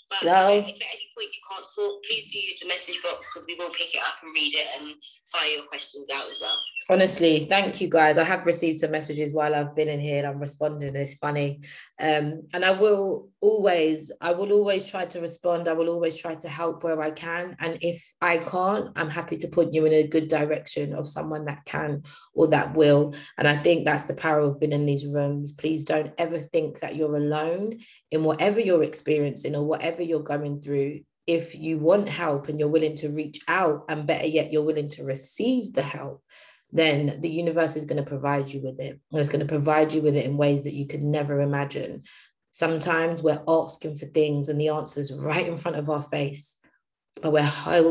But 0.07 0.23
no. 0.23 0.47
if 0.47 0.71
at 0.71 0.87
any 0.87 1.11
point 1.19 1.35
you 1.35 1.43
can't 1.51 1.67
talk, 1.67 1.95
please 2.07 2.31
do 2.31 2.39
use 2.39 2.61
the 2.63 2.71
message 2.71 3.03
box 3.03 3.27
because 3.27 3.43
we 3.51 3.59
will 3.59 3.75
pick 3.75 3.91
it 3.91 4.03
up 4.07 4.23
and 4.23 4.31
read 4.31 4.55
it 4.55 4.69
and 4.79 4.95
fire 5.27 5.51
your 5.51 5.67
questions 5.67 6.07
out 6.15 6.31
as 6.31 6.39
well. 6.39 6.55
Honestly, 6.89 7.49
thank 7.51 7.81
you 7.81 7.89
guys. 7.89 8.17
I 8.17 8.23
have 8.23 8.47
received 8.47 8.79
some 8.79 8.93
messages 8.93 9.33
while 9.33 9.57
I've 9.57 9.75
been 9.75 9.89
in 9.89 9.99
here 9.99 10.19
and 10.19 10.27
I'm 10.29 10.39
responding. 10.39 10.95
It's 10.95 11.17
funny. 11.17 11.63
Um, 11.99 12.43
and 12.55 12.65
I 12.65 12.79
will 12.79 13.29
always, 13.41 14.13
I 14.21 14.31
will 14.31 14.53
always 14.53 14.89
try 14.89 15.05
to 15.07 15.21
respond. 15.21 15.67
I 15.67 15.73
will 15.73 15.89
always 15.89 16.17
try 16.17 16.37
to 16.37 16.49
help 16.49 16.85
where 16.85 17.03
I 17.03 17.11
can. 17.11 17.57
And 17.59 17.77
if 17.81 18.15
I 18.21 18.39
can't, 18.39 18.91
I'm 18.95 19.11
happy 19.11 19.37
to 19.39 19.49
put 19.49 19.75
you 19.75 19.85
in 19.85 19.93
a 19.95 20.07
good 20.07 20.29
direction 20.29 20.95
of 20.95 21.09
someone 21.09 21.45
that 21.47 21.65
can 21.65 22.05
or 22.35 22.47
that 22.49 22.77
will. 22.77 23.17
And 23.37 23.49
I 23.49 23.57
think 23.57 23.85
that's 23.85 24.05
the 24.05 24.15
power 24.15 24.39
of 24.39 24.61
being 24.61 24.71
in 24.71 24.87
these 24.87 25.07
rooms. 25.07 25.53
Please 25.53 25.85
don't 25.85 26.13
ever 26.19 26.39
think 26.39 26.79
that 26.81 26.95
you're 26.95 27.17
alone 27.17 27.81
in 28.13 28.23
whatever 28.23 28.61
you're 28.61 28.85
experiencing 28.85 29.57
or 29.57 29.67
whatever 29.67 30.03
you're 30.03 30.21
going 30.21 30.61
through 30.61 31.01
if 31.27 31.57
you 31.57 31.79
want 31.79 32.09
help 32.09 32.49
and 32.49 32.61
you're 32.61 32.69
willing 32.69 32.95
to 32.95 33.09
reach 33.09 33.41
out 33.49 33.85
and 33.89 34.07
better 34.07 34.29
yet 34.29 34.53
you're 34.53 34.63
willing 34.63 34.89
to 34.89 35.03
receive 35.03 35.73
the 35.73 35.83
help 35.83 36.23
then 36.73 37.21
the 37.21 37.31
universe 37.31 37.77
is 37.77 37.85
going 37.85 38.03
to 38.03 38.09
provide 38.09 38.51
you 38.51 38.61
with 38.61 38.81
it. 38.81 38.99
And 39.11 39.21
it's 39.21 39.29
going 39.29 39.47
to 39.47 39.53
provide 39.53 39.93
you 39.93 40.03
with 40.03 40.17
it 40.17 40.25
in 40.25 40.37
ways 40.37 40.65
that 40.65 40.75
you 40.75 40.87
could 40.87 41.03
never 41.03 41.41
imagine. 41.41 42.03
Sometimes 42.53 43.23
we're 43.23 43.43
asking 43.47 43.97
for 43.97 44.07
things 44.07 44.49
and 44.49 44.61
the 44.61 44.69
answer 44.69 45.01
is 45.01 45.13
right 45.13 45.47
in 45.47 45.59
front 45.59 45.77
of 45.77 45.91
our 45.91 46.03
face, 46.03 46.59
but 47.21 47.33
we're, 47.33 47.51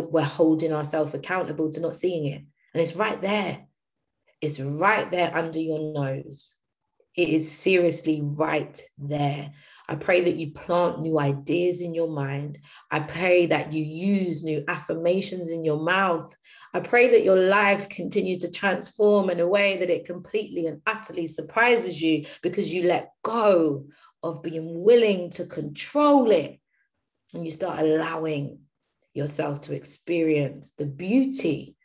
we're 0.09 0.23
holding 0.23 0.73
ourselves 0.73 1.13
accountable 1.13 1.71
to 1.71 1.79
not 1.79 1.95
seeing 1.95 2.25
it. 2.25 2.43
And 2.73 2.81
it's 2.81 2.95
right 2.95 3.21
there. 3.21 3.65
It's 4.41 4.59
right 4.59 5.09
there 5.09 5.35
under 5.35 5.59
your 5.59 5.93
nose. 5.93 6.55
It 7.15 7.29
is 7.29 7.51
seriously 7.51 8.21
right 8.21 8.81
there. 8.97 9.53
I 9.87 9.95
pray 9.95 10.23
that 10.23 10.35
you 10.35 10.51
plant 10.51 11.01
new 11.01 11.19
ideas 11.19 11.79
in 11.79 11.93
your 11.93 12.07
mind. 12.07 12.57
I 12.89 13.01
pray 13.01 13.45
that 13.47 13.71
you 13.71 13.83
use 13.83 14.43
new 14.43 14.63
affirmations 14.67 15.51
in 15.51 15.63
your 15.63 15.79
mouth. 15.79 16.35
I 16.73 16.79
pray 16.79 17.11
that 17.11 17.23
your 17.23 17.35
life 17.35 17.87
continues 17.89 18.39
to 18.39 18.51
transform 18.51 19.29
in 19.29 19.39
a 19.39 19.47
way 19.47 19.77
that 19.77 19.91
it 19.91 20.05
completely 20.05 20.65
and 20.65 20.81
utterly 20.87 21.27
surprises 21.27 22.01
you 22.01 22.25
because 22.41 22.73
you 22.73 22.83
let 22.83 23.11
go 23.21 23.85
of 24.23 24.41
being 24.41 24.83
willing 24.83 25.29
to 25.31 25.45
control 25.45 26.31
it 26.31 26.59
and 27.33 27.45
you 27.45 27.51
start 27.51 27.79
allowing 27.79 28.59
yourself 29.13 29.61
to 29.61 29.75
experience 29.75 30.71
the 30.71 30.85
beauty 30.85 31.75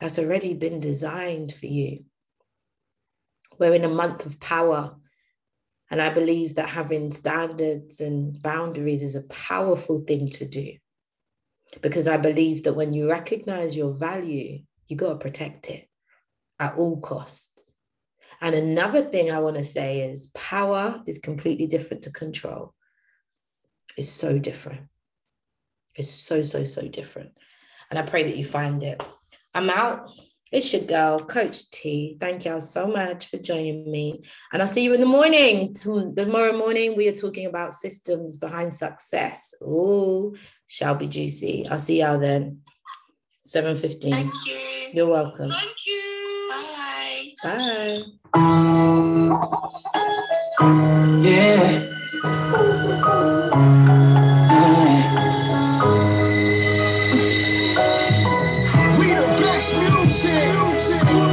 that's 0.00 0.18
already 0.18 0.52
been 0.52 0.80
designed 0.80 1.52
for 1.52 1.66
you. 1.66 2.04
We're 3.58 3.74
in 3.74 3.84
a 3.84 3.88
month 3.88 4.26
of 4.26 4.40
power 4.40 4.96
and 5.90 6.02
I 6.02 6.10
believe 6.10 6.56
that 6.56 6.68
having 6.68 7.12
standards 7.12 8.00
and 8.00 8.40
boundaries 8.42 9.02
is 9.02 9.16
a 9.16 9.26
powerful 9.28 10.00
thing 10.00 10.30
to 10.30 10.46
do 10.46 10.72
because 11.80 12.08
I 12.08 12.16
believe 12.16 12.64
that 12.64 12.74
when 12.74 12.92
you 12.92 13.08
recognize 13.08 13.76
your 13.76 13.92
value, 13.92 14.60
you 14.88 14.96
got 14.96 15.10
to 15.10 15.16
protect 15.16 15.70
it 15.70 15.88
at 16.58 16.74
all 16.76 17.00
costs. 17.00 17.72
And 18.40 18.54
another 18.54 19.02
thing 19.02 19.30
I 19.30 19.40
want 19.40 19.56
to 19.56 19.64
say 19.64 20.00
is 20.00 20.28
power 20.28 21.02
is 21.06 21.18
completely 21.18 21.66
different 21.66 22.02
to 22.04 22.12
control. 22.12 22.74
It's 23.96 24.08
so 24.08 24.38
different. 24.38 24.82
It's 25.94 26.10
so, 26.10 26.42
so, 26.42 26.64
so 26.64 26.86
different. 26.86 27.32
And 27.90 27.98
I 27.98 28.02
pray 28.02 28.24
that 28.24 28.36
you 28.36 28.44
find 28.44 28.82
it. 28.82 29.02
I'm 29.54 29.70
out. 29.70 30.10
It's 30.52 30.72
your 30.72 30.82
girl, 30.82 31.18
Coach 31.18 31.70
T. 31.70 32.16
Thank 32.20 32.44
y'all 32.44 32.60
so 32.60 32.86
much 32.86 33.26
for 33.28 33.36
joining 33.36 33.90
me. 33.90 34.22
And 34.52 34.62
I'll 34.62 34.68
see 34.68 34.84
you 34.84 34.94
in 34.94 35.00
the 35.00 35.06
morning. 35.06 35.74
Tomorrow 35.74 36.56
morning, 36.56 36.96
we 36.96 37.08
are 37.08 37.16
talking 37.16 37.46
about 37.46 37.74
systems 37.74 38.38
behind 38.38 38.72
success. 38.72 39.54
Oh, 39.60 40.36
shall 40.68 40.94
be 40.94 41.08
juicy. 41.08 41.66
I'll 41.68 41.80
see 41.80 41.98
y'all 42.00 42.20
then. 42.20 42.60
7.15. 43.48 44.12
Thank 44.12 44.34
you. 44.46 44.58
You're 44.92 45.08
welcome. 45.08 45.50
Thank 45.50 45.86
you. 45.86 46.50
Bye. 46.52 47.32
Bye. 47.42 48.02
Yeah. 51.22 51.82